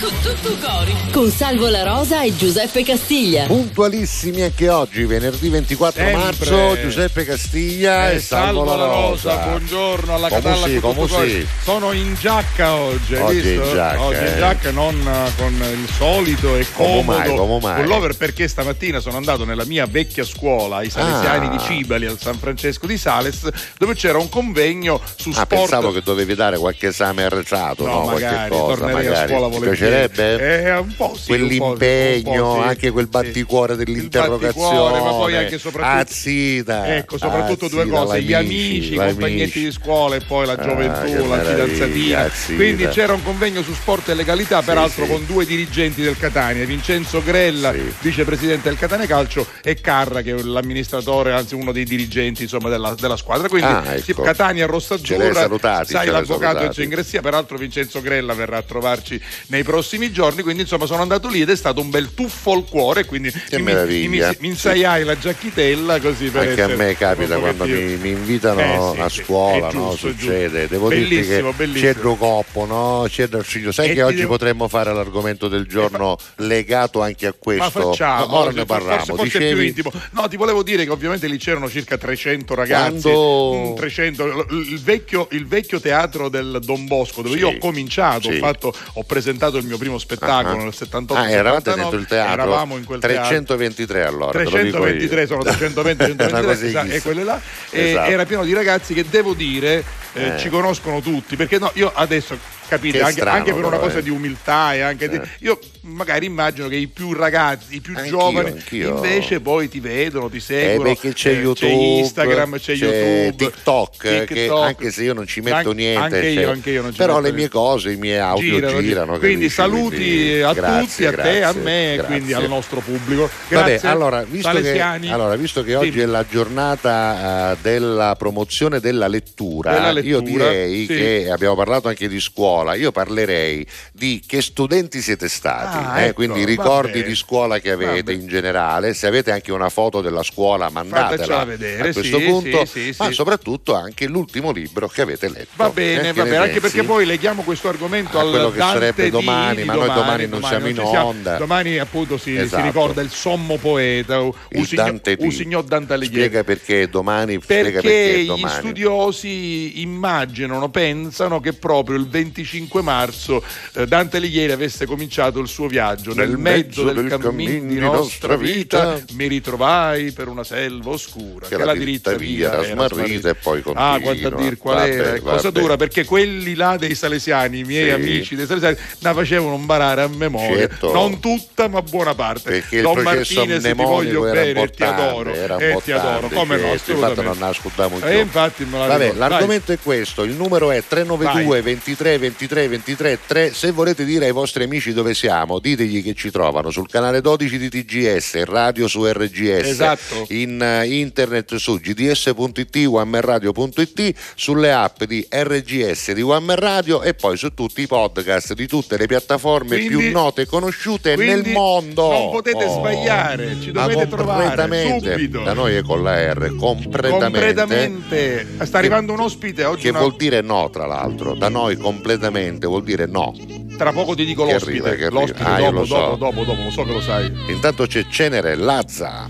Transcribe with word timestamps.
con 0.00 0.12
tutto 0.22 0.56
cori. 0.64 0.94
Con 1.10 1.28
Salvo 1.30 1.68
La 1.68 1.82
Rosa 1.82 2.22
e 2.22 2.36
Giuseppe 2.36 2.84
Castiglia. 2.84 3.46
Puntualissimi 3.46 4.42
anche 4.42 4.68
oggi, 4.68 5.04
venerdì 5.06 5.48
24 5.48 6.02
Sempre. 6.04 6.22
marzo, 6.22 6.80
Giuseppe 6.80 7.24
Castiglia 7.24 8.10
Eh, 8.10 8.14
e 8.16 8.20
Salvo 8.20 8.62
La 8.64 8.76
Rosa. 8.76 9.36
buongiorno 9.38 10.14
alla 10.14 10.28
Come 10.28 10.40
Catalla 10.40 10.66
sì, 10.66 10.78
con 10.78 10.94
come 10.94 11.06
tutto 11.08 11.18
cori. 11.18 11.30
sì. 11.30 11.46
Sono 11.64 11.92
in 11.92 12.14
giacca 12.14 12.74
oggi, 12.74 13.14
hai 13.16 13.22
Oggi 13.22 13.40
visto? 13.40 13.64
in 13.66 13.72
giacca, 13.74 14.00
Oggi 14.02 14.18
in 14.18 14.24
eh. 14.26 14.36
giacca 14.36 14.70
non 14.70 14.94
eh, 15.00 15.30
con 15.36 15.52
il 15.54 15.88
solito 15.96 16.56
e 16.56 16.66
Come 16.72 16.88
comodo 17.02 17.12
mai, 17.12 17.36
come 17.36 17.58
mai? 17.60 17.82
pullover 17.82 18.16
perché 18.16 18.46
stamattina 18.48 19.00
sono 19.00 19.16
andato 19.16 19.44
nella 19.44 19.64
mia 19.64 19.86
vecchia 19.86 20.24
scuola, 20.24 20.82
i 20.82 20.90
Salesiani 20.90 21.46
Ah. 21.46 21.50
di 21.50 21.58
Cibali 21.58 22.06
al 22.06 22.18
San 22.20 22.38
Francesco 22.38 22.86
di 22.86 22.96
Sales, 22.98 23.48
dove 23.78 23.94
c'era 23.94 24.18
un 24.18 24.28
convegno 24.28 25.00
su 25.16 25.30
Ah, 25.30 25.32
sport. 25.32 25.48
pensavo 25.48 25.90
che 25.92 26.02
dovevi 26.02 26.34
dare 26.36 26.56
qualche 26.58 26.88
esame 26.88 27.24
arretrato, 27.24 27.84
no? 27.84 28.04
magari, 28.04 28.34
qualche 28.36 28.48
cosa, 28.48 28.74
tornerei 28.76 28.94
magari. 28.94 29.08
a 29.08 29.26
scuola 29.26 29.46
Ti 29.46 29.54
volentieri. 29.56 29.64
Piacerebbe? 29.70 30.62
Eh, 30.64 30.76
un 30.78 30.94
po' 30.96 31.14
sì, 31.16 31.26
Quell'impegno, 31.28 32.42
po', 32.54 32.60
sì. 32.62 32.68
anche 32.68 32.90
quel 32.90 33.06
batticuore 33.06 33.76
Sì. 33.76 33.84
dell'interrogazione. 33.84 34.68
Batticuore, 34.68 35.00
ma 35.00 35.10
poi 35.10 35.36
anche 35.36 35.58
soprattutto 35.58 36.00
Azzita. 36.00 36.96
Ecco, 36.96 37.18
soprattutto 37.18 37.68
due 37.68 37.82
Azzita, 37.82 37.96
cose, 37.98 38.22
gli 38.22 38.32
amici, 38.32 38.92
i 38.94 38.96
compagnetti 38.96 39.64
di 39.64 39.72
scuola 39.72 40.16
e 40.16 40.20
poi 40.20 40.46
la 40.46 40.52
Ah, 40.52 40.62
gioventù, 40.62 41.04
che 41.04 41.26
la 41.26 41.38
fidanzatina. 41.42 42.20
Azzita. 42.20 42.54
Quindi 42.54 42.86
c'era 42.88 43.12
un 43.12 43.22
convegno 43.22 43.62
su 43.62 43.72
sport 43.74 44.08
e 44.08 44.14
legalità, 44.14 44.62
peraltro 44.62 45.04
sì. 45.04 45.10
con 45.10 45.24
due 45.26 45.44
dirigenti 45.44 46.02
del 46.02 46.16
Catania, 46.18 46.64
Vincenzo 46.64 47.22
Grella, 47.22 47.72
vicepresidente 48.00 48.68
del 48.68 48.78
Catania 48.78 49.06
Calcio, 49.06 49.46
e 49.62 49.80
Carra, 49.80 50.22
che 50.22 50.34
è 50.34 50.42
l'amministratore, 50.42 51.32
anzi 51.32 51.54
uno 51.54 51.72
dei 51.72 51.84
dirigenti 51.84 52.42
insomma, 52.42 52.68
della, 52.68 52.94
della 52.98 53.16
squadra. 53.16 53.48
Quindi 53.48 53.64
Ah, 53.66 53.94
ecco. 53.94 54.22
Catania 54.22 54.66
Rossa 54.66 54.98
Ce 55.00 55.16
l'hai 55.16 55.26
Azzurra, 55.28 55.42
salutati, 55.42 55.90
sai 55.92 56.06
l'avvocato 56.08 56.68
c'è 56.68 56.82
ingressia, 56.82 57.20
peraltro 57.20 57.56
Vincenzo 57.58 58.00
Grella 58.00 58.34
verrà 58.34 58.58
a 58.58 58.62
trovarci 58.62 59.20
nei 59.48 59.62
prossimi 59.62 60.10
giorni, 60.12 60.42
quindi 60.42 60.62
insomma 60.62 60.86
sono 60.86 61.02
andato 61.02 61.28
lì 61.28 61.40
ed 61.40 61.50
è 61.50 61.56
stato 61.56 61.80
un 61.80 61.90
bel 61.90 62.14
tuffo 62.14 62.52
al 62.52 62.64
cuore, 62.64 63.04
quindi 63.04 63.30
Che 63.30 63.56
mi, 63.58 63.62
meraviglia. 63.64 64.28
mi, 64.30 64.36
mi 64.40 64.48
insaiai 64.48 65.04
la 65.04 65.16
giacchitella 65.18 66.00
così 66.00 66.28
per 66.30 66.48
Anche 66.48 66.62
a 66.62 66.68
me 66.68 66.96
capita 66.96 67.38
quando 67.38 67.64
mi, 67.64 67.96
mi 67.96 68.10
invitano 68.10 68.60
Eh, 68.60 68.94
sì, 68.94 69.00
a 69.00 69.08
scuola, 69.08 69.70
no? 69.70 69.90
giusto, 69.90 70.08
è 70.08 70.10
Succede. 70.12 70.68
Devo 70.68 70.88
dirti 70.88 71.14
Bellissimo, 71.14 71.50
che 71.50 71.56
bellissimo. 71.56 71.92
c'è 71.92 71.98
il 72.10 72.16
coppo, 72.18 72.64
no? 72.64 73.06
C'è 73.08 73.22
il 73.30 73.44
ciglio. 73.46 73.72
Sai 73.72 73.90
E 73.90 73.94
che 73.94 74.02
oggi 74.02 74.16
devo- 74.16 74.28
potremmo 74.28 74.68
fare 74.68 74.92
l'argomento 74.92 75.48
del 75.48 75.66
giorno 75.66 76.16
legato 76.36 77.00
anche 77.02 77.26
a 77.26 77.34
questo. 77.38 77.62
Ma 77.64 77.70
facciamo, 77.70 78.24
Ora 78.34 78.42
forse- 78.44 78.58
ne 78.58 78.64
parliamo. 78.64 78.96
forse, 79.04 79.14
forse 79.14 79.26
è 79.26 79.30
più 79.38 79.48
Dicevi- 79.48 79.66
intimo. 79.68 79.92
No, 80.12 80.28
ti 80.28 80.36
volevo 80.36 80.62
dire 80.62 80.84
che 80.84 80.90
ovviamente 80.90 81.26
lì 81.28 81.36
c'erano 81.38 81.68
circa 81.70 81.96
300 81.98 82.54
ragazzi. 82.54 83.00
Quando- 83.02 83.70
Mm, 83.72 83.74
300, 83.76 84.26
il, 84.50 84.68
il 84.72 84.80
vecchio, 84.82 85.28
il 85.32 85.46
vecchio 85.46 85.78
teatro 85.80 86.28
del 86.28 86.58
Don 86.62 86.86
Bosco, 86.86 87.22
dove 87.22 87.34
Sì, 87.36 87.40
io 87.42 87.48
ho 87.50 87.58
cominciato, 87.58 88.30
sì. 88.30 88.36
ho, 88.36 88.38
fatto- 88.38 88.74
ho 88.94 89.02
presentato 89.04 89.34
il 89.58 89.64
mio 89.66 89.78
primo 89.78 89.98
spettacolo 89.98 90.58
Ah. 90.58 90.62
nel 90.64 90.74
78. 90.74 91.22
Ah, 91.22 91.30
eravate 91.30 91.70
79, 91.70 91.80
dentro 91.82 91.98
il 91.98 92.06
teatro? 92.06 92.32
Eravamo 92.42 92.76
in 92.76 92.84
quel 92.84 93.00
teatro. 93.00 93.18
323 93.26 94.04
allora. 94.04 94.30
te 94.32 94.44
lo 94.44 94.50
dico 94.50 94.58
io. 94.58 94.70
323 94.82 95.26
sono 95.26 95.42
320 95.42 96.02
Una 96.04 96.16
123 96.28 96.42
cosa 96.42 96.66
esatto, 96.66 96.90
e 96.92 97.00
quelle 97.02 97.24
là 97.24 97.40
e 97.70 97.88
Esatto. 97.90 98.10
era 98.10 98.24
pieno 98.24 98.44
di 98.44 98.52
ragazzi 98.54 98.94
che 98.94 99.04
devo 99.08 99.34
dire 99.34 99.84
eh, 100.14 100.34
Eh. 100.34 100.38
ci 100.38 100.48
conoscono 100.48 101.00
tutti 101.00 101.36
perché 101.36 101.58
no 101.58 101.70
io 101.74 101.90
adesso 101.94 102.38
capite 102.68 102.98
Che 102.98 103.04
anche, 103.04 103.20
strano, 103.20 103.36
anche 103.38 103.52
per 103.52 103.64
una 103.64 103.78
cosa 103.78 103.98
eh. 103.98 104.02
di 104.02 104.10
umiltà 104.10 104.74
e 104.74 104.80
anche 104.80 105.08
di- 105.08 105.16
Eh. 105.16 105.28
io 105.40 105.58
magari 105.82 106.26
immagino 106.26 106.68
che 106.68 106.76
i 106.76 106.86
più 106.88 107.12
ragazzi 107.12 107.76
i 107.76 107.80
più 107.80 107.94
Anch'io, 107.96 108.10
giovani 108.18 108.50
anch'io. 108.50 108.94
invece 108.96 109.40
poi 109.40 109.68
ti 109.68 109.80
vedono 109.80 110.28
ti 110.28 110.36
Eh, 110.38 110.40
seguono 110.40 110.82
perché 110.90 111.12
c'è 111.12 111.30
eh, 111.30 111.32
YouTube, 111.34 111.72
Instagram 111.72 112.58
c'è, 112.58 112.72
YouTube 112.72 113.34
TikTok, 113.36 113.96
che 113.98 114.24
TikTok. 114.26 114.64
anche 114.64 114.90
se 114.90 115.02
io 115.04 115.12
non 115.14 115.26
ci 115.26 115.40
metto 115.40 115.56
Anche- 115.70 115.74
niente, 115.74 116.02
anche 116.16 116.26
io, 116.28 116.40
cioè, 116.42 116.50
anche 116.52 116.70
io 116.70 116.82
non 116.82 116.90
ci 116.92 116.96
però 116.98 117.12
metto 117.14 117.24
le 117.26 117.30
mie 117.30 117.38
niente. 117.38 117.56
cose, 117.56 117.92
i 117.92 117.96
miei 117.96 118.18
audio 118.18 118.80
girano. 118.80 119.18
quindi 119.18 119.34
capisci? 119.48 119.48
saluti 119.50 119.96
Quindi 119.96 120.40
a 120.42 120.52
grazie, 120.52 120.84
tutti, 120.86 121.04
a 121.06 121.10
te, 121.22 121.42
a 121.42 121.52
grazie, 121.52 121.60
me 121.62 121.92
e 121.92 121.96
grazie. 121.96 122.14
quindi 122.14 122.32
al 122.32 122.48
nostro 122.48 122.80
pubblico. 122.80 123.30
Vabbè, 123.48 123.68
Grazie. 123.70 123.88
allora 123.88 124.24
visto, 124.24 124.50
che, 124.60 124.80
allora, 124.80 125.36
visto 125.36 125.62
che 125.62 125.74
oggi 125.74 125.90
Dimmi. 125.90 126.02
è 126.02 126.06
la 126.06 126.24
giornata 126.28 127.52
eh, 127.52 127.56
della 127.62 128.14
promozione 128.16 128.80
della 128.80 129.06
lettura, 129.06 129.72
Della 129.72 129.92
lettura, 129.92 130.10
io 130.16 130.20
direi 130.20 130.86
sì. 130.86 130.94
che 130.94 131.28
abbiamo 131.30 131.54
parlato 131.54 131.88
anche 131.88 132.08
di 132.08 132.20
scuola, 132.20 132.55
io 132.74 132.92
parlerei 132.92 133.66
di 133.92 134.22
che 134.26 134.40
studenti 134.42 135.00
siete 135.00 135.28
stati, 135.28 135.76
Ah, 135.78 136.00
eh, 136.00 136.04
ecco, 136.06 136.14
quindi 136.14 136.44
ricordi 136.44 136.92
bene. 137.00 137.04
di 137.08 137.14
scuola 137.14 137.58
che 137.58 137.70
avete 137.72 138.02
bene. 138.02 138.20
in 138.22 138.28
generale, 138.28 138.94
se 138.94 139.06
avete 139.06 139.30
anche 139.30 139.52
una 139.52 139.68
foto 139.68 140.00
della 140.00 140.22
scuola 140.22 140.68
mandatela 140.70 141.44
vedere, 141.44 141.90
a 141.90 141.92
questo 141.92 142.18
sì, 142.18 142.24
punto, 142.24 142.64
sì, 142.64 142.92
sì, 142.92 143.02
ma 143.02 143.10
soprattutto 143.12 143.74
anche 143.74 144.06
l'ultimo 144.06 144.50
libro 144.52 144.88
che 144.88 145.02
avete 145.02 145.28
letto. 145.28 145.48
Va 145.56 145.68
Eh, 145.68 145.70
bene, 145.72 146.00
che 146.02 146.12
va 146.12 146.24
ne 146.24 146.30
bene, 146.30 146.42
anche 146.44 146.60
perché 146.60 146.82
poi 146.82 147.04
leghiamo 147.06 147.42
questo 147.42 147.68
argomento 147.68 148.18
A 148.18 148.22
al 148.22 148.30
quello 148.30 148.50
che 148.50 148.58
Dante 148.58 148.78
sarebbe 148.78 149.10
domani, 149.10 149.56
di 149.56 149.64
ma 149.64 149.74
noi 149.74 149.86
domani 149.92 150.26
non 150.26 150.42
siamo 150.42 150.66
in 150.68 150.76
ci 150.76 150.86
siamo. 150.86 151.06
onda. 151.06 151.36
Domani 151.36 151.78
appunto 151.78 152.16
si, 152.16 152.32
si 152.32 152.36
Esatto. 152.38 152.62
ricorda 152.64 153.00
il 153.02 153.10
sommo 153.10 153.56
poeta, 153.56 154.20
un 154.20 154.32
Il 154.50 154.66
signor, 154.66 154.84
Dante 154.86 155.16
di- 155.16 155.24
un 155.24 155.30
signor 155.32 155.64
Dante 155.64 155.92
Alighieri. 155.94 156.24
Spiega 156.26 156.44
perché 156.44 156.88
domani, 156.88 157.38
Perché 157.38 157.72
perché 157.80 158.18
gli 158.22 158.26
domani. 158.26 158.54
studiosi 158.58 159.80
immaginano, 159.80 160.68
pensano 160.70 161.40
che 161.40 161.52
proprio 161.52 161.96
il 161.96 162.06
25 162.08 162.44
marzo 162.82 163.42
eh, 163.74 163.86
Dante 163.86 164.16
Alighieri 164.18 164.52
avesse 164.52 164.86
cominciato 164.86 165.38
il 165.40 165.48
suo 165.48 165.66
viaggio. 165.66 166.14
Nel, 166.14 166.28
Nel 166.28 166.38
mezzo, 166.38 166.82
mezzo 166.84 166.92
del 166.92 167.08
del 167.08 167.18
cammin 167.20 167.68
di 167.68 167.78
nostra 167.78 168.36
vita, 168.36 168.94
vita, 168.94 169.14
mi 169.14 169.26
ritrovai 169.28 170.12
per 170.12 170.28
una 170.28 170.44
selva 170.44 170.90
oscura. 170.90 171.46
Che 171.46 171.56
la 171.56 171.74
diritta 171.74 172.14
via 172.14 172.52
era 172.52 172.62
smarrita 172.64 173.28
e 173.30 173.34
poi 173.34 173.58
Ah, 173.58 173.62
continua. 173.62 174.00
quanto 174.00 174.28
a 174.28 174.40
dir 174.40 174.58
qual 174.58 174.76
Vabbè, 174.76 174.88
era, 174.90 175.14
è 175.14 175.20
cosa 175.20 175.50
vabbè. 175.50 175.60
dura, 175.60 175.76
perché 175.76 176.04
quelli 176.04 176.54
là 176.54 176.76
dei 176.78 176.94
salesiani, 176.94 177.58
i 177.60 177.64
miei 177.64 177.84
Sì. 177.86 177.90
amici 177.90 178.34
dei 178.36 178.46
salesiani, 178.46 178.76
la 179.00 179.14
facevano 179.14 179.54
imparare 179.56 180.02
a 180.02 180.08
memoria. 180.08 180.56
Certo. 180.58 180.92
Non 180.92 181.20
tutta, 181.20 181.68
ma 181.68 181.82
buona 181.82 182.14
parte. 182.14 182.50
Perché 182.50 182.80
Don 182.82 182.98
Martinez 183.00 183.62
ti 183.62 183.72
voglio 183.72 184.22
bene 184.22 184.40
e 184.40 184.44
ti 184.70 184.82
importante, 184.82 185.02
adoro. 185.02 185.32
e 185.58 185.78
ti 185.84 185.92
adoro, 185.92 186.28
come 186.28 186.56
no, 186.56 186.62
certo, 186.62 186.72
infatti 186.72 186.90
assolutamente. 186.92 187.22
non 187.22 187.38
nascondiamo 187.38 188.00
E 188.06 188.18
infatti 188.20 188.64
me 188.64 188.78
la 188.78 188.86
Vabbè, 188.86 188.98
ricordo. 188.98 189.18
Vai. 189.18 189.28
l'argomento 189.30 189.72
è 189.72 189.78
questo, 189.82 190.22
il 190.22 190.32
numero 190.32 190.70
è 190.70 190.82
392 190.86 191.62
23 191.62 192.18
23 192.18 192.18
23 192.38 193.18
3. 193.26 193.52
Se 193.54 193.70
volete 193.70 194.04
dire 194.04 194.26
ai 194.26 194.32
vostri 194.32 194.64
amici 194.64 194.92
dove 194.92 195.14
siamo, 195.14 195.58
ditegli 195.58 196.02
che 196.02 196.14
ci 196.14 196.30
trovano 196.30 196.70
sul 196.70 196.88
canale 196.88 197.20
12 197.20 197.58
di 197.58 197.68
TGS, 197.70 198.44
radio 198.44 198.86
su 198.88 199.04
RGS, 199.06 199.66
Esatto. 199.68 200.26
in 200.28 200.60
eh, 200.60 200.86
internet 200.86 201.54
su 201.56 201.78
gds.it, 201.80 202.86
onemerradio.it, 202.86 204.14
sulle 204.34 204.72
app 204.72 205.02
di 205.04 205.26
RGS 205.28 206.12
di 206.12 206.20
One 206.22 206.54
Radio 206.56 207.02
e 207.02 207.14
poi 207.14 207.36
su 207.36 207.54
tutti 207.54 207.80
i 207.82 207.86
podcast 207.86 208.52
di 208.54 208.66
tutte 208.66 208.96
le 208.98 209.06
piattaforme 209.06 209.76
Quindi- 209.76 209.88
più 209.96 210.10
note 210.12 210.42
e 210.42 210.46
conosciute 210.46 211.16
nel 211.16 211.46
mondo. 211.48 212.10
Non 212.10 212.30
potete 212.30 212.64
Oh. 212.64 212.78
sbagliare, 212.78 213.56
ci 213.60 213.72
dovete 213.72 214.08
trovare 214.08 214.98
subito. 215.00 215.42
Da 215.42 215.52
noi 215.54 215.74
è 215.76 215.82
con 215.82 216.02
la 216.02 216.32
R, 216.32 216.54
completamente. 216.56 217.24
Completamente. 217.38 218.46
Sta 218.64 218.78
arrivando 218.78 219.12
un 219.12 219.20
ospite 219.20 219.64
oggi. 219.64 219.82
Che 219.82 219.88
una- 219.90 220.00
vuol 220.00 220.16
dire 220.16 220.40
no, 220.42 220.68
tra 220.70 220.86
l'altro. 220.86 221.34
Da 221.34 221.48
noi 221.48 221.76
completamente 221.76 222.24
vuol 222.66 222.82
dire 222.82 223.06
no. 223.06 223.34
Tra 223.76 223.92
poco 223.92 224.14
ti 224.14 224.24
dico 224.24 224.44
Che 224.46 224.52
l'ospite. 224.54 224.78
arriva, 224.78 224.88
che 224.96 225.04
arriva. 225.04 225.20
l'ospite 225.20 225.42
Ah, 225.44 225.58
dopo, 225.58 225.70
lo 225.72 225.84
so. 225.84 225.96
dopo, 225.96 226.16
dopo, 226.16 226.44
dopo, 226.44 226.62
lo 226.62 226.70
so 226.70 226.82
che 226.84 226.92
lo 226.92 227.00
sai. 227.00 227.30
Intanto 227.48 227.86
c'è 227.86 228.06
Cenerellazza. 228.08 229.28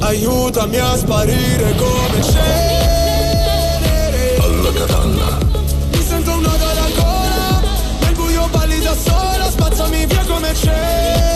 Aiutami 0.00 0.78
a 0.78 0.96
sparire 0.96 1.74
come 1.76 2.22
cenere. 2.22 3.56
Alla 4.38 4.72
catalla, 4.72 5.38
Mi 5.90 6.02
sento 6.02 6.30
un 6.32 6.40
nodo 6.42 6.64
alla 6.64 6.88
gola 6.94 7.60
Nel 8.00 8.14
buio 8.14 8.48
balli 8.50 8.80
da 8.80 8.94
sola 8.94 9.50
Spazzami 9.50 10.06
via 10.06 10.24
come 10.26 10.54
cenere 10.54 11.35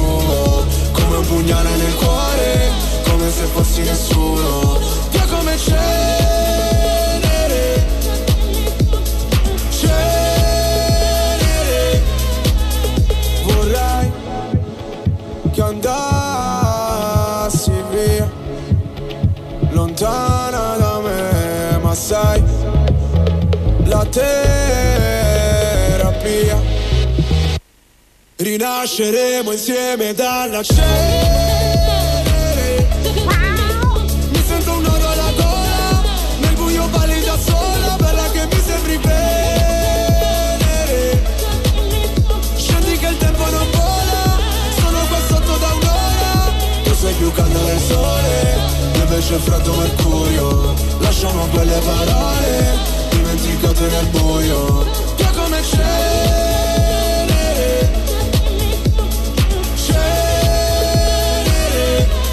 pugnale 1.31 1.75
nel 1.77 1.95
cuore 1.95 2.71
Come 3.09 3.31
se 3.31 3.45
fossi 3.45 3.81
nessuno 3.83 4.79
Via 5.11 5.25
come 5.25 5.57
cenere. 5.57 5.79
Cenere. 9.69 11.23
Vorrei 13.45 14.11
che 15.51 15.61
andassi 15.61 16.11
via 17.91 18.29
Lontana 19.69 20.75
da 20.77 20.99
me 20.99 21.79
Ma 21.81 21.95
sai 21.95 22.43
La 23.85 24.05
terapia 24.05 24.50
Rinasceremo 28.51 29.53
insieme 29.53 30.13
dalla 30.13 30.61
cenere. 30.61 31.39
Mi 34.29 34.43
sento 34.45 34.73
un 34.73 34.81
nodo 34.81 35.07
alla 35.07 35.31
gola 35.37 36.03
Nel 36.41 36.53
buio 36.55 36.85
balli 36.87 37.21
da 37.23 37.37
sola 37.37 37.95
Bella 37.95 38.29
che 38.31 38.45
mi 38.51 38.61
sembri 38.61 38.97
venere 38.97 40.03
Scendi 42.57 42.97
che 42.97 43.07
il 43.07 43.15
tempo 43.15 43.49
non 43.49 43.67
vola 43.71 44.37
Sono 44.81 44.99
qua 45.07 45.17
sotto 45.29 45.57
da 45.57 45.71
un'ora. 45.71 46.51
Tu 46.83 46.93
sei 46.93 47.13
più 47.13 47.31
caldo 47.31 47.59
del 47.59 47.79
sole 47.79 48.59
invece 48.95 49.37
freddo 49.37 49.75
mercurio. 49.75 50.73
Lasciamo 50.99 51.47
quelle 51.53 51.79
parole 51.79 52.77
Dimenticate 53.11 53.87
nel 53.87 54.07
buio 54.07 55.20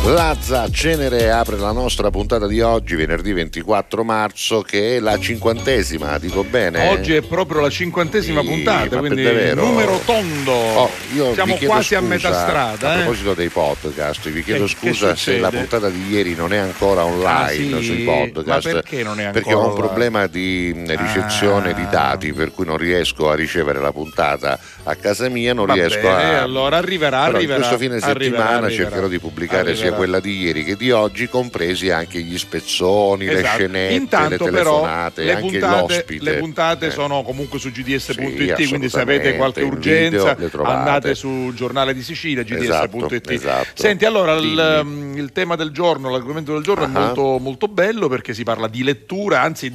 Lazza 0.04 0.70
Cenere 0.70 1.30
apre 1.30 1.58
la 1.58 1.70
nostra 1.72 2.08
puntata 2.08 2.46
di 2.46 2.62
oggi, 2.62 2.94
venerdì 2.94 3.34
24 3.34 4.04
marzo, 4.04 4.62
che 4.62 4.96
è 4.96 5.00
la 5.00 5.18
cinquantesima, 5.18 6.16
dico 6.18 6.44
bene? 6.44 6.88
Oggi 6.88 7.14
è 7.14 7.20
proprio 7.20 7.60
la 7.60 7.68
cinquantesima 7.68 8.40
Sì, 8.40 8.46
puntata, 8.46 8.96
quindi 9.00 9.22
davvero? 9.22 9.62
numero 9.66 10.00
tondo. 10.06 10.52
Oh, 10.52 10.90
Siamo 11.34 11.56
quasi 11.56 11.94
a 11.94 11.98
scusa, 11.98 12.08
metà 12.08 12.32
strada. 12.32 12.88
A 12.88 12.94
eh. 12.94 12.96
proposito 13.00 13.34
dei 13.34 13.48
podcast, 13.50 14.30
vi 14.30 14.42
chiedo 14.42 14.64
Eh, 14.64 14.68
che 14.68 14.74
scusa 14.74 15.14
se 15.14 15.38
la 15.38 15.50
puntata 15.50 15.90
di 15.90 16.08
ieri 16.08 16.34
non 16.34 16.54
è 16.54 16.56
ancora 16.56 17.04
online 17.04 17.36
Ah, 17.36 17.48
sì? 17.48 17.82
sui 17.82 18.04
podcast. 18.04 18.70
Perché 18.72 19.02
non 19.02 19.20
è 19.20 19.24
ancora 19.24 19.30
Perché 19.32 19.54
ho 19.54 19.68
un 19.68 19.74
problema 19.74 20.26
di 20.26 20.72
mh, 20.74 20.96
ricezione 20.96 21.70
Ah. 21.72 21.74
di 21.74 21.86
dati, 21.90 22.32
per 22.32 22.50
cui 22.52 22.64
non 22.64 22.78
riesco 22.78 23.28
a 23.28 23.34
ricevere 23.34 23.78
la 23.78 23.92
puntata 23.92 24.58
a 24.84 24.94
casa 24.94 25.28
mia, 25.28 25.52
non 25.52 25.66
Va 25.66 25.74
riesco 25.74 26.00
bene, 26.00 26.38
a. 26.38 26.42
allora 26.42 26.78
arriverà, 26.78 27.24
Però 27.26 27.36
arriverà. 27.36 27.58
questo 27.58 27.76
fine 27.76 27.98
settimana 27.98 28.14
arriverà, 28.14 28.48
arriverà. 28.66 28.70
cercherò 28.84 29.06
di 29.08 29.18
pubblicare 29.18 29.74
sia 29.74 29.88
Arriverà. 29.88 29.96
Quella 29.98 30.20
di 30.20 30.38
ieri 30.38 30.64
che 30.64 30.76
di 30.76 30.90
oggi, 30.90 31.28
compresi 31.28 31.90
anche 31.90 32.20
gli 32.20 32.38
spezzoni, 32.38 33.26
le 33.26 33.32
Esatto. 33.40 33.58
scenette, 33.58 33.94
Intanto 33.94 34.44
le 34.46 34.50
però 34.50 34.70
telefonate, 34.80 35.24
le 35.24 35.34
anche 35.34 35.58
puntate, 35.58 35.94
l'ospite. 35.94 36.24
le 36.24 36.36
puntate 36.38 36.86
Eh. 36.86 36.90
sono 36.90 37.22
comunque 37.22 37.58
su 37.58 37.70
gds.it, 37.70 38.54
Sì, 38.54 38.66
quindi 38.68 38.88
se 38.88 39.00
avete 39.00 39.36
qualche 39.36 39.62
urgenza 39.62 40.34
video 40.34 40.62
le 40.62 40.68
andate 40.70 41.14
su 41.14 41.52
giornale 41.54 41.92
di 41.92 42.02
Sicilia, 42.02 42.42
gds.it. 42.42 42.62
Esatto, 42.62 43.32
esatto. 43.32 43.66
Senti, 43.74 44.04
allora 44.04 44.32
il, 44.34 44.80
mm, 44.84 45.16
il 45.18 45.32
tema 45.32 45.56
del 45.56 45.70
giorno, 45.70 46.10
l'argomento 46.10 46.52
del 46.54 46.62
giorno 46.62 46.84
Ah. 46.84 46.86
è 46.86 46.90
molto, 46.90 47.38
molto 47.38 47.68
bello 47.68 48.08
perché 48.08 48.32
si 48.34 48.44
parla 48.44 48.68
di 48.68 48.82
lettura, 48.82 49.42
anzi 49.42 49.72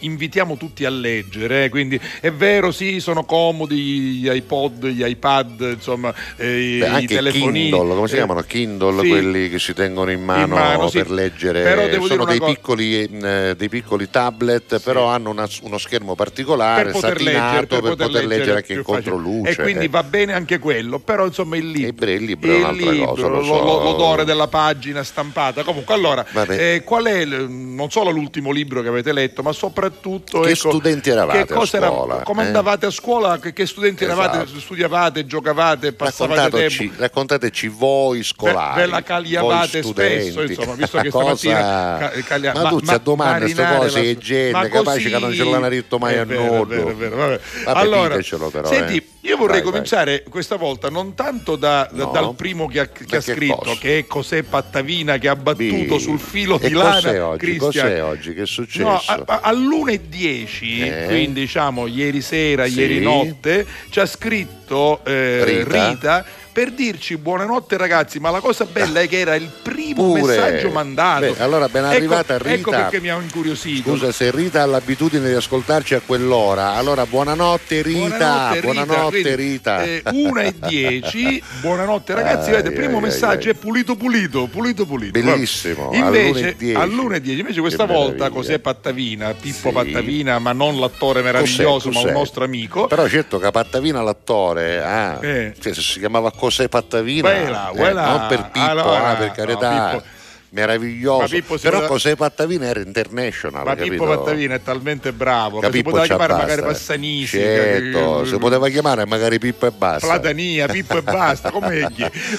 invitiamo 0.00 0.56
tutti 0.56 0.84
a 0.84 0.90
leggere, 0.90 1.64
eh, 1.64 1.68
quindi 1.68 2.00
è 2.20 2.30
vero, 2.32 2.70
sì, 2.70 3.00
sono 3.00 3.24
comodi 3.24 3.76
gli 3.76 4.28
iPod, 4.30 4.86
gli 4.86 5.04
iPad, 5.04 5.72
insomma, 5.74 6.12
eh, 6.36 6.78
Beh, 6.80 7.00
i 7.02 7.06
telefonini. 7.06 7.70
Kindle, 7.70 7.94
come 7.94 8.08
si 8.08 8.14
Eh, 8.14 8.16
chiamano? 8.18 8.40
Kindle, 8.42 9.02
sì. 9.02 9.08
quelli 9.08 9.48
che 9.48 9.58
si 9.58 9.72
tengono 9.74 10.10
in 10.10 10.22
mano, 10.22 10.54
mano, 10.54 10.88
sì. 10.88 10.98
per 10.98 11.10
leggere. 11.10 11.62
Devo 11.62 11.86
dire 11.86 12.00
Sono 12.06 12.24
dei 12.24 12.38
cosa- 12.38 12.52
piccoli, 12.52 13.02
eh, 13.04 13.54
dei 13.56 13.68
piccoli 13.68 14.10
tablet, 14.10 14.80
però 14.80 15.06
hanno 15.06 15.30
una- 15.30 15.48
uno 15.62 15.78
schermo 15.78 16.14
particolare, 16.14 16.84
per 16.84 16.92
poter 16.92 17.10
satinato, 17.18 17.50
leggere, 17.60 17.66
per 17.82 17.96
poter, 17.96 18.26
leggere 18.26 18.56
anche 18.56 18.72
in 18.72 18.82
controluce. 18.82 19.50
E 19.50 19.56
quindi 19.56 19.84
eh. 19.84 19.88
va 19.88 20.02
bene 20.02 20.32
anche 20.32 20.58
quello, 20.58 20.98
però 20.98 21.26
insomma 21.26 21.56
il 21.56 21.70
libro. 21.70 22.10
Il 22.10 22.24
libro 22.24 22.50
è 22.52 22.56
un'altra 22.56 22.90
libro, 22.90 23.06
cosa, 23.14 23.26
lo 23.28 23.42
so. 23.44 23.62
lo- 23.62 23.82
l'odore 23.82 24.24
della 24.24 24.48
pagina 24.48 25.02
stampata. 25.04 25.62
Comunque, 25.62 25.94
allora, 25.94 26.24
eh, 26.48 26.82
qual 26.84 27.04
è 27.04 27.18
il- 27.20 27.48
non 27.50 27.90
solo 27.90 28.10
l'ultimo 28.10 28.50
libro 28.50 28.82
che 28.82 28.88
avete 28.88 29.12
letto, 29.12 29.42
ma 29.42 29.52
soprattutto 29.52 29.89
Che 30.00 30.50
ecco, 30.50 30.54
studenti 30.54 31.10
eravate 31.10 31.44
che 31.46 31.54
cosa 31.54 31.76
a 31.76 31.80
era- 31.80 31.88
scuola, 31.90 32.22
come 32.22 32.42
eh? 32.42 32.46
andavate 32.46 32.86
a 32.86 32.90
scuola? 32.90 33.38
Che, 33.38 33.52
che 33.52 33.66
studenti 33.66 34.04
eravate? 34.04 34.42
Esatto. 34.44 34.60
Studiavate, 34.60 35.26
giocavate, 35.26 35.92
passavate 35.92 36.40
Raccontateci, 36.40 36.78
tempo? 36.78 37.00
raccontateci 37.00 37.68
voi 37.68 38.22
scolari. 38.22 38.74
Ve- 38.74 38.80
ve 38.86 38.90
la 38.90 39.02
cagliavate 39.02 39.82
spesso, 39.82 40.42
insomma, 40.42 40.74
visto 40.74 40.98
che 41.02 41.10
Cosa- 41.10 41.36
stamattina 41.36 41.98
ca- 41.98 42.10
caglia- 42.22 42.52
ma, 42.54 42.62
ma- 42.62 42.68
tu 42.68 42.78
ma- 42.82 42.96
domandi 42.98 43.40
queste 43.40 43.62
marinare 43.62 43.84
cose 43.86 43.98
la- 44.02 44.08
e 44.08 44.18
gente 44.18 44.68
capace 44.68 45.08
che 45.10 45.18
non 45.18 45.32
ce 45.32 45.44
l'hanno 45.44 45.68
detto 45.68 45.98
mai 45.98 46.14
È 46.14 46.18
a 46.18 46.24
vero, 46.24 46.42
nudo. 46.56 46.72
è 46.72 46.76
vero, 46.76 46.90
è 46.90 46.94
vero, 46.94 47.16
vabbè. 47.16 47.40
Vabbè, 47.64 47.78
allora, 47.80 48.08
ditecelo 48.16 48.50
però, 48.50 48.68
senti, 48.68 48.96
eh. 48.96 49.19
Io 49.22 49.36
vorrei 49.36 49.60
Vai, 49.60 49.62
vai. 49.62 49.70
cominciare 49.72 50.22
questa 50.28 50.56
volta 50.56 50.88
non 50.88 51.14
tanto 51.14 51.56
da- 51.56 51.88
da- 51.92 52.04
No. 52.04 52.10
dal 52.10 52.34
primo 52.34 52.66
che 52.66 52.80
ha, 52.80 52.86
che 52.88 53.16
ha 53.16 53.20
scritto, 53.20 53.56
cosa? 53.56 53.74
che 53.78 53.98
è 53.98 54.06
Cos'è 54.06 54.42
Pattavina, 54.42 55.18
che 55.18 55.28
ha 55.28 55.36
battuto 55.36 55.98
Sì. 55.98 56.04
sul 56.04 56.18
filo 56.18 56.58
e 56.58 56.68
di 56.68 56.74
lana 56.74 56.94
cos'è 56.94 57.22
oggi? 57.22 57.56
Cos'è 57.56 58.02
oggi? 58.02 58.32
Che 58.34 58.42
è 58.42 58.46
successo? 58.46 58.82
No, 58.88 59.02
a- 59.04 59.22
a- 59.26 59.40
all'1.10, 59.42 60.80
Eh? 60.82 61.04
quindi 61.06 61.40
diciamo 61.40 61.86
ieri 61.86 62.20
sera, 62.22 62.66
Sì. 62.66 62.78
ieri 62.80 63.00
notte, 63.00 63.66
ci 63.90 64.00
ha 64.00 64.06
scritto 64.06 65.04
eh, 65.04 65.44
Rita? 65.44 65.88
Rita. 65.90 66.24
Per 66.60 66.72
dirci 66.72 67.16
buonanotte 67.16 67.78
ragazzi, 67.78 68.18
ma 68.18 68.28
la 68.28 68.40
cosa 68.40 68.66
bella 68.70 69.00
è 69.00 69.08
che 69.08 69.20
era 69.20 69.34
il 69.34 69.48
primo 69.62 70.12
Pure. 70.12 70.20
messaggio 70.36 70.68
mandato. 70.70 71.32
Beh, 71.32 71.42
allora 71.42 71.68
ben 71.70 71.84
Ecco- 71.86 71.94
arrivata 71.96 72.36
Rita. 72.36 72.50
Ecco 72.52 72.70
perché 72.70 73.00
mi 73.00 73.08
ha 73.08 73.18
incuriosito. 73.18 73.90
Scusa, 73.90 74.12
se 74.12 74.30
Rita 74.30 74.60
ha 74.60 74.66
l'abitudine 74.66 75.26
di 75.26 75.34
ascoltarci 75.34 75.94
a 75.94 76.02
quell'ora, 76.04 76.74
allora 76.74 77.06
buonanotte 77.06 77.80
Rita, 77.80 78.54
buonanotte, 78.60 79.08
Quindi, 79.22 79.34
Rita. 79.36 79.82
eh, 79.84 80.02
una 80.12 80.42
e 80.42 80.54
dieci, 80.68 81.42
buonanotte 81.62 82.12
ragazzi, 82.12 82.50
Ai, 82.50 82.56
vedete, 82.56 82.74
primo 82.74 82.96
ai, 82.96 83.02
messaggio 83.04 83.48
ai, 83.48 83.54
è 83.54 83.56
pulito 83.56 83.96
pulito, 83.96 84.46
pulito 84.46 84.84
pulito. 84.84 85.18
Bellissimo, 85.18 85.88
Invece, 85.94 86.56
all'1.10. 86.58 86.76
all'1.10, 86.76 87.38
invece 87.38 87.60
questa 87.60 87.86
Che 87.86 87.92
volta 87.94 88.12
meraviglia. 88.12 88.28
cos'è 88.36 88.58
Pattavina, 88.58 89.32
Pippo 89.32 89.68
Sì. 89.68 89.74
Pattavina, 89.74 90.38
ma 90.38 90.52
non 90.52 90.78
l'attore 90.78 91.22
meraviglioso, 91.22 91.88
Cos'è, 91.88 91.90
ma 91.94 91.98
un 92.00 92.04
cos'è? 92.04 92.12
nostro 92.18 92.44
amico. 92.44 92.86
Però 92.86 93.08
certo 93.08 93.38
che 93.38 93.50
Pattavina 93.50 94.02
l'attore, 94.02 94.82
ah, 94.82 95.18
Eh. 95.24 95.54
cioè, 95.58 95.72
si 95.72 95.98
chiamava 96.00 96.30
Cos'è 96.50 96.68
Pattavina? 96.68 97.30
Quella, 97.30 97.70
Eh, 97.72 97.92
non 98.18 98.26
per 98.26 98.50
Pippo, 98.50 98.66
Allora, 98.68 99.08
ah, 99.10 99.14
per 99.14 99.26
no, 99.28 99.32
carità. 99.34 99.88
Pippo, 99.90 100.04
meraviglioso. 100.50 101.36
Però 101.60 101.86
José 101.86 102.16
Pattavina 102.16 102.66
era 102.66 102.80
international. 102.80 103.64
Ma 103.64 103.74
capito? 103.74 103.90
Pippo 103.90 104.06
Pattavina 104.06 104.54
è 104.54 104.62
talmente 104.62 105.12
bravo 105.12 105.60
che 105.60 105.70
si 105.72 105.82
poteva 105.82 106.04
chiamare 106.04 106.32
basta. 106.32 106.46
magari 106.46 106.62
Passanisi, 106.62 107.38
Certo, 107.38 108.24
si 108.24 108.36
poteva 108.38 108.68
chiamare 108.68 109.06
magari 109.06 109.38
Pippo 109.38 109.66
e 109.66 109.70
basta. 109.70 110.06
Platania, 110.06 110.66
Pippo 110.68 110.98
e 110.98 111.02
basta, 111.02 111.50
come. 111.52 111.88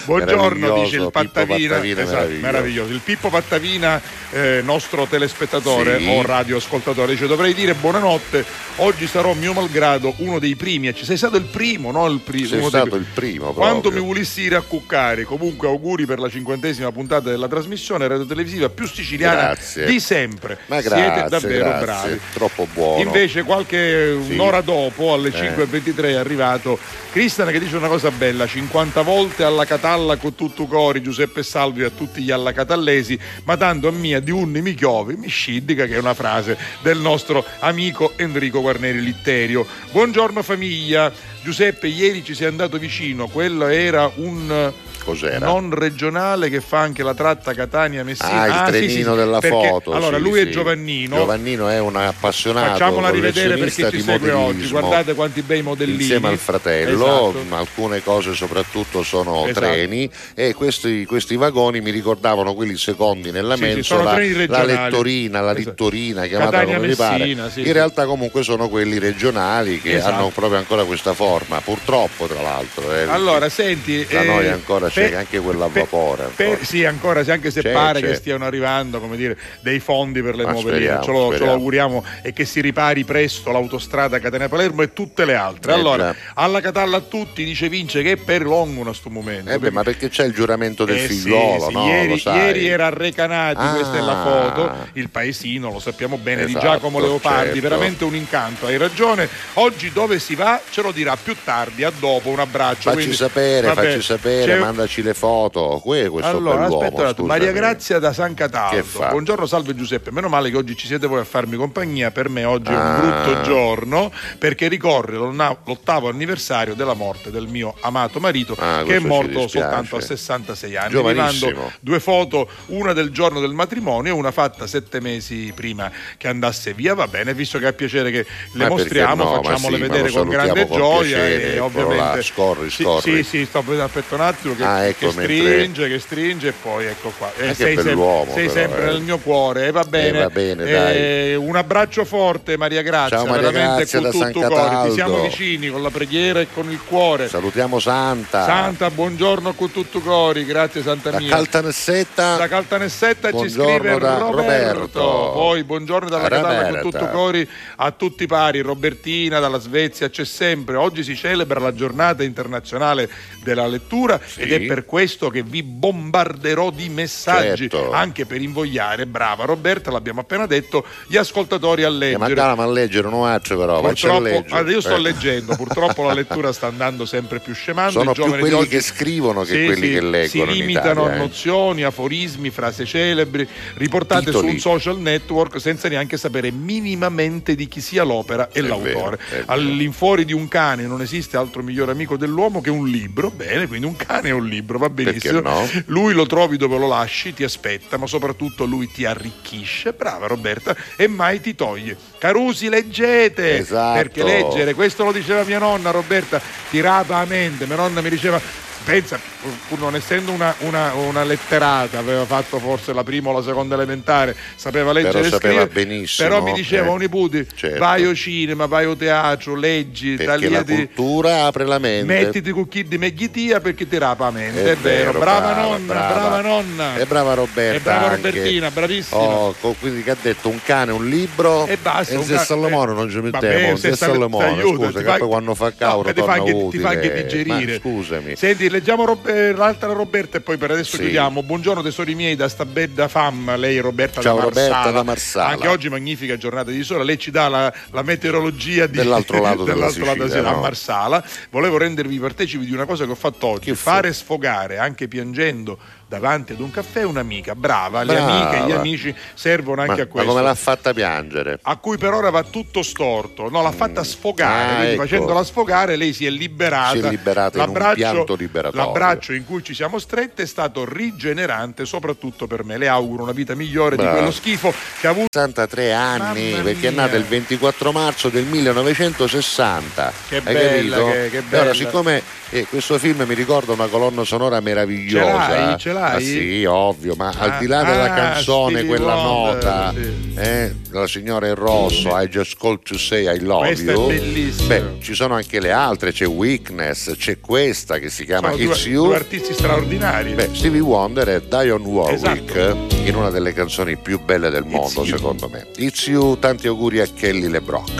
Buongiorno, 0.05 0.83
dice 0.83 0.95
il 0.97 1.09
Pattavina. 1.11 1.75
Pattavina, 1.75 2.01
Esatto, 2.01 2.15
meraviglioso. 2.15 2.41
meraviglioso. 2.45 2.93
Il 2.93 3.01
Pippo 3.03 3.29
Pattavina, 3.29 4.01
eh, 4.31 4.61
nostro 4.63 5.05
telespettatore 5.05 5.99
Sì. 5.99 6.07
o 6.07 6.21
radioascoltatore, 6.21 7.11
dice 7.13 7.27
dovrei 7.27 7.53
dire 7.53 7.73
buonanotte, 7.73 8.43
oggi 8.77 9.07
sarò 9.07 9.33
mio 9.33 9.53
malgrado 9.53 10.13
uno 10.17 10.39
dei 10.39 10.55
primi. 10.55 10.93
Ci 10.93 11.05
sei 11.05 11.17
stato 11.17 11.37
il 11.37 11.45
primo, 11.45 11.91
no? 11.91 12.07
Il 12.07 12.19
primo. 12.19 12.47
Sei 12.47 12.59
dei 12.59 12.67
stato 12.67 12.89
primi. 12.89 12.99
il 12.99 13.07
primo 13.13 13.53
Quando 13.53 13.79
proprio. 13.81 14.01
mi 14.01 14.07
volissi 14.07 14.41
dire 14.41 14.55
a 14.55 14.61
cuccare, 14.61 15.23
comunque 15.23 15.67
auguri 15.67 16.05
per 16.05 16.19
la 16.19 16.29
cinquantesima 16.29 16.91
puntata 16.91 17.29
della 17.29 17.47
trasmissione 17.47 18.00
radiotelevisiva 18.07 18.69
più 18.69 18.87
siciliana 18.87 19.41
Grazie. 19.41 19.85
di 19.85 19.99
sempre. 19.99 20.57
Ma 20.67 20.79
Siete 20.81 20.95
grazie, 20.95 21.29
davvero 21.29 21.65
grazie, 21.69 21.85
bravi. 21.85 22.19
troppo 22.33 22.67
buono. 22.73 23.01
Invece 23.01 23.43
qualche 23.43 24.17
Sì. 24.25 24.33
un'ora 24.33 24.61
dopo, 24.61 25.13
alle 25.13 25.29
Eh. 25.29 25.31
5.23 25.31 26.03
è 26.09 26.13
arrivato 26.13 26.77
Cristian 27.11 27.49
che 27.49 27.59
dice 27.59 27.75
una 27.75 27.87
cosa 27.87 28.09
bella, 28.11 28.47
50 28.47 29.01
volte 29.01 29.43
alla 29.43 29.65
Catalla 29.65 30.15
con 30.17 30.35
tutto 30.35 30.65
cori, 30.65 31.01
Giuseppe 31.01 31.43
Salvi 31.43 31.83
a 31.83 31.89
tutti 31.89 32.21
gli 32.21 32.31
alla 32.31 32.53
catallesi, 32.53 33.19
ma 33.43 33.57
tanto 33.57 33.87
a 33.87 33.91
mia 33.91 34.19
di 34.19 34.31
unni 34.31 34.61
mi 34.61 34.73
chiovi, 34.73 35.15
mi 35.15 35.27
sciddica 35.27 35.85
che 35.85 35.95
è 35.95 35.99
una 35.99 36.13
frase 36.13 36.57
del 36.81 36.97
nostro 36.99 37.45
amico 37.59 38.13
Enrico 38.15 38.61
Guarneri 38.61 39.01
Litterio. 39.01 39.65
Buongiorno 39.91 40.41
famiglia, 40.41 41.11
Giuseppe 41.43 41.87
ieri 41.87 42.23
ci 42.23 42.35
sei 42.35 42.47
andato 42.47 42.77
vicino, 42.77 43.27
quello 43.27 43.67
era 43.67 44.11
un... 44.15 44.71
Cos'era? 45.03 45.47
Non 45.47 45.73
regionale 45.73 46.47
che 46.47 46.61
fa 46.61 46.77
anche 46.81 47.01
la 47.01 47.15
tratta 47.15 47.55
Catania-Messina. 47.55 48.29
Ah, 48.29 48.45
il 48.45 48.53
sì, 48.65 48.71
trenino 48.85 49.11
sì, 49.13 49.17
della 49.17 49.39
perché- 49.39 49.67
foto. 49.67 49.93
Allora, 49.93 50.17
sì, 50.17 50.21
lui 50.21 50.39
è 50.41 50.43
sì. 50.43 50.51
Giovannino. 50.51 51.15
Giovannino 51.15 51.67
è 51.69 51.79
un 51.79 51.95
appassionato 51.95 52.73
Facciamola 52.73 53.09
rivedere 53.09 53.57
per 53.57 53.69
chi 53.71 53.81
collezionista 53.81 53.89
ci 53.89 53.95
di 53.97 54.03
segue 54.03 54.31
oggi. 54.31 54.67
Guardate 54.69 55.15
quanti 55.15 55.41
bei 55.41 55.63
modellini. 55.63 55.97
Insieme 56.01 56.27
al 56.27 56.37
fratello, 56.37 57.29
Esatto. 57.31 57.55
alcune 57.55 58.03
cose 58.03 58.35
soprattutto 58.35 59.01
sono 59.01 59.47
Esatto. 59.47 59.65
treni 59.65 60.07
e 60.35 60.53
questi, 60.53 61.03
questi 61.05 61.35
vagoni 61.35 61.81
mi 61.81 61.89
ricordavano 61.89 62.53
quelli 62.53 62.77
secondi 62.77 63.31
nella 63.31 63.55
Sì, 63.55 63.61
mensola, 63.61 64.03
la 64.47 64.63
lettorina, 64.63 65.39
la 65.41 65.45
Esatto. 65.53 65.57
littorina, 65.57 66.25
chiamatela 66.27 66.51
Catania 66.59 66.75
come 66.75 66.87
vi 66.87 66.95
pare. 66.95 67.25
In 67.27 67.73
realtà 67.73 68.05
comunque 68.05 68.43
sono 68.43 68.69
quelli 68.69 68.99
regionali 68.99 69.81
che 69.81 69.95
Esatto. 69.95 70.13
hanno 70.13 70.29
proprio 70.29 70.59
ancora 70.59 70.83
questa 70.83 71.13
forma, 71.31 71.61
purtroppo 71.61 72.25
tra 72.27 72.41
l'altro. 72.41 72.93
eh, 72.93 73.03
Allora, 73.03 73.47
senti. 73.49 74.05
Da 74.09 74.21
eh, 74.21 74.25
noi 74.25 74.47
ancora 74.49 74.89
c'è 74.89 75.09
per- 75.09 75.17
anche 75.19 75.39
quella 75.39 75.67
vapore 75.67 76.23
ancora. 76.23 76.31
per- 76.35 76.65
sì, 76.65 76.83
ancora, 76.83 77.23
sì, 77.23 77.31
anche 77.31 77.51
se 77.51 77.61
C'è, 77.61 77.71
pare 77.71 78.01
c'è. 78.01 78.07
che 78.07 78.15
stiano 78.15 78.45
arrivando 78.45 78.99
come 78.99 79.15
dire, 79.15 79.37
dei 79.61 79.79
fondi 79.79 80.21
per 80.21 80.35
le 80.35 80.43
Ma 80.43 80.51
nuove 80.51 80.69
speriamo, 80.71 80.99
linee. 81.01 81.05
Ce 81.05 81.11
lo, 81.29 81.37
ce 81.37 81.45
lo 81.45 81.51
auguriamo 81.51 82.03
e 82.21 82.33
che 82.33 82.45
si 82.45 82.59
ripari 82.61 83.03
presto 83.05 83.51
l'autostrada 83.51 84.19
Catania-Palermo 84.19 84.81
e 84.81 84.93
tutte 84.93 85.23
le 85.25 85.35
altre. 85.35 85.71
Eh, 85.71 85.75
allora, 85.75 86.13
alla 86.35 86.59
Catalla 86.61 86.97
a 86.97 87.01
tutti, 87.01 87.43
dice 87.45 87.69
Vince, 87.69 88.01
che 88.03 88.11
è 88.13 88.17
per 88.17 88.41
longo 88.43 88.89
a 88.89 88.93
sto 88.93 89.09
momento. 89.09 89.49
Eh 89.51 89.59
beh, 89.59 89.71
ma 89.71 89.83
perché 89.83 90.09
c'è 90.09 90.25
il 90.25 90.33
giuramento 90.33 90.83
del 90.85 90.97
Eh 90.97 91.07
sì, 91.07 91.19
figliolo, 91.21 91.67
sì, 91.67 91.73
no? 91.73 91.85
ieri, 91.87 92.21
ieri 92.25 92.67
era 92.67 92.87
a 92.87 92.89
Recanati, 92.89 93.57
Ah. 93.61 93.73
questa 93.73 93.97
è 93.97 94.01
la 94.01 94.21
foto, 94.23 94.75
il 94.93 95.09
paesino, 95.09 95.71
lo 95.71 95.79
sappiamo 95.79 96.17
bene, 96.17 96.45
di 96.45 96.51
Esatto, 96.51 96.65
Giacomo 96.65 96.99
Leopardi, 96.99 97.53
certo. 97.53 97.61
veramente 97.61 98.03
un 98.03 98.15
incanto, 98.15 98.65
hai 98.65 98.77
ragione. 98.77 99.27
Oggi 99.53 99.91
dove 99.91 100.19
si 100.19 100.35
va 100.35 100.59
ce 100.69 100.81
lo 100.81 100.91
dirà 100.91 101.15
più 101.21 101.35
tardi, 101.43 101.83
a 101.83 101.91
dopo, 101.97 102.29
un 102.29 102.39
abbraccio. 102.39 102.81
Facci 102.89 102.95
quindi- 102.95 103.15
sapere, 103.15 103.67
vabbè, 103.67 103.87
facci 103.91 104.01
sapere, 104.01 104.53
c'è- 104.53 104.59
mandaci 104.59 105.01
le 105.01 105.13
foto. 105.13 105.79
Que- 105.83 106.09
questo 106.09 106.29
allora, 106.29 106.65
aspetta. 106.65 107.23
Maria 107.23 107.51
Grazia 107.51 107.99
da 107.99 108.13
San 108.13 108.33
Cataldo. 108.33 108.83
Buongiorno, 109.09 109.45
salve 109.45 109.75
Giuseppe. 109.75 110.11
Meno 110.11 110.27
male 110.29 110.49
che 110.49 110.57
oggi 110.57 110.75
ci 110.75 110.87
siete 110.87 111.07
voi 111.07 111.19
a 111.19 111.23
farmi 111.23 111.55
compagnia. 111.57 112.11
Per 112.11 112.29
me 112.29 112.43
oggi 112.45 112.71
è 112.71 112.75
un 112.75 112.79
Ah. 112.81 112.97
brutto 113.23 113.41
giorno 113.41 114.11
perché 114.37 114.67
ricorre 114.67 115.15
l'ottavo 115.17 116.09
anniversario 116.09 116.73
della 116.75 116.93
morte 116.93 117.31
del 117.31 117.47
mio 117.47 117.75
amato 117.81 118.19
marito 118.19 118.55
Ah, 118.59 118.83
che 118.85 118.95
è 118.95 118.99
morto 118.99 119.47
soltanto 119.47 119.95
a 119.97 120.01
66 120.01 120.75
anni. 120.75 120.87
Vi 120.89 120.95
Giovanissimo. 120.95 121.51
mando 121.51 121.71
due 121.79 121.99
foto, 121.99 122.49
una 122.67 122.93
del 122.93 123.11
giorno 123.11 123.39
del 123.39 123.53
matrimonio 123.53 124.13
e 124.13 124.15
una 124.15 124.31
fatta 124.31 124.67
sette 124.67 124.99
mesi 124.99 125.51
prima 125.55 125.91
che 126.17 126.27
andasse 126.27 126.73
via. 126.73 126.93
Va 126.93 127.07
bene, 127.07 127.33
visto 127.33 127.59
che 127.59 127.67
ha 127.67 127.73
piacere 127.73 128.11
che 128.11 128.25
le 128.53 128.63
Ma 128.63 128.69
mostriamo, 128.69 129.23
no? 129.23 129.41
Facciamole 129.43 129.75
sì, 129.75 129.81
vedere 129.81 130.09
con 130.11 130.27
grande 130.29 130.67
con 130.67 130.77
gioia 130.77 131.10
piacere, 131.13 131.43
e 131.43 131.47
eccolo 131.55 131.65
ovviamente 131.65 132.15
là, 132.15 132.21
scorri, 132.21 132.69
scorri. 132.69 133.23
Sì, 133.23 133.23
sì, 133.23 133.45
sto 133.45 133.61
vedendo 133.61 133.83
aspetta 133.83 134.15
un 134.15 134.21
attimo 134.21 134.55
che, 134.55 134.63
Ah, 134.63 134.79
che 134.81 134.87
ecco, 134.87 135.05
mentre- 135.13 135.25
stringe, 135.37 135.87
che 135.87 135.99
stringe 135.99 136.47
e 136.49 136.53
poi 136.53 136.85
ecco 136.85 137.11
qua. 137.17 137.31
Eh, 137.37 137.47
che 137.47 137.53
sei 137.53 137.65
sempre, 137.75 137.83
bell'uomo, 137.83 138.33
sei 138.33 138.47
però, 138.47 138.59
sempre 138.59 138.81
eh. 138.81 138.85
nel 138.85 139.01
mio 139.01 139.17
cuore, 139.19 139.67
e 139.67 139.71
va 139.71 139.83
bene. 139.83 140.19
va 140.19 140.29
bene, 140.29 140.63
Eh, 140.65 141.35
un 141.35 141.55
abbraccio 141.55 142.05
forte, 142.05 142.57
Maria 142.57 142.81
Grazia. 142.81 143.17
Ciao, 143.17 143.25
Maria 143.25 143.49
veramente 143.51 143.77
Grazia 143.85 143.99
con 144.01 144.09
da 144.19 144.31
tutto 144.31 144.47
cuore. 144.47 144.87
Ti 144.89 144.93
siamo 144.93 145.21
vicini 145.21 145.69
con 145.69 145.81
la 145.81 145.89
preghiera 145.89 146.39
e 146.39 146.47
con 146.53 146.69
il 146.71 146.79
cuore. 146.85 147.27
Salutiamo 147.27 147.79
Santa. 147.79 148.45
Santa, 148.45 148.89
buongiorno 148.89 149.53
con 149.53 149.71
tutto 149.71 149.99
cori, 149.99 150.45
grazie 150.45 150.81
Santa 150.81 151.11
Da 151.11 151.19
mia. 151.19 151.29
Da 151.31 152.47
Caltanissetta 152.47 153.27
ci 153.29 153.33
Buongiorno 153.35 153.77
scrive 153.77 153.99
da 153.99 154.17
Roberto. 154.17 154.31
Roberto. 154.35 155.31
Poi 155.33 155.63
buongiorno 155.63 156.09
dalla 156.09 156.27
Catalla 156.27 156.69
con 156.69 156.81
tutto 156.81 157.07
cori 157.09 157.47
a 157.77 157.91
tutti 157.91 158.23
i 158.23 158.27
pari. 158.27 158.59
Robertina 158.61 159.39
dalla 159.39 159.59
Svezia 159.59 160.09
c'è 160.09 160.25
sempre. 160.25 160.75
Oggi 160.75 161.00
si 161.03 161.15
celebra 161.15 161.59
la 161.59 161.73
giornata 161.73 162.23
internazionale 162.23 163.09
della 163.43 163.67
lettura 163.67 164.19
ed 164.35 164.51
è 164.51 164.61
per 164.61 164.85
questo 164.85 165.29
che 165.29 165.43
vi 165.43 165.63
bombarderò 165.63 166.69
di 166.71 166.89
messaggi 166.89 167.69
Certo. 167.69 167.91
anche 167.91 168.25
per 168.25 168.41
invogliare, 168.41 169.05
brava 169.05 169.45
Roberta, 169.45 169.91
l'abbiamo 169.91 170.21
appena 170.21 170.45
detto, 170.45 170.85
gli 171.07 171.17
ascoltatori 171.17 171.83
a 171.83 171.87
Eh, 171.87 172.17
ma 172.17 172.27
leggere. 172.27 172.41
a 172.41 172.65
leggere, 172.67 173.09
non 173.09 173.23
faccio 173.23 173.57
però, 173.57 173.81
Purtroppo, 173.81 174.19
leggere. 174.21 174.71
io 174.71 174.81
sto 174.81 174.95
Eh. 174.95 174.99
leggendo, 175.01 175.55
purtroppo 175.55 176.03
la 176.03 176.13
lettura 176.21 176.51
sta 176.53 176.67
andando 176.67 177.05
sempre 177.05 177.39
più 177.39 177.53
scemando. 177.53 177.91
Sono 177.91 178.13
più 178.13 178.25
quelli 178.25 178.53
oggi- 178.53 178.67
che 178.69 178.81
scrivono 178.81 179.41
che 179.43 179.53
Sì, 179.53 179.65
quelli 179.65 179.87
sì, 179.87 179.93
che 179.93 180.01
leggono 180.01 180.27
Si 180.51 180.57
limitano 180.57 181.01
Italia, 181.01 181.11
a 181.11 181.15
eh. 181.15 181.17
nozioni, 181.19 181.83
aforismi, 181.83 182.49
frasi 182.49 182.85
celebri, 182.85 183.47
riportate 183.75 184.25
Titoli. 184.25 184.47
su 184.47 184.53
un 184.53 184.59
social 184.59 184.99
network 184.99 185.59
senza 185.59 185.87
neanche 185.87 186.17
sapere 186.17 186.51
minimamente 186.51 187.55
di 187.55 187.67
chi 187.67 187.81
sia 187.81 188.03
l'opera 188.03 188.49
e 188.51 188.59
È 188.59 188.61
l'autore. 188.61 189.17
vero. 189.29 189.43
All'infuori 189.47 190.25
di 190.25 190.33
un 190.33 190.47
cane 190.47 190.85
non 190.91 191.01
esiste 191.01 191.37
altro 191.37 191.63
migliore 191.63 191.91
amico 191.91 192.17
dell'uomo 192.17 192.61
che 192.61 192.69
un 192.69 192.87
libro. 192.87 193.31
Bene, 193.31 193.67
quindi 193.67 193.87
un 193.87 193.95
cane 193.95 194.29
è 194.29 194.31
un 194.31 194.45
libro, 194.45 194.77
va 194.77 194.89
benissimo. 194.89 195.39
no? 195.39 195.67
Lui 195.85 196.13
lo 196.13 196.25
trovi 196.25 196.57
dove 196.57 196.77
lo 196.77 196.87
lasci, 196.87 197.33
ti 197.33 197.43
aspetta, 197.43 197.97
ma 197.97 198.05
soprattutto 198.05 198.65
lui 198.65 198.91
ti 198.91 199.05
arricchisce. 199.05 199.93
Brava 199.93 200.27
Roberta, 200.27 200.75
e 200.95 201.07
mai 201.07 201.41
ti 201.41 201.55
toglie. 201.55 201.97
Carusi, 202.19 202.69
leggete! 202.69 203.57
Esatto. 203.57 203.97
Perché 203.97 204.23
leggere, 204.23 204.73
questo 204.73 205.03
lo 205.03 205.11
diceva 205.11 205.43
mia 205.43 205.59
nonna 205.59 205.91
Roberta, 205.91 206.41
tirava 206.69 207.17
a 207.17 207.25
mente. 207.25 207.65
Mia 207.65 207.77
nonna 207.77 208.01
mi 208.01 208.09
diceva. 208.09 208.69
Pensa, 208.83 209.19
pur- 209.67 209.79
non 209.79 209.95
essendo 209.95 210.31
una, 210.31 210.53
una- 210.59 210.93
una 210.93 211.23
letterata, 211.23 211.99
aveva 211.99 212.25
fatto 212.25 212.57
forse 212.57 212.93
la 212.93 213.03
prima 213.03 213.29
o 213.29 213.33
la 213.33 213.43
seconda 213.43 213.75
elementare, 213.75 214.35
sapeva 214.55 214.91
leggere 214.91 215.13
Però 215.21 215.25
e 215.27 215.29
sapeva 215.29 215.61
scrivere. 215.65 215.85
benissimo, 215.85 216.27
Però 216.27 216.41
mi 216.43 216.51
diceva, 216.53 216.85
eh. 216.87 216.89
oh 216.89 216.97
nipote, 216.97 217.47
Certo. 217.53 217.77
vai 217.79 218.03
al 218.05 218.15
cinema, 218.15 218.65
vai 218.65 218.85
al 218.85 218.97
teatro, 218.97 219.55
leggi, 219.55 220.15
Perché 220.15 220.49
la 220.49 220.63
ti- 220.63 220.75
cultura 220.75 221.45
apre 221.45 221.65
la 221.65 221.77
mente. 221.77 222.05
mettiti 222.11 222.49
con 222.51 222.67
chi 222.67 222.83
di 222.87 222.97
megghitia 222.97 223.59
perché 223.59 223.87
ti 223.87 223.97
rapa 223.99 224.25
la 224.25 224.31
mente. 224.31 224.63
È, 224.63 224.71
È 224.71 224.75
vero, 224.75 225.11
vero, 225.11 225.19
brava, 225.19 225.39
brava, 225.53 225.61
nonna, 225.61 225.85
brava. 225.93 226.13
brava 226.13 226.41
nonna. 226.41 226.97
E 226.97 227.05
brava 227.05 227.33
Roberta. 227.35 227.75
E 227.77 227.79
brava 227.79 228.07
anche. 228.09 228.29
Robertina, 228.31 228.71
bravissima. 228.71 229.21
Oh, 229.21 229.55
quindi 229.79 230.01
che 230.03 230.11
ha 230.11 230.17
detto 230.19 230.49
un 230.49 230.59
cane, 230.63 230.91
un 230.91 231.07
libro 231.07 231.67
E 231.67 231.77
basta. 231.77 232.13
e 232.13 232.17
un 232.17 232.23
se 232.23 232.33
ca- 232.33 232.43
Salomone 232.43 232.91
eh, 232.91 232.95
non 232.95 233.09
ci 233.09 233.19
mettiamo, 233.19 233.75
se 233.75 233.89
se 233.91 233.95
Sal- 233.95 234.09
Salomone, 234.13 234.61
scusa, 234.61 235.01
che 235.01 235.17
poi 235.17 235.27
quando 235.27 235.53
fa 235.55 235.65
No, 235.65 235.71
ti 235.71 235.75
fa 235.77 236.13
torna 236.13 236.33
anche, 236.33 236.67
ti 236.71 236.77
fa 236.79 236.89
anche 236.89 237.13
digerire. 237.13 237.79
Scusami. 237.79 238.35
Senti, 238.35 238.69
leggiamo 238.71 239.05
Rob- 239.05 239.27
eh, 239.27 239.51
l'altra 239.53 239.91
Roberta 239.93 240.37
e 240.37 240.41
poi 240.41 240.57
per 240.57 240.71
adesso 240.71 240.95
Sì. 240.95 241.03
chiudiamo. 241.03 241.43
Buongiorno 241.43 241.83
tesori 241.83 242.15
miei 242.15 242.35
da 242.35 242.47
sta 242.49 242.65
bella 242.65 243.07
fam, 243.07 243.55
lei 243.57 243.77
Roberta 243.79 244.21
Ciao, 244.21 244.37
da 244.37 244.43
Marsala. 244.45 244.67
Roberta 244.67 244.91
da 244.91 245.03
Marsala. 245.03 245.49
Anche 245.49 245.67
oggi 245.67 245.89
magnifica 245.89 246.37
giornata 246.37 246.71
di 246.71 246.81
sole, 246.83 247.03
lei 247.03 247.19
ci 247.19 247.29
dà 247.29 247.47
la, 247.47 247.71
la 247.91 248.01
meteorologia 248.01 248.87
di- 248.87 248.97
Dell'altro 248.97 249.39
lato 249.43 249.63
della 249.63 249.73
dell'altro 249.75 250.05
lato 250.05 250.23
Sicilia, 250.23 250.49
a 250.49 250.53
no? 250.53 250.59
Marsala. 250.61 251.23
Volevo 251.51 251.77
rendervi 251.77 252.17
partecipi 252.17 252.65
di 252.65 252.73
una 252.73 252.85
cosa 252.85 253.05
che 253.05 253.11
ho 253.11 253.15
fatto 253.15 253.45
oggi, 253.47 253.65
Che 253.65 253.75
fu? 253.75 253.81
fare 253.89 254.13
sfogare 254.13 254.77
anche 254.77 255.07
piangendo 255.07 255.77
davanti 256.11 256.51
ad 256.51 256.59
un 256.59 256.71
caffè 256.71 257.03
un'amica 257.03 257.55
brava, 257.55 258.03
le 258.03 258.13
Brava. 258.15 258.31
amiche 258.49 258.65
gli 258.67 258.75
amici 258.75 259.15
servono 259.33 259.77
Ma, 259.77 259.83
anche 259.83 260.01
a 260.01 260.05
ma 260.05 260.11
questo 260.11 260.29
come 260.29 260.41
l'ha 260.43 260.55
fatta 260.55 260.93
piangere? 260.93 261.59
a 261.61 261.75
cui 261.77 261.97
per 261.97 262.11
ora 262.13 262.29
va 262.29 262.43
tutto 262.43 262.81
storto, 262.83 263.49
no, 263.49 263.61
l'ha 263.61 263.71
fatta 263.71 264.03
sfogare, 264.03 264.63
Ah, 264.71 264.75
quindi 264.75 264.93
ecco. 264.95 265.01
facendola 265.03 265.43
sfogare 265.45 265.95
lei 265.95 266.11
si 266.11 266.25
è 266.25 266.29
liberata. 266.29 266.91
Si 266.91 266.97
è 267.05 267.09
liberata 267.09 267.57
in 267.57 267.63
un 267.63 267.67
L'abbraccio- 267.73 267.95
pianto 267.95 268.35
liberatorio. 268.35 268.85
L'abbraccio 268.85 269.31
in 269.33 269.45
cui 269.45 269.63
ci 269.63 269.73
siamo 269.73 269.99
stretti 269.99 270.41
è 270.41 270.45
stato 270.45 270.83
rigenerante 270.85 271.85
soprattutto 271.85 272.45
per 272.45 272.65
me. 272.65 272.77
Le 272.77 272.89
auguro 272.89 273.23
una 273.23 273.31
vita 273.31 273.55
migliore 273.55 273.95
Bravo. 273.95 274.09
di 274.11 274.15
quello 274.17 274.31
schifo 274.31 274.73
che 274.99 275.07
ha 275.07 275.11
avuto. 275.11 275.27
63 275.31 275.93
anni 275.93 276.51
perché 276.61 276.89
è 276.89 276.91
nata 276.91 277.15
il 277.15 277.23
24 277.23 277.91
marzo 277.93 278.27
del 278.27 278.43
1960 278.43 280.11
Che 280.27 280.35
hai 280.35 280.41
bella, 280.41 280.97
capito? 280.97 281.11
che- 281.11 281.29
che 281.29 281.41
bella. 281.41 281.73
siccome 281.73 282.21
eh, 282.49 282.65
questo 282.67 282.97
film 282.97 283.23
mi 283.25 283.33
ricorda 283.33 283.71
una 283.71 283.87
colonna 283.87 284.25
sonora 284.25 284.57
Ce 284.57 284.61
meravigliosa 284.61 285.47
l'hai, 285.47 285.77
ce 285.77 285.93
sai? 286.01 286.15
Ah, 286.15 286.19
sì, 286.19 286.65
ovvio, 286.65 287.13
ma 287.15 287.33
al 287.37 287.57
di 287.59 287.67
là 287.67 287.83
della 287.83 288.11
Ah, 288.11 288.13
canzone, 288.15 288.79
Stevie 288.79 288.87
quella 288.95 289.15
Wonder, 289.15 289.53
nota, 289.63 289.93
sì. 289.93 290.33
eh, 290.39 290.75
della 290.89 291.07
signora 291.07 291.47
in 291.47 291.55
rosso, 291.55 292.09
I 292.17 292.27
just 292.27 292.57
called 292.59 292.81
to 292.83 292.97
say 292.97 293.33
I 293.33 293.39
love 293.39 293.67
Questa 293.67 293.91
è 293.91 293.93
you. 293.93 294.07
bellissima. 294.07 294.67
Beh, 294.67 294.83
ci 295.01 295.13
sono 295.13 295.35
anche 295.35 295.59
le 295.59 295.71
altre, 295.71 296.11
c'è 296.11 296.27
Weakness, 296.27 297.15
c'è 297.17 297.39
questa 297.39 297.99
che 297.99 298.09
si 298.09 298.25
chiama 298.25 298.49
Sono 298.51 298.63
due, 298.63 298.73
It's 298.73 298.85
You. 298.85 299.05
due 299.05 299.15
artisti 299.15 299.53
straordinari. 299.53 300.33
Beh, 300.33 300.49
Stevie 300.53 300.79
Wonder 300.81 301.29
e 301.29 301.41
Dionne 301.47 301.85
Warwick 301.87 302.55
Esatto. 302.55 302.95
in 303.05 303.15
una 303.15 303.29
delle 303.29 303.53
canzoni 303.53 303.95
più 303.97 304.19
belle 304.23 304.49
del 304.49 304.63
mondo, 304.65 305.03
You. 305.03 305.17
secondo 305.17 305.49
me. 305.49 305.67
It's 305.77 306.07
You, 306.07 306.37
tanti 306.39 306.67
auguri 306.67 306.99
a 306.99 307.07
Kelly 307.13 307.47
LeBrock. 307.47 307.91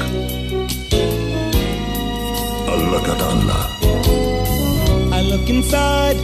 Alla 2.66 3.02
Catalla. 3.02 3.70
I 5.14 5.28
look 5.28 5.48
inside 5.50 6.18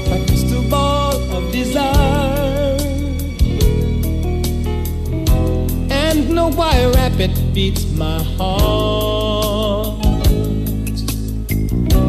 why 6.55 6.85
rapid 6.95 7.31
beats 7.53 7.85
my 7.97 8.23
heart. 8.37 10.05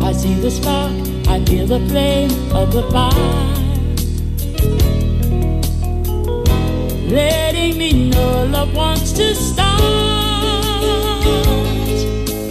I 0.03 0.13
see 0.13 0.35
the 0.35 0.51
spark, 0.51 0.93
I 1.29 1.45
feel 1.45 1.67
the 1.67 1.81
flame 1.89 2.31
of 2.55 2.73
the 2.73 2.83
fire. 2.91 3.45
Letting 7.11 7.79
me 7.79 8.11
know 8.11 8.45
love 8.47 8.75
wants 8.75 9.13
to 9.13 9.35
start. 9.35 9.81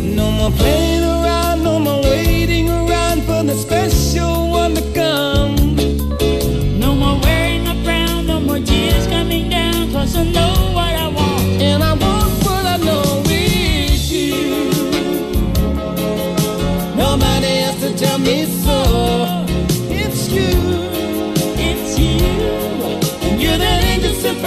No 0.02 0.32
more 0.32 0.52
playing 0.52 1.04
around, 1.04 1.64
no 1.64 1.80
more 1.80 2.02
waiting 2.02 2.70
around 2.70 3.22
for 3.24 3.44
the 3.44 3.56
special 3.56 4.50
one 4.50 4.76
to 4.76 4.82
come. 4.94 5.56
No 6.80 6.96
more 6.96 7.20
wearing 7.22 7.68
a 7.68 7.76
frown, 7.84 8.26
no 8.26 8.40
more 8.40 8.60
tears 8.60 9.08
coming 9.08 9.50
down, 9.50 9.92
cause 9.92 10.16
I 10.18 10.24
know 10.24 10.47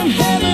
from 0.00 0.09
heaven 0.09 0.50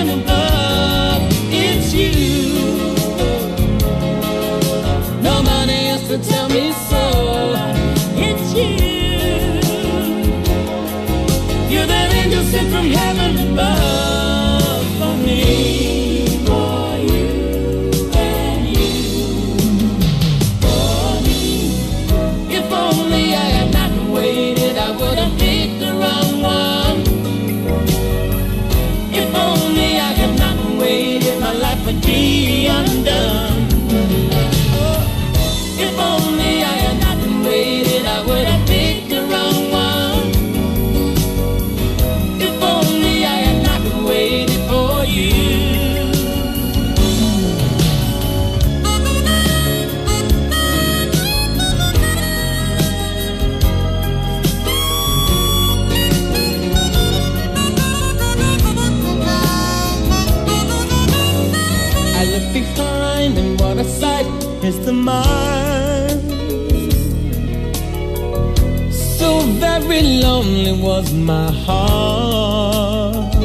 very 69.79 70.01
lonely 70.21 70.73
was 70.81 71.13
my 71.13 71.51
heart. 71.51 73.35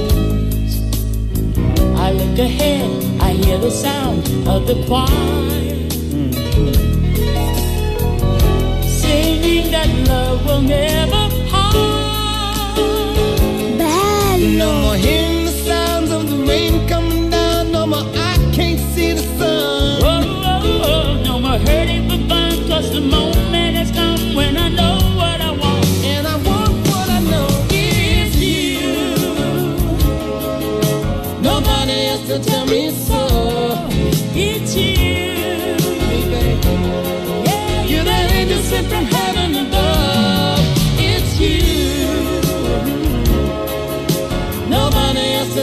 I 1.97 2.13
look 2.13 2.39
ahead, 2.39 2.91
I 3.21 3.33
hear 3.33 3.59
the 3.59 3.71
sound 3.71 4.27
of 4.49 4.67
the 4.67 4.77
choir. 4.87 5.09
Singing 8.89 9.71
that 9.73 9.89
love 10.09 10.45
will 10.47 10.63
never 10.63 11.22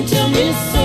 tell 0.08 0.30
me 0.30 0.54
so. 0.54 0.79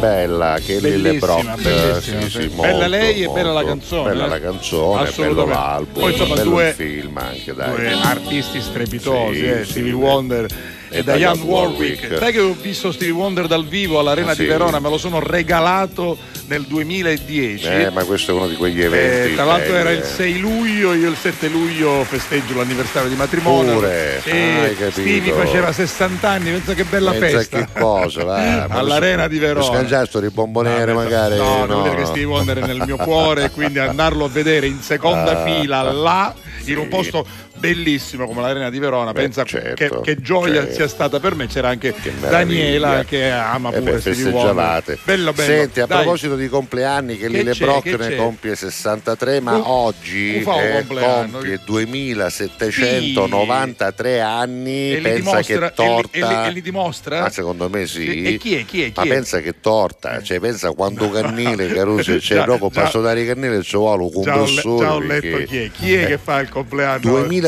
You. 0.00 0.08
Che 0.10 0.26
bella, 0.26 0.58
Kelly 0.64 0.80
Bellissima, 0.80 1.10
LeBrock. 1.12 1.60
bellissima, 1.62 2.20
Sì, 2.22 2.30
sì. 2.30 2.46
Bella 2.48 2.70
molto, 2.72 2.86
lei 2.88 3.22
e 3.22 3.26
bella 3.28 3.52
la 3.52 3.52
molto. 3.52 3.66
canzone, 3.68 4.08
Bella 4.08 4.24
eh. 4.24 4.28
la 4.28 4.40
canzone, 4.40 5.10
bello 5.16 5.46
l'album, 5.46 6.00
Poi, 6.00 6.12
insomma, 6.12 6.34
bello 6.34 6.50
due- 6.50 6.68
il 6.68 6.74
film 6.74 7.16
anche, 7.18 7.54
dai. 7.54 7.70
Due 7.74 7.92
artisti 7.92 8.60
strepitosi, 8.60 9.34
Sì, 9.38 9.44
eh, 9.44 9.64
Stevie 9.64 9.92
beh. 9.92 9.96
Wonder 9.98 10.46
E 10.92 11.02
Diane 11.04 11.18
Diane 11.18 11.40
Warwick. 11.42 12.00
Warwick. 12.02 12.18
Sai 12.18 12.32
che 12.32 12.40
ho 12.40 12.52
visto 12.60 12.90
Stevie 12.92 13.12
Wonder 13.14 13.46
dal 13.46 13.64
vivo 13.64 13.98
all'Arena 14.00 14.32
Ah, 14.32 14.34
di? 14.34 14.44
Verona, 14.46 14.80
me 14.80 14.88
lo 14.88 14.98
sono 14.98 15.20
regalato 15.20 16.16
nel 16.50 16.62
2010. 16.64 17.64
Eh, 17.66 17.90
ma 17.90 18.02
questo 18.02 18.32
è 18.32 18.34
uno 18.34 18.48
di 18.48 18.56
quegli 18.56 18.80
Eh, 18.80 18.86
eventi. 18.86 19.34
tra 19.36 19.44
l'altro 19.44 19.72
era 19.76 19.90
il 19.92 20.00
eh. 20.00 20.04
6 20.04 20.38
luglio, 20.40 20.92
io 20.94 21.08
il 21.08 21.16
7 21.16 21.46
luglio 21.46 22.02
festeggio 22.02 22.56
l'anniversario 22.56 23.08
di 23.08 23.14
matrimonio. 23.14 23.74
Pure. 23.74 24.20
Sì, 24.24 24.30
Ah? 24.30 24.90
Stevie 24.90 25.32
faceva 25.32 25.72
60 25.72 26.28
anni, 26.28 26.50
pensa 26.50 26.74
che 26.74 26.82
bella 26.84 27.12
Pensa 27.12 27.38
festa. 27.38 27.58
che 27.58 27.66
cosa, 27.78 28.24
va. 28.24 28.64
All'arena 28.68 29.28
di 29.28 29.38
Verona. 29.38 29.64
Scangiasto 29.64 30.18
di 30.18 30.28
bomboniere 30.28 30.92
No, 30.92 30.98
magari. 30.98 31.36
No, 31.36 31.66
no. 31.66 31.82
dire 31.82 31.94
che 31.96 32.04
Stevie 32.06 32.24
Wonder 32.24 32.58
è 32.58 32.66
nel 32.66 32.82
mio 32.84 32.96
cuore 32.96 33.44
e 33.44 33.50
quindi 33.50 33.78
andarlo 33.78 34.24
a 34.24 34.28
vedere 34.28 34.66
in 34.66 34.80
seconda 34.82 35.42
Ah, 35.42 35.44
fila 35.44 35.82
là, 35.92 36.34
sì. 36.62 36.72
in 36.72 36.78
un 36.78 36.88
posto 36.88 37.24
bellissimo 37.60 38.26
come 38.26 38.40
l'Arena 38.40 38.70
di 38.70 38.78
Verona, 38.80 39.12
Beh, 39.12 39.20
pensa 39.22 39.44
certo, 39.44 39.74
che, 39.74 40.00
che 40.16 40.20
gioia 40.22 40.54
certo. 40.62 40.74
sia 40.74 40.88
stata 40.88 41.20
per 41.20 41.34
me. 41.36 41.46
C'era 41.46 41.68
anche 41.68 41.92
Che. 41.94 42.12
Daniela 42.18 43.04
che 43.04 43.30
ama 43.30 43.70
Eh 43.70 43.78
pure 43.80 43.92
beh, 43.92 44.00
Stevie. 44.00 44.30
Wonder. 44.30 44.98
Bello, 45.04 45.32
bello. 45.32 45.52
Senti, 45.52 45.80
a 45.80 45.86
Dai. 45.86 46.02
proposito 46.02 46.34
di 46.36 46.48
compleanni, 46.48 47.14
che, 47.16 47.28
Che 47.28 47.28
Lille 47.28 47.54
Brock 47.54 47.84
ne 47.86 47.96
c'è? 48.08 48.16
compie 48.16 48.56
63, 48.56 49.40
ma 49.40 49.54
Un- 49.56 49.62
oggi 49.66 50.36
eh, 50.36 50.42
compie 50.42 51.60
2793 51.64 54.20
anni. 54.20 54.92
E 54.94 55.00
pensa 55.00 55.18
dimostra, 55.18 55.42
che 55.42 55.52
e 55.52 55.58
li- 55.60 55.70
torta. 55.74 56.18
e 56.18 56.20
li, 56.20 56.48
e 56.48 56.50
li 56.52 56.62
dimostra? 56.62 57.20
Ma 57.20 57.30
secondo 57.30 57.68
me 57.68 57.86
sì. 57.86 58.22
E 58.22 58.36
chi 58.38 58.56
è? 58.56 58.64
Chi 58.64 58.82
è? 58.82 58.86
Chi 58.86 58.92
Ma 58.96 59.02
è? 59.04 59.08
pensa 59.08 59.40
che 59.40 59.60
torta, 59.60 60.22
cioè 60.22 60.40
pensa 60.40 60.70
quando 60.72 61.10
Cannile, 61.10 61.68
Caruso, 61.68 62.16
c'è 62.18 62.36
Già, 62.36 62.44
proprio 62.44 62.70
già. 62.70 62.82
passo 62.82 63.00
dare 63.00 63.24
Cannile 63.26 63.62
ci 63.62 63.76
vuole 63.76 64.04
un 64.14 64.22
Già 64.22 64.40
ho, 64.40 64.44
le- 64.44 64.62
compressore. 64.62 64.86
già 64.86 64.94
ho 64.94 65.00
letto 65.00 65.36
chi 65.44 65.58
è. 65.58 65.70
Chi 65.70 65.94
è 65.94 66.02
eh, 66.04 66.06
che 66.06 66.18
fa 66.18 66.40
il 66.40 66.48
compleanno? 66.48 67.00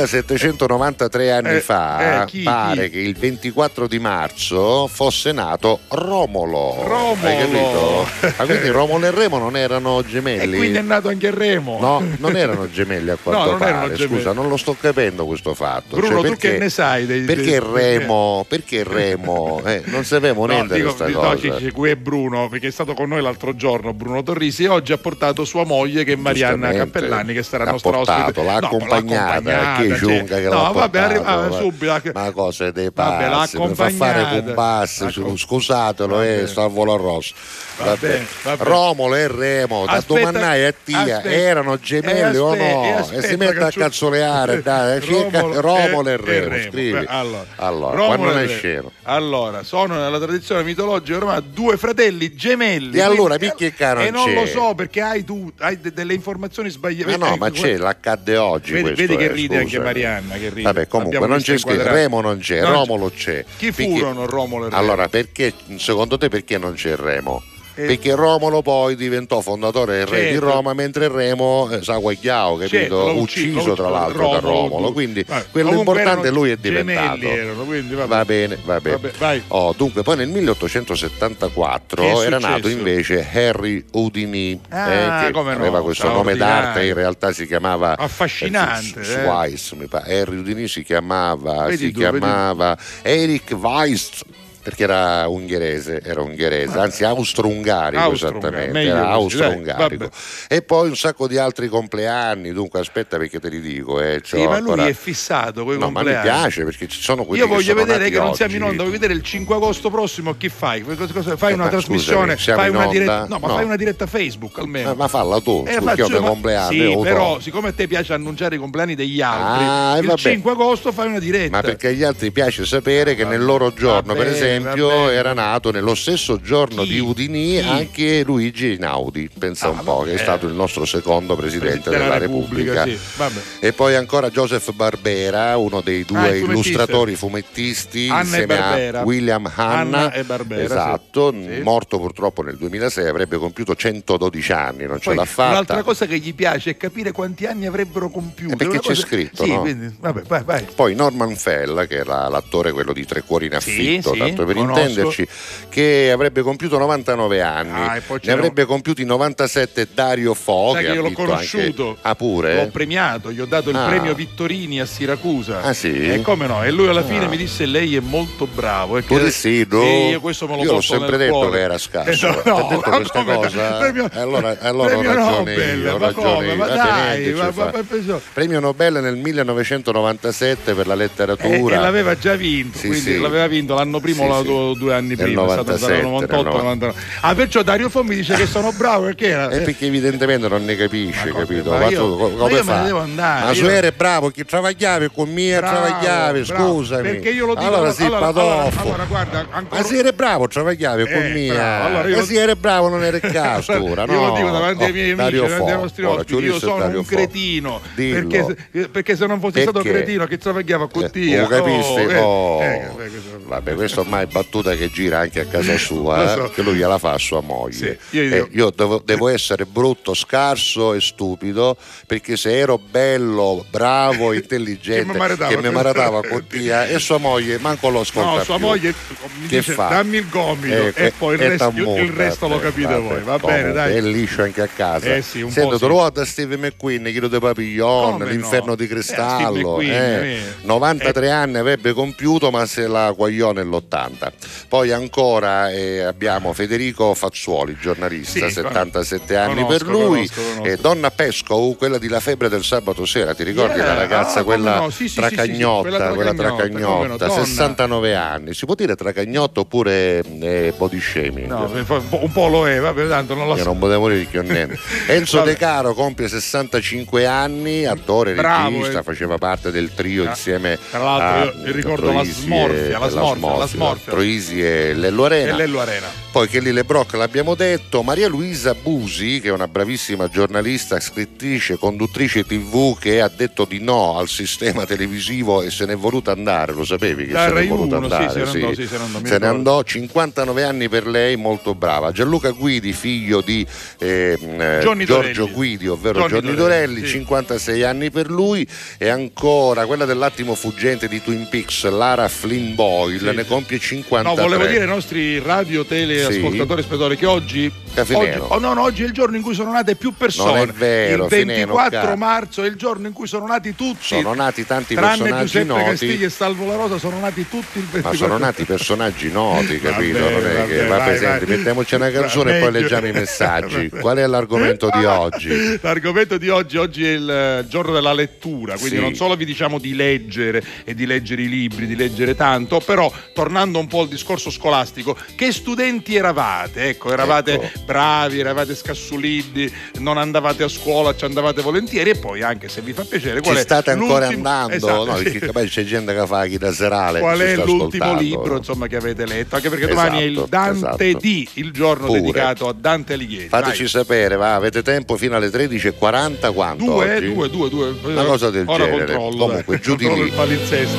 2793 0.07 1.31
anni 1.33 1.49
Eh, 1.57 1.61
fa 1.61 2.23
eh, 2.23 2.27
chi, 2.27 2.43
pare 2.43 2.85
chi? 2.85 2.91
che 2.91 2.99
il 3.01 3.17
24 3.17 3.87
di 3.87 3.99
marzo 3.99 4.87
fosse 4.87 5.33
nato 5.33 5.81
Romolo. 5.89 6.83
Romolo. 6.85 7.17
Hai 7.27 7.37
capito? 7.39 8.09
Ma 8.39 8.45
quindi 8.45 8.69
Romolo 8.69 9.07
e 9.07 9.11
Remo 9.11 9.39
non 9.39 9.57
erano 9.57 10.01
E 10.01 10.07
gemelli? 10.07 10.57
quindi 10.57 10.79
è 10.79 10.83
nato 10.83 11.09
anche 11.09 11.31
Remo. 11.31 11.79
No, 11.81 12.03
non 12.19 12.37
erano 12.37 12.69
gemelli 12.71 13.11
a 13.11 13.17
quanto 13.23 13.53
No, 13.53 13.57
pare. 13.59 13.97
Scusa, 13.97 14.33
non 14.33 14.49
lo 14.49 14.57
sto 14.57 14.77
capendo 14.79 15.27
questo 15.27 15.55
fatto. 15.55 15.97
Bruno, 15.97 16.21
Cioè, 16.21 16.31
tu 16.31 16.37
che 16.37 16.59
ne 16.59 16.69
sai 16.69 17.07
dei- 17.07 17.23
perché 17.23 17.59
dei- 17.61 17.61
Remo? 17.73 18.45
Perché 18.49 18.85
Remo? 18.85 19.61
Eh, 19.73 19.83
non 19.87 20.05
sapevamo 20.05 20.47
No, 20.47 20.53
niente 20.55 20.75
di 20.75 20.81
dico, 20.83 20.95
questa 20.95 21.13
no, 21.19 21.21
cosa. 21.35 21.59
ci- 21.59 21.71
qui 21.71 21.91
è 21.91 21.97
Bruno, 21.97 22.49
perché 22.49 22.67
è 22.69 22.71
stato 22.71 22.95
con 22.95 23.09
noi 23.09 23.23
l'altro 23.23 23.55
giorno 23.55 23.93
Bruno 23.95 24.23
Torrisi 24.23 24.65
e 24.65 24.69
oggi 24.69 24.93
ha 24.93 24.99
portato 24.99 25.45
sua 25.45 25.65
moglie 25.65 26.05
che 26.05 26.13
è 26.15 26.17
Marianna. 26.17 26.73
Cappellani 26.73 27.33
che 27.33 27.43
sarà 27.43 27.65
L'ha 27.65 27.71
nostra 27.73 27.99
ospite. 27.99 28.43
l'ha 28.45 28.59
No, 28.59 28.67
accompagnata, 28.67 29.35
l'accompagnata, 29.51 29.83
chi 29.83 29.92
giunga 29.95 30.37
che 30.37 30.49
No, 30.49 30.73
vabbè, 30.73 30.73
portato, 30.73 30.99
arriva 30.99 31.47
ah, 31.47 31.51
subito. 31.53 32.11
Ma 32.15 32.31
cose 32.33 32.73
dei 32.73 32.91
Vabbè, 32.93 33.29
passi, 33.31 33.59
per 33.59 33.75
far 33.75 33.91
fare 33.93 34.19
accompagnata. 34.21 34.45
compassi, 34.45 35.05
Accom- 35.05 35.37
scusatelo, 35.37 36.21
eh, 36.23 36.47
sta 36.47 36.65
a 36.65 36.67
volo 36.69 36.97
rosso. 36.97 37.35
Va 37.79 37.85
Vabbè. 37.87 38.07
bene, 38.07 38.27
va 38.43 38.57
bene. 38.57 38.69
Romolo 38.71 39.15
e 39.17 39.29
Remo, 39.29 39.87
da 39.87 39.93
Aspetta, 39.93 40.19
domandai 40.21 40.65
a 40.65 40.75
tia, 40.85 40.99
aspetta. 41.17 41.31
erano 41.31 41.79
gemelli 41.81 42.37
Eh, 42.37 42.39
o 42.39 42.51
aspe- 42.53 42.73
no? 42.73 42.85
eh, 42.85 42.87
E 42.89 42.93
aspetta, 42.93 43.27
si 43.27 43.37
mette 43.37 43.59
a 43.65 43.71
cazzoleare, 43.71 44.63
dai, 44.63 45.01
cerca- 45.03 45.41
Romolo, 45.41 45.61
Romolo 45.61 46.09
e 46.09 46.13
e- 46.13 46.17
Remo, 46.17 46.55
e 46.55 46.69
Remo. 46.71 47.05
Allora, 47.09 47.47
Allora, 47.57 47.97
Romolo 47.97 48.17
quando 48.31 48.39
e 48.39 48.43
nascevano? 48.47 48.93
Allora, 49.05 49.63
sono 49.65 49.95
nella 49.99 50.19
tradizione 50.19 50.63
mitologica 50.63 51.19
romana 51.19 51.41
due 51.41 51.77
fratelli 51.77 52.35
gemelli. 52.37 52.99
E 52.99 53.01
allora, 53.01 53.37
perché 53.39 53.73
che 53.73 53.85
non 53.95 54.03
E 54.03 54.11
non 54.11 54.27
c'è? 54.27 54.35
lo 54.35 54.47
so 54.47 54.75
perché 54.75 55.01
hai 55.01 55.25
tu 55.25 55.51
hai 55.59 55.81
de- 55.81 55.93
delle 55.93 56.15
informazioni 56.15 56.69
sbagliate. 56.71 57.17
Ma 57.17 57.27
no, 57.29 57.35
Eh, 57.35 57.39
ma 57.39 57.51
c'è, 57.51 57.77
l'accadde 57.79 58.37
oggi 58.37 58.73
Vedi, 58.75 58.93
vedi 58.93 59.17
che 59.17 59.25
eh, 59.25 59.33
ride 59.33 59.55
anche 59.57 59.69
scusami. 59.69 59.85
Marianna. 59.85 60.35
Che 60.35 60.49
ride. 60.51 60.63
Vabbè, 60.63 60.87
comunque 60.89 61.17
Abbiamo 61.17 61.35
non 61.35 61.43
c'è 61.43 61.59
scritto. 61.59 61.83
Remo 61.91 62.21
non 62.21 62.39
c'è, 62.39 62.61
Non 62.61 62.73
Romolo 62.73 63.11
c'è. 63.11 63.45
Chi 63.57 63.73
furono 63.73 64.27
Romolo 64.27 64.67
e 64.67 64.69
Remo? 64.69 64.81
Allora, 64.81 65.09
perché 65.09 65.53
secondo 65.79 66.17
te 66.19 66.29
perché 66.29 66.59
non 66.59 66.75
c'è 66.75 66.95
Remo? 66.97 67.43
Eh, 67.75 67.87
Perché 67.87 68.15
Romolo 68.15 68.61
poi 68.61 68.95
diventò 68.97 69.41
fondatore 69.41 70.01
e 70.01 70.05
re 70.05 70.21
di 70.25 70.29
Certo. 70.33 70.45
Roma, 70.51 70.75
mentre 70.75 71.09
Remo 71.09 71.71
eh, 71.71 71.83
Saguagliao, 71.83 72.57
capito? 72.57 72.77
Certo, 73.07 73.21
ucciso 73.21 73.67
l'ho- 73.69 73.75
tra 73.75 73.89
l'altro 73.89 74.29
da 74.29 74.39
Romolo. 74.41 74.93
Quindi 74.93 75.25
Vabbè, 75.27 75.47
quello 75.51 75.71
importante 75.73 76.31
lui 76.31 76.51
è 76.51 76.57
diventato. 76.57 77.23
erano, 77.27 77.65
quindi 77.65 77.95
vabbè. 77.95 78.09
Va 78.09 78.25
bene, 78.27 78.59
va 78.65 78.81
bene. 78.81 78.99
Vabbè. 79.19 79.41
Oh, 79.49 79.73
dunque, 79.77 80.03
poi 80.03 80.17
nel 80.17 80.29
1874 80.29 82.03
Che 82.03 82.11
è 82.13 82.17
era 82.27 82.39
nato 82.39 82.69
invece 82.69 83.27
Harry 83.33 83.83
Houdini, 83.93 84.61
Ah, 84.69 84.93
eh, 84.93 85.27
che 85.27 85.33
come 85.33 85.53
no, 85.53 85.59
aveva 85.61 85.83
questo 85.83 86.09
nome 86.09 86.37
d'arte, 86.37 86.85
in 86.87 86.95
realtà 86.95 87.33
si 87.33 87.47
chiamava 87.47 87.97
Affascinante, 87.97 89.01
eh, 89.01 89.03
eh. 89.03 89.05
Schweiss, 89.05 89.73
mi 89.73 89.87
pare. 89.87 90.21
Harry 90.21 90.37
Houdini 90.37 90.69
si 90.69 90.83
chiamava, 90.83 91.65
Vedi 91.65 91.77
si 91.87 91.91
tu, 91.93 92.01
vedi. 92.01 92.19
chiamava 92.19 92.77
Eric 93.03 93.57
Weiss 93.59 94.23
perché 94.63 94.85
era 94.85 95.27
ungherese, 95.29 96.01
era 96.03 96.23
ungherese, 96.23 96.79
anzi 96.79 97.05
austro-ungarico 97.05 98.01
Austro-ungarico, 98.03 98.47
esattamente, 98.49 98.73
meglio 98.73 98.91
era 98.93 99.01
dai, 99.03 99.13
austro-ungarico. 99.13 100.05
vabbè. 100.05 100.15
E 100.49 100.63
poi 100.63 100.89
un 100.89 100.97
sacco 100.97 101.27
di 101.27 101.37
altri 101.39 101.69
compleanni, 101.69 102.53
dunque 102.53 102.81
aspetta 102.81 103.17
perché 103.19 103.41
te 103.41 103.49
li 103.49 103.61
dico. 103.61 104.01
Eh, 104.01 104.21
Sì, 104.25 104.37
ma 104.37 104.45
lui 104.59 104.71
ancora- 104.71 104.87
è 104.87 104.93
fissato 104.93 105.65
con 105.65 105.75
i 105.75 105.79
No, 105.79 105.91
ma 105.91 106.01
mi 106.03 106.07
compleanni. 106.13 106.23
piace 106.23 106.65
perché 106.65 106.89
ci 106.89 107.01
sono 107.01 107.25
quelli 107.25 107.41
Io 107.43 107.49
che 107.49 107.55
voglio 107.55 107.67
sono 107.73 107.85
vedere 107.85 108.11
che 108.11 108.19
non 108.19 108.35
siamo 108.35 108.55
in 108.55 108.63
onda, 108.63 108.77
voglio 108.83 108.91
vedere 108.93 109.13
il 109.15 109.23
5 109.23 109.55
agosto 109.57 109.91
prossimo 109.91 110.35
chi 110.37 110.49
fai? 110.49 110.83
Fai 110.83 111.51
Eh, 111.51 111.55
una 111.55 111.69
trasmissione, 111.69 112.37
scusami, 112.37 112.57
fai 112.59 112.69
una 112.71 112.87
diretta, 112.87 113.27
no, 113.29 113.39
ma 113.39 113.49
No. 113.49 113.55
fai 113.55 113.65
una 113.65 113.77
diretta 113.77 114.07
Facebook 114.07 114.59
almeno. 114.59 114.93
Eh, 114.93 114.95
ma 114.95 115.09
falla 115.09 115.41
tu, 115.41 115.65
Eh, 115.67 115.75
scusa, 115.75 115.91
faccio- 115.91 116.09
io 116.11 116.19
ho 116.19 116.21
ma- 116.21 116.29
compleanni. 116.29 116.77
Sì, 116.93 116.99
però 117.03 117.41
siccome 117.41 117.69
a 117.69 117.73
te 117.73 117.87
piace 117.89 118.13
annunciare 118.13 118.55
i 118.55 118.59
compleanni 118.59 118.95
degli 118.95 119.21
altri, 119.21 119.65
Ah, 119.65 119.99
il 119.99 120.07
vabbè. 120.07 120.19
5 120.21 120.53
agosto 120.53 120.93
fai 120.93 121.09
una 121.09 121.19
diretta. 121.19 121.51
Ma 121.57 121.63
perché 121.63 121.89
agli 121.89 122.03
altri 122.03 122.31
piace 122.31 122.65
sapere 122.65 123.15
che 123.15 123.25
nel 123.25 123.43
loro 123.45 123.73
giorno, 123.73 124.15
per 124.15 124.25
bene, 124.31 124.37
esempio, 124.57 125.09
era 125.11 125.33
nato 125.33 125.71
nello 125.71 125.95
stesso 125.95 126.41
giorno 126.41 126.83
Chi? 126.83 126.89
di 126.91 126.99
Udini 127.01 127.51
Chi? 127.61 127.69
anche 127.69 128.23
Luigi 128.25 128.71
Einaudi, 128.73 129.29
pensa 129.39 129.67
Ah, 129.67 129.71
un 129.71 129.83
po', 129.83 130.01
che 130.03 130.11
è 130.11 130.13
vabbè. 130.15 130.23
stato 130.23 130.47
il 130.47 130.55
nostro 130.55 130.85
secondo 130.85 131.35
presidente 131.37 131.91
della 131.91 132.05
della, 132.05 132.19
Repubblica, 132.19 132.85
Repubblica. 132.85 133.29
sì. 133.31 133.41
E 133.67 133.73
poi 133.73 133.95
ancora 133.95 134.31
Joseph 134.31 134.73
Barbera, 134.73 135.57
uno 135.57 135.81
dei 135.81 136.01
Ah, 136.03 136.05
due 136.07 136.19
fumettista. 136.21 136.51
illustratori 136.53 137.15
fumettisti, 137.15 138.09
Anna 138.09 138.21
insieme 138.23 138.59
a 138.91 139.03
William 139.03 139.51
Hanna. 139.55 139.81
Anna 139.99 140.13
e 140.13 140.25
Barbera, 140.25 140.63
esatto, 140.65 141.33
sì. 141.33 141.61
Morto 141.63 141.99
purtroppo 141.99 142.43
nel 142.43 142.57
2006, 142.57 143.07
avrebbe 143.09 143.37
compiuto 143.39 143.75
112 143.75 144.53
anni, 144.53 144.87
non 144.87 144.99
ce 144.99 145.05
Poi, 145.07 145.17
l'ha 145.17 145.25
fatta. 145.25 145.51
un'altra 145.51 145.83
cosa 145.83 146.07
che 146.07 146.19
gli 146.19 146.35
piace 146.35 146.71
è 146.71 146.77
capire 146.77 147.13
quanti 147.13 147.47
anni 147.47 147.67
avrebbero 147.67 148.11
compiuto. 148.11 148.55
Eh, 148.55 148.57
perché 148.57 148.79
c'è 148.81 148.89
cosa- 148.89 149.01
scritto, 149.01 149.45
Sì, 149.45 149.51
no? 149.51 149.61
quindi, 149.61 149.95
vabbè, 149.99 150.23
vai, 150.27 150.43
vai. 150.45 150.67
Poi 150.75 150.95
Norman 150.95 151.37
Fell, 151.37 151.87
che 151.87 151.97
era 151.97 152.29
l'attore 152.29 152.73
quello 152.73 152.93
di 152.93 153.05
Tre 153.05 153.23
Cuori 153.23 153.47
in 153.47 153.55
affitto, 153.55 154.13
sì, 154.13 154.19
tanto 154.19 154.42
per 154.45 154.55
conosco. 154.57 154.81
intenderci, 154.81 155.27
che 155.69 156.11
avrebbe 156.13 156.43
compiuto 156.43 156.79
99 156.79 157.41
anni. 157.43 157.71
Ah, 157.73 157.97
e 157.97 158.03
ne 158.23 158.33
avrebbe 158.33 158.65
compiuti 158.65 159.05
97 159.05 159.89
Dario 159.95 160.35
Fo, 160.35 160.71
Sai 160.73 160.83
che 160.85 160.89
che 160.91 160.95
io 160.97 161.03
l'ho 161.03 161.13
conosciuto, 161.13 161.89
anche... 161.89 161.99
Ah, 162.03 162.15
pure? 162.15 162.55
l'ho 162.57 162.69
premiato, 162.69 163.31
gli 163.33 163.41
ho 163.41 163.47
dato 163.47 163.71
il 163.71 163.77
Ah. 163.77 163.87
premio 163.87 164.15
Vittorini 164.15 164.81
a 164.81 164.87
Siracusa. 164.87 165.63
Ah, 165.63 165.73
sì? 165.73 165.93
E 166.11 166.21
come 166.23 166.47
no? 166.47 166.63
E 166.63 166.71
lui 166.71 166.89
alla 166.89 167.03
fine 167.05 167.25
Ah. 167.25 167.29
mi 167.29 167.37
disse 167.37 167.67
lei 167.67 167.97
è 167.97 168.01
molto 168.01 168.47
bravo. 168.47 168.99
E 168.99 169.05
Tu 169.05 169.17
che- 169.17 169.31
sì, 169.31 169.67
no? 169.69 169.83
io 169.83 170.21
questo 170.21 170.47
me 170.47 170.57
lo 170.57 170.59
Io 170.63 170.65
l'ho 170.67 170.73
porto 170.75 170.87
sempre 170.99 171.17
detto 171.17 171.33
cuore. 171.33 171.51
che 171.51 171.59
era 171.61 171.79
scarso. 171.79 172.29
Eh, 172.29 172.43
no, 172.45 172.55
ho 172.55 172.61
no, 172.63 172.69
detto 172.69 172.91
questa 172.91 173.19
come? 173.25 173.35
cosa? 173.37 173.73
Premio, 173.79 174.11
E 174.13 174.19
allora- 174.19 174.59
e 174.59 174.67
allora 174.67 174.85
ho 174.95 174.99
premio 174.99 175.15
ragione 175.15 175.37
Nobel, 175.37 175.79
io, 175.81 175.95
ho 175.95 175.99
ma 175.99 176.07
ragione 176.07 176.35
come? 176.35 176.55
Ma 176.55 176.67
dai, 176.67 177.33
ma, 177.33 177.53
ma- 177.55 177.71
ma- 177.73 178.21
Premio 178.33 178.61
Nobel 178.61 178.93
nel 179.03 179.17
1997 179.17 180.75
per 180.75 180.87
la 180.87 180.95
e, 180.95 180.97
letteratura. 180.97 181.77
e 181.77 181.79
l'aveva 181.81 182.17
già 182.17 182.35
vinto, 182.37 182.79
Sì, 182.79 182.87
quindi 182.89 183.13
sì. 183.13 183.19
l'aveva 183.21 183.47
vinto 183.47 183.75
l'anno 183.75 184.01
prima 184.01 184.25
o 184.25 184.29
la- 184.37 184.73
sì. 184.73 184.79
due, 184.79 184.95
anni 184.95 185.17
prima, 185.17 185.43
è 185.43 185.47
stato 185.47 185.63
97, 185.73 185.93
dal 186.01 186.11
98 186.11 186.43
nel 186.43 186.53
99. 186.63 187.01
Ah, 187.21 187.35
perciò 187.35 187.63
Dario 187.63 187.89
Fo 187.89 188.03
mi 188.05 188.15
dice 188.15 188.35
che 188.35 188.47
sono 188.47 188.73
bravo 188.73 189.05
perché 189.05 189.29
era. 189.29 189.49
E 189.51 189.61
perché 189.61 189.87
evidentemente 189.87 190.49
non 190.49 190.65
ne 190.65 190.77
capisce, 190.77 191.31
Ma 191.33 191.39
capito? 191.41 191.71
ma 191.71 191.89
io- 191.89 192.17
ma 192.17 192.29
come 192.37 192.51
io 192.53 192.57
me 192.57 192.63
fa? 192.63 192.83
devo 192.83 193.01
andare, 193.01 193.45
Ma 193.47 193.51
io- 193.53 193.69
eri 193.69 193.93
bravo, 193.97 194.31
chi 194.31 194.45
travagliavi 194.45 195.11
con 195.15 195.33
me 195.33 195.57
Bravo, 195.57 195.77
travagliavi, 195.87 196.41
bravo, 196.43 196.73
scusami. 196.75 197.03
Perché 197.03 197.31
io 197.31 197.47
lo 197.47 197.55
dico 197.55 197.67
Allora 197.75 197.93
sì, 197.93 198.05
allora, 198.05 198.27
allora, 198.27 198.71
allora, 198.77 199.05
guarda, 199.05 199.47
ancora 199.51 199.81
Ma 199.81 199.87
se 199.87 199.97
eri 199.99 200.13
bravo, 200.13 200.49
travagliavi 200.49 201.03
con 201.05 201.13
Eh, 201.23 201.29
me. 201.33 201.47
bravo, 201.55 201.85
allora 201.87 202.09
io 202.09 202.17
Ma 202.17 202.23
se 202.25 202.41
eri 202.41 202.55
bravo 202.57 202.89
non 202.89 203.05
era 203.05 203.17
il 203.17 203.23
caso 203.33 203.73
ora, 203.85 204.05
no? 204.05 204.13
Io 204.13 204.27
lo 204.27 204.35
dico 204.35 204.51
davanti 204.51 204.85
ai 204.85 204.93
miei 204.93 205.11
Oh, 205.11 205.15
amici, 205.15 205.23
Dario 205.37 205.43
davanti 205.49 205.71
ai 205.73 205.79
nostri 205.81 206.05
ospiti, 206.05 206.43
io 206.45 206.59
sono 206.59 206.87
un 206.87 207.05
cretino. 207.05 207.81
Perché 207.95 208.57
se, 208.73 208.89
perché 208.89 209.17
se 209.17 209.27
non 209.27 209.41
fossi 209.41 209.61
stato 209.63 209.81
cretino 209.81 210.27
che 210.27 210.39
travagliava 210.39 210.89
con 210.89 211.05
Eh, 211.05 211.11
Tia. 211.11 211.43
lo 211.43 211.47
capisci? 211.49 211.93
Oh, 211.93 211.99
eh, 212.11 212.19
Oh. 212.19 212.63
eh, 212.63 212.75
eh, 212.75 212.89
questo- 213.09 213.41
Vabbè, 213.45 213.75
questa 213.75 214.03
ormai 214.23 214.25
è 214.25 214.27
battuta 214.27 214.75
che 214.75 214.91
gira 214.91 215.19
anche 215.21 215.41
a 215.41 215.45
casa 215.47 215.77
sua, 215.79 216.33
eh, 216.33 216.37
so. 216.37 216.51
che 216.51 216.63
lui 216.63 216.75
gliela 216.77 216.99
fa 216.99 217.13
a 217.13 217.19
sua 217.19 217.41
moglie. 217.41 217.99
Sì, 218.11 218.17
io 218.17 218.23
Eh, 218.23 218.29
dico- 218.29 218.49
io 218.53 218.71
devo, 218.75 219.03
devo 219.05 219.29
essere 219.29 219.65
brutto, 219.67 220.15
scarso 220.15 220.95
e 220.95 221.01
stupido, 221.01 221.77
perché 222.07 222.37
se 222.37 222.57
ero 222.57 222.79
bello, 222.79 223.65
bravo, 223.71 224.33
intelligente, 224.35 225.13
che 225.49 225.57
mi 225.59 225.71
maritava 225.71 226.21
con 226.27 226.47
Tia 226.47 226.87
e 226.87 226.99
sua 226.99 227.19
moglie 227.19 227.59
manco 227.59 227.89
lo 227.89 228.01
ascolta 228.01 228.37
No, 228.39 228.45
sua 228.45 228.57
più. 228.57 228.67
moglie 228.67 228.95
mi 229.41 229.47
Che 229.49 229.59
dice 229.59 229.73
fa? 229.73 229.89
dammi 229.89 230.17
il 230.19 230.29
gomito 230.29 230.75
Eh, 230.75 230.93
e 230.95 231.13
poi 231.17 231.35
il 231.35 231.41
resto, 231.41 231.65
t'ammonta, 231.71 232.01
il 232.01 232.11
resto 232.13 232.49
lo 232.49 232.57
eh, 232.59 232.61
capite 232.63 232.87
vabbè, 232.95 233.01
voi. 233.01 233.21
Va 233.23 233.39
bene, 233.39 233.73
dai. 233.73 233.97
È 233.97 234.01
liscio 234.01 234.43
anche 234.43 234.61
a 234.63 234.67
casa. 234.69 235.15
Eh 235.15 235.23
sì, 235.23 235.43
un 235.43 235.51
Sento, 235.51 235.71
po' 235.71 235.77
sì. 235.79 235.85
trovate 235.85 236.25
Steve 236.27 236.57
McQueen, 236.57 237.05
Chilo 237.05 237.29
de 237.29 237.39
Papillon, 237.39 238.13
Come 238.13 238.31
l'inferno 238.31 238.67
no? 238.71 238.75
di 238.77 238.85
Eh, 238.85 238.89
cristallo. 238.89 239.53
McQueen, 239.77 239.91
eh. 239.93 240.33
eh. 240.35 240.41
93 240.63 241.31
anni 241.31 241.57
avrebbe 241.59 241.93
compiuto, 241.93 242.51
ma 242.51 242.65
se 242.67 242.87
la 242.87 243.11
guagliò 243.13 243.53
nell'80. 243.53 244.12
70. 244.13 244.47
Poi 244.69 244.91
ancora 244.93 245.71
eh, 245.71 246.01
abbiamo 246.03 246.53
Federico 246.53 247.15
Fazzuoli, 247.15 247.77
giornalista, 247.81 248.47
Sì, 248.47 248.53
77 248.53 249.37
anni 249.37 249.63
conosco, 249.63 249.77
per 249.79 249.87
lui. 249.87 250.05
conosco, 250.29 250.41
conosco. 250.43 250.65
Eh, 250.65 250.77
Donna 250.77 251.11
Pesco, 251.11 251.75
quella 251.79 251.99
di 251.99 252.09
La 252.09 252.21
febbre 252.21 252.49
del 252.49 252.65
sabato 252.65 253.05
sera, 253.07 253.35
ti 253.35 253.43
ricordi 253.45 253.61
Yeah, 253.73 253.87
la 253.87 253.95
ragazza 253.95 254.41
ah, 254.41 254.45
quella 254.45 254.77
no, 254.81 254.91
sì, 254.91 255.09
sì, 255.09 255.15
tracagnotta, 255.17 255.89
quella 255.89 256.35
tracagnotta, 256.35 256.43
tracagnotta, 256.57 256.95
come 256.95 257.07
no, 257.09 257.17
donna. 257.17 257.45
69 257.45 258.15
anni. 258.15 258.55
Si 258.55 258.67
può 258.67 258.75
dire 258.75 258.95
tracagnotta 258.97 259.61
oppure 259.61 260.23
eh, 260.41 260.75
body 260.77 261.01
shaming? 261.01 261.47
No, 261.47 261.71
un 261.73 262.33
po', 262.33 262.49
lo 262.49 262.69
è, 262.69 262.79
vabbè, 262.79 263.09
tanto 263.09 263.35
non 263.35 263.47
lo 263.47 263.53
Io 263.57 263.63
so. 263.63 263.65
non 263.71 263.79
potevo 263.79 264.09
dire 264.11 264.27
che 264.29 264.39
ho 264.39 264.43
niente. 264.43 264.79
Enzo 265.09 265.39
Vabbè. 265.39 265.51
De 265.51 265.57
Caro 265.57 265.95
compie 265.95 266.29
65 266.29 267.27
anni, 267.27 267.85
attore, 267.87 268.35
Bravo, 268.35 268.69
regista, 268.77 268.99
eh. 269.01 269.03
faceva 269.03 269.39
parte 269.39 269.71
del 269.71 269.95
trio 269.95 270.25
insieme 270.25 270.79
tra 270.91 271.03
l'altro 271.03 271.51
a 271.63 271.67
io- 271.67 271.73
ricordo 271.73 272.13
la 272.13 272.25
smorfia, 272.25 272.97
e- 272.97 272.99
la 272.99 273.09
smorfia, 273.09 273.57
la 273.57 273.67
smorfia. 273.67 273.92
Troisi 273.97 274.61
e 274.63 274.95
Lello 274.95 275.25
Arena. 275.25 275.53
E 275.53 275.57
Lello 275.57 275.81
Arena. 275.81 276.07
Poi 276.33 276.49
Kelly 276.49 276.71
LeBrock 276.73 277.13
l'abbiamo 277.15 277.55
detto, 277.55 278.03
Maria 278.03 278.27
Luisa 278.29 278.75
Busi, 278.75 279.41
che 279.41 279.49
è 279.49 279.53
una 279.53 279.69
bravissima 279.69 280.29
giornalista, 280.29 280.99
scrittrice, 280.99 281.77
conduttrice 281.77 282.45
tv 282.47 282.99
che 282.99 283.21
ha 283.21 283.29
detto 283.29 283.67
di 283.67 283.81
no 283.81 284.17
al 284.17 284.29
sistema 284.29 284.87
televisivo 284.87 285.61
e 285.61 285.71
se 285.71 285.85
n'è 285.85 285.95
voluta 285.95 286.33
andare, 286.33 286.73
lo 286.73 286.85
sapevi 286.87 287.27
che 287.27 287.33
Da 287.33 287.49
se 287.49 287.53
n'è 287.53 287.67
voluta 287.67 287.99
Uno, 287.99 288.09
sì, 288.09 288.15
andare? 288.15 288.33
se 288.33 288.39
ne 288.39 288.65
andò, 288.65 288.75
sì, 288.75 288.87
se 288.87 288.97
ne 288.97 289.03
andò, 289.05 289.19
mi 289.19 289.25
Se 289.27 289.31
ne 289.33 289.39
ricordo. 289.39 289.57
andò, 289.57 289.83
59 289.85 290.63
anni 290.65 290.89
per 290.89 291.07
lei, 291.07 291.37
molto 291.37 291.75
brava. 291.75 292.13
Gianluca 292.13 292.51
Guidi, 292.51 292.93
figlio 292.95 293.43
di 293.43 293.67
eh, 293.99 294.39
eh, 294.41 294.79
Giorgio 294.81 295.05
Dorelli. 295.05 295.51
Guidi, 295.53 295.89
ovvero 295.89 296.21
Johnny 296.21 296.31
Johnny, 296.41 296.55
Dorelli, 296.55 296.95
Dorelli, 296.95 297.07
sì. 297.07 297.13
56 297.13 297.83
anni 297.83 298.11
per 298.11 298.31
lui 298.31 298.67
e 298.97 299.09
ancora 299.09 299.85
quella 299.85 300.07
dell'attimo 300.07 300.55
fuggente 300.55 301.09
di 301.09 301.23
Twin 301.23 301.47
Peaks, 301.51 301.85
Lara 301.91 302.27
Flynn 302.29 302.75
Boyle, 302.75 303.19
Sì, 303.19 303.37
ne 303.37 303.43
sì. 303.43 303.49
compie 303.49 303.79
53. 303.83 304.23
No, 304.23 304.35
volevo 304.49 304.67
dire 304.71 304.83
ai 304.83 304.89
nostri 304.89 305.39
radio, 305.41 305.85
tele, 305.85 306.19
Sì. 306.31 306.39
ascoltatori 306.39 306.81
e 306.81 306.85
spettatori 306.85 307.17
che 307.17 307.27
oggi. 307.27 307.73
Oggi, 307.95 308.15
oh 308.39 308.59
no, 308.59 308.73
no, 308.73 308.83
oggi 308.85 309.03
è 309.03 309.07
il 309.07 309.13
giorno 309.13 309.37
in 309.37 309.43
cui 309.43 309.55
sono 309.55 309.71
nate 309.73 309.97
più 309.97 310.15
persone. 310.17 310.61
Non 310.61 310.69
è 310.69 310.73
vero, 310.73 311.25
il 311.27 311.31
Fineno, 311.31 311.75
24 311.75 311.99
cazzo. 312.01 312.17
marzo 312.17 312.63
è 312.63 312.67
il 312.69 312.77
giorno 312.77 313.07
in 313.07 313.13
cui 313.13 313.27
sono 313.27 313.47
nati 313.47 313.75
tutti. 313.75 313.99
Sono 314.07 314.33
nati 314.33 314.65
tanti 314.65 314.95
tranne 314.95 315.17
personaggi 315.19 315.45
Giuseppe 315.45 315.65
noti. 315.67 315.85
Castiglia 315.85 316.27
e 316.27 316.31
Salvo 316.31 316.67
La 316.67 316.77
Rosa, 316.77 316.99
sono 316.99 317.19
nati 317.21 317.47
tutti 317.51 317.79
il 317.79 317.85
24 317.91 318.09
Ma 318.11 318.17
sono 318.17 318.39
nati 318.39 318.65
personaggi 318.65 319.29
noti, 319.33 319.79
capito? 319.79 320.21
Vabbè, 320.21 320.33
non 320.33 320.47
è 320.47 320.55
vabbè, 320.55 320.67
che 320.69 320.87
va 320.87 320.97
vai, 320.97 321.19
vai. 321.19 321.41
mettiamoci 321.45 321.95
una 321.97 322.11
canzone 322.11 322.57
e 322.57 322.61
poi 322.61 322.73
leggiamo 322.73 323.07
i 323.09 323.13
messaggi. 323.13 323.91
Qual 323.91 324.17
è 324.17 324.27
l'argomento 324.27 324.89
di 324.91 325.05
oggi? 325.05 325.79
L'argomento 325.83 326.39
di 326.39 326.49
oggi, 326.49 326.77
oggi 326.79 327.05
è 327.05 327.13
il 327.13 327.29
eh, 327.31 327.67
giorno 327.69 327.93
della 327.93 328.15
lettura, 328.15 328.75
quindi 328.79 328.97
Sì. 328.97 329.03
non 329.03 329.15
solo 329.15 329.35
vi 329.37 329.45
diciamo 329.45 329.79
di 329.79 329.95
leggere 329.95 330.63
e 330.85 330.95
di 330.95 331.05
leggere 331.05 331.43
i 331.43 331.49
libri, 331.49 331.87
di 331.87 331.97
leggere 331.97 332.35
tanto, 332.35 332.81
però 332.81 333.13
tornando 333.35 333.72
un 333.79 333.87
po' 333.87 334.01
al 334.03 334.09
discorso 334.09 334.51
scolastico, 334.51 335.17
che 335.35 335.53
studenti 335.53 336.15
eravate? 336.15 336.89
Ecco, 336.91 337.13
eravate 337.13 337.55
Ecco. 337.55 337.81
bravi, 337.85 338.39
eravate 338.39 338.75
scassuliddi, 338.75 339.73
non 339.99 340.19
andavate 340.19 340.63
a 340.63 340.69
scuola, 340.69 341.15
ci 341.15 341.25
andavate 341.25 341.63
volentieri 341.63 342.11
e 342.11 342.17
poi 342.17 342.43
anche 342.43 342.69
se 342.69 342.81
vi 342.81 342.93
fa 342.93 343.05
piacere, 343.05 343.41
qual 343.41 343.55
Ci 343.55 343.61
è 343.61 343.65
state 343.65 343.91
ancora 343.91 344.27
andando? 344.29 344.75
Esatto, 344.75 345.05
no, 345.05 345.17
sì. 345.17 345.39
perché 345.39 345.69
c'è 345.69 345.85
gente 345.85 346.15
che 346.15 346.27
fa 346.27 346.39
la 346.39 346.47
chita 346.47 346.73
serale. 346.73 347.21
Qual 347.21 347.39
è 347.39 347.57
l'ultimo 347.57 348.15
libro 348.17 348.57
insomma, 348.57 348.87
che 348.87 348.97
avete 348.97 349.27
letto? 349.27 349.57
Anche 349.57 349.69
perché 349.71 349.87
domani 349.87 350.21
è 350.21 350.23
il 350.23 350.33
Esatto, 350.33 350.47
Dante 350.49 351.09
esatto. 351.09 351.27
D, 351.27 351.49
il 351.55 351.71
giorno 351.73 352.07
Pure. 352.07 352.21
dedicato 352.21 352.69
a 352.69 352.75
Dante 352.79 353.13
Alighieri. 353.15 353.49
Fateci 353.49 353.81
Vai. 353.83 353.89
sapere, 353.89 354.37
va, 354.37 354.55
avete 354.55 354.83
tempo 354.83 355.17
fino 355.17 355.37
alle 355.37 355.49
13.40 355.49 356.53
quanto 356.53 356.85
Due, 356.85 357.17
oggi? 357.17 357.33
due, 357.35 357.49
due, 357.51 357.69
due. 357.69 357.95
Una 358.05 358.25
cosa 358.25 358.51
del 358.51 358.65
Ora 358.67 358.85
genere. 358.85 359.15
Comunque, 359.15 359.63
dai. 359.77 359.81
giù 359.81 359.97
di 359.97 360.13
lì. 360.13 360.33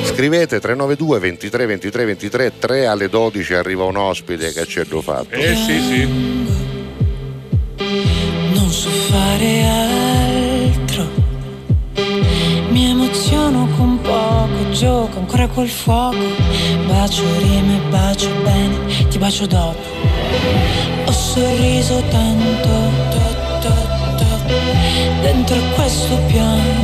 Scrivete 0.05 0.59
392 0.59 1.19
23 1.19 1.65
23 1.65 2.05
23 2.05 2.51
3 2.63 2.85
alle 2.85 3.09
12 3.09 3.55
arriva 3.55 3.83
un 3.83 3.97
ospite 3.97 4.53
che 4.53 4.65
ci 4.65 4.79
hanno 4.79 5.01
fatto. 5.01 5.35
Eh 5.35 5.53
sì, 5.53 5.81
sì. 5.81 6.07
Non 8.53 8.71
so 8.71 8.89
fare 8.89 9.63
altro. 9.65 11.09
Mi 12.69 12.85
emoziono 12.89 13.67
con 13.75 13.99
poco, 13.99 14.69
gioco 14.71 15.19
ancora 15.19 15.45
col 15.47 15.67
fuoco. 15.67 16.23
Bacio 16.87 17.25
rime, 17.39 17.81
bacio 17.89 18.29
bene, 18.43 19.07
ti 19.09 19.17
bacio 19.17 19.45
dopo. 19.45 19.83
Ho 21.03 21.11
sorriso 21.11 22.01
tanto, 22.09 22.69
to, 23.09 23.59
to, 23.59 23.73
to, 24.15 24.53
dentro 25.21 25.57
questo 25.75 26.17
pianto. 26.27 26.82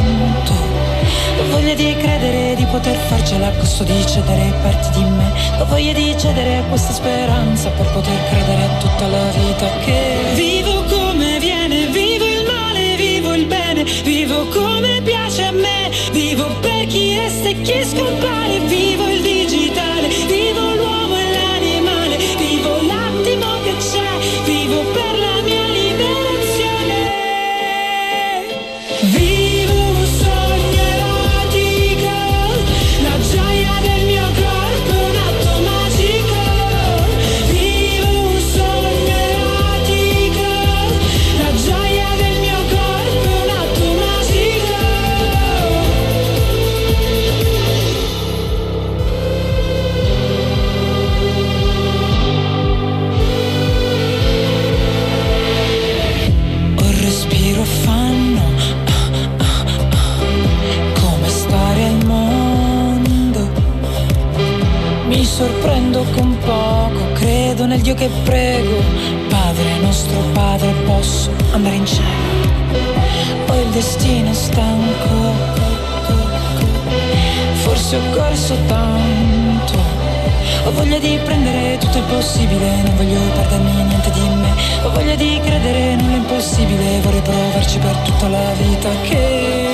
Voglia 1.70 1.84
di 1.84 1.98
credere 1.98 2.56
di 2.56 2.66
poter 2.66 2.96
farcela. 2.96 3.50
A 3.50 3.52
costo 3.52 3.84
di 3.84 4.04
cedere 4.08 4.52
parti 4.64 4.90
di 4.98 5.04
me. 5.04 5.32
Ho 5.60 5.66
voglia 5.66 5.94
di 5.94 6.16
cedere 6.18 6.64
questa 6.68 6.94
speranza 6.94 7.70
per 7.70 7.86
poter 7.92 8.28
credere 8.28 8.64
a 8.64 8.78
tutta 8.80 9.06
la 9.06 9.30
vita 9.30 9.70
che 9.86 10.34
vivo 10.34 10.84
come 10.86 11.38
viene, 11.38 11.86
vivo 11.86 12.26
il 12.26 12.44
male, 12.48 12.96
vivo 12.96 13.36
il 13.36 13.46
bene, 13.46 13.84
vivo 13.84 14.48
come 14.48 15.00
piace 15.04 15.44
a 15.44 15.52
me, 15.52 15.92
vivo 16.12 16.48
per 16.60 16.88
chi 16.88 17.16
resta 17.16 17.50
e 17.50 17.62
chi 17.62 17.84
scompare, 17.84 18.60
vivo 18.62 19.08
il 19.08 19.22
nel 67.70 67.82
Dio 67.82 67.94
che 67.94 68.10
prego. 68.24 68.82
Padre 69.28 69.78
nostro 69.80 70.20
Padre, 70.34 70.72
posso 70.86 71.30
andare 71.52 71.76
in 71.76 71.86
cielo. 71.86 72.08
Ho 73.48 73.62
il 73.62 73.70
destino 73.70 74.34
stanco, 74.34 75.34
forse 77.62 77.96
ho 77.96 78.10
corso 78.12 78.56
tanto. 78.66 79.78
Ho 80.66 80.72
voglia 80.72 80.98
di 80.98 81.20
prendere 81.24 81.78
tutto 81.78 82.00
il 82.00 82.04
possibile, 82.06 82.82
non 82.82 82.96
voglio 82.96 83.20
perdermi 83.36 83.84
niente 83.84 84.12
di 84.12 84.20
me. 84.20 84.52
Ho 84.84 84.90
voglia 84.90 85.16
di 85.16 85.40
credere 85.44 85.96
nell'impossibile, 85.96 87.00
vorrei 87.02 87.22
provarci 87.22 87.78
per 87.78 87.96
tutta 87.98 88.28
la 88.30 88.52
vita 88.58 88.90
che 89.04 89.69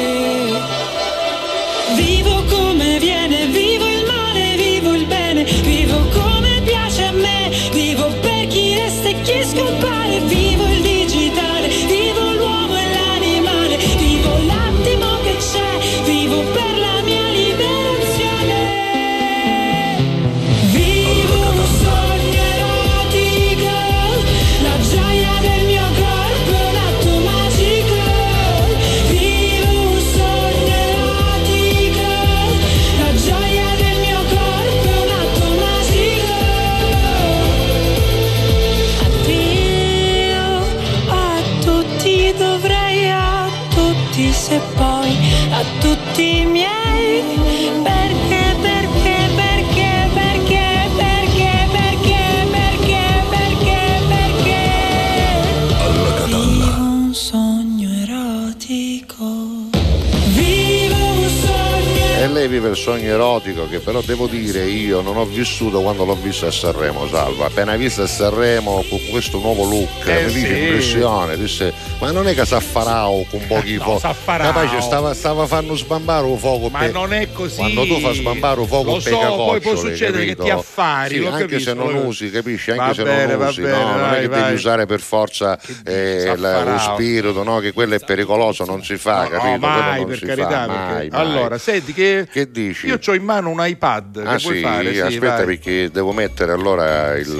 sogno 62.65 62.65
erotico 62.65 62.65
vivo 62.65 62.69
un 62.69 62.75
sogno 62.75 63.13
erotico 63.13 63.67
che 63.67 63.79
però 63.79 64.01
devo 64.01 64.27
dire 64.27 64.65
io 64.65 65.01
non 65.01 65.17
ho 65.17 65.25
vissuto 65.25 65.81
quando 65.81 66.05
l'ho 66.05 66.15
visto 66.15 66.47
a 66.47 66.51
Sanremo, 66.51 67.07
Salva. 67.07 67.45
Appena 67.45 67.75
visto 67.75 68.01
a 68.03 68.07
Sanremo 68.07 68.83
con 68.89 68.99
questo 69.09 69.39
nuovo 69.39 69.65
look, 69.65 70.07
Eh, 70.07 70.23
mi 70.25 70.29
sì. 70.31 70.39
dice 70.39 70.57
impressione, 70.57 71.37
disse, 71.37 71.73
ma 71.99 72.11
non 72.11 72.27
è 72.27 72.33
che 72.35 72.45
Saffarao 72.45 73.25
con 73.29 73.45
pochi 73.47 73.75
No, 73.75 73.97
fuochi. 73.97 74.15
Capace 74.25 74.81
stava, 74.81 75.13
stava 75.13 75.47
fanno 75.47 75.75
sbambare 75.75 76.25
un 76.25 76.37
fuoco 76.37 76.69
Ma 76.69 76.79
per- 76.79 76.91
non 76.91 77.13
è 77.13 77.31
così. 77.31 77.55
Quando 77.57 77.85
tu 77.85 77.99
fai 77.99 78.15
sbambare 78.15 78.59
un 78.59 78.67
fuoco 78.67 78.91
Lo 78.95 78.99
so, 78.99 79.17
poi 79.17 79.59
può 79.61 79.75
succedere 79.75 80.25
che 80.25 80.35
capito? 80.35 80.43
ti 80.43 80.49
affari. 80.49 81.15
Sì, 81.19 81.25
anche 81.25 81.39
capito, 81.41 81.59
se 81.59 81.73
non 81.73 81.91
l'ho- 81.93 82.05
usi, 82.05 82.29
capisci? 82.29 82.71
Anche 82.71 82.83
Va 82.85 82.93
se 82.93 83.03
bene, 83.03 83.35
non 83.35 83.47
usi, 83.47 83.61
bene, 83.61 83.77
no, 83.83 83.89
non 83.91 83.99
vai, 84.01 84.17
è 84.17 84.21
che 84.21 84.27
vai. 84.27 84.41
devi 84.43 84.53
usare 84.55 84.85
per 84.85 84.99
forza 84.99 85.57
eh, 85.85 86.33
la- 86.37 86.63
lo 86.63 86.77
spirito, 86.79 87.43
no? 87.43 87.59
Che 87.59 87.71
quello 87.73 87.95
è 87.95 87.99
pericoloso, 87.99 88.65
non 88.65 88.83
si 88.83 88.97
fa, 88.97 89.23
No, 89.23 89.29
capito? 89.29 89.49
no, 89.51 89.57
mai 89.67 89.99
non 90.01 90.09
per 90.09 90.19
carità. 90.19 90.67
mai, 90.67 91.09
mai. 91.09 91.09
Allora, 91.11 91.57
senti 91.57 91.93
che, 91.93 92.27
Che 92.31 92.51
dici? 92.51 92.87
io 92.87 92.99
ho 93.03 93.13
in 93.13 93.23
mano 93.23 93.49
un 93.49 93.65
iPad. 93.65 94.21
Ah 94.25 94.33
che 94.33 94.39
sì, 94.39 94.59
fare? 94.61 94.93
Sì, 94.93 94.99
aspetta 94.99 95.35
vai. 95.37 95.45
perché 95.45 95.89
devo 95.91 96.11
mettere 96.11 96.51
allora 96.51 97.15
il, 97.15 97.35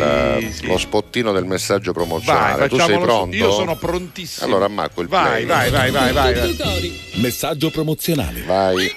lo 0.64 0.78
spottino 0.78 1.32
del 1.32 1.46
messaggio 1.46 1.92
promozionale. 1.92 2.68
tu 2.68 2.78
sei 2.80 2.98
pronto? 2.98 3.36
Io 3.36 3.52
sono 3.52 3.76
prontissimo. 3.76 4.44
Allora 4.56 4.66
ammacco 4.66 5.02
il 5.02 5.08
Vai, 5.10 5.44
play. 5.44 5.46
vai, 5.46 5.70
vai, 5.70 5.92
vai, 5.92 6.14
vai. 6.14 6.34
vai. 6.34 7.02
Messaggio 7.16 7.70
promozionale. 7.70 8.42
Vai. 8.44 8.90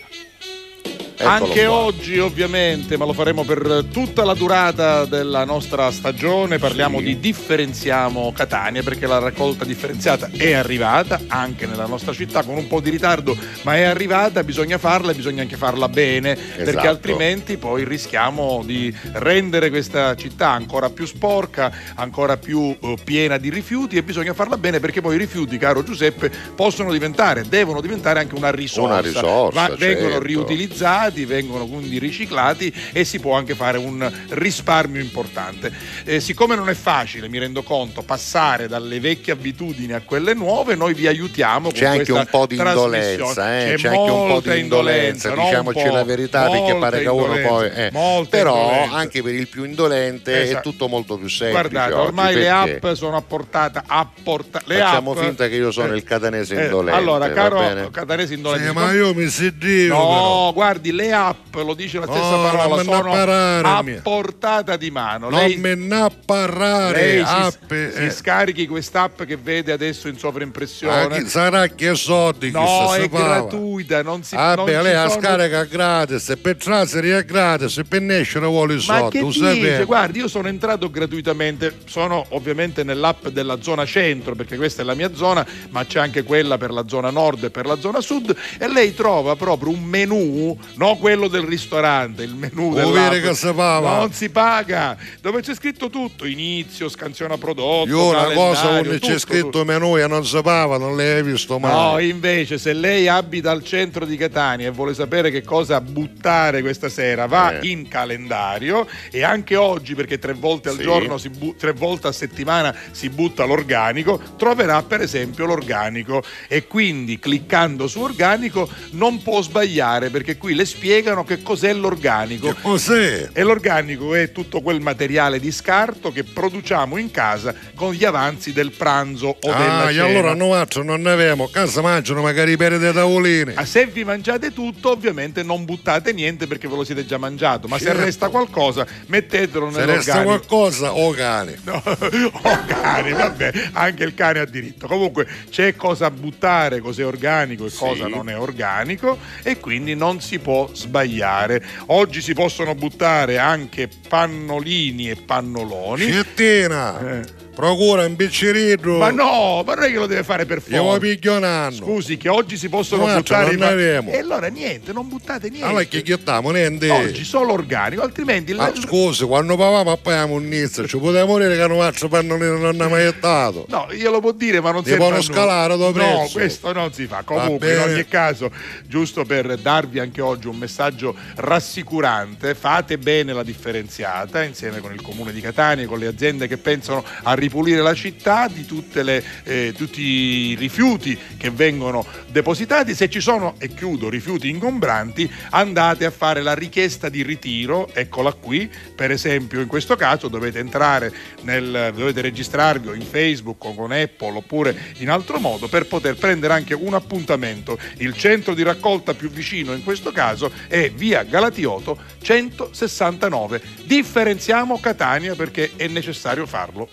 Eccolo 1.20 1.31
Anche 1.46 1.64
qua. 1.64 1.74
oggi 1.74 2.18
ovviamente, 2.20 2.96
ma 2.96 3.04
lo 3.04 3.12
faremo 3.12 3.42
per 3.42 3.87
tutta 3.90 4.24
la 4.24 4.35
durata 4.35 5.04
della 5.04 5.44
nostra 5.44 5.90
stagione, 5.90 6.59
parliamo 6.59 6.98
Sì. 6.98 7.04
di 7.07 7.18
differenziamo 7.18 8.33
Catania 8.33 8.85
perché 8.85 9.09
la 9.09 9.18
raccolta 9.18 9.64
differenziata 9.64 10.31
è 10.37 10.52
arrivata 10.52 11.20
anche 11.26 11.66
nella 11.66 11.87
nostra 11.87 12.12
città 12.12 12.44
con 12.44 12.57
un 12.57 12.68
po' 12.68 12.81
di 12.81 12.90
ritardo, 12.90 13.37
ma 13.62 13.74
è 13.74 13.83
arrivata, 13.83 14.44
bisogna 14.44 14.78
farla 14.78 15.11
e 15.11 15.14
bisogna 15.16 15.42
anche 15.42 15.57
farla 15.57 15.88
bene 15.88 16.37
perché 16.37 16.70
Esatto. 16.70 16.87
altrimenti 16.88 17.57
poi 17.57 17.85
rischiamo 17.85 18.62
di 18.64 18.94
rendere 19.14 19.70
questa 19.70 20.14
città 20.14 20.50
ancora 20.50 20.88
più 20.88 21.04
sporca, 21.04 21.72
ancora 21.96 22.37
più 22.37 22.76
eh, 22.81 22.94
piena 23.02 23.38
di 23.38 23.50
rifiuti 23.50 23.96
e 23.96 24.04
bisogna 24.04 24.35
farla 24.35 24.57
bene 24.57 24.78
perché 24.78 25.00
poi 25.00 25.16
i 25.16 25.18
rifiuti, 25.18 25.59
caro 25.59 25.83
Giuseppe, 25.83 26.31
possono 26.54 26.92
diventare, 26.92 27.44
devono 27.48 27.81
diventare 27.81 28.20
anche 28.20 28.37
una 28.37 28.52
risorsa. 28.52 28.92
Una 28.92 29.00
risorsa, 29.00 29.68
vengono 29.76 30.11
certo. 30.11 30.22
riutilizzati, 30.24 31.07
vengono 31.25 31.66
quindi 31.66 31.99
riciclati 31.99 32.73
e 32.92 33.05
si 33.05 33.18
può 33.21 33.35
anche 33.37 33.55
fare 33.55 33.79
un 33.79 34.11
risparmio 34.31 35.01
importante. 35.01 35.73
Eh, 36.05 36.21
siccome 36.21 36.55
non 36.55 36.68
è 36.68 36.75
facile, 36.75 37.29
mi 37.29 37.38
rendo 37.38 37.62
conto, 37.62 38.03
passare 38.03 38.68
dalle 38.68 39.01
vecchie 39.01 39.33
abitudini 39.33 39.92
a 39.92 40.01
quelle 40.03 40.35
nuove, 40.35 40.75
noi 40.75 40.94
vi 40.94 41.07
aiutiamo 41.07 41.71
C'è 41.71 41.85
con 41.88 41.99
anche 41.99 42.12
un 42.12 42.27
po' 42.31 42.47
di 42.47 42.57
indolenza, 42.57 43.59
eh? 43.61 43.64
C'è, 43.71 43.75
c'è, 43.77 43.88
anche 43.88 44.11
un 44.11 44.29
po' 44.29 44.40
di 44.40 44.59
indolenza, 44.59 45.31
diciamoci 45.31 45.85
la 45.90 46.05
verità 46.05 46.49
perché 46.49 46.75
pare 46.77 47.01
che 47.01 47.09
uno 47.09 47.35
poi... 47.47 47.71
eh. 47.75 47.90
Però 48.29 48.55
indolenza. 48.57 48.97
anche 48.97 49.23
per 49.23 49.35
il 49.35 49.49
più 49.49 49.64
indolente 49.64 50.35
è 50.35 50.42
Esatto. 50.49 50.71
tutto 50.71 50.88
molto 50.88 51.16
più 51.16 51.29
semplice. 51.29 51.61
Guardate, 51.68 51.92
oggi, 51.92 52.07
ormai 52.07 52.35
le 52.35 52.40
perché 52.49 52.87
app 52.88 52.92
sono 52.94 53.16
apportate, 53.16 53.83
apporta- 53.87 54.62
le 54.64 54.79
Facciamo 54.79 55.12
app- 55.12 55.21
finta 55.21 55.49
che 55.49 55.55
io 55.57 55.71
sono 55.71 55.92
Eh, 55.92 55.97
il 55.97 56.05
catanese 56.05 56.57
eh, 56.57 56.64
indolente. 56.64 56.99
allora, 56.99 57.31
caro 57.31 57.90
catanese 57.90 58.35
indolente, 58.35 58.68
Sì, 58.68 58.75
ma 58.75 58.92
io 58.92 59.14
mi 59.14 59.29
sentivo. 59.29 59.94
No, 59.97 60.51
guardi, 60.55 60.92
le 60.99 61.13
app, 61.13 61.55
lo 61.55 61.75
dice 61.75 61.99
la 62.01 62.07
stessa 62.07 62.31
No, 62.37 62.43
parola, 62.43 62.69
me 62.69 62.77
ne 62.77 62.83
sono 62.83 63.13
a 63.13 63.85
portata 64.03 64.77
di 64.77 64.91
mano. 64.91 65.29
Non 65.31 65.39
lei, 65.41 65.57
me 65.57 65.75
ne 65.77 66.09
parlare. 66.25 67.19
si, 67.19 67.23
app, 67.25 67.69
si 67.73 67.75
eh. 68.05 68.11
scarichi 68.11 68.67
quest'app 68.67 69.23
che 69.23 69.37
vede 69.37 69.71
adesso 69.73 70.09
in 70.09 70.15
Ah, 70.17 70.19
sovraimpressione. 70.19 71.23
chi- 71.23 71.29
sarà 71.29 71.69
che 71.69 71.95
soldi 71.95 72.51
che 72.51 72.59
no, 72.59 72.95
è 72.95 73.09
gratuita, 73.09 74.03
non 74.03 74.23
si 74.25 74.35
Ah, 74.37 74.55
non 74.57 74.65
beh, 74.65 74.83
lei 74.83 74.93
la 74.95 75.09
sono- 75.09 75.21
scarica 75.21 75.65
gratis, 75.65 76.37
per 76.41 76.57
trasferire 76.57 77.19
è 77.19 77.25
gratis, 77.25 77.81
per 77.89 78.01
nescere 78.01 78.47
vuole 78.47 78.75
i 78.75 78.77
Ma 78.77 78.83
soldi, 78.83 79.19
che 79.19 79.25
lo 79.25 79.53
dice? 79.53 79.85
Guardi, 79.85 80.19
io 80.19 80.29
sono 80.29 80.49
entrato 80.49 80.91
gratuitamente, 80.91 81.79
sono 81.87 82.25
ovviamente 82.31 82.83
nell'app 82.83 83.29
della 83.29 83.61
zona 83.63 83.85
centro, 83.87 84.35
perché 84.35 84.57
questa 84.57 84.83
è 84.83 84.85
la 84.85 84.95
mia 84.95 85.15
zona, 85.15 85.47
ma 85.71 85.85
c'è 85.85 86.01
anche 86.01 86.23
quella 86.25 86.59
per 86.59 86.71
la 86.73 86.85
zona 86.89 87.11
nord 87.11 87.45
e 87.45 87.51
per 87.51 87.67
la 87.67 87.79
zona 87.79 88.01
sud, 88.01 88.35
e 88.59 88.69
lei 88.69 88.95
trova 88.95 89.37
proprio 89.37 89.71
un 89.73 89.83
menù, 89.83 90.57
no 90.75 90.88
quello 90.96 91.29
del 91.29 91.42
ristorante, 91.42 92.22
il 92.22 92.35
menù 92.35 92.72
dire 92.74 93.20
che 93.20 93.35
si 93.35 93.53
paga? 93.53 93.96
Non 93.98 94.12
si 94.12 94.31
paga, 94.31 94.96
dove 95.20 95.40
c'è 95.42 95.55
scritto 95.55 95.90
tutto, 95.90 96.24
inizio, 96.27 96.88
scansiona 96.88 97.37
prodotto, 97.37 97.88
Io 97.88 98.09
una 98.11 98.24
cosa 98.33 98.68
quando 98.68 98.98
c'è 98.98 99.18
scritto 99.18 99.44
tutto. 99.46 99.64
menù 99.64 99.96
e 99.98 100.07
non 100.07 100.24
si 100.24 100.40
pava, 100.42 100.79
non 100.79 100.96
l'hai 100.96 101.22
visto 101.22 101.59
mai. 101.59 101.72
No, 101.72 101.98
invece 101.98 102.59
se 102.59 102.72
lei 102.72 103.09
abita 103.09 103.51
al 103.51 103.62
centro 103.64 104.05
di 104.05 104.16
Catania 104.16 104.68
e 104.68 104.70
vuole 104.70 104.94
sapere 104.94 105.31
che 105.31 105.42
cosa 105.42 105.81
buttare 105.81 106.61
questa 106.62 106.88
sera, 106.88 107.27
va 107.27 107.59
Eh. 107.59 107.68
in 107.68 107.88
calendario 107.88 108.87
e 109.11 109.22
anche 109.22 109.57
oggi, 109.57 109.94
perché 109.94 110.18
tre 110.18 110.33
volte 110.33 110.68
al 110.70 110.77
Sì. 110.77 110.83
giorno, 110.83 111.18
si 111.18 111.29
bu- 111.29 111.55
tre 111.57 111.72
volte 111.72 112.09
a 112.09 112.12
settimana 112.12 112.74
si 112.90 113.09
butta 113.11 113.44
l'organico, 113.44 114.20
troverà 114.37 114.83
per 114.83 115.01
esempio 115.01 115.46
l'organico 115.46 116.22
e 116.48 116.66
quindi 116.66 117.18
cliccando 117.18 117.87
su 117.87 118.01
organico 118.01 118.68
non 118.92 119.22
può 119.22 119.40
sbagliare 119.42 120.11
perché 120.11 120.37
qui 120.37 120.55
le 120.55 120.64
spiegano 120.79 121.25
che 121.25 121.43
cos'è 121.43 121.73
l'organico. 121.73 122.53
Che 122.53 122.61
cos'è? 122.62 123.31
E 123.33 123.43
l'organico 123.43 124.14
è 124.14 124.31
tutto 124.31 124.61
quel 124.61 124.81
materiale 124.81 125.41
di 125.41 125.51
scarto 125.51 126.12
che 126.12 126.23
produciamo 126.23 126.97
in 126.99 127.11
casa 127.11 127.53
con 127.75 127.93
gli 127.93 128.05
avanzi 128.05 128.53
del 128.53 128.71
pranzo 128.71 129.27
o 129.29 129.38
della 129.43 129.83
Ah, 129.87 129.91
e 129.91 129.95
cena. 129.95 130.05
allora 130.07 130.35
noi 130.35 130.64
non 130.85 131.03
ne 131.03 131.11
abbiamo, 131.11 131.49
casa 131.49 131.81
mangiano 131.83 132.23
magari 132.23 132.57
per 132.57 132.79
dei 132.79 132.93
tavolini. 132.93 133.53
Ah, 133.57 133.64
Se 133.64 133.87
vi 133.87 134.05
mangiate 134.05 134.53
tutto, 134.53 134.91
ovviamente 134.93 135.43
non 135.43 135.64
buttate 135.64 136.12
niente 136.12 136.47
perché 136.47 136.69
ve 136.69 136.77
lo 136.77 136.85
siete 136.85 137.05
già 137.05 137.19
mangiato, 137.19 137.67
ma 137.67 137.77
se 137.79 137.87
Certo. 137.87 138.05
resta 138.05 138.29
qualcosa, 138.29 138.87
mettetelo 139.07 139.73
Se 139.73 139.85
resta 139.85 140.12
nell'organico. 140.14 140.25
qualcosa, 140.47 140.95
o 140.95 141.11
cane. 141.11 141.59
No, 141.64 141.83
oh 141.85 142.59
cane, 142.69 143.12
vabbè, 143.12 143.53
anche 143.73 144.05
il 144.05 144.14
cane 144.14 144.38
ha 144.38 144.45
diritto. 144.47 144.87
Comunque 144.87 145.27
c'è 145.51 145.75
cosa 145.75 146.09
buttare, 146.12 146.79
cos'è 146.79 147.05
organico 147.05 147.67
e 147.67 147.73
cosa 147.77 148.07
non 148.07 148.29
è 148.29 148.38
organico 148.38 149.19
e 149.43 149.59
quindi 149.59 149.95
non 149.97 150.21
si 150.21 150.38
può 150.38 150.67
sbagliare. 150.72 151.62
Oggi 151.87 152.20
si 152.20 152.35
possono 152.35 152.74
buttare 152.74 153.38
anche 153.38 153.88
pannolini 154.09 155.11
e 155.11 155.16
pannoloni. 155.16 156.11
Ciettina, 156.11 157.20
Eh. 157.20 157.38
Procura 157.59 158.07
un 158.07 158.14
biccerino. 158.14 158.99
Ma 158.99 159.11
no, 159.11 159.64
ma 159.66 159.75
non 159.75 159.83
è 159.83 159.88
che 159.88 159.94
lo 159.99 160.07
deve 160.07 160.23
fare 160.23 160.47
per 160.47 160.59
Io 160.68 160.77
forza. 160.77 160.92
lo 160.92 160.99
piglio 161.01 161.37
un 161.37 161.42
anno. 161.42 161.75
Scusi, 161.75 162.16
che 162.16 162.29
oggi 162.29 162.57
si 162.57 162.68
possono 162.68 163.05
No, 163.05 163.14
buttare 163.16 163.57
non. 163.57 164.12
E 164.12 164.18
allora 164.18 164.47
niente, 164.47 164.92
non 164.92 165.09
buttate 165.09 165.49
niente. 165.49 165.66
Allora 165.66 165.83
che 165.83 166.03
chiediamo, 166.03 166.53
niente. 166.53 166.88
Oggi 166.88 167.25
solo 167.25 167.55
organico, 167.55 168.03
altrimenti 168.03 168.55
Ma 168.55 168.68
la- 168.68 168.81
scusi, 168.81 169.25
quando 169.25 169.57
pavamo 169.57 169.90
appaiamo 169.90 170.35
un 170.35 170.44
ci 170.87 170.99
poteva 170.99 171.25
morire 171.25 171.57
che 171.57 171.62
un 171.62 171.81
altro 171.81 172.07
pannolino 172.09 172.59
non 172.59 172.81
ha 172.81 172.88
mai 172.88 173.12
stato. 173.16 173.66
No, 173.68 173.88
glielo 173.90 174.21
può 174.21 174.31
dire, 174.31 174.61
ma 174.61 174.71
non 174.71 174.85
si 174.85 174.90
Devono 174.90 175.21
scalare 175.21 175.77
do 175.77 175.87
No, 175.87 175.92
prezzo. 175.92 176.38
questo 176.38 176.73
non 176.73 176.92
si 176.92 177.07
fa. 177.07 177.23
Comunque, 177.25 177.73
in 177.75 177.81
ogni 177.81 178.05
caso, 178.07 178.53
giusto 178.87 179.25
per 179.25 179.57
darvi 179.57 179.99
anche 179.99 180.21
oggi 180.21 180.47
un 180.47 180.57
messaggio 180.57 181.12
rassicurante, 181.35 182.55
fate 182.55 182.99
bene 182.99 183.33
la 183.33 183.42
differenziata 183.42 184.44
insieme 184.44 184.79
con 184.79 184.92
il 184.94 185.03
comune 185.03 185.33
di 185.33 185.40
Catania, 185.40 185.87
con 185.88 185.99
le 185.99 186.07
aziende 186.07 186.47
che 186.47 186.57
pensano 186.57 187.05
a 187.25 187.35
ripulire 187.49 187.81
la 187.81 187.95
città 187.95 188.47
di 188.47 188.67
le, 188.93 189.25
eh, 189.45 189.73
tutti 189.75 190.03
i 190.03 190.55
rifiuti 190.55 191.19
che 191.37 191.51
vengono 191.51 192.05
depositati. 192.29 192.95
Se 192.95 193.09
ci 193.09 193.21
sono, 193.21 193.55
e 193.59 193.69
chiudo, 193.69 194.11
rifiuti 194.11 194.51
ingombranti, 194.51 195.31
andate 195.51 196.05
a 196.05 196.11
fare 196.11 196.43
la 196.43 196.55
richiesta 196.55 197.09
di 197.09 197.23
ritiro, 197.23 197.89
eccola 197.95 198.33
qui. 198.33 198.71
Per 198.95 199.11
esempio, 199.11 199.61
in 199.61 199.67
questo 199.67 199.97
caso 199.97 200.29
dovete 200.29 200.59
entrare 200.59 201.13
nel, 201.43 201.93
dovete 201.95 202.21
registrarvi 202.21 202.95
in 202.95 203.07
Facebook 203.07 203.65
o 203.65 203.75
con 203.75 203.93
Apple 203.93 204.37
oppure 204.37 204.77
in 204.99 205.09
altro 205.09 205.41
modo 205.41 205.69
per 205.69 205.87
poter 205.87 206.17
prendere 206.17 206.53
anche 206.53 206.75
un 206.75 206.93
appuntamento. 206.95 207.79
Il 207.97 208.15
centro 208.15 208.53
di 208.55 208.63
raccolta 208.63 209.15
più 209.15 209.31
vicino 209.31 209.73
in 209.73 209.83
questo 209.83 210.13
caso 210.13 210.53
è 210.69 210.91
via 210.91 211.23
Galatioto 211.23 211.99
169. 212.21 213.61
Differenziamo 213.85 214.79
Catania 214.79 215.35
perché 215.35 215.73
è 215.77 215.87
necessario 215.87 216.45
farlo. 216.45 216.89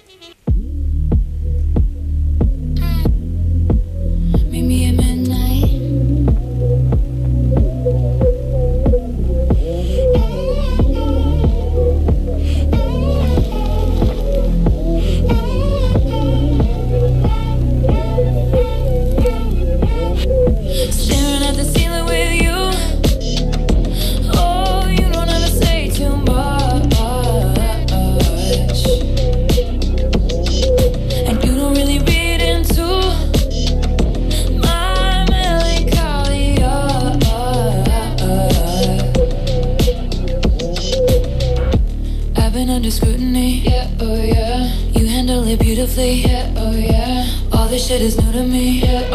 Me 4.66 4.90
at 4.90 5.05
shit 47.86 48.02
is 48.02 48.18
new 48.18 48.32
to 48.32 48.44
me. 48.44 48.82
Yeah. 48.82 49.15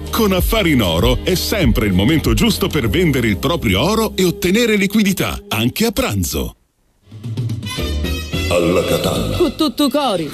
Con 0.21 0.33
Affari 0.33 0.73
in 0.73 0.83
Oro 0.83 1.17
è 1.23 1.33
sempre 1.33 1.87
il 1.87 1.93
momento 1.93 2.35
giusto 2.35 2.67
per 2.67 2.87
vendere 2.87 3.27
il 3.27 3.39
proprio 3.39 3.81
oro 3.81 4.15
e 4.15 4.23
ottenere 4.23 4.75
liquidità, 4.75 5.41
anche 5.47 5.87
a 5.87 5.91
pranzo. 5.91 6.57
Alla 8.49 8.83
Catalla. 8.83 9.35
Con 9.35 9.55
tutto 9.55 9.89
cori. 9.89 10.31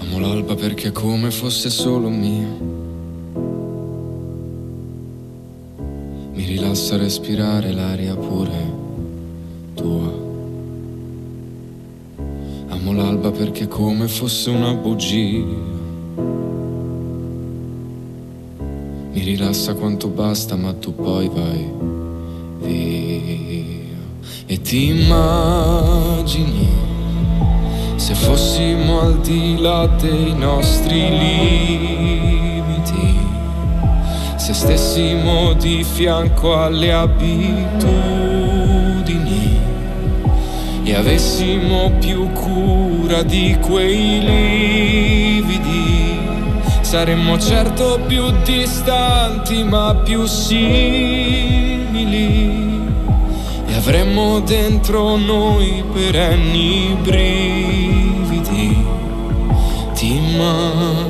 Amo 0.00 0.18
l'alba 0.18 0.56
perché 0.56 0.88
è 0.88 0.92
come 0.92 1.30
fosse 1.30 1.70
solo 1.70 2.08
mia. 2.08 2.49
Rilassa 6.50 6.96
respirare 6.96 7.70
l'aria 7.70 8.16
pure 8.16 8.72
tua. 9.74 10.12
Amo 12.70 12.92
l'alba 12.92 13.30
perché 13.30 13.68
come 13.68 14.08
fosse 14.08 14.50
una 14.50 14.74
bugia. 14.74 15.44
Mi 19.12 19.20
rilassa 19.22 19.74
quanto 19.74 20.08
basta, 20.08 20.56
ma 20.56 20.72
tu 20.72 20.92
poi 20.92 21.28
vai 21.28 21.72
via. 22.62 23.98
E 24.46 24.60
ti 24.60 24.88
immagini 24.88 26.68
se 27.94 28.14
fossimo 28.14 29.02
al 29.02 29.20
di 29.20 29.56
là 29.56 29.86
dei 29.86 30.34
nostri 30.34 30.98
limiti, 31.16 32.09
se 34.52 34.66
stessimo 34.66 35.52
di 35.52 35.84
fianco 35.84 36.60
alle 36.60 36.92
abitudini 36.92 37.78
e 40.82 40.94
avessimo 40.96 41.92
più 42.00 42.28
cura 42.32 43.22
di 43.22 43.56
quei 43.60 44.18
lividi, 45.38 46.18
saremmo 46.80 47.38
certo 47.38 48.00
più 48.08 48.24
distanti 48.42 49.62
ma 49.62 49.94
più 49.94 50.26
simili. 50.26 50.58
E 53.68 53.74
avremmo 53.74 54.40
dentro 54.40 55.14
noi 55.16 55.84
perenni 55.92 56.96
brividi. 57.00 58.84
Ti 59.94 60.16
immagini 60.16 61.09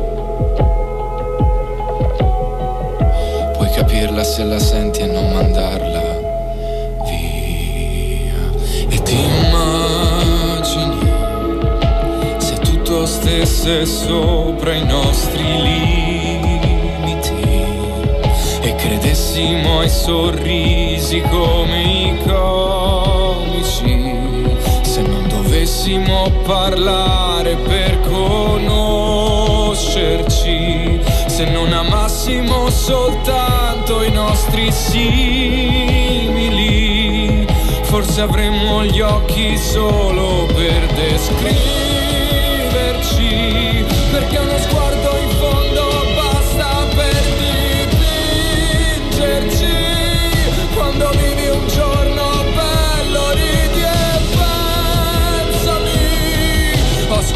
Capirla 3.81 4.23
se 4.23 4.43
la 4.43 4.59
senti 4.59 4.99
e 4.99 5.07
non 5.07 5.31
mandarla 5.31 6.19
via. 7.07 8.51
E 8.87 9.01
ti 9.01 9.17
immagini 9.19 10.99
se 12.37 12.59
tutto 12.59 13.07
stesse 13.07 13.87
sopra 13.87 14.73
i 14.73 14.85
nostri 14.85 15.41
limiti 15.63 17.33
e 18.61 18.75
credessimo 18.75 19.79
ai 19.79 19.89
sorrisi 19.89 21.19
come 21.21 21.81
i 21.81 22.15
comici. 22.23 23.51
Dovessimo 25.71 26.29
parlare 26.43 27.55
per 27.55 28.01
conoscerci, 28.01 30.99
se 31.27 31.45
non 31.45 31.71
amassimo 31.71 32.69
soltanto 32.69 34.03
i 34.03 34.11
nostri 34.11 34.69
simili, 34.69 35.87
forse 37.83 38.19
avremmo 38.19 38.83
gli 38.83 38.99
occhi 38.99 39.57
solo 39.57 40.45
per 40.47 40.87
descriverci, 40.93 43.85
perché 44.11 44.39
uno 44.39 44.57
sguardo 44.59 45.15
in 45.21 45.29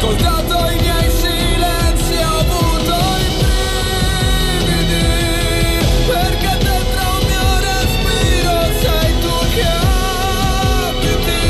ascoltato 0.06 0.70
i 0.70 0.76
miei 0.82 1.10
silenzi, 1.10 2.14
ho 2.22 2.38
avuto 2.38 2.94
i 3.18 3.28
brividi, 4.62 5.08
perché 6.06 6.52
dentro 6.62 7.02
un 7.10 7.22
mio 7.26 7.48
respiro 7.66 8.54
sei 8.80 9.10
tu 9.20 9.34
che 9.54 9.66
abiti, 10.94 11.46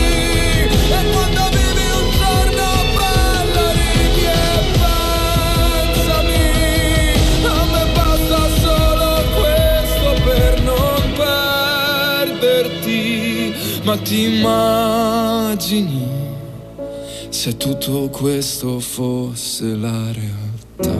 e 0.89 0.99
quando 1.13 1.43
vivi 1.51 1.87
un 2.01 2.07
giorno 2.17 2.69
ridi 3.75 4.25
e 4.25 4.29
pensami, 5.93 6.45
a 7.45 7.47
me 7.73 7.85
basta 7.93 8.41
solo 8.63 9.09
questo 9.37 10.09
per 10.25 10.53
non 10.63 11.03
perderti, 12.25 13.55
ma 13.83 13.95
ti 13.99 14.19
immagini 14.39 16.05
se 17.47 17.57
tutto 17.57 18.09
questo 18.09 18.81
fosse 18.81 19.77
la 19.77 20.11
realtà. 20.11 20.99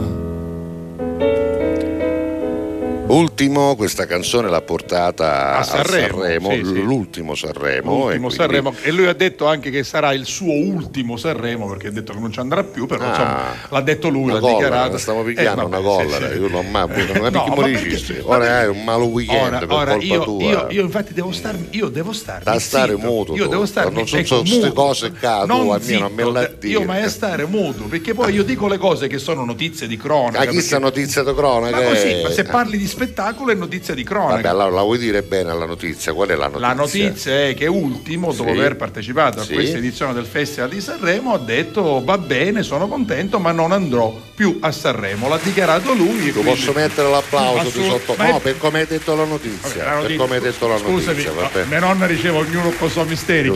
Ultimo, 3.47 3.77
questa 3.77 4.07
canzone 4.07 4.49
l'ha 4.51 4.61
portata 4.61 5.53
A 5.55 5.59
a 5.59 5.63
Sanremo, 5.63 6.19
Sanremo, 6.21 6.51
sì, 6.51 6.63
l'ultimo 6.83 7.35
Sanremo. 7.37 7.91
L'ultimo 7.93 8.11
e 8.11 8.17
quindi- 8.19 8.35
Sanremo 8.35 8.75
e 8.83 8.91
lui 8.91 9.07
ha 9.07 9.13
detto 9.13 9.47
anche 9.47 9.71
che 9.71 9.85
sarà 9.85 10.13
il 10.13 10.25
suo 10.27 10.53
ultimo 10.53 11.17
Sanremo 11.17 11.69
perché 11.69 11.87
ha 11.89 11.91
detto 11.93 12.13
che 12.13 12.19
non 12.19 12.33
ci 12.33 12.41
andrà 12.41 12.65
più 12.65 12.87
però 12.87 13.05
Ah, 13.05 13.09
insomma 13.11 13.45
l'ha 13.69 13.81
detto 13.83 14.09
lui 14.09 14.25
Una 14.25 14.33
l'ha 14.35 14.41
collera, 14.41 14.59
dichiarato 14.59 14.99
stiamo 14.99 15.23
pigliando 15.23 15.61
Eh, 15.61 15.65
una 15.65 15.79
vabbè, 15.79 15.95
collera, 15.97 16.27
sì, 16.29 16.33
sì. 16.35 16.41
io 16.41 16.49
non 16.49 16.71
ma- 16.73 16.87
non 16.87 17.29
No, 17.37 17.47
ma 17.47 17.55
perché- 17.55 18.21
Ora 18.25 18.63
è 18.63 18.67
un 18.69 18.83
malo 18.85 19.05
weekend 19.05 19.47
Ora, 19.47 19.59
per 19.59 19.71
ora 19.71 19.91
colpa 19.93 20.05
io, 20.05 20.23
tua. 20.25 20.43
io, 20.43 20.67
io 20.71 20.83
infatti 20.83 21.15
devo 21.15 21.31
starmi 21.31 21.69
io 21.71 21.89
devo 21.89 22.13
starmi 22.13 22.43
Da 22.45 22.59
stare 22.59 22.95
zitto. 22.97 23.07
muto 23.07 23.35
io 23.37 23.47
devo 23.47 23.65
starmi 23.67 23.95
Non 23.95 24.09
so- 24.09 24.17
ecco, 24.17 24.27
so 24.27 24.45
ste 24.45 24.57
muto. 24.57 24.73
cose 24.73 25.13
a 25.21 25.45
non 25.45 25.71
almeno 25.71 26.01
non 26.01 26.13
me 26.13 26.23
zitto, 26.25 26.33
la 26.33 26.41
io 26.41 26.49
dire. 26.59 26.85
ma 26.85 26.99
è 26.99 27.09
stare 27.09 27.45
muto 27.47 27.85
perché 27.85 28.13
poi 28.13 28.33
io 28.35 28.43
dico 28.43 28.67
le 28.67 28.79
cose 28.79 29.07
che 29.07 29.19
sono 29.19 29.45
notizie 29.45 29.87
di 29.87 29.97
cronaca 29.97 30.41
A 30.41 30.47
chi 30.47 30.57
perché- 30.57 30.79
notizia 30.79 31.23
di 31.23 31.33
cronaca? 31.35 31.77
ma 31.77 31.83
così 31.85 32.09
eh? 32.11 32.23
ma 32.23 32.31
se 32.31 32.43
parli 32.45 32.77
di 32.79 32.87
spettacolo 32.87 33.35
è 33.51 33.55
notizia 33.55 33.95
di 33.95 34.03
cronaca 34.05 34.35
Vabbè, 34.37 34.49
allora 34.49 34.71
la 34.71 34.83
vuoi 34.83 34.99
dire 34.99 35.23
bene 35.23 35.55
la 35.55 35.65
notizia? 35.67 36.13
Qual 36.13 36.29
è 36.29 36.35
la 36.35 36.47
notizia? 36.49 36.67
La 36.69 36.75
notizia 36.75 37.47
è 37.49 37.55
che 37.55 37.67
Ultimo, 37.67 38.33
dopo 38.33 38.53
Sì. 38.53 38.59
aver 38.59 38.77
partecipato 38.77 39.41
a 39.41 39.45
Sì. 39.45 39.53
questa 39.55 39.77
edizione 39.79 40.13
del 40.15 40.25
Festival 40.25 40.69
di 40.71 40.81
Sanremo, 40.81 41.35
ha 41.35 41.39
detto 41.39 42.03
va 42.05 42.19
bene, 42.19 42.63
sono 42.63 42.89
contento, 42.89 43.39
ma 43.39 43.53
non 43.53 43.73
andrò 43.73 44.15
più 44.35 44.59
a 44.61 44.71
Sanremo. 44.73 45.29
L'ha 45.29 45.39
dichiarato 45.43 45.93
lui. 45.95 46.33
Tu 46.33 46.43
posso 46.43 46.73
mettere 46.73 47.09
l'applauso 47.11 47.63
di 47.63 47.69
Assolut- 47.69 48.05
sotto? 48.07 48.23
è- 48.23 48.31
No, 48.31 48.39
per 48.41 48.59
come 48.59 48.81
hai 48.81 48.87
detto 48.87 49.13
la 49.15 49.25
Vabbè, 49.25 49.31
notizia. 49.31 49.85
la 49.85 49.91
Per 49.91 50.01
notizia- 50.03 50.17
come 50.19 50.35
hai 50.37 50.41
detto 50.43 50.69
la 50.69 50.77
Scusami, 50.79 51.05
notizia, 51.23 51.33
va 51.33 51.43
no, 51.53 51.65
mia 51.69 51.79
nonna 51.81 52.07
diceva 52.07 52.39
ognuno 52.39 52.71
con 52.79 52.89
i 52.89 52.91
suoi 52.91 53.07
misteri. 53.07 53.49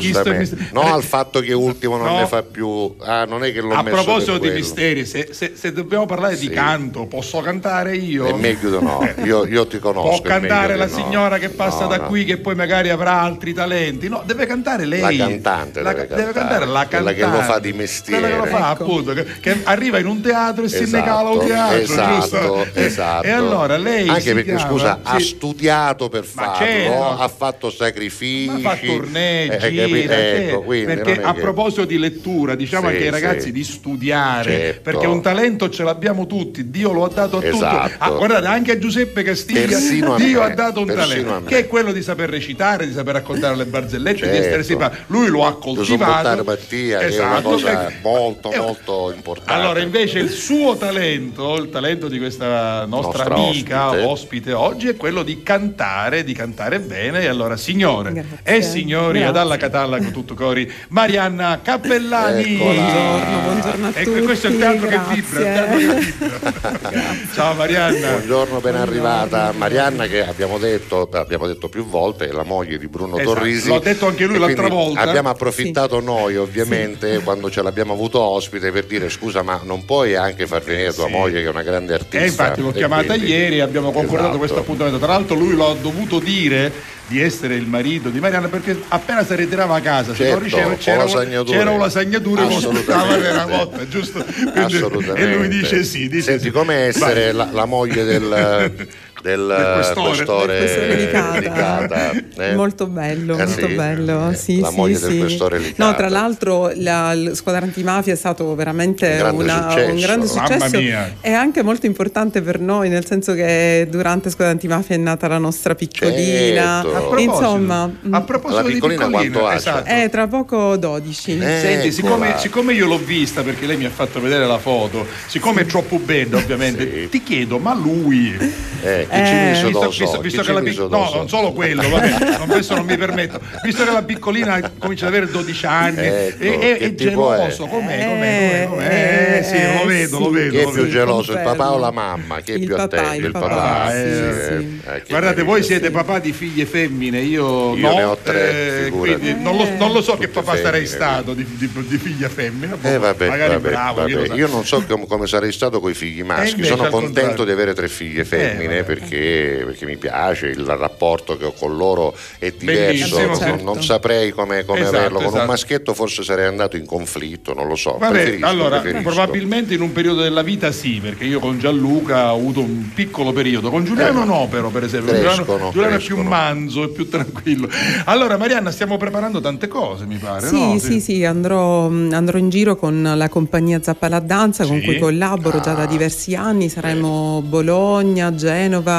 No 0.73 0.81
al 0.93 1.03
fatto 1.03 1.41
che 1.41 1.53
ultimo 1.53 1.97
non 1.97 2.07
No. 2.07 2.19
ne 2.21 2.27
fa 2.27 2.43
più. 2.43 2.95
Ah, 3.01 3.25
non 3.25 3.45
è 3.45 3.53
che 3.53 3.61
l'ho 3.61 3.75
A 3.75 3.83
messo 3.83 4.03
proposito 4.03 4.39
per 4.39 4.51
di 4.53 4.57
misteri, 4.59 5.05
se, 5.07 5.29
se- 5.33 5.53
se 5.55 5.73
dobbiamo 5.73 6.07
parlare 6.07 6.35
di 6.37 6.47
Sì. 6.47 6.51
canto, 6.51 7.07
posso 7.07 7.41
cantare 7.41 7.97
io? 7.97 8.27
È 8.27 8.33
meglio 8.33 8.79
di 8.79 8.85
no. 8.85 8.99
Io, 9.25 9.45
io 9.47 9.60
ti 9.67 9.79
conosco. 9.79 10.09
Può 10.09 10.21
cantare 10.31 10.77
la 10.77 10.87
no. 10.87 10.93
signora 10.95 11.39
che 11.39 11.49
passa 11.51 11.83
No, 11.83 11.89
da 11.89 11.97
no. 11.99 12.07
qui 12.07 12.25
che 12.25 12.37
poi 12.39 12.55
magari 12.55 12.89
avrà 12.91 13.21
altri 13.21 13.53
talenti. 13.53 14.09
No, 14.09 14.23
deve 14.25 14.47
cantare 14.47 14.85
lei. 14.87 15.01
La 15.01 15.27
cantante 15.27 15.83
La- 15.83 15.93
deve 15.93 16.07
cantare, 16.09 16.33
cantare 16.33 16.67
la 16.67 16.87
quella 16.87 17.13
cantante. 17.13 17.15
che 17.15 17.27
lo 17.27 17.41
fa 17.43 17.59
di 17.59 17.73
mestiere. 17.73 18.21
Quella 18.21 18.35
che 18.45 18.51
lo 18.51 18.57
fa 18.59 18.73
Ecco. 18.73 18.83
appunto, 18.85 19.13
che, 19.13 19.25
che 19.41 19.61
arriva 19.65 19.99
in 19.99 20.07
un 20.07 20.21
teatro 20.21 20.65
e 20.65 20.69
si 20.69 20.83
Esatto, 20.83 20.97
ne 20.97 21.03
cala 21.11 21.29
un 21.31 21.47
teatro, 21.47 21.77
esatto, 21.79 22.15
giusto? 22.21 22.67
Esatto. 22.75 23.27
E, 23.31 23.31
allora 23.31 23.77
lei 23.77 24.09
Anche 24.09 24.21
si 24.21 24.33
perché 24.35 24.55
chiama- 24.55 24.71
scusa, 24.71 25.01
ha 25.03 25.19
sì. 25.19 25.25
studiato 25.25 26.09
per 26.09 26.25
farlo, 26.25 26.57
certo. 26.65 27.19
ha 27.19 27.29
fatto 27.29 27.71
sacrifici. 27.71 28.51
Ma 28.51 28.71
fa 28.71 28.77
tournée, 28.85 29.59
eh, 29.59 29.71
gira, 29.71 30.15
che- 30.15 30.49
ecco, 30.49 30.63
quindi 30.63 30.87
perché 30.95 31.21
a 31.23 31.33
che- 31.35 31.41
proposito 31.41 31.85
di 31.85 31.99
lettura, 31.99 32.55
diciamo 32.55 32.89
Sì, 32.89 32.93
anche 32.95 33.05
ai 33.05 33.11
ragazzi 33.11 33.41
sì. 33.47 33.53
di 33.53 33.65
studiare, 33.65 34.51
Certo. 34.51 34.81
perché 34.83 35.07
un 35.07 35.21
talento 35.23 35.69
ce 35.71 35.83
l'abbiamo 35.83 36.27
tutti, 36.27 36.71
Dio 36.71 36.93
lo 36.93 37.05
ha 37.05 37.09
dato 37.09 37.39
a 37.39 37.45
Esatto. 37.45 37.87
tutti. 37.89 37.95
Ah, 37.99 38.11
guardate, 38.11 38.47
anche 38.47 38.73
a 38.73 38.79
Giuseppe 38.79 39.23
Castiglia 39.53 39.79
Persino 39.79 40.17
Dio 40.17 40.41
me, 40.41 40.47
ha 40.47 40.55
dato 40.55 40.81
un 40.81 40.87
talento, 40.87 41.43
che 41.45 41.59
è 41.59 41.67
quello 41.67 41.93
di 41.93 42.03
saper 42.03 42.29
recitare, 42.31 42.87
di 42.87 42.93
saper 42.93 43.15
raccontare 43.15 43.57
le 43.57 43.65
barzellette, 43.67 44.29
di 44.31 44.37
essere 44.37 44.49
Certo. 44.51 44.63
simpatico. 44.65 45.03
Lui 45.09 45.29
lo 45.29 45.47
ha 45.47 45.59
coltivato. 45.59 46.45
Mattia, 46.45 46.99
che 46.99 47.07
è 47.09 47.19
una 47.19 47.39
Esatto, 47.39 47.49
cosa 47.51 47.89
ecco. 47.89 48.09
molto, 48.09 48.51
Eh, 48.53 48.59
molto 48.59 49.13
importante. 49.15 49.53
allora, 49.53 49.81
invece, 49.81 50.19
il 50.19 50.31
suo 50.31 50.77
talento, 50.77 51.57
il 51.57 51.71
talento 51.71 52.09
di 52.09 52.19
questa 52.19 52.85
nostra, 52.87 53.25
Nostra 53.25 53.35
amica, 53.35 53.89
ospite. 53.91 54.05
ospite. 54.05 54.53
oggi, 54.53 54.89
è 54.89 54.97
quello 54.97 55.23
di 55.23 55.43
cantare, 55.43 56.25
di 56.25 56.33
cantare 56.35 56.81
bene. 56.81 57.21
E 57.23 57.27
allora, 57.27 57.57
signore 57.57 58.25
e 58.43 58.63
signori, 58.63 59.23
ad 59.23 59.37
alla 59.37 59.57
catalla 59.57 59.99
con 59.99 60.11
tutto 60.13 60.35
cori, 60.35 60.71
Marianna 60.89 61.61
Cappellani. 61.63 62.57
Buongiorno, 62.57 63.41
buongiorno 63.45 63.87
a 63.87 63.91
E 63.95 64.05
tutti. 64.05 64.21
questo 64.23 64.47
è 64.47 64.51
il 64.51 64.59
teatro 64.59 64.89
che 64.89 64.99
vibra. 65.09 65.39
il 65.41 65.45
teatro 65.45 65.77
che 65.79 65.85
grazie. 65.87 66.15
vibra. 66.19 67.15
Ciao 67.35 67.55
Marianna. 67.55 68.09
Buongiorno, 68.11 68.61
ben 68.61 68.75
arrivata. 68.77 69.40
Marianna, 69.57 70.07
che 70.07 70.27
abbiamo 70.27 70.59
detto, 70.59 71.09
abbiamo 71.13 71.47
detto 71.47 71.69
più 71.69 71.85
volte, 71.87 72.29
è 72.29 72.33
la 72.33 72.45
moglie 72.45 72.79
di 72.79 72.87
Bruno 72.89 73.17
Esatto, 73.19 73.35
Torrisi. 73.35 73.69
l'ho 73.69 73.79
detto 73.79 74.07
anche 74.07 74.25
lui 74.27 74.39
l'altra 74.39 74.69
volta. 74.69 75.01
Abbiamo 75.01 75.29
approfittato 75.31 76.01
noi, 76.01 76.37
ovviamente, 76.37 77.19
quando 77.21 77.51
ce 77.51 77.63
l'abbiamo 77.63 77.93
avuto 77.93 78.21
ospite, 78.21 78.71
per 78.71 78.85
dire 78.85 79.09
scusa, 79.09 79.43
ma 79.43 79.61
non 79.65 79.85
puoi 79.85 80.15
anche 80.15 80.47
far 80.47 80.63
venire 80.63 80.93
tua 80.93 81.09
moglie, 81.09 81.41
che 81.41 81.47
è 81.47 81.51
una 81.51 81.63
grande 81.63 81.95
artista. 81.95 82.19
E 82.19 82.27
infatti 82.27 82.61
l'ho 82.61 82.73
chiamata 82.73 83.15
quindi- 83.15 83.31
ieri 83.31 83.57
e 83.57 83.61
abbiamo 83.61 83.91
concordato 83.93 84.23
Esatto. 84.29 84.39
questo 84.39 84.59
appuntamento. 84.59 84.99
Tra 84.99 85.09
l'altro 85.09 85.35
lui 85.37 85.55
lo 85.55 85.71
ha 85.71 85.75
dovuto 85.75 86.19
dire 86.19 86.99
di 87.11 87.21
essere 87.21 87.57
il 87.57 87.67
marito 87.67 88.09
di 88.09 88.21
Marianna 88.21 88.47
perché 88.47 88.83
appena 88.87 89.25
si 89.25 89.35
ritirava 89.35 89.75
a 89.75 89.81
casa 89.81 90.13
se 90.13 90.19
Certo, 90.19 90.33
non 90.35 90.43
riceve 90.45 90.77
c'era, 90.77 91.43
c'era 91.43 91.71
una 91.73 91.89
sagnatura 91.89 92.47
che 92.47 92.57
che 92.57 93.27
era 93.27 93.45
cotta, 93.47 93.89
giusto? 93.89 94.25
Quindi- 94.25 94.61
Assolutamente. 94.77 95.21
E 95.21 95.35
lui 95.35 95.49
dice 95.49 95.83
sì. 95.83 96.09
Dice 96.09 96.23
Senti, 96.23 96.45
sì. 96.45 96.51
come 96.51 96.75
essere 96.87 97.33
la, 97.33 97.49
la 97.51 97.65
moglie 97.65 98.05
del, 98.05 98.73
del, 99.23 99.73
questore. 99.75 100.09
questore 100.09 100.59
questore 100.59 100.95
Licata. 100.95 101.39
Licata, 101.39 102.11
eh? 102.37 102.55
Molto 102.55 102.87
bello, 102.87 103.35
Eh 103.39 103.45
molto 103.47 103.67
sì? 103.69 103.75
bello. 103.75 104.31
Eh, 104.31 104.35
sì, 104.35 104.61
la 104.61 104.69
sì, 104.71 104.77
moglie 104.77 104.95
sì. 104.97 105.07
del 105.09 105.19
questore 105.19 105.59
Licata. 105.59 105.85
No, 105.85 105.95
tra 105.95 106.09
l'altro 106.09 106.71
la, 106.77 107.13
il 107.13 107.33
squadra 107.35 107.63
antimafia 107.65 108.13
è 108.13 108.17
stato 108.17 108.55
veramente 108.55 109.07
Un 109.09 109.17
grande 109.19 109.43
una- 109.45 109.71
successo. 109.71 109.91
un 109.93 110.01
grande 110.01 110.27
Mamma 110.27 110.47
successo 110.47 110.81
mia. 110.81 111.15
e 111.21 111.33
anche 111.33 111.63
molto 111.63 111.87
importante 111.87 112.41
per 112.43 112.61
noi, 112.61 112.89
nel 112.89 113.05
senso 113.07 113.35
che 113.35 113.87
durante 113.91 114.31
squadra 114.31 114.53
antimafia 114.55 114.95
è 114.95 114.99
nata 114.99 115.29
la 115.29 115.39
nostra 115.39 115.75
piccolina. 115.75 116.81
Certo. 116.83 116.97
A 116.97 117.01
proposito, 117.01 117.29
Insomma, 117.41 117.91
A 118.11 118.21
proposito 118.23 118.61
La 118.63 118.67
di 118.69 118.73
piccolina 118.75 119.09
quanto 119.09 119.51
esatto. 119.51 119.89
eh, 119.91 120.09
tra 120.11 120.27
poco 120.27 120.77
12. 120.77 121.39
Eh, 121.39 121.59
Senti, 121.61 121.93
siccome, 121.93 122.35
siccome 122.39 122.73
io 122.73 122.87
l'ho 122.87 122.99
vista 122.99 123.43
perché 123.43 123.67
lei 123.67 123.77
mi 123.77 123.85
ha 123.85 123.91
fatto 123.91 124.21
vedere 124.21 124.47
la 124.47 124.59
foto, 124.59 125.07
siccome 125.27 125.63
è 125.63 125.67
troppo 125.67 125.99
bella 125.99 126.37
ovviamente, 126.37 126.91
Sì. 127.03 127.09
ti 127.11 127.23
chiedo, 127.23 127.59
ma 127.59 127.75
lui, 127.75 128.37
Eh, 128.83 129.07
Eh, 129.13 129.51
visto, 129.65 129.89
visto- 129.89 130.21
visto 130.21 130.43
che 130.43 130.53
la 130.53 130.61
pic- 130.61 130.79
no, 130.79 131.11
non 131.15 131.29
solo 131.29 131.53
quello, 131.53 131.89
vabbè, 131.89 132.37
non, 132.39 132.47
questo 132.49 132.75
non 132.77 132.85
mi 132.87 132.97
permetto, 132.97 133.41
visto 133.65 133.85
che 133.85 133.91
la 133.91 134.03
piccolina 134.03 134.61
comincia 134.79 135.07
ad 135.07 135.13
avere 135.15 135.31
12 135.31 135.67
anni, 135.67 136.07
Ecco, 136.07 136.43
è, 136.45 136.59
è- 136.59 136.79
è 136.79 136.95
tipo 136.95 137.33
è? 137.33 137.37
geloso, 137.39 137.67
com'è, 137.67 138.05
com'è, 138.05 138.07
com'è, 138.07 138.67
com'è? 138.69 139.39
Eh, 139.39 139.43
sì, 139.43 139.79
lo 139.79 139.85
vedo, 139.87 140.19
lo 140.19 140.25
sì. 140.27 140.31
vedo. 140.35 140.51
Chi 140.51 140.57
è 140.59 140.63
lo 140.65 140.71
più 140.71 140.89
geloso, 140.89 141.33
il 141.33 141.41
papà 141.43 141.73
o 141.73 141.79
la 141.79 141.91
mamma? 141.91 142.41
Chi 142.41 142.53
è 142.53 142.55
Il 142.55 142.67
più 142.67 142.77
papà, 142.77 143.01
attento? 143.09 143.27
il 143.27 143.33
papà, 143.33 143.49
papà, 143.49 143.91
sì, 143.91 143.97
eh, 143.97 144.33
sì. 144.49 144.81
eh, 144.87 145.03
che 145.03 145.05
Guardate, 145.09 145.43
voi 145.43 145.63
siete 145.63 145.91
papà 145.91 146.19
di 146.21 146.33
figlie 146.33 146.65
femmine, 146.67 147.19
io, 147.21 147.75
Io 147.77 147.89
no, 147.89 147.95
ne 147.97 148.03
ho 148.05 148.17
tre, 148.23 148.87
eh, 148.87 148.91
quindi 148.91 149.35
non 149.35 149.57
lo, 149.57 149.69
non 149.77 149.93
lo 149.93 150.03
so 150.03 150.17
che 150.17 150.29
papà 150.29 150.57
sarei 150.57 150.87
stato 150.87 151.35
di, 151.35 151.45
di- 151.57 151.69
di 151.87 151.99
figlia 151.99 152.29
femmina, 152.29 152.77
Eh, 152.83 152.99
vabbè, 152.99 153.29
magari 153.29 153.53
vabbè, 153.55 153.69
bravo, 153.71 154.07
lo 154.07 154.21
vabbè. 154.23 154.35
Io 154.35 154.47
non 154.47 154.65
so 154.65 154.83
com- 154.87 155.07
come 155.07 155.27
sarei 155.27 155.51
stato 155.53 155.81
con 155.81 155.91
i 155.91 155.95
figli 155.95 156.23
maschi, 156.23 156.63
sono 156.65 156.89
contento 156.89 157.45
di 157.45 157.51
avere 157.51 157.75
tre 157.75 157.89
figlie 157.89 158.25
femmine 158.25 158.77
Eh, 158.79 158.83
vabbè. 158.83 158.99
Perché, 159.01 159.63
perché 159.65 159.87
mi 159.87 159.97
piace, 159.97 160.47
il 160.49 160.65
rapporto 160.65 161.37
che 161.37 161.45
ho 161.47 161.53
con 161.53 161.77
loro 161.77 162.15
è 162.39 162.53
diverso, 162.57 163.27
non, 163.27 163.37
certo. 163.37 163.65
non 163.65 163.83
saprei 163.83 164.31
come, 164.31 164.65
come 164.65 164.81
Esatto, 164.81 164.97
averlo. 164.97 165.17
Con 165.19 165.27
un 165.27 165.33
esatto. 165.35 165.47
maschietto 165.51 165.95
forse 165.95 166.23
sarei 166.23 166.47
andato 166.47 166.77
in 166.77 166.87
conflitto, 166.87 167.55
non 167.55 167.67
lo 167.67 167.77
so. 167.77 167.97
Vabbè, 167.99 168.39
allora, 168.41 168.81
preferisco. 168.81 169.09
probabilmente 169.11 169.75
in 169.75 169.81
un 169.81 169.93
periodo 169.93 170.23
della 170.23 170.43
vita 170.43 170.71
sì, 170.73 170.99
perché 171.03 171.25
io 171.25 171.39
con 171.41 171.59
Gianluca 171.59 172.33
ho 172.33 172.37
avuto 172.37 172.61
un 172.61 172.91
piccolo 172.95 173.33
periodo, 173.33 173.71
con 173.71 173.85
Giuliano 173.85 174.23
Eh, 174.23 174.27
no 174.27 174.47
però 174.51 174.69
per 174.69 174.85
esempio, 174.85 175.13
crescono, 175.13 175.71
Giuliano, 175.71 175.71
Giuliano 175.71 175.95
è 175.97 175.99
più 175.99 176.17
manzo, 176.23 176.85
è 176.85 176.89
più 176.89 177.09
tranquillo. 177.09 177.69
Allora 178.05 178.37
Marianna 178.37 178.71
stiamo 178.71 178.97
preparando 178.97 179.41
tante 179.41 179.69
cose 179.69 180.05
mi 180.07 180.17
pare, 180.17 180.47
Sì, 180.47 180.73
no? 180.73 180.79
sì, 180.79 181.01
sì, 181.01 181.25
andrò, 181.25 181.87
andrò 181.87 182.39
in 182.39 182.49
giro 182.49 182.77
con 182.77 183.13
la 183.17 183.29
compagnia 183.29 183.81
Zappala 183.83 184.19
Danza 184.21 184.65
con 184.67 184.79
Sì. 184.81 184.85
cui 184.85 184.99
collaboro 184.99 185.61
già 185.61 185.73
da 185.73 185.87
diversi 185.87 186.35
anni. 186.35 186.69
Saremo 186.69 187.43
Bologna, 187.45 188.35
Genova. 188.35 188.90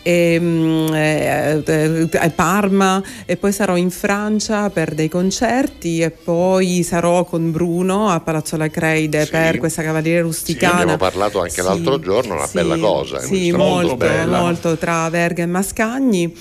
E, 0.00 0.38
mm, 0.40 0.94
eh, 0.94 1.62
eh, 1.66 2.08
eh, 2.10 2.30
Parma 2.30 3.02
e 3.26 3.36
poi 3.36 3.52
sarò 3.52 3.76
in 3.76 3.90
Francia 3.90 4.70
per 4.70 4.94
dei 4.94 5.08
concerti 5.08 6.00
e 6.00 6.10
poi 6.10 6.82
sarò 6.82 7.24
con 7.24 7.50
Bruno 7.50 8.08
a 8.08 8.20
Palazzo 8.20 8.56
La 8.56 8.68
Creide 8.68 9.24
Sì. 9.24 9.30
per 9.32 9.58
questa 9.58 9.82
Cavaliere 9.82 10.20
Sì, 10.20 10.24
Rusticana. 10.24 10.74
abbiamo 10.80 10.96
parlato 10.96 11.40
anche 11.40 11.60
Sì, 11.60 11.62
l'altro 11.62 11.98
giorno, 11.98 12.34
una 12.34 12.46
sì, 12.46 12.54
bella 12.54 12.78
cosa. 12.78 13.18
Sì, 13.20 13.26
questa, 13.50 13.56
molto, 13.58 13.96
bella. 13.96 14.40
molto 14.40 14.76
tra 14.78 15.08
Verga 15.10 15.42
e 15.42 15.46
Mascagni. 15.46 16.34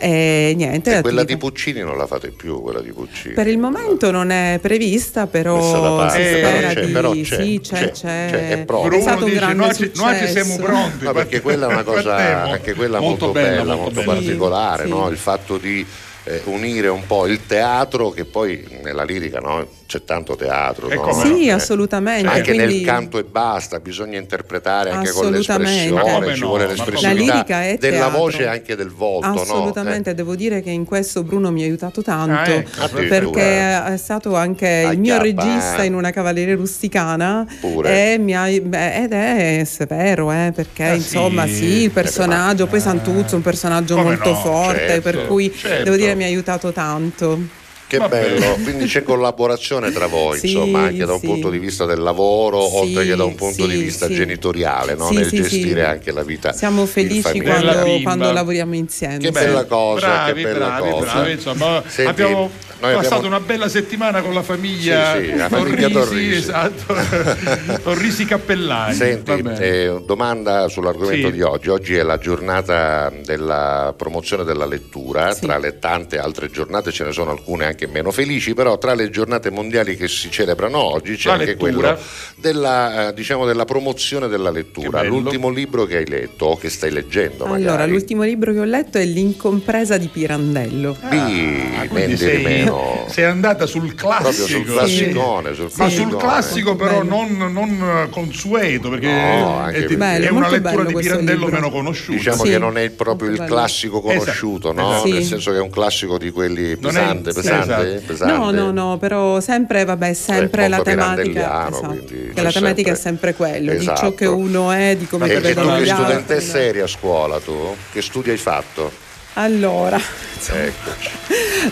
E 0.00 0.52
niente. 0.56 0.98
E 0.98 1.00
quella 1.02 1.24
di. 1.24 1.36
Puccini 1.36 1.80
non 1.80 1.96
la 1.96 2.06
fate 2.06 2.30
più, 2.30 2.60
quella 2.62 2.80
di 2.80 2.90
Puccini. 2.92 3.34
Per 3.34 3.46
il 3.46 3.58
momento 3.58 4.10
non 4.10 4.30
è 4.30 4.58
prevista, 4.60 5.26
però 5.26 5.96
parte, 5.96 6.14
si 6.14 6.20
Eh, 6.20 6.38
spera 6.38 6.50
però 6.58 6.72
c'è, 6.72 6.84
di 6.86 6.92
però 6.92 7.10
c'è, 7.12 7.24
sì, 7.24 7.60
c'è, 7.62 7.78
c'è, 7.78 7.90
c'è. 7.90 8.28
c'è, 8.30 8.48
è 8.50 8.64
proprio. 8.64 8.98
È 8.98 9.00
stato 9.02 9.18
un 9.24 9.30
dice, 9.30 9.36
grande 9.36 9.54
noi, 9.64 9.74
ci- 9.74 9.90
noi 9.94 10.16
ci 10.18 10.26
siamo 10.28 10.50
successo. 10.54 10.62
pronti. 10.62 11.04
No, 11.04 11.12
perché 11.12 11.40
quella 11.40 11.68
è 11.68 11.72
una 11.72 11.82
cosa, 11.84 12.16
anche 12.42 12.74
quella 12.74 13.00
molto, 13.00 13.30
bella, 13.32 13.74
molto, 13.74 14.00
bella. 14.00 14.12
particolare, 14.14 14.84
Sì, 14.84 14.90
no? 14.90 15.06
sì. 15.06 15.12
il 15.12 15.18
fatto 15.18 15.58
di 15.58 15.86
eh, 16.24 16.40
unire 16.44 16.88
un 16.88 17.06
po' 17.06 17.26
il 17.26 17.44
teatro, 17.46 18.10
che 18.10 18.24
poi 18.24 18.66
nella 18.82 19.04
lirica 19.04 19.38
no? 19.38 19.66
C'è 19.90 20.04
tanto 20.04 20.36
teatro, 20.36 20.86
no? 20.88 21.12
Sì, 21.14 21.46
Eh, 21.46 21.50
assolutamente. 21.50 22.28
anche 22.28 22.54
quindi 22.54 22.76
nel 22.76 22.84
canto 22.84 23.18
e 23.18 23.24
basta, 23.24 23.80
bisogna 23.80 24.18
interpretare 24.18 24.90
anche 24.90 25.10
con 25.10 25.26
Assolutamente. 25.34 25.72
l'espressione, 25.72 26.12
come 26.20 26.34
ci 26.34 26.40
no? 26.42 26.46
vuole 26.46 26.66
l'espressività 26.68 27.08
La 27.08 27.12
lirica 27.12 27.64
è 27.64 27.76
della 27.76 27.96
teatro. 27.96 28.18
voce 28.18 28.42
e 28.42 28.46
anche 28.46 28.76
del 28.76 28.90
volto. 28.90 29.26
no? 29.26 29.40
Assolutamente, 29.40 30.10
Eh. 30.10 30.14
devo 30.14 30.36
dire 30.36 30.62
che 30.62 30.70
in 30.70 30.84
questo 30.84 31.24
Bruno 31.24 31.50
mi 31.50 31.62
ha 31.62 31.64
aiutato 31.64 32.02
tanto 32.02 32.32
Ah, 32.52 32.54
ecco, 32.54 32.82
addirittura. 32.82 33.18
perché 33.18 33.92
è 33.94 33.96
stato 33.96 34.36
anche 34.36 34.84
Ah, 34.86 34.92
il 34.92 35.00
mio 35.00 35.20
regista 35.20 35.82
eh. 35.82 35.86
in 35.86 35.94
una 35.94 36.12
cavaliere 36.12 36.54
rusticana 36.54 37.44
e 37.82 38.14
ha- 38.32 38.60
beh, 38.60 38.94
ed 39.02 39.12
è 39.12 39.62
severo 39.64 40.30
eh, 40.30 40.52
perché 40.54 40.84
Ah, 40.84 40.94
insomma 40.94 41.46
sì? 41.46 41.54
sì, 41.54 41.64
il 41.82 41.90
personaggio, 41.90 42.68
poi 42.68 42.78
Santuzzo 42.78 43.32
è 43.32 43.36
un 43.38 43.42
personaggio 43.42 43.96
Come 43.96 44.06
molto 44.10 44.30
no, 44.30 44.36
forte 44.36 44.86
certo, 44.86 45.00
per 45.10 45.26
cui 45.26 45.52
certo. 45.52 45.82
devo 45.82 45.96
dire 45.96 46.14
mi 46.14 46.22
ha 46.22 46.26
aiutato 46.26 46.70
tanto. 46.70 47.58
Che 47.90 47.98
Va 47.98 48.06
bello, 48.08 48.38
bene. 48.38 48.62
quindi 48.62 48.84
c'è 48.86 49.02
collaborazione 49.02 49.90
tra 49.90 50.06
voi, 50.06 50.38
Sì, 50.38 50.52
insomma, 50.52 50.82
anche 50.82 51.04
da 51.04 51.14
un 51.14 51.18
sì. 51.18 51.26
punto 51.26 51.50
di 51.50 51.58
vista 51.58 51.86
del 51.86 51.98
lavoro, 51.98 52.60
Sì, 52.68 52.76
oltre 52.76 53.04
che 53.04 53.16
da 53.16 53.24
un 53.24 53.34
punto 53.34 53.66
di 53.66 53.72
sì, 53.76 53.82
vista 53.82 54.06
sì. 54.06 54.14
genitoriale, 54.14 54.94
no? 54.94 55.08
Sì, 55.08 55.14
nel 55.16 55.26
sì, 55.26 55.36
gestire 55.42 55.82
sì. 55.82 55.88
anche 55.88 56.12
la 56.12 56.22
vita. 56.22 56.52
Siamo 56.52 56.86
felici 56.86 57.40
quando, 57.40 57.98
quando 58.04 58.30
lavoriamo 58.30 58.76
insieme. 58.76 59.18
Che 59.18 59.24
sì. 59.26 59.32
bella 59.32 59.64
cosa, 59.64 60.06
bravi, 60.06 60.32
che 60.44 60.48
bella 60.52 60.66
bravi, 60.66 60.90
cosa. 60.90 61.12
bravi, 61.14 61.32
insomma, 61.32 61.82
Senti, 61.84 62.10
abbiamo 62.10 62.50
noi 62.80 62.94
passato 62.94 63.14
abbiamo- 63.16 63.36
una 63.36 63.44
bella 63.44 63.68
settimana 63.68 64.22
con 64.22 64.34
la 64.34 64.42
famiglia, 64.42 65.16
Sì, 65.16 65.24
sì, 65.24 65.36
la 65.36 65.48
famiglia 65.48 65.88
Torrisi. 65.88 66.36
esatto, 66.36 66.94
Torrisi 67.82 68.24
Cappellani. 68.24 68.94
Senti, 68.94 69.32
eh, 69.58 70.00
domanda 70.06 70.68
sull'argomento 70.68 71.26
Sì. 71.26 71.32
di 71.32 71.42
oggi. 71.42 71.68
Oggi 71.70 71.96
è 71.96 72.02
la 72.04 72.18
giornata 72.18 73.12
della 73.24 73.92
promozione 73.96 74.44
della 74.44 74.64
lettura, 74.66 75.32
Sì. 75.34 75.40
tra 75.40 75.58
le 75.58 75.78
tante 75.80 76.18
altre 76.18 76.50
giornate 76.50 76.92
ce 76.92 77.02
ne 77.04 77.12
sono 77.12 77.32
alcune 77.32 77.64
anche 77.66 77.79
meno 77.86 78.10
felici, 78.10 78.54
però 78.54 78.78
tra 78.78 78.94
le 78.94 79.10
giornate 79.10 79.50
mondiali 79.50 79.96
che 79.96 80.08
si 80.08 80.30
celebrano 80.30 80.78
oggi 80.78 81.16
c'è 81.16 81.28
La 81.28 81.34
anche 81.34 81.46
lettura. 81.46 81.70
quello 81.94 81.98
della, 82.36 83.08
eh, 83.08 83.14
diciamo, 83.14 83.46
della 83.46 83.64
promozione 83.64 84.28
della 84.28 84.50
lettura. 84.50 85.00
Che 85.00 85.06
bello. 85.08 85.18
L'ultimo 85.20 85.48
libro 85.50 85.84
che 85.84 85.98
hai 85.98 86.06
letto 86.06 86.46
o 86.46 86.56
che 86.56 86.68
stai 86.70 86.90
leggendo 86.90 87.44
Allora, 87.44 87.70
magari. 87.72 87.90
l'ultimo 87.90 88.22
libro 88.22 88.52
che 88.52 88.58
ho 88.60 88.64
letto 88.64 88.98
è 88.98 89.04
L'incompresa 89.04 89.96
di 89.98 90.08
Pirandello. 90.08 90.96
Bì, 91.08 91.58
Ah, 91.78 91.86
quindi 91.88 92.16
sei, 92.16 92.42
meno. 92.42 93.04
sei 93.08 93.24
andata 93.24 93.66
sul 93.66 93.94
classico. 93.94 94.22
Proprio 94.22 94.46
sul 94.46 94.64
classicone, 94.64 95.54
sul 95.54 95.64
Ma 95.64 95.88
sul 95.88 96.06
classicone. 96.08 96.16
classico 96.22 96.76
però 96.76 97.02
non, 97.02 97.36
non 97.52 98.08
consueto, 98.10 98.88
perché 98.90 99.06
No, 99.10 99.56
anche 99.58 99.76
è, 99.76 99.80
perché- 99.80 99.94
è 99.94 99.96
Bello, 99.96 100.36
una 100.36 100.48
lettura 100.48 100.70
bello 100.84 100.88
di 100.88 100.94
Pirandello 100.94 101.38
libro. 101.46 101.54
meno 101.54 101.70
conosciuta. 101.70 102.16
Diciamo 102.18 102.44
Sì, 102.44 102.50
che 102.50 102.58
non 102.58 102.78
è 102.78 102.90
proprio 102.90 103.30
il 103.30 103.36
bello. 103.36 103.48
classico 103.54 104.00
conosciuto, 104.00 104.72
no? 104.72 104.90
Esatto. 104.92 105.08
Nel 105.08 105.22
Sì. 105.22 105.28
senso 105.28 105.50
che 105.50 105.56
è 105.56 105.60
un 105.60 105.70
classico 105.70 106.18
di 106.18 106.30
quelli 106.30 106.76
pesante, 106.76 107.32
sì, 107.32 107.40
pesante, 107.76 107.94
esatto. 107.96 108.06
pesante. 108.06 108.34
No, 108.36 108.50
no, 108.50 108.70
no, 108.70 108.98
però 108.98 109.40
sempre, 109.40 109.84
vabbè, 109.84 110.12
sempre 110.12 110.68
la 110.68 110.82
tematica. 110.82 111.68
esatto, 111.68 111.86
quindi 111.86 112.32
che 112.34 112.42
la 112.42 112.52
tematica 112.52 112.92
è 112.92 112.94
sempre- 112.94 113.08
sempre 113.10 113.34
quello, 113.34 113.72
di 113.72 113.84
ciò 113.84 113.92
Esatto. 113.92 114.14
che 114.14 114.26
uno 114.26 114.70
è, 114.70 114.96
di 114.96 115.06
come 115.06 115.26
E, 115.26 115.28
deve 115.40 115.50
e 115.50 115.54
tu 115.54 115.68
che 115.68 115.86
studentessa 115.86 116.60
eri 116.60 116.80
a 116.80 116.86
scuola 116.86 117.38
tu? 117.40 117.76
Che 117.92 118.02
studi 118.02 118.30
hai 118.30 118.36
fatto? 118.36 119.08
Allora, 119.42 119.96
Eccoci. 119.98 121.10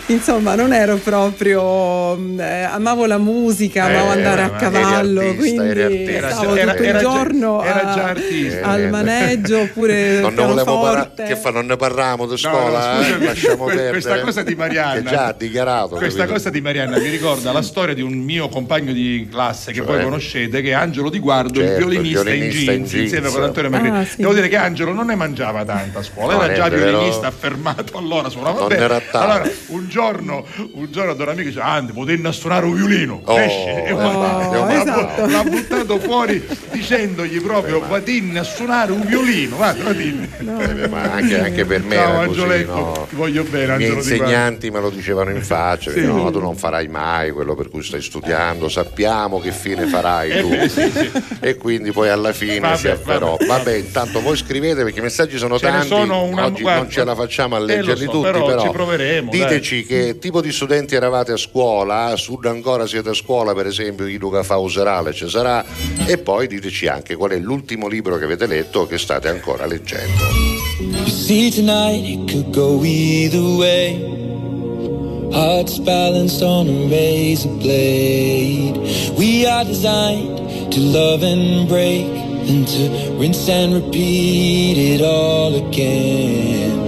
insomma, 0.06 0.54
non 0.54 0.72
ero 0.72 0.96
proprio. 0.96 2.16
eh, 2.38 2.62
amavo 2.62 3.04
la 3.04 3.18
musica, 3.18 3.84
amavo 3.84 4.08
Eh, 4.12 4.16
andare 4.16 4.42
a 4.42 4.50
cavallo, 4.52 5.20
artista, 5.20 5.36
quindi 5.62 5.80
artista. 5.82 6.30
stavo 6.30 6.54
Era- 6.54 6.70
tutto 6.72 6.82
era 6.84 6.98
il 6.98 7.04
già- 7.04 7.10
giorno 7.12 7.62
era 7.62 7.82
a- 7.90 7.94
già 7.94 8.04
artista. 8.04 8.66
al 8.66 8.88
maneggio 8.88 9.60
oppure 9.60 10.20
Non 10.20 10.32
ne 10.34 10.42
volevo 10.46 10.80
parla- 10.80 11.06
pianoforte. 11.08 11.24
che 11.24 11.36
fa? 11.36 11.50
Non 11.50 11.66
ne 11.66 11.76
parliamo 11.76 12.26
di 12.26 12.36
scuola? 12.38 12.94
no, 12.94 13.00
eh? 13.00 13.04
scusami, 13.04 13.24
Lasciamo 13.26 13.64
que- 13.64 13.72
perdere. 13.74 13.90
questa 13.90 14.20
cosa 14.20 14.42
di 14.42 14.54
Marianna 14.54 15.02
Che 15.02 15.08
già 15.16 15.34
dichiarato. 15.36 15.88
Questa 15.96 16.18
capito? 16.20 16.32
cosa 16.34 16.50
di 16.50 16.60
Marianna 16.62 16.98
mi 16.98 17.08
ricorda 17.08 17.52
la 17.52 17.62
storia 17.62 17.94
di 17.94 18.02
un 18.02 18.14
mio 18.14 18.48
compagno 18.48 18.92
di 18.92 19.28
classe 19.30 19.72
che 19.72 19.78
Cioè? 19.78 19.86
voi 19.86 20.02
conoscete, 20.04 20.62
che 20.62 20.70
è 20.70 20.72
Angelo 20.72 21.10
Di 21.10 21.18
Guardo, 21.18 21.60
Certo, 21.60 21.72
il 21.72 21.76
violinista, 21.86 22.20
il 22.20 22.24
violinista 22.24 22.60
in 22.72 22.78
in 22.78 22.84
jeans, 22.84 22.90
jeans. 22.90 23.02
insieme 23.12 23.28
con 23.30 23.42
Antonio 23.42 23.68
Macri. 23.70 23.88
Ah, 23.90 24.04
sì. 24.06 24.16
Devo 24.16 24.32
dire 24.32 24.48
che 24.48 24.56
Angelo 24.56 24.92
non 24.92 25.06
ne 25.06 25.14
mangiava 25.16 25.64
tanta 25.66 25.98
a 25.98 26.02
scuola, 26.02 26.34
No, 26.34 26.42
era 26.42 26.54
già 26.54 26.68
violinista 26.68 27.26
affermato 27.26 27.56
allora, 27.94 28.28
suonava 28.28 28.58
Non 28.60 28.68
bene. 28.68 28.84
Allora, 29.12 29.50
un 29.68 29.88
giorno, 29.88 30.44
un 30.72 30.88
giorno 30.90 31.14
da 31.14 31.22
un 31.24 31.28
amico 31.30 31.48
dice: 31.48 31.60
Andi, 31.60 31.92
potevi 31.92 32.32
suonare 32.32 32.66
un 32.66 32.74
violino. 32.74 33.20
Oh, 33.24 33.38
Esce 33.38 33.84
e 33.84 33.88
eh, 33.88 33.92
Oh, 33.92 33.96
vai, 34.64 34.80
esatto. 34.80 35.26
l'ha 35.26 35.42
buttato 35.44 35.98
fuori 35.98 36.46
dicendogli 36.72 37.40
proprio: 37.40 37.80
Vadin 37.86 38.38
a 38.38 38.42
suonare 38.42 38.92
un 38.92 39.00
violino. 39.04 39.56
Guarda, 39.56 39.84
Vadin. 39.84 40.28
Eh, 40.38 40.88
ma 40.88 41.02
anche, 41.12 41.40
anche 41.40 41.64
per 41.64 41.82
me 41.82 41.94
Ciao, 41.96 42.20
Angioletto, 42.20 42.72
no? 42.74 43.06
ti 43.08 43.14
voglio 43.16 43.42
bene, 43.44 43.74
I 43.74 43.76
miei 43.76 43.90
Angelo 43.90 43.94
Guardo. 43.94 44.10
insegnanti 44.14 44.70
me 44.70 44.80
lo 44.80 44.90
dicevano 44.90 45.30
in 45.30 45.42
faccia, 45.42 45.90
Sì. 45.90 46.04
no, 46.04 46.30
tu 46.30 46.40
non 46.40 46.56
farai 46.56 46.88
mai 46.88 47.30
quello 47.30 47.54
per 47.54 47.68
cui 47.68 47.82
stai 47.82 48.02
studiando, 48.02 48.68
sappiamo 48.68 49.40
che 49.40 49.52
fine 49.52 49.86
farai 49.86 50.40
tu. 50.40 50.52
Eh, 50.52 50.68
sì, 50.68 50.90
sì. 50.90 51.10
E 51.40 51.56
quindi 51.56 51.92
poi 51.92 52.08
alla 52.08 52.32
fine 52.32 52.60
Vabbè, 52.60 52.76
si 52.76 52.88
afferrò. 52.88 53.36
vabbè, 53.36 53.46
Vabbè, 53.46 53.74
intanto 53.74 54.20
voi 54.20 54.36
scrivete 54.36 54.82
perché 54.84 54.98
i 54.98 55.02
messaggi 55.02 55.36
sono 55.38 55.58
Ce 55.58 55.66
tanti, 55.66 55.88
sono 55.88 56.22
una- 56.24 56.44
oggi 56.46 56.62
guarda, 56.62 56.80
non 56.82 56.90
ce 56.90 57.04
la 57.04 57.14
facciamo 57.14 57.37
a 57.42 57.58
eh, 57.58 57.64
leggerli 57.64 58.04
so, 58.04 58.10
tutti, 58.10 58.30
però 58.30 58.46
però, 58.46 58.62
ci 58.62 58.70
proveremo, 58.70 59.30
diteci 59.30 59.84
che 59.84 60.18
tipo 60.18 60.40
di 60.40 60.52
studenti 60.52 60.94
eravate 60.94 61.32
a 61.32 61.36
scuola, 61.36 62.06
a 62.06 62.16
sud 62.16 62.46
ancora 62.46 62.86
siete 62.86 63.10
a 63.10 63.14
scuola, 63.14 63.54
per 63.54 63.66
esempio 63.66 64.06
chi 64.06 64.18
Luca 64.18 64.42
fa 64.42 64.56
userale 64.56 65.12
ci 65.12 65.28
sarà, 65.28 65.64
e 66.06 66.18
poi 66.18 66.46
diteci 66.46 66.86
anche 66.86 67.14
qual 67.16 67.30
è 67.30 67.38
l'ultimo 67.38 67.88
libro 67.88 68.16
che 68.16 68.24
avete 68.24 68.46
letto 68.46 68.80
o 68.80 68.86
che 68.86 68.98
state 68.98 69.28
ancora 69.28 69.66
leggendo. 69.66 70.58
You 70.80 71.08
see, 71.08 71.50
tonight 71.50 72.04
it 72.04 72.30
could 72.30 72.52
go 72.52 72.82
either 72.84 73.40
way. 73.40 74.16
Hearts 75.32 75.78
balanced 75.78 76.42
on 76.42 76.68
a 76.68 76.88
razor 76.88 77.50
blade. 77.58 78.78
We 79.16 79.46
are 79.46 79.64
designed 79.64 80.72
to 80.72 80.80
love 80.80 81.22
and 81.22 81.68
break, 81.68 82.06
and 82.48 82.66
to 82.66 83.16
rinse 83.18 83.48
and 83.48 83.74
repeat 83.74 84.78
it 84.78 85.02
all 85.02 85.54
again. 85.54 86.87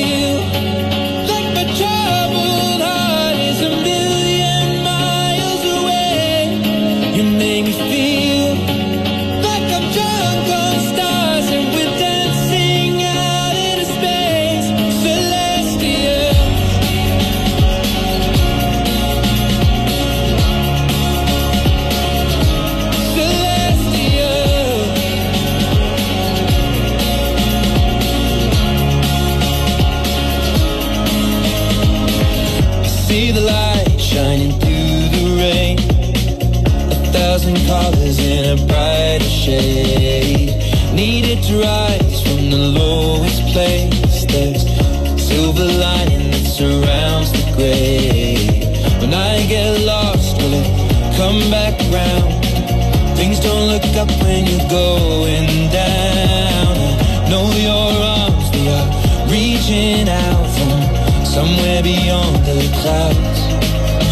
don't 53.93 54.09
up 54.09 54.23
when 54.23 54.45
you're 54.45 54.69
going 54.69 55.69
down. 55.69 56.77
I 56.77 57.29
know 57.29 57.51
your 57.67 57.93
arms, 58.03 58.51
they 58.51 58.67
are 58.67 58.89
reaching 59.29 60.07
out 60.07 60.45
from 60.55 61.25
somewhere 61.25 61.83
beyond 61.83 62.35
the 62.45 62.59
clouds. 62.81 63.39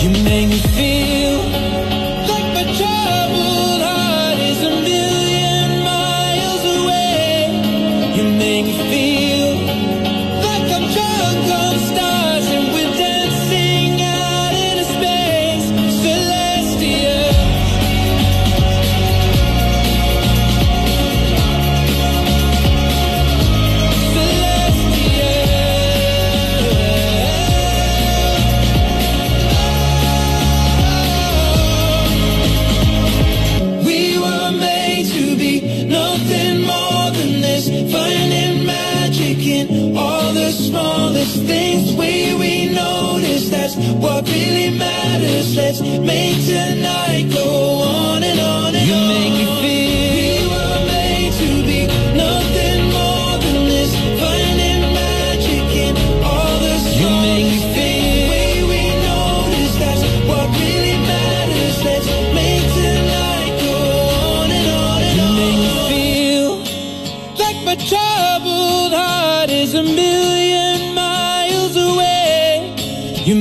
You 0.03 0.09
make 0.23 0.49
me 0.49 0.59
feel 0.59 0.88
what 43.97 44.27
really 44.29 44.77
matters. 44.77 45.55
Let's 45.55 45.81
make 45.81 46.45
tonight 46.45 47.29
go 47.33 47.81
on 47.83 48.23
and 48.23 48.39
on 48.39 48.75
and 48.75 48.87
you 48.87 48.93
on. 48.93 49.07
make 49.07 49.33
me 49.33 49.61
feel. 49.61 49.78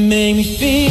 Make 0.09 0.36
me 0.36 0.42
feel 0.42 0.88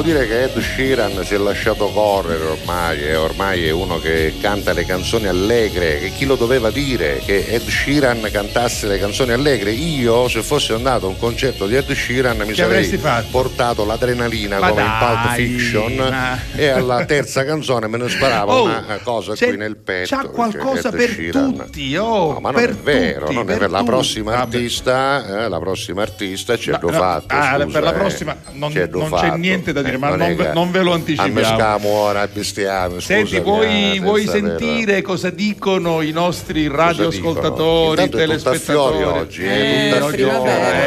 devo 0.00 0.02
dire 0.02 0.26
che 0.26 0.44
Ed 0.44 0.58
Sheeran 0.58 1.24
si 1.24 1.34
è 1.34 1.38
lasciato 1.38 1.90
correre 1.90 2.44
ormai 2.44 3.02
e 3.02 3.16
ormai 3.16 3.66
è 3.66 3.70
uno 3.70 3.98
che 3.98 4.34
canta 4.40 4.72
le 4.72 4.84
canzoni 4.84 5.26
allegre 5.26 5.98
che 5.98 6.10
chi 6.10 6.24
lo 6.24 6.36
doveva 6.36 6.70
dire 6.70 7.20
che 7.24 7.44
Ed 7.46 7.68
Sheeran 7.68 8.28
cantasse 8.32 8.86
le 8.86 8.98
canzoni 8.98 9.32
allegre 9.32 9.70
io 9.72 10.28
se 10.28 10.42
fossi 10.42 10.72
andato 10.72 11.06
a 11.06 11.08
un 11.10 11.18
concerto 11.18 11.66
di 11.66 11.76
Ed 11.76 11.90
Sheeran 11.92 12.38
mi 12.38 12.46
Che 12.46 12.54
sarei 12.54 13.00
portato 13.30 13.84
l'adrenalina 13.84 14.58
Ma 14.58 14.68
come 14.70 14.82
in 14.82 14.92
Pulp 14.98 15.24
dai, 15.24 15.46
Fiction 15.46 15.94
ma- 15.96 16.38
e 16.54 16.68
alla 16.68 17.04
terza 17.04 17.44
canzone 17.44 17.86
me 17.86 17.98
ne 17.98 18.08
sparava 18.08 18.54
Oh, 18.54 18.64
una 18.64 19.00
cosa 19.02 19.34
qui 19.34 19.56
nel 19.56 19.76
petto 19.76 20.16
c'ha 20.16 20.28
qualcosa 20.28 20.90
per 20.90 21.10
Sheeran. 21.10 21.54
tutti, 21.56 21.96
oh, 21.96 22.32
no, 22.32 22.40
ma 22.40 22.50
non 22.50 22.60
per 22.60 22.70
è 22.70 22.74
vero 22.74 23.20
tutti, 23.26 23.34
non 23.34 23.44
è 23.44 23.46
per 23.46 23.58
vero. 23.58 23.72
la 23.72 23.82
prossima 23.82 24.36
artista 24.38 25.44
eh, 25.44 25.48
la 25.48 25.58
prossima 25.58 26.02
artista 26.02 26.56
ci 26.56 26.70
hanno 26.70 26.90
no, 26.90 26.96
fatto 26.96 27.34
ah, 27.34 27.58
scusa, 27.60 27.66
per 27.66 27.82
la 27.82 27.90
eh. 27.90 27.98
prossima 27.98 28.36
non, 28.52 28.70
Ci 28.70 28.80
hanno 28.80 28.98
non 28.98 29.10
c'è 29.10 29.36
niente 29.36 29.72
da 29.72 29.82
dire, 29.82 29.89
Eh, 29.94 29.98
ma 29.98 30.08
non 30.14 30.18
non, 30.36 30.50
non 30.54 30.70
ve 30.70 30.82
lo 30.82 30.92
anticipiamo. 30.92 31.88
Ora, 31.88 32.26
bestiamo. 32.26 33.00
Senti, 33.00 33.38
vuoi, 33.40 33.96
eh, 33.96 34.00
vuoi 34.00 34.26
aver- 34.26 34.58
sentire 34.58 35.02
cosa 35.02 35.30
dicono 35.30 36.00
i 36.02 36.10
nostri 36.12 36.68
radioascoltatori, 36.68 38.08
telespettatori? 38.08 39.02
oggi, 39.02 39.44
eh, 39.44 39.88
Eh, 39.90 40.10
fiori. 40.12 40.22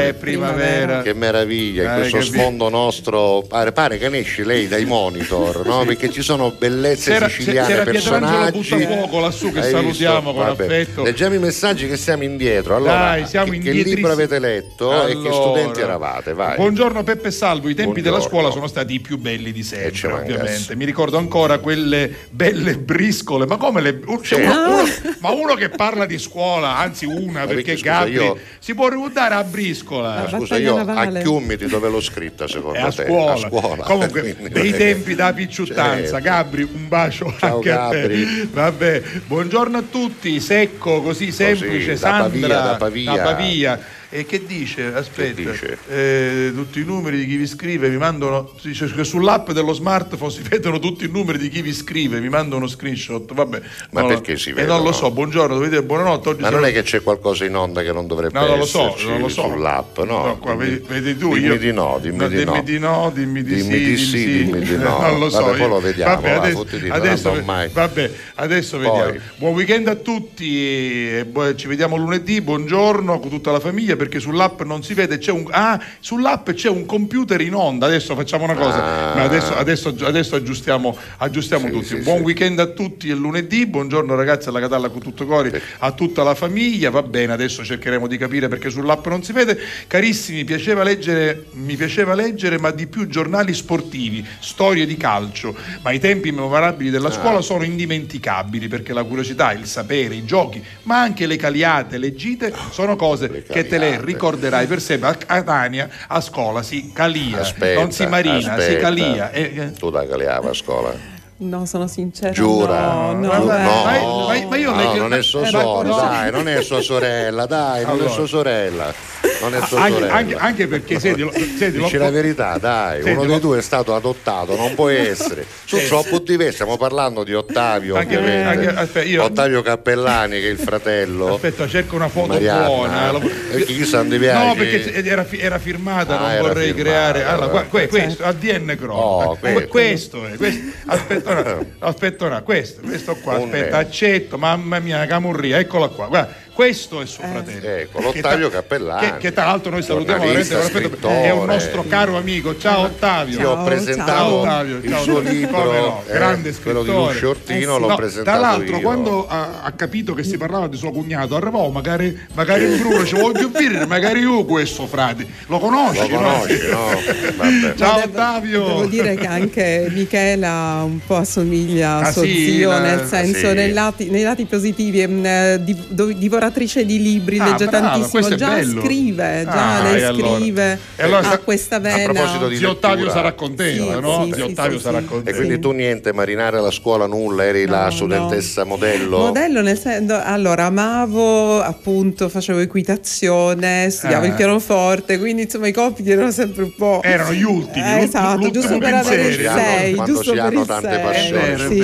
è 0.08 0.14
primavera. 0.18 1.02
Che 1.02 1.14
meraviglia, 1.14 1.84
in 1.84 1.90
Eh, 1.92 2.10
questo 2.10 2.18
vi- 2.18 2.24
sfondo 2.40 2.70
nostro 2.70 3.44
pare, 3.48 3.72
pare 3.72 3.98
che 3.98 4.10
ne 4.10 4.20
esce 4.20 4.44
lei 4.44 4.68
dai 4.68 4.86
monitor, 4.86 5.66
no? 5.66 5.84
Perché 5.86 6.10
ci 6.12 6.22
sono 6.22 6.52
bellezze 6.58 7.12
C'era- 7.12 7.30
siciliane, 7.30 7.68
c'era 7.68 7.84
personaggi. 7.84 8.58
Buttafuoco 8.58 9.20
lassù 9.20 9.52
che 9.52 9.60
Hai 9.62 9.72
salutiamo 9.72 10.32
visto? 10.32 10.34
con 10.34 10.46
Vabbè. 10.46 10.64
affetto. 10.64 11.04
Leggiamo 11.04 11.36
i 11.36 11.40
messaggi 11.40 11.88
che 11.88 11.98
siamo 11.98 12.24
indietro. 12.24 12.76
Allora, 12.76 12.94
Dai, 12.94 13.26
siamo 13.28 13.52
che, 13.52 13.60
che 13.60 13.72
libro 13.72 14.12
avete 14.12 14.40
letto 14.40 15.06
e 15.06 15.12
che 15.12 15.18
Allora. 15.18 15.34
studenti 15.34 15.80
eravate? 15.82 16.34
Vai. 16.34 16.56
Buongiorno 16.56 17.04
Peppe 17.04 17.32
Salvo, 17.32 17.70
i 17.70 17.76
tempi 17.76 18.02
della 18.02 18.18
Buongiorno. 18.18 18.38
scuola 18.40 18.52
sono 18.54 18.68
stati 18.68 18.93
i 18.94 19.00
più 19.00 19.18
belli 19.18 19.52
di 19.52 19.64
sempre, 19.64 20.12
ovviamente. 20.12 20.76
Mi 20.76 20.86
ricordo 20.86 21.18
ancora 21.18 21.58
quelle 21.60 22.12
belle 22.30 22.78
briscole, 22.78 23.46
ma 23.46 23.58
come 23.58 23.82
le 23.82 24.00
c'è 24.22 24.36
Sì. 24.36 24.42
uno, 24.42 24.70
uno- 24.74 24.84
ma 25.20 25.30
uno 25.32 25.54
che 25.56 25.70
parla 25.70 26.06
di 26.06 26.18
scuola, 26.20 26.78
anzi 26.78 27.06
una, 27.06 27.42
perché, 27.46 27.54
perché, 27.56 27.78
scusa, 27.78 27.90
Gabri 27.92 28.14
io- 28.14 28.38
si 28.60 28.74
può 28.76 28.88
ricordare 28.90 29.36
a 29.36 29.44
briscola. 29.44 30.28
Scusa, 30.30 30.58
io 30.58 30.78
a 30.78 31.08
Chiumiti 31.08 31.66
dove 31.68 31.90
l'ho 31.90 32.02
scritta 32.02 32.48
secondo 32.48 32.78
È 32.78 32.82
a 32.82 32.92
te? 32.92 33.06
scuola. 33.06 33.34
A 33.34 33.38
scuola. 33.38 33.84
Comunque, 33.84 34.22
Quindi, 34.36 34.50
dei 34.50 34.72
tempi 34.72 35.16
da 35.16 35.34
picciuttanza. 35.34 36.02
Certo. 36.20 36.24
Gabri, 36.24 36.64
un 36.64 36.88
bacio 36.88 37.34
Ciao, 37.40 37.56
anche 37.56 37.72
a 37.72 37.90
te. 37.90 38.00
Gabri. 38.02 38.50
Vabbè, 38.52 39.02
buongiorno 39.26 39.78
a 39.78 39.84
tutti, 39.90 40.40
secco, 40.40 41.02
così 41.02 41.32
semplice, 41.32 41.92
da 41.92 41.98
Sandra 41.98 42.24
Pavia, 42.30 42.48
da 42.48 42.76
Pavia. 42.78 43.16
da 43.16 43.24
Pavia. 43.24 43.80
E 44.16 44.28
che 44.28 44.46
dice? 44.46 44.94
Aspetta, 44.94 45.42
dice? 45.50 45.76
eh, 45.90 46.52
tutti 46.54 46.80
i 46.80 46.84
numeri 46.84 47.18
di 47.18 47.26
chi 47.26 47.36
vi 47.36 47.48
scrive 47.48 47.90
mi 47.90 47.98
mandano. 47.98 48.52
Dice 48.62 48.86
che 48.94 49.04
sull'app 49.04 49.50
dello 49.50 49.74
smartphone 49.74 50.30
si 50.30 50.44
vedono 50.48 50.78
tutti 50.78 51.06
i 51.06 51.10
numeri 51.12 51.40
di 51.40 51.50
chi 51.50 51.64
vi 51.64 51.74
scrive, 51.74 52.20
mi 52.20 52.30
manda 52.30 52.56
uno 52.56 52.68
screenshot. 52.68 53.34
Vabbè, 53.34 53.62
Ma 53.90 54.02
no, 54.02 54.08
perché 54.08 54.38
si 54.38 54.50
E 54.50 54.54
vedono? 54.54 54.76
non 54.76 54.86
lo 54.86 54.92
so, 54.92 55.10
buongiorno, 55.10 55.56
dovete 55.56 55.72
dire 55.72 55.84
buonanotte. 55.84 56.30
Oggi 56.30 56.42
Ma 56.42 56.52
non 56.52 56.64
è 56.64 56.72
che 56.72 56.84
c'è 56.84 57.02
qualcosa 57.02 57.46
in 57.46 57.56
onda 57.56 57.82
che 57.82 57.92
non 57.92 58.06
dovrebbe 58.06 58.38
No, 58.40 58.46
non 58.46 58.60
lo 58.60 58.66
so, 58.66 58.86
esserci 58.90 59.08
non 59.08 59.20
lo 59.22 59.30
so. 59.30 59.42
sull'app, 59.48 59.98
no? 60.02 60.26
No, 60.28 60.38
qua 60.38 60.54
vedi, 60.54 60.86
vedi 60.88 61.18
tu, 61.18 61.34
dimmi 61.34 61.46
io- 61.48 61.58
di 61.58 61.72
no, 61.74 61.98
dimmi 62.00 62.18
No, 62.18 62.28
di 62.28 62.36
dimmi 62.36 62.56
no. 62.58 62.62
di 62.62 62.78
no, 62.80 63.12
dimmi 63.12 63.42
di 63.44 63.56
Dimmi 63.56 63.74
sì, 63.74 63.84
di 63.84 63.98
sì, 63.98 64.44
dimmi 64.46 64.60
di 64.60 64.76
no. 64.78 65.00
non 65.02 65.18
lo 65.18 65.30
so. 65.32 65.42
Vabbè, 65.44 65.58
poi 65.58 65.70
lo 65.70 65.80
vediamo, 65.80 66.16
Vabbè, 66.18 66.30
va, 66.36 66.42
adesso, 66.44 66.58
fottiti, 66.58 66.88
adesso, 66.88 67.34
non 67.34 67.46
mai. 67.46 67.68
vabbè, 67.74 68.12
adesso 68.36 68.78
vediamo. 68.78 69.14
Buon 69.38 69.54
weekend 69.56 69.88
a 69.88 69.96
tutti, 69.96 70.56
e 70.56 71.26
ci 71.56 71.66
vediamo 71.66 71.96
lunedì, 71.98 72.42
buongiorno 72.42 73.20
con 73.20 73.30
tutta 73.32 73.52
la 73.52 73.60
famiglia 73.60 74.02
perché 74.04 74.20
sull'app 74.20 74.62
non 74.64 74.84
si 74.84 74.94
vede, 74.94 75.18
c'è 75.18 75.32
un, 75.32 75.46
ah, 75.52 75.82
sull'app 76.02 76.50
c'è 76.52 76.68
un 76.70 76.86
computer 76.86 77.40
in 77.40 77.54
onda, 77.56 77.86
adesso 77.86 78.16
facciamo 78.16 78.44
una 78.44 78.54
cosa, 78.54 79.12
Ah. 79.12 79.16
ma 79.16 79.22
adesso, 79.24 79.56
adesso, 79.56 79.96
adesso 80.04 80.36
aggiustiamo, 80.36 80.98
aggiustiamo 81.18 81.68
Sì, 81.68 81.72
tutti. 81.72 81.86
sì, 81.86 81.96
Buon 82.00 82.18
sì. 82.18 82.24
weekend 82.24 82.60
a 82.60 82.68
tutti 82.68 83.10
e 83.10 83.14
lunedì, 83.14 83.66
buongiorno 83.66 84.14
ragazzi 84.16 84.50
alla 84.50 84.60
Catalla 84.60 84.90
con 84.90 85.02
tutto 85.02 85.26
cori, 85.26 85.52
a 85.80 85.92
tutta 85.94 86.24
la 86.24 86.36
famiglia, 86.36 86.90
va 86.90 87.02
bene, 87.02 87.32
adesso 87.32 87.64
cercheremo 87.64 88.08
di 88.08 88.18
capire 88.18 88.50
perché 88.50 88.70
sull'app 88.70 89.08
non 89.08 89.24
si 89.24 89.32
vede. 89.32 89.58
Carissimi, 89.88 90.44
piaceva 90.44 90.84
leggere, 90.84 91.46
mi 91.54 91.76
piaceva 91.78 92.14
leggere, 92.14 92.60
ma 92.60 92.72
di 92.72 92.88
più 92.88 93.08
giornali 93.08 93.54
sportivi, 93.54 94.26
storie 94.40 94.86
di 94.86 94.98
calcio, 94.98 95.56
ma 95.82 95.92
i 95.92 96.00
tempi 96.00 96.32
memorabili 96.32 96.90
della 96.90 97.08
Ah. 97.08 97.12
scuola 97.12 97.42
sono 97.42 97.64
indimenticabili 97.64 98.68
perché 98.68 98.92
la 98.92 99.04
curiosità, 99.04 99.54
il 99.54 99.66
sapere, 99.66 100.16
i 100.16 100.26
giochi, 100.26 100.62
ma 100.84 101.00
anche 101.00 101.26
le 101.26 101.38
caliate, 101.38 101.98
le 101.98 102.14
gite 102.16 102.54
sono 102.72 102.96
cose 102.98 103.44
che 103.50 103.66
te 103.68 103.78
le 103.78 103.93
caliate. 103.96 104.12
ricorderai 104.12 104.68
per 104.68 104.82
sempre. 104.82 105.10
A 105.10 105.16
Catania 105.16 105.90
a 106.08 106.22
scuola 106.22 106.62
si 106.64 106.92
calia, 106.94 107.40
Aspetta, 107.40 107.80
non 107.80 107.92
si 107.92 108.06
marina, 108.06 108.40
si 108.40 108.50
aspetta. 108.50 108.80
calia. 108.82 109.32
eh, 109.32 109.52
eh. 109.56 109.72
Tu 109.74 109.90
da 109.90 110.06
caliava 110.08 110.50
a 110.50 110.54
scuola? 110.54 111.12
No, 111.44 111.66
sono 111.66 111.88
sincera. 111.88 112.32
Giura? 112.32 113.12
No, 113.12 113.14
no, 113.14 113.28
Vabbè. 113.28 113.64
No, 113.64 113.84
ma- 113.84 114.34
ma- 114.40 114.48
ma 114.48 114.56
io 114.58 114.72
no, 114.72 114.94
le- 114.94 114.98
non 115.00 115.14
è 115.14 115.22
sua 115.22 115.42
eh, 115.42 115.50
sorella, 115.50 115.96
dai, 115.96 116.32
non 116.32 116.48
è 116.48 116.62
sua 116.62 116.82
sorella, 116.82 117.46
dai, 117.46 117.82
non 117.84 117.92
Allora. 117.92 118.10
è 118.10 118.14
sua 118.14 118.28
sorella, 118.28 118.94
non 119.42 119.56
è 119.56 119.62
sua 119.66 119.80
Anche, 119.82 119.94
sorella. 119.94 120.14
anche- 120.14 120.36
anche 120.36 120.68
perché 120.68 121.00
senti, 121.00 121.22
lo- 121.22 121.32
senti, 121.34 121.78
lo- 121.78 121.84
Dici 121.84 121.98
la 121.98 122.10
verità, 122.12 122.58
dai, 122.58 123.02
Senti, 123.02 123.10
uno 123.12 123.24
lo- 123.24 123.28
dei 123.32 123.40
due 123.42 123.58
è 123.58 123.62
stato 123.62 123.94
adottato, 123.94 124.56
non 124.56 124.74
può 124.74 124.88
essere. 124.88 125.46
Sono 125.66 125.82
troppo 125.84 126.20
diversi, 126.20 126.54
stiamo 126.54 126.78
parlando 126.78 127.24
di 127.26 127.34
Ottavio, 127.34 127.96
Anche- 127.98 128.18
anche- 128.18 128.68
aspetta, 128.70 129.06
io- 129.06 129.24
Ottavio 129.24 129.62
Cappellani 129.62 130.40
che 130.40 130.48
è 130.48 130.52
il 130.52 130.60
fratello. 130.60 131.34
Aspetta, 131.36 131.68
cerco 131.68 131.96
una 131.96 132.08
foto 132.08 132.28
Marianna. 132.28 132.66
buona. 132.68 133.12
E 133.52 133.64
chissà 133.66 134.02
dove 134.04 134.18
piace. 134.18 134.46
No, 134.48 134.54
perché 134.56 135.04
era, 135.04 135.26
era 135.30 135.60
firmata, 135.60 136.18
Ah, 136.18 136.22
non 136.22 136.32
era 136.32 136.42
vorrei 136.42 136.74
firmata, 136.74 136.84
creare. 136.90 137.24
Allora, 137.26 137.64
que- 137.64 137.88
questo, 137.88 138.24
ADN 138.24 138.76
Chrome. 138.80 139.02
Oh, 139.02 139.38
Que- 139.38 139.68
questo. 139.68 140.20
questo 140.20 140.26
è, 140.26 140.38
questo. 140.38 140.62
Aspetta, 140.86 141.33
aspetta, 141.80 142.26
ora, 142.26 142.42
questo, 142.42 142.82
questo 142.82 143.16
qua, 143.16 143.36
aspetta, 143.36 143.78
accetto, 143.78 144.38
mamma 144.38 144.80
mia, 144.80 145.06
camurria, 145.06 145.60
eccola 145.60 145.88
qua. 145.88 146.08
Guarda, 146.08 146.34
questo 146.54 147.02
è 147.02 147.06
suo 147.06 147.24
fratello. 147.24 147.68
Ecco, 147.68 148.00
l'Ottavio 148.02 148.48
Che 148.50 148.54
ta- 148.56 148.62
Cappellani. 148.62 149.12
Che, 149.12 149.18
che 149.18 149.34
tra 149.34 149.46
l'altro 149.46 149.72
noi 149.72 149.82
salutiamo 149.82 150.24
veramente, 150.24 150.54
è 150.56 150.58
un 150.62 150.70
scrittore. 150.70 151.46
nostro 151.46 151.86
caro 151.88 152.18
amico. 152.18 152.58
Ciao 152.58 152.82
Ottavio. 152.84 153.38
Ti 153.38 153.44
ho 153.44 153.64
presentato 153.64 154.34
Ottavio, 154.36 154.78
il 154.82 154.98
suo 155.02 155.20
libro, 155.20 155.64
no, 155.72 156.04
eh, 156.08 156.14
grande 156.14 156.54
quello 156.54 156.82
di 156.84 156.90
scrittore. 156.90 157.14
Lucio 157.14 157.30
Ortino, 157.30 157.58
Eh 157.58 157.62
sì. 157.76 157.80
l'ho 157.82 157.88
No, 157.88 157.96
presentato 157.96 158.38
Tra 158.38 158.48
l'altro, 158.48 158.76
io. 158.76 158.82
quando 158.82 159.28
ha, 159.28 159.62
ha 159.64 159.72
capito 159.72 160.14
che 160.14 160.24
si 160.24 160.38
parlava 160.38 160.68
di 160.68 160.78
suo 160.78 160.92
cognato, 160.92 161.36
arrivavo, 161.36 161.70
magari, 161.70 162.18
magari 162.34 162.64
il 162.66 162.78
Bruno 162.80 163.04
ci 163.06 163.16
voglio 163.16 163.50
dire, 163.56 163.86
magari 163.86 164.20
io 164.20 164.46
questo 164.46 164.86
frate. 164.88 165.26
Lo 165.48 165.60
conosci? 165.60 166.08
Lo 166.10 166.18
conosci, 166.18 166.60
no? 166.70 166.88
Vabbè. 167.36 167.74
Ciao 167.76 167.96
devo- 168.00 168.08
Ottavio. 168.12 168.66
Devo 168.68 168.86
dire 168.86 169.16
che 169.16 169.26
anche 169.28 169.88
Michela 169.92 170.82
un 170.86 171.00
po' 171.06 171.16
assomiglia 171.18 171.96
a 171.96 172.00
Ah, 172.08 172.12
suo 172.12 172.24
sì, 172.24 172.46
zio, 172.58 172.70
la- 172.70 172.80
nel 172.80 173.08
senso 173.08 173.50
sì. 173.50 173.54
nei, 173.56 173.72
lati, 173.72 174.10
nei 174.10 174.24
lati 174.24 174.46
positivi, 174.46 175.06
mh, 175.08 175.56
di- 175.64 175.84
do- 175.88 176.12
divoratrice 176.48 176.86
di 176.86 177.02
libri, 177.02 177.40
Ah, 177.40 177.46
legge 177.52 177.66
brava, 177.68 177.90
tantissimo, 177.90 178.36
già 178.36 178.48
bello. 178.50 178.82
scrive, 178.82 179.42
già 179.46 179.76
Ah, 179.78 179.82
lei 179.84 180.00
e 180.02 180.04
allora- 180.04 180.36
scrive, 180.38 180.80
e 180.96 181.04
allora 181.04 181.24
sa- 181.24 181.38
questa 181.40 181.80
vena. 181.80 182.12
proposito 182.12 182.48
di 182.48 182.58
Zio 182.58 182.70
Ottavio 182.72 183.10
sarà 183.10 183.32
contento, 183.34 183.84
Sì, 183.94 184.00
no? 184.00 184.24
sì, 184.26 184.32
Zio 184.34 184.46
sì, 184.46 184.52
Ottavio 184.52 184.78
sì, 184.78 184.84
sarà 184.84 185.02
contento. 185.02 185.30
E 185.30 185.34
quindi 185.34 185.60
tu 185.60 185.72
niente, 185.72 186.12
marinare 186.14 186.58
alla 186.58 186.72
scuola 186.72 187.06
nulla, 187.06 187.46
eri 187.46 187.66
la 187.66 187.86
No, 187.86 187.92
studentessa 187.92 188.64
modello? 188.66 189.18
Modello 189.20 189.62
nel 189.62 189.80
senso, 189.80 190.20
allora 190.22 190.66
amavo 190.66 191.62
appunto, 191.62 192.28
facevo 192.30 192.60
equitazione, 192.60 193.90
studiavo 193.90 194.26
Ah. 194.26 194.28
il 194.28 194.34
pianoforte, 194.34 195.18
quindi 195.20 195.44
insomma 195.44 195.68
i 195.68 195.72
compiti 195.74 196.12
erano 196.12 196.32
sempre 196.32 196.64
un 196.64 196.76
po'. 196.76 197.02
Erano 197.04 197.34
gli 197.34 197.44
ultimi, 197.44 197.86
Eh, 197.86 198.04
esatto, 198.04 198.50
giusto 198.52 198.78
per 198.78 198.94
avere 198.94 199.28
il 199.28 199.34
Si 199.40 199.46
hanno- 199.46 199.62
6, 199.62 199.94
quando 199.96 200.14
giusto 200.14 200.34
per 200.34 200.54
il 200.54 200.66
tante 200.66 200.90
6. 200.90 201.02
passioni, 201.02 201.76
sì. 201.76 201.80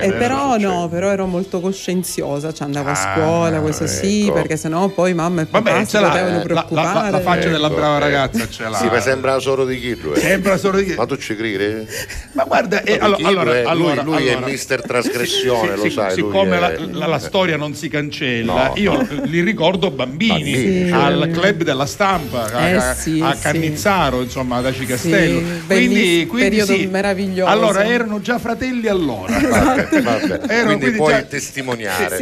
eh, 0.00 0.12
però 0.12 0.56
no, 0.58 0.88
però 0.90 1.10
ero 1.10 1.26
molto 1.26 1.60
coscienziosa, 1.60 2.52
cioè 2.52 2.66
andavo 2.66 2.88
a 2.88 2.92
Ah, 2.92 3.14
scuola, 3.14 3.60
questo 3.60 3.86
sì, 3.94 4.22
ecco. 4.24 4.32
perché 4.34 4.56
sennò 4.56 4.88
poi 4.88 5.14
mamma 5.14 5.42
e 5.42 5.46
papà 5.46 5.70
Vabbè, 5.72 5.84
si 5.84 5.96
potevano 5.96 6.26
eh, 6.26 6.30
la, 6.30 6.36
la- 6.36 6.42
preoccupare. 6.44 7.10
la 7.10 7.20
faccia 7.20 7.48
della 7.48 7.66
Ecco, 7.66 7.76
brava 7.76 7.96
eh. 7.96 8.00
ragazza 8.00 8.48
ce 8.48 8.68
l'ha. 8.68 8.76
Sì, 8.76 8.86
ma 8.86 9.00
sembra 9.00 9.38
solo 9.38 9.64
di 9.64 9.80
chi 9.80 9.96
lui 10.00 10.14
è? 10.14 10.18
Sembra 10.20 10.56
solo 10.56 10.80
di 10.80 10.94
Ma 10.96 11.06
tu 11.06 11.16
ci 11.16 11.34
credi? 11.36 11.86
Ma 12.32 12.44
guarda, 12.44 12.82
eh, 12.82 12.98
Ma 12.98 13.04
allora, 13.06 13.42
lui 13.42 13.52
è? 13.52 13.62
allora, 13.64 14.02
lui, 14.02 14.04
lui 14.04 14.28
allora. 14.30 14.46
è 14.46 14.50
mister 14.50 14.82
trasgressione, 14.82 15.70
Sì, 15.70 15.76
lo 15.76 15.82
sì, 15.82 15.90
sai. 15.90 16.16
lui 16.18 16.30
siccome 16.30 16.56
è- 16.56 16.60
la, 16.60 16.72
la- 16.98 17.06
la 17.06 17.18
storia 17.18 17.56
non 17.56 17.74
si 17.74 17.88
cancella, 17.88 18.52
No, 18.68 18.72
io 18.76 19.06
li 19.24 19.40
ricordo 19.42 19.90
bambini, 19.90 20.32
Bambini, 20.52 20.90
al 20.90 21.30
club 21.32 21.62
della 21.62 21.86
stampa, 21.86 22.52
a, 22.52 22.66
Eh, 22.68 22.72
a- 22.74 22.94
sì, 22.94 23.20
a 23.22 23.34
sì. 23.34 23.42
Cannizzaro, 23.42 24.20
insomma, 24.22 24.56
ad 24.56 24.66
Aci 24.66 24.84
Castello. 24.86 25.40
Quindi, 25.66 26.26
quindi 26.28 26.48
periodo 26.48 26.72
sì. 26.74 26.86
meraviglioso. 26.86 27.50
Allora 27.50 27.84
erano 27.84 28.20
già 28.20 28.38
fratelli 28.38 28.88
allora. 28.88 29.38
Vabbè, 29.38 30.00
vabbè. 30.02 30.40
Erano 30.48 30.64
Quindi 30.66 30.80
quindi 30.80 30.96
puoi 30.96 31.12
già- 31.12 31.22
testimoniare. 31.22 32.18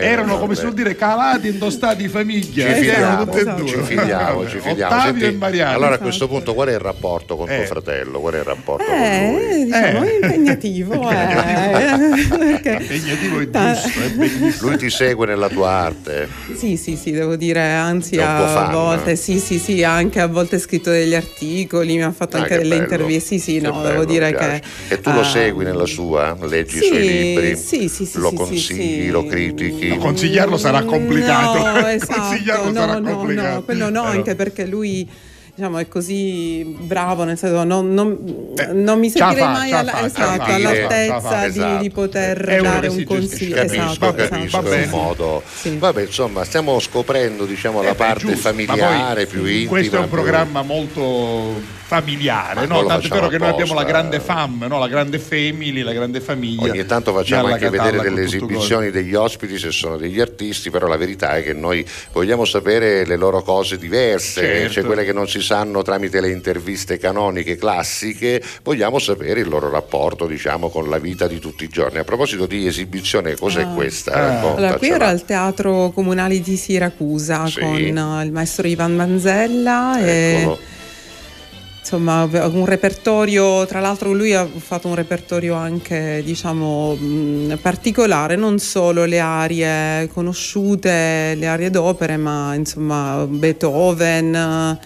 Erano 0.00 0.38
come 0.38 0.54
si 0.54 0.62
vuol 0.62 0.74
dire 0.74 0.94
calati 1.16 1.48
in 1.48 1.58
tostati 1.58 2.08
famiglia. 2.08 2.64
Ci 2.64 2.70
Eh, 2.70 2.74
fidiamo, 2.74 3.24
tutte 3.24 3.40
e 3.40 3.44
due. 3.44 3.66
ci 3.68 3.78
fidiamo, 3.82 4.48
ci 4.48 4.58
fidiamo. 4.64 5.00
Senti, 5.02 5.24
e 5.24 5.32
Mariano. 5.32 5.74
allora 5.76 5.94
a 5.94 5.98
questo 5.98 6.28
punto 6.28 6.54
qual 6.54 6.68
è 6.68 6.72
il 6.72 6.78
rapporto 6.78 7.36
con 7.36 7.48
Eh. 7.50 7.56
tuo 7.56 7.64
fratello? 7.66 8.20
Qual 8.20 8.34
è 8.34 8.38
il 8.38 8.44
rapporto 8.44 8.84
con 8.84 8.96
lui? 8.96 9.60
Eh, 9.60 9.64
diciamo 9.64 10.04
Eh. 10.04 10.14
impegnativo, 10.22 10.92
eh. 11.10 12.76
Impegnativo 12.80 13.40
e 13.40 13.50
giusto, 13.50 14.00
è 14.00 14.08
bellissimo. 14.14 14.68
Lui 14.68 14.76
ti 14.78 14.90
segue 14.90 15.26
nella 15.26 15.48
tua 15.48 15.68
arte. 15.70 16.28
Sì, 16.56 16.76
sì, 16.76 16.96
sì, 16.96 17.10
devo 17.12 17.36
dire, 17.36 17.60
anzi 17.62 18.18
a 18.18 18.46
fan. 18.48 18.72
volte, 18.72 19.16
sì, 19.16 19.38
sì, 19.38 19.58
sì, 19.58 19.82
anche 19.82 20.20
a 20.20 20.26
volte 20.26 20.56
ha 20.56 20.58
scritto 20.58 20.90
degli 20.90 21.14
articoli, 21.14 21.94
mi 21.96 22.02
ha 22.02 22.12
fatto 22.12 22.36
Ah, 22.36 22.40
anche 22.40 22.50
che 22.54 22.58
delle 22.62 22.76
bello. 22.76 22.82
interviste, 22.82 23.20
sì, 23.22 23.38
sì, 23.38 23.52
Che 23.60 23.66
no, 23.66 23.72
bello, 23.72 23.88
devo 23.88 24.04
dire 24.04 24.32
che... 24.34 24.62
E 24.88 25.00
tu 25.00 25.10
lo 25.10 25.20
ah, 25.20 25.24
segui 25.24 25.64
nella 25.64 25.86
sua? 25.86 26.36
Leggi 26.42 26.78
sì, 26.78 26.84
i 26.84 26.86
suoi 26.88 27.00
libri? 27.06 27.56
sì, 27.56 27.88
sì, 27.88 28.04
sì, 28.06 28.18
lo 28.18 28.32
consigli, 28.32 29.02
sì. 29.04 29.08
lo 29.08 29.24
critichi? 29.26 29.88
No, 29.88 29.96
consigliarlo 29.98 30.56
sarà 30.56 30.78
complicato. 30.78 31.01
No, 31.08 31.86
esatto, 31.88 32.20
Consigliarlo 32.20 32.64
no, 32.70 32.72
sarà 32.74 32.98
no, 32.98 33.16
complicato. 33.16 33.54
no, 33.54 33.62
quello 33.62 33.84
no, 33.90 33.90
Però- 34.02 34.04
anche 34.04 34.34
perché 34.34 34.66
lui 34.66 35.08
diciamo 35.54 35.76
è 35.76 35.86
così 35.86 36.64
bravo 36.64 37.24
nel 37.24 37.36
senso 37.36 37.62
non, 37.64 37.92
non, 37.92 38.54
Eh, 38.56 38.72
non 38.72 38.98
mi 38.98 39.12
la 39.12 39.26
sentirei 39.26 39.52
mai 39.52 39.70
la 39.70 39.78
alla- 39.80 39.90
fa, 39.90 39.96
ce 39.98 40.02
la 40.02 40.06
esatto, 40.06 40.22
fa, 40.22 40.36
la 40.38 40.46
la 40.46 40.54
all'altezza 40.54 41.20
fa, 41.20 41.40
di, 41.42 41.46
esatto. 41.58 41.82
di 41.82 41.90
poter 41.90 42.38
È 42.44 42.60
dare 42.62 42.86
un 42.88 42.96
si 42.96 43.04
consiglio. 43.04 43.54
Capisco, 43.56 43.82
esatto, 43.84 44.14
capisco, 44.14 44.36
esatto. 44.46 44.56
è 44.56 44.70
un 44.70 44.70
bene. 44.70 44.86
modo. 44.86 45.42
Sì. 45.54 45.76
Vabbè, 45.76 46.00
insomma, 46.02 46.44
stiamo 46.44 46.80
scoprendo 46.80 47.44
diciamo, 47.44 47.82
la 47.82 47.88
Eh, 47.88 47.92
beh, 47.92 47.96
parte 47.98 48.20
giusto, 48.20 48.36
familiare 48.38 49.26
poi 49.26 49.26
più 49.26 49.44
intima. 49.44 49.68
Questo 49.68 49.96
è 49.96 49.98
un 49.98 50.04
più- 50.08 50.14
programma 50.16 50.62
molto 50.62 51.80
familiare, 51.96 52.66
no? 52.66 52.84
tanto 52.86 53.06
è 53.06 53.10
vero 53.10 53.28
che 53.28 53.36
noi 53.36 53.50
abbiamo 53.50 53.74
la 53.74 53.84
grande 53.84 54.18
fam, 54.18 54.64
no? 54.66 54.78
la 54.78 54.88
grande 54.88 55.18
family, 55.18 55.82
la 55.82 55.92
grande 55.92 56.20
famiglia. 56.20 56.62
Ogni 56.70 56.86
tanto 56.86 57.12
facciamo 57.12 57.48
anche 57.48 57.68
vedere 57.68 58.00
delle 58.00 58.22
esibizioni 58.22 58.90
degli 58.90 59.14
ospiti 59.14 59.58
se 59.58 59.70
sono 59.70 59.98
degli 59.98 60.18
artisti, 60.20 60.70
però 60.70 60.86
la 60.86 60.96
verità 60.96 61.36
è 61.36 61.42
che 61.42 61.52
noi 61.52 61.84
vogliamo 62.12 62.46
sapere 62.46 63.04
le 63.04 63.16
loro 63.16 63.42
cose 63.42 63.76
diverse, 63.76 64.40
Certo. 64.40 64.72
cioè 64.72 64.84
quelle 64.84 65.04
che 65.04 65.12
non 65.12 65.28
si 65.28 65.42
sanno 65.42 65.82
tramite 65.82 66.20
le 66.22 66.30
interviste 66.30 66.96
canoniche 66.96 67.56
classiche, 67.56 68.42
vogliamo 68.62 68.98
sapere 68.98 69.40
il 69.40 69.48
loro 69.48 69.68
rapporto 69.68 70.26
diciamo 70.26 70.70
con 70.70 70.88
la 70.88 70.98
vita 70.98 71.26
di 71.26 71.38
tutti 71.38 71.64
i 71.64 71.68
giorni. 71.68 71.98
A 71.98 72.04
proposito 72.04 72.46
di 72.46 72.66
esibizione, 72.66 73.34
cos'è 73.36 73.62
Ah. 73.64 73.74
questa? 73.74 74.12
Ah. 74.12 74.54
Allora, 74.54 74.74
qui 74.78 74.88
ero 74.88 75.04
al 75.04 75.24
Teatro 75.26 75.90
Comunale 75.90 76.40
di 76.40 76.56
Siracusa 76.56 77.46
Sì. 77.46 77.60
con 77.60 77.76
eh, 77.76 78.24
il 78.24 78.32
maestro 78.32 78.66
Ivan 78.66 78.94
Manzella 78.96 80.00
e 80.00 80.10
Eccolo. 80.40 80.58
Insomma 81.82 82.22
un 82.22 82.64
repertorio, 82.64 83.66
tra 83.66 83.80
l'altro 83.80 84.12
lui 84.12 84.32
ha 84.34 84.46
fatto 84.46 84.86
un 84.86 84.94
repertorio 84.94 85.54
anche 85.56 86.22
diciamo 86.24 86.96
particolare, 87.60 88.36
non 88.36 88.60
solo 88.60 89.04
le 89.04 89.18
arie 89.18 90.06
conosciute, 90.12 91.34
le 91.36 91.46
arie 91.48 91.70
d'opere, 91.70 92.16
ma 92.16 92.54
insomma 92.54 93.26
Beethoven, 93.28 94.78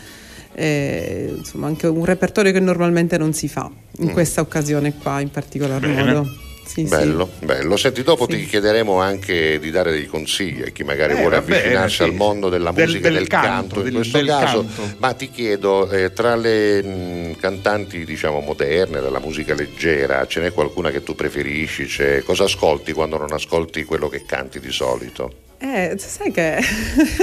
eh, 0.54 1.34
insomma 1.36 1.66
anche 1.66 1.86
un 1.86 2.04
repertorio 2.06 2.50
che 2.50 2.60
normalmente 2.60 3.18
non 3.18 3.34
si 3.34 3.46
fa 3.48 3.70
in 3.98 4.06
Mm. 4.08 4.12
questa 4.12 4.40
occasione 4.40 4.94
qua 4.94 5.20
in 5.20 5.30
particolar 5.30 5.80
Bene. 5.80 6.02
modo. 6.04 6.26
Sì, 6.66 6.82
bello, 6.82 7.30
bello. 7.42 7.76
Senti, 7.76 8.02
dopo 8.02 8.26
ti 8.26 8.44
chiederemo 8.44 9.00
anche 9.00 9.58
di 9.58 9.70
dare 9.70 9.92
dei 9.92 10.06
consigli 10.06 10.62
a 10.62 10.70
chi 10.70 10.82
magari 10.84 11.12
Eh, 11.12 11.16
vuole 11.16 11.36
va 11.36 11.42
bene, 11.42 11.58
avvicinarsi 11.60 11.96
sì. 11.96 12.02
al 12.02 12.12
mondo 12.14 12.48
della 12.48 12.72
Del- 12.72 12.86
musica 12.86 13.06
e 13.08 13.10
del 13.10 13.18
del, 13.20 13.28
canto, 13.28 13.48
canto, 13.48 13.82
del 13.82 13.92
in 13.92 13.98
questo 14.00 14.24
caso. 14.24 14.64
canto. 14.64 14.94
Ma 14.98 15.12
ti 15.14 15.30
chiedo, 15.30 15.88
eh, 15.90 16.12
tra 16.12 16.34
le 16.36 16.82
mh, 16.82 17.36
cantanti 17.38 18.04
diciamo 18.04 18.40
moderne, 18.40 19.00
della 19.00 19.20
musica 19.20 19.54
leggera, 19.54 20.26
ce 20.26 20.40
n'è 20.40 20.52
qualcuna 20.52 20.90
che 20.90 21.02
tu 21.02 21.14
preferisci? 21.14 21.86
C'è- 21.86 22.22
cosa 22.22 22.44
ascolti 22.44 22.92
quando 22.92 23.16
non 23.16 23.32
ascolti 23.32 23.84
quello 23.84 24.08
che 24.08 24.24
canti 24.26 24.58
di 24.60 24.72
solito? 24.72 25.44
Eh, 25.58 25.94
sai 25.96 26.30
che 26.32 26.58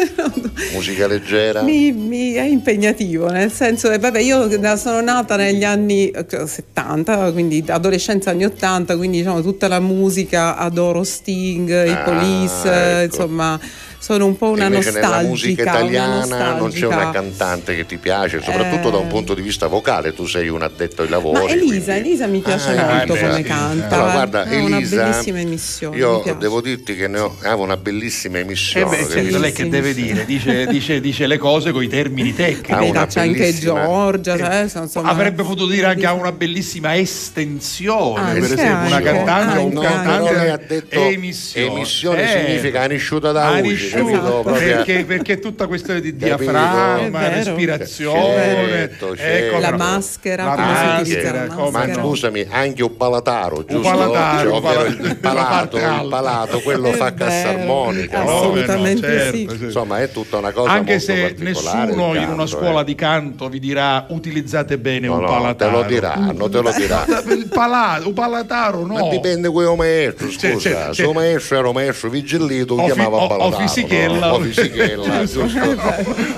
Musica 0.73 1.05
leggera? 1.05 1.61
mi, 1.61 1.91
mi 1.91 2.34
è 2.34 2.41
impegnativo, 2.41 3.29
nel 3.29 3.51
senso 3.51 3.89
che 3.89 3.99
vabbè, 3.99 4.19
io 4.19 4.49
sono 4.75 5.01
nata 5.01 5.36
negli 5.36 5.63
anni 5.63 6.09
eh, 6.09 6.25
70, 6.47 7.31
quindi 7.31 7.63
adolescenza 7.67 8.31
anni 8.31 8.45
80, 8.45 8.97
quindi 8.97 9.17
diciamo 9.17 9.41
tutta 9.41 9.67
la 9.67 9.79
musica, 9.79 10.57
adoro 10.57 11.03
Sting, 11.03 11.69
i 11.86 11.89
Ah, 11.91 11.97
Police, 12.03 12.63
eh, 12.71 13.03
ecco. 13.03 13.15
insomma 13.15 13.59
sono 14.04 14.26
un 14.26 14.36
po' 14.36 14.49
una 14.49 14.66
invece 14.66 14.91
nostalgica. 14.91 15.16
nella 15.18 15.30
musica 15.30 15.62
una 15.62 15.72
italiana 15.72 16.56
non 16.58 16.72
c'è 16.72 16.86
una 16.88 17.10
cantante 17.12 17.74
che 17.74 17.86
ti 17.86 17.95
piace, 17.97 18.41
soprattutto 18.43 18.89
da 18.89 18.97
un 18.97 19.06
Eh. 19.06 19.10
punto 19.10 19.34
di 19.34 19.41
vista 19.41 19.68
vocale, 19.68 20.14
tu 20.14 20.26
sei 20.26 20.49
un 20.49 20.62
addetto 20.62 21.04
ai 21.04 21.08
lavori. 21.08 21.45
Ma 21.45 21.49
Elisa, 21.51 21.93
quindi- 21.93 22.10
Elisa 22.10 22.28
mi 22.28 22.39
piace 22.39 22.78
Ah, 22.78 22.86
molto 22.95 23.14
Elisa, 23.14 23.28
come 23.30 23.38
sì. 23.38 23.43
canta. 23.43 23.95
Allora, 23.95 24.12
guarda, 24.12 24.43
è 24.43 24.60
una 24.60 24.76
Elisa, 24.78 25.04
bellissima 25.04 25.39
emissione. 25.39 25.95
mi 25.95 26.01
Io 26.01 26.36
devo 26.38 26.60
dirti 26.60 26.95
che 26.97 27.08
ne 27.08 27.20
ho, 27.20 27.38
avevo 27.43 27.64
una 27.64 27.78
bellissima 27.78 28.38
Eh 28.39 28.41
emissione. 28.41 28.89
beh, 28.97 29.06
che 29.08 29.12
certo, 29.24 29.38
lei 29.39 29.51
che 29.54 29.70
deve 29.70 29.93
dire? 29.93 30.26
Dice, 30.26 30.66
dice- 30.68 30.99
dice 30.99 31.26
le 31.28 31.38
cose 31.38 31.72
con 31.72 31.82
i 31.82 31.88
termini 31.88 32.36
tecnici. 32.36 32.72
Ha 32.74 32.82
una 32.82 33.06
c'è 33.08 33.22
anche 33.22 33.39
bellissima- 33.39 33.86
Giorgia, 33.86 34.38
cioè, 34.38 34.68
insomma, 34.82 35.10
Avrebbe 35.10 35.43
potuto 35.43 35.68
dire 35.72 35.86
anche 35.86 36.06
ha 36.06 36.12
una 36.12 36.34
bellissima 36.34 36.97
estensione, 36.97 38.20
Anche, 38.20 38.39
per 38.41 38.51
esempio, 38.51 38.88
una 38.88 38.95
anche, 38.97 39.12
cantante 39.14 39.58
o 39.60 39.66
un 39.66 39.78
anche. 39.78 39.88
Cantante 39.88 40.86
emissione. 40.89 41.68
emissione 41.68 42.24
Eh, 42.24 42.45
significa 42.45 42.82
anisciuta 42.82 43.32
da 43.32 43.62
voce, 43.62 43.93
anisciuta, 44.00 44.18
capito? 44.22 44.39
Proprio- 44.41 44.76
perché, 44.76 45.04
perché 45.06 45.34
è 45.34 45.39
tutta 45.39 45.68
questione 45.68 46.02
di 46.02 46.16
diaframma, 46.16 47.28
respirazione, 47.30 48.22
Certo, 48.34 49.06
ecco, 49.14 49.16
certo. 49.18 49.60
La 49.60 49.72
maschera, 49.78 50.44
La 50.44 50.52
utilizza 50.54 50.84
la 50.84 50.94
maschera, 50.98 51.46
ma 51.56 51.70
maschera. 51.72 52.02
scusami, 52.02 52.48
anche 52.50 52.84
un 52.84 52.98
palataro, 52.98 53.66
giusto? 53.66 53.82
palataro, 53.89 54.38
Cioè, 54.39 54.48
un 54.48 54.54
ovvero 54.66 54.78
pala- 54.84 54.88
il 54.88 55.08
la 55.08 55.16
palato, 55.20 55.78
il 55.78 56.08
palato, 56.10 56.60
quello 56.62 56.88
È 56.88 56.91
fa 56.94 57.12
vero, 57.12 57.16
cassarmonica, 57.26 58.22
assolutamente 58.22 59.08
no, 59.08 59.14
certo, 59.14 59.38
sì. 59.52 59.58
sì. 59.58 59.64
Insomma, 59.64 60.02
è 60.02 60.12
tutta 60.12 60.38
una 60.38 60.52
cosa 60.52 60.72
Anche 60.72 60.91
molto 60.94 61.06
se 61.06 61.22
particolare 61.22 61.86
nessuno 61.86 62.16
in 62.16 62.30
una 62.30 62.46
scuola 62.48 62.82
eh. 62.82 62.84
di 62.84 62.96
canto 62.96 63.50
vi 63.50 63.60
dirà 63.60 64.06
utilizzate 64.10 64.78
bene 64.78 65.08
No, 65.08 65.16
un 65.16 65.22
no, 65.22 65.28
palataro. 65.28 65.72
te 65.72 65.78
lo 65.78 65.84
diranno, 65.84 66.50
te 66.50 66.62
lo 66.62 66.72
diranno. 66.76 67.22
Il 67.34 67.48
palato, 67.48 68.08
un 68.08 68.14
palataro 68.14 68.86
no. 68.86 68.94
Ma 68.94 69.10
dipende 69.10 69.50
quello 69.50 69.76
maestro, 69.76 70.30
scusa. 70.30 70.94
Se 70.94 71.04
un 71.04 71.14
maestro 71.14 71.58
era 71.58 71.68
un 71.68 71.74
maestro 71.74 72.10
vigillito, 72.10 72.74
O 72.74 72.78
lo 72.78 72.84
chiamava 72.86 73.28
palataro. 73.28 73.44
Fisichella. 73.88 74.27
no? 74.27 74.34
O 74.34 74.39
fisichella, 74.41 75.19
giusto? 75.25 75.41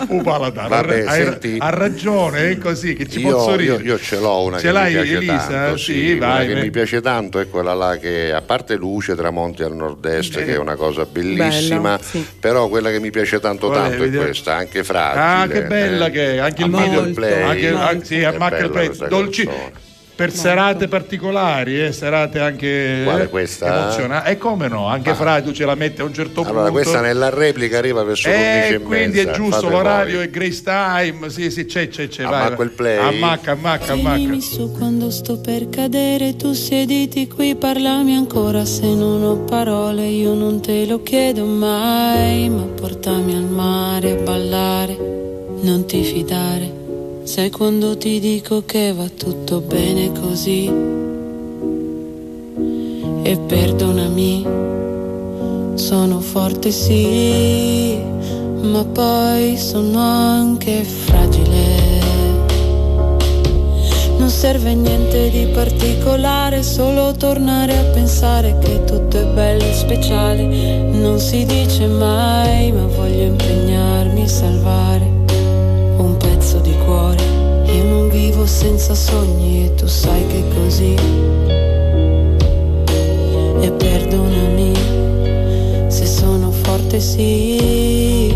un 0.10 0.22
palataro. 0.24 0.68
Vabbè, 0.70 1.04
ha, 1.06 1.12
senti- 1.12 1.56
ha 1.60 1.70
ragione, 1.70 2.50
è 2.52 2.58
così 2.58 2.94
che 2.96 3.08
ci 3.08 3.20
posso 3.22 3.52
Io, 3.60 3.76
io, 3.76 3.80
io 3.82 4.00
ce 4.00 4.20
l'ho 4.20 4.42
una 4.44 4.58
Ce 4.58 4.68
che 4.68 4.72
l'hai, 4.72 4.94
mi 4.94 5.02
piace 5.02 5.16
Elisa? 5.18 5.48
tanto, 5.48 5.78
Sì, 5.78 5.94
sì, 5.94 6.16
vai, 6.18 6.46
una 6.46 6.54
che 6.56 6.62
mi 6.62 6.70
piace 6.72 7.02
tanto 7.02 7.40
è 7.40 7.50
quella 7.50 7.74
là 7.74 7.98
che 7.98 8.32
a 8.34 8.42
parte 8.42 8.76
luce 8.76 9.16
tramonti 9.16 9.64
al 9.64 9.76
nord-est 9.76 10.44
che 10.44 10.54
è 10.54 10.58
una 10.58 10.76
cosa 10.76 11.06
bellissima 11.06 11.96
Bella, 11.98 12.00
sì. 12.02 12.26
però 12.40 12.68
quella 12.68 12.90
che 12.92 13.00
mi 13.00 13.10
piace 13.12 13.40
tanto 13.40 13.68
Qual 13.68 13.80
è? 13.80 13.82
tanto 13.90 13.96
è 13.96 14.06
Vediamo. 14.06 14.26
questa 14.26 14.56
anche 14.56 14.84
fragile 14.84 15.24
Ah, 15.26 15.48
che 15.48 15.64
bella 15.68 16.06
eh. 16.08 16.12
che 16.12 16.34
è, 16.36 16.38
anche 16.38 16.64
il 16.64 16.74
A 16.74 16.78
video 16.78 16.94
Market 17.02 17.14
Play, 17.14 17.42
anche, 17.42 17.68
anche- 17.70 18.06
sì, 18.06 18.24
a 18.24 18.32
È 18.34 18.38
bella 18.38 18.70
Play, 18.70 18.90
dolci- 19.10 19.44
canzone. 19.46 19.72
Per 20.16 20.32
serate 20.32 20.88
particolari, 20.88 21.84
eh, 21.84 21.92
serate 21.92 22.40
anche 22.40 23.02
Quale 23.04 23.24
eh, 23.24 23.30
questa? 23.30 23.84
emozionanti. 23.84 24.30
E 24.32 24.38
come 24.38 24.68
no, 24.68 24.88
anche 24.88 25.10
Ah. 25.10 25.16
Fra 25.16 25.42
tu 25.42 25.52
ce 25.52 25.66
la 25.66 25.76
metti 25.76 26.02
a 26.02 26.04
un 26.06 26.14
certo 26.14 26.42
punto. 26.42 26.50
allora 26.50 26.72
questa 26.72 27.02
nella 27.02 27.30
replica 27.30 27.78
arriva 27.78 28.04
verso 28.04 28.30
l'11 28.30 28.34
Eh, 28.34 28.74
e 28.74 28.80
quindi 28.80 29.18
mezza, 29.18 29.32
è 29.32 29.34
giusto, 29.34 29.56
fate 29.62 29.70
l'orario 29.74 30.16
voi. 30.18 30.26
è 30.26 30.30
Grace 30.30 30.62
Time, 30.64 31.30
sì, 31.30 31.52
sì, 31.52 31.66
c'è, 31.66 31.88
c'è, 31.90 32.08
c'è, 32.08 32.24
vai. 32.24 32.54
il 32.60 32.72
play? 32.72 32.98
Ammacca, 32.98 33.52
ammacca, 33.52 33.94
ammacca. 33.94 34.40
Su 34.40 34.72
quando 34.72 35.10
sto 35.10 35.38
per 35.40 35.70
cadere, 35.70 36.36
tu 36.36 36.54
siediti 36.54 37.28
qui, 37.28 37.56
parlami 37.56 38.16
ancora 38.16 38.64
se 38.66 38.86
non 38.88 39.22
ho 39.24 39.38
parole, 39.44 40.06
io 40.06 40.34
non 40.34 40.62
te 40.62 40.86
lo 40.86 41.02
chiedo 41.04 41.46
mai, 41.46 42.50
ma 42.50 42.64
portami 42.64 43.34
al 43.36 43.44
mare 43.44 44.12
a 44.12 44.16
ballare, 44.24 44.98
non 45.62 45.86
ti 45.86 46.04
fidare, 46.04 46.72
sai 47.26 47.50
quando 47.50 47.98
ti 47.98 48.20
dico 48.20 48.66
che 48.68 48.94
va 48.94 49.10
tutto 49.10 49.60
bene 49.60 50.12
così. 50.12 50.72
E 53.24 53.38
perdonami, 53.48 54.46
sono 55.74 56.20
forte 56.20 56.70
sì, 56.70 57.98
ma 58.62 58.86
poi 58.86 59.58
sono 59.58 59.98
anche 59.98 60.84
fragile. 60.84 62.04
Non 64.20 64.30
serve 64.30 64.76
niente 64.76 65.32
di 65.32 65.48
particolare, 65.48 66.62
solo 66.62 67.12
tornare 67.14 67.76
a 67.76 67.84
pensare 67.86 68.56
che 68.60 68.84
tutto 68.84 69.18
è 69.18 69.26
bello 69.26 69.64
e 69.64 69.74
speciale. 69.74 70.46
Non 70.92 71.20
si 71.20 71.44
dice 71.44 71.88
mai, 71.88 72.72
ma 72.72 72.86
voglio 72.86 73.24
impegnarmi 73.24 74.22
a 74.22 74.28
salvare 74.28 75.15
pezzo 76.56 76.60
di 76.60 76.76
cuore. 76.86 77.24
Io 77.66 77.84
non 77.84 78.10
vivo 78.10 78.46
senza 78.46 78.94
sogni 78.94 79.66
e 79.66 79.76
tu 79.76 79.88
sai 79.88 80.26
che 80.28 80.40
è 80.40 80.54
così. 80.56 80.96
E 83.62 83.72
perdonami 83.72 84.74
se 85.88 86.06
sono 86.06 86.52
forte 86.52 87.00
sì, 87.00 88.28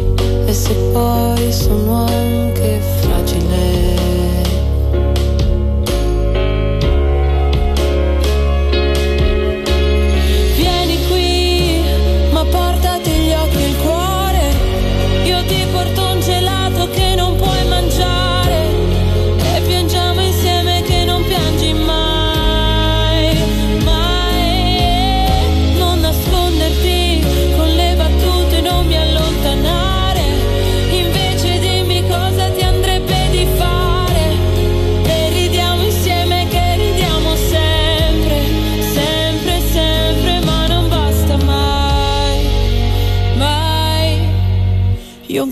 e 0.46 0.54
se 0.54 0.74
poi 0.92 1.52
sono 1.52 2.06
anche 2.06 2.80
fragile. 3.02 4.09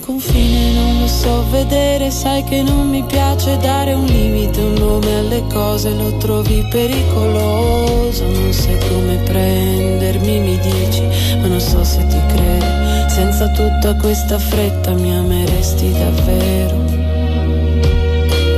Confine 0.08 0.72
non 0.72 1.02
lo 1.02 1.08
so 1.08 1.44
vedere, 1.52 2.10
sai 2.12 2.42
che 2.46 2.62
non 2.62 2.88
mi 2.88 3.04
piace 3.04 3.58
dare 3.58 3.94
un 3.94 4.06
limite, 4.06 4.62
un 4.62 4.74
nome 4.76 5.18
alle 5.18 5.44
cose, 5.52 5.94
lo 5.94 6.16
trovi 6.16 6.66
pericoloso, 6.72 8.24
non 8.26 8.54
sai 8.54 8.78
come 8.88 9.18
prendermi, 9.18 10.40
mi 10.40 10.58
dici, 10.60 11.02
ma 11.42 11.48
non 11.48 11.60
so 11.60 11.84
se 11.84 12.08
ti 12.08 12.20
credo. 12.34 12.66
Senza 13.10 13.50
tutta 13.50 13.96
questa 13.96 14.40
fretta 14.40 14.94
mi 14.94 15.14
ameresti 15.14 15.92
davvero 15.92 16.86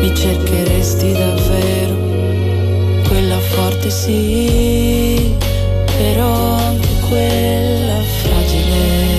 mi 0.02 0.16
cercheresti 0.16 1.12
davvero, 1.12 1.96
quella 3.08 3.38
forte 3.38 3.90
sì, 3.90 5.36
però 5.98 6.56
anche 6.56 6.88
quella 7.10 8.02
fragile. 8.22 9.19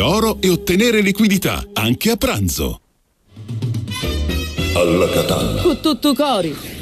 oro 0.00 0.38
e 0.40 0.48
ottenere 0.48 1.00
liquidità, 1.00 1.62
anche 1.72 2.10
a 2.10 2.16
pranzo. 2.16 2.80
Alla 4.74 5.08
Catalla. 5.08 5.62
Con 5.62 5.80
tutto 5.80 6.14
cori. 6.14 6.73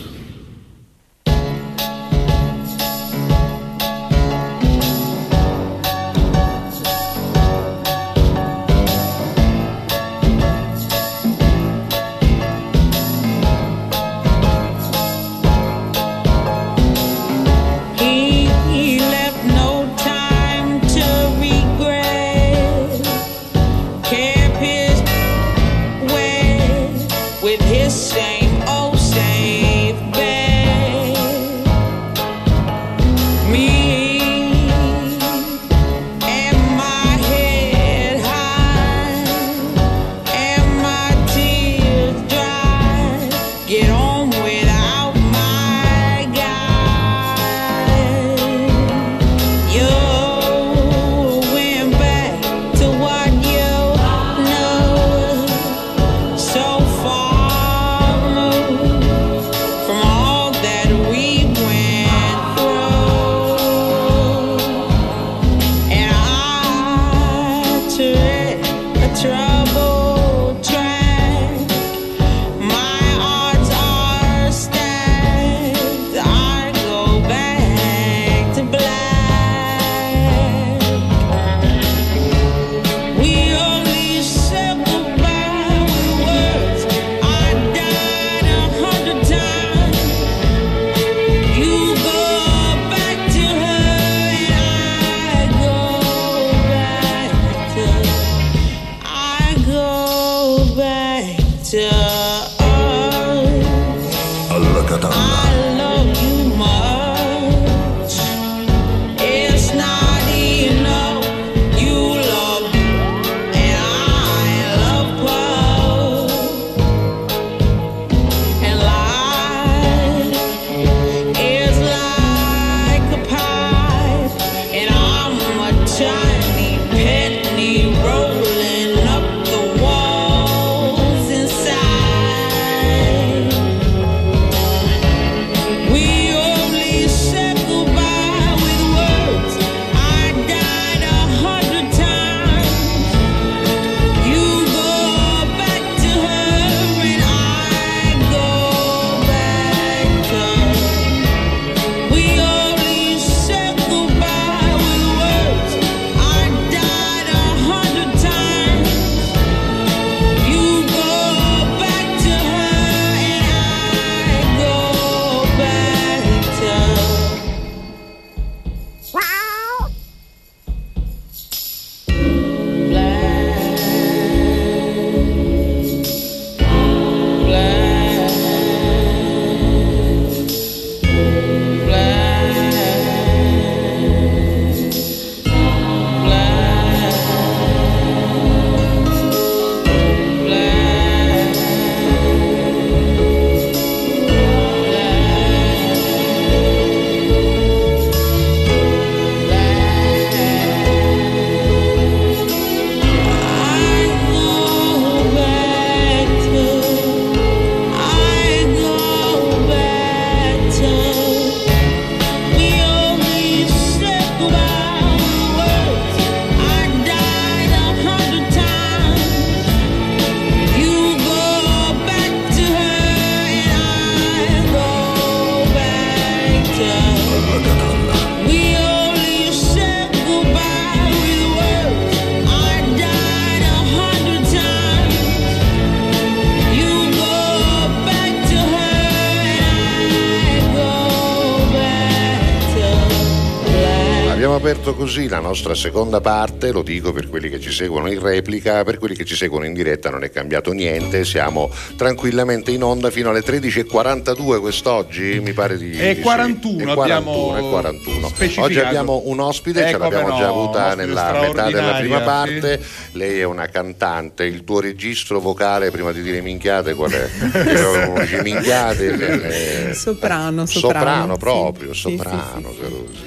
Così 245.13 245.29
la 245.29 245.41
nostra 245.41 245.75
seconda 245.75 246.23
parte, 246.23 246.73
lo 246.73 246.81
dico 246.81 247.13
per 247.13 247.29
quelli 247.29 247.51
che 247.51 247.61
ci 247.61 247.71
seguono 247.71 248.11
in 248.11 248.19
replica, 248.19 248.83
per 248.83 248.97
quelli 248.97 249.15
che 249.15 249.27
ci 249.27 249.37
seguono 249.37 249.67
in 249.67 249.75
diretta 249.75 250.09
non 250.09 250.25
è 250.25 250.31
cambiato 250.31 250.73
niente, 250.73 251.27
siamo 251.27 251.71
tranquillamente 251.99 252.71
in 252.71 252.83
onda 252.83 253.11
fino 253.11 253.29
alle 253.29 253.41
13.42 253.41 254.59
quest'oggi, 254.61 255.39
mi 255.41 255.53
pare 255.53 255.77
di... 255.77 255.91
Di 255.91 256.19
41, 256.19 256.79
sì. 256.79 256.83
È 256.83 256.95
41, 256.95 257.03
abbiamo 257.03 257.57
è 257.57 257.61
41. 257.71 258.29
specificato. 258.29 258.67
Oggi 258.67 258.81
abbiamo 258.81 259.23
un 259.27 259.41
ospite, 259.41 259.87
Eh, 259.87 259.91
ce 259.91 259.99
l'abbiamo 259.99 260.29
come 260.29 260.39
già 260.41 260.47
no, 260.47 260.53
avuta 260.53 260.95
nella 260.95 261.41
metà 261.43 261.71
della 261.71 261.95
prima 261.99 262.21
parte, 262.21 262.81
lei 263.13 263.41
è 263.41 263.45
una 263.45 263.67
cantante, 263.67 264.45
il 264.45 264.65
tuo 264.65 264.81
registro 264.81 265.41
vocale 265.41 265.91
prima 265.91 266.13
di 266.13 266.23
dire 266.23 266.41
minchiate 266.41 266.95
qual 266.95 267.11
è? 267.11 267.29
Minchiate, 268.43 269.91
eh, 269.91 269.95
Soprano, 269.95 270.65
soprano. 270.65 271.01
soprano 271.01 271.37
proprio, 271.37 271.93
Sì, 271.93 272.01
sì, 272.01 272.17
soprano 272.17 272.73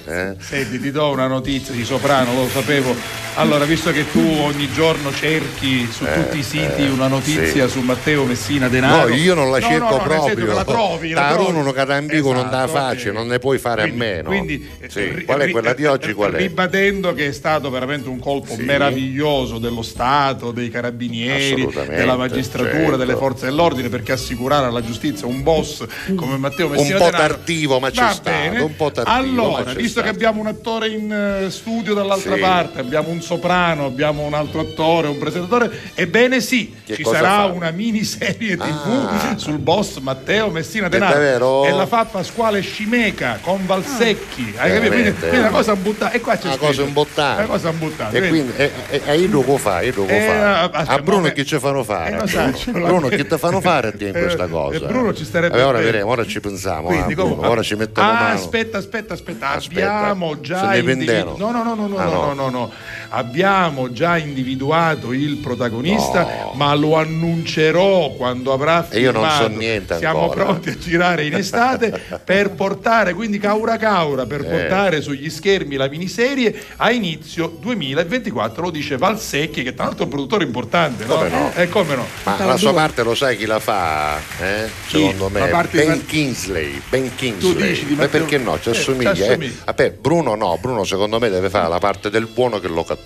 eh? 0.06 0.36
Senti, 0.40 0.80
ti 0.80 0.92
do 0.92 1.10
una 1.10 1.28
notizia 1.28 1.74
di 1.74 1.84
Soprano, 1.84 2.34
lo 2.34 2.48
sapevo. 2.48 3.25
Allora, 3.38 3.66
visto 3.66 3.92
che 3.92 4.10
tu 4.12 4.20
ogni 4.22 4.72
giorno 4.72 5.12
cerchi 5.14 5.86
su 5.92 6.06
Eh, 6.06 6.14
tutti 6.24 6.38
i 6.38 6.44
siti 6.44 6.84
eh, 6.84 6.90
una 6.90 7.08
notizia 7.08 7.66
sì. 7.66 7.72
su 7.74 7.82
Matteo 7.82 8.24
Messina 8.24 8.70
Denaro. 8.70 9.10
No, 9.10 9.14
io 9.14 9.34
non 9.34 9.52
la 9.52 9.60
No, 9.60 9.68
cerco 9.68 9.84
no, 9.90 9.92
no, 9.92 9.98
senso 10.10 10.24
proprio. 10.24 10.46
che 10.46 10.54
la 10.54 10.64
trovi, 10.64 11.10
la 11.12 11.28
trovi. 11.34 11.44
Taruno 11.52 11.72
Catambico 11.74 12.32
non 12.32 12.50
dà 12.50 12.64
Esatto, 12.64 12.72
facile, 12.80 13.10
eh. 13.10 13.14
non 13.14 13.28
ne 13.28 13.40
puoi 13.40 13.58
fare 13.58 13.84
a 13.84 13.88
meno. 13.88 14.30
Quindi, 14.30 14.66
eh, 14.80 14.90
Sì. 14.90 15.10
ri- 15.12 15.26
Qual 15.26 15.40
è 15.42 15.50
quella 15.52 15.74
di 15.74 15.86
oggi? 15.86 16.14
Qual 16.14 16.32
è? 16.32 16.38
Ribadendo 16.38 17.14
che 17.14 17.28
è 17.28 17.32
stato 17.34 17.70
veramente 17.70 18.08
un 18.08 18.20
colpo 18.20 18.56
meraviglioso 18.58 19.58
dello 19.58 19.82
Stato, 19.82 20.52
dei 20.52 20.70
carabinieri, 20.70 21.68
della 21.90 22.16
magistratura, 22.16 22.74
certo. 22.80 22.96
delle 22.98 23.16
forze 23.18 23.46
dell'ordine, 23.48 23.90
perché 23.90 24.14
assicurare 24.14 24.66
alla 24.68 24.82
giustizia 24.82 25.28
un 25.28 25.44
boss 25.44 25.86
come 26.16 26.38
Matteo 26.38 26.70
Messina 26.70 26.96
Un 26.96 27.04
po' 27.04 27.10
Denaro 27.12 27.34
tardivo, 27.34 27.80
ma 27.80 27.90
c'è 27.92 28.02
Va 28.02 28.12
stato, 28.12 28.30
bene. 28.30 28.60
un 28.62 28.76
po' 28.78 28.92
tardivo, 28.92 29.14
Allora, 29.18 29.74
visto 29.74 29.76
che 29.76 29.88
stato. 29.90 30.08
abbiamo 30.10 30.40
un 30.40 30.48
attore 30.48 30.88
in 30.88 31.12
eh, 31.12 31.50
studio 31.52 31.94
dall'altra 31.94 32.36
Sì. 32.36 32.40
parte, 32.40 32.80
abbiamo 32.80 33.10
un 33.10 33.24
soprano, 33.26 33.86
abbiamo 33.86 34.22
un 34.24 34.34
altro 34.36 34.62
attore, 34.62 35.08
un 35.08 35.18
presentatore, 35.18 35.72
ebbene 35.96 36.40
sì, 36.40 36.74
Che 36.86 36.96
ci 36.96 37.04
sarà 37.04 37.28
fa? 37.38 37.46
una 37.46 37.72
miniserie 37.72 38.56
TV 38.56 39.08
Ah. 39.10 39.38
sul 39.38 39.58
boss 39.58 39.98
Matteo 39.98 40.50
Messina 40.50 40.88
Denaro. 40.88 41.66
E 41.66 41.72
la 41.72 41.88
fa 41.88 42.06
Pasquale 42.06 42.62
Scimeca 42.62 43.40
con 43.42 43.66
Valsecchi. 43.66 44.54
Hai 44.58 44.72
capito? 44.74 44.92
Quindi, 44.94 45.14
quindi 45.14 45.38
una 45.38 45.50
cosa 45.50 45.76
buttata. 45.76 46.12
E 46.12 46.22
qua 46.22 46.38
c'è 46.38 46.48
Una 46.48 46.58
cosa 46.58 46.82
imbottata. 46.84 47.38
Una 47.40 47.48
cosa 47.48 47.70
imbottata. 47.70 48.16
E 48.18 48.28
quindi 48.30 48.54
e, 48.56 48.72
e, 48.90 49.02
e 49.06 49.18
io 49.18 49.30
lo 49.42 49.58
fa, 49.58 49.82
io 49.82 49.94
lo 49.96 50.06
Eh, 50.08 50.22
fa. 50.22 50.62
aspetta, 50.62 50.92
A 50.92 51.00
Bruno 51.00 51.30
che 51.32 51.46
ci 51.46 51.58
fanno 51.60 51.84
fare? 51.84 52.22
Eh, 52.24 52.72
Bruno? 52.72 53.08
che 53.08 53.26
ti 53.26 53.38
fanno 53.38 53.60
fare 53.62 53.88
a 53.88 53.92
te 53.92 54.08
in 54.10 54.16
Eh, 54.16 54.22
questa 54.22 54.48
cosa? 54.48 54.86
Bruno 54.86 55.14
ci 55.14 55.26
starebbe 55.26 55.56
Vabbè, 55.58 55.64
ora 55.68 55.78
bene. 55.80 55.86
vedremo, 55.92 56.12
ora 56.12 56.26
ci 56.26 56.40
pensiamo. 56.40 56.88
Quindi, 56.88 57.14
ah, 57.14 57.24
ora 57.50 57.62
ci 57.64 57.76
mettiamo 57.76 58.10
ah, 58.10 58.14
mano. 58.14 58.34
aspetta, 58.36 58.78
aspetta, 58.78 59.14
aspetta, 59.14 59.50
abbiamo 59.50 60.34
se 60.36 60.42
già 60.42 60.70
ne 60.70 60.78
individu- 60.80 61.06
vendeno. 61.06 61.36
no, 61.38 61.52
no, 61.52 61.64
no, 61.64 61.76
no, 61.76 61.88
no, 61.88 61.98
Ah, 61.98 62.04
no, 62.06 62.12
no. 62.12 62.26
no, 62.26 62.34
no, 62.34 62.50
no. 62.50 62.72
Abbiamo 63.18 63.92
già 63.94 64.18
individuato 64.18 65.14
il 65.14 65.38
protagonista, 65.38 66.24
No. 66.24 66.52
ma 66.56 66.74
lo 66.76 66.96
annuncerò 66.98 68.12
quando 68.12 68.52
avrà 68.52 68.86
E 68.90 69.00
io 69.00 69.12
non 69.12 69.30
so 69.30 69.48
niente 69.48 69.98
Siamo 69.98 70.24
ancora. 70.24 70.44
pronti 70.46 70.70
a 70.70 70.78
girare 70.78 71.26
in 71.26 71.34
estate 71.36 72.02
per 72.24 72.52
portare, 72.52 73.14
quindi 73.14 73.38
caura 73.38 73.78
caura, 73.78 74.26
per 74.26 74.42
Eh. 74.42 74.44
portare 74.44 75.02
sugli 75.02 75.30
schermi 75.30 75.76
la 75.78 75.88
miniserie 75.88 76.54
a 76.76 76.92
inizio 76.92 77.48
2024, 77.60 78.64
lo 78.64 78.70
dice 78.70 78.98
Valsecchi, 78.98 79.64
che 79.64 79.74
tra 79.74 79.86
l'altro 79.86 80.02
è 80.02 80.06
un 80.06 80.10
produttore 80.12 80.44
importante, 80.44 81.06
no? 81.06 81.16
Come 81.16 81.30
no? 81.30 81.52
Eh, 81.56 81.70
come 81.70 81.96
no? 81.96 82.06
Ma 82.24 82.46
la 82.46 82.58
sua 82.58 82.74
parte 82.74 83.04
lo 83.04 83.16
sai 83.16 83.38
chi 83.38 83.46
la 83.46 83.60
fa? 83.60 84.18
eh? 84.42 84.68
Secondo 84.88 85.30
me 85.30 85.50
Ben 85.72 85.94
di- 85.94 86.06
Kingsley. 86.06 86.82
Ben 86.90 87.16
Kingsley. 87.16 87.70
dici 87.70 87.86
di 87.86 87.96
Ma 87.96 88.04
Matteo- 88.04 88.20
perché 88.22 88.38
no? 88.40 88.60
Ci 88.60 88.70
Eh, 88.70 88.72
assomiglia. 88.74 89.14
ci 89.16 89.22
eh. 89.22 89.28
assomiglia. 89.28 89.54
Vabbè, 89.66 89.92
Bruno 89.92 90.36
no, 90.36 90.58
Bruno 90.60 90.84
secondo 90.84 91.18
me 91.20 91.30
deve 91.30 91.50
fare 91.50 91.70
la 91.70 91.80
parte 91.80 92.10
del 92.10 92.26
buono 92.28 92.60
che 92.60 92.68
lo 92.68 92.84
cattura. 92.84 93.04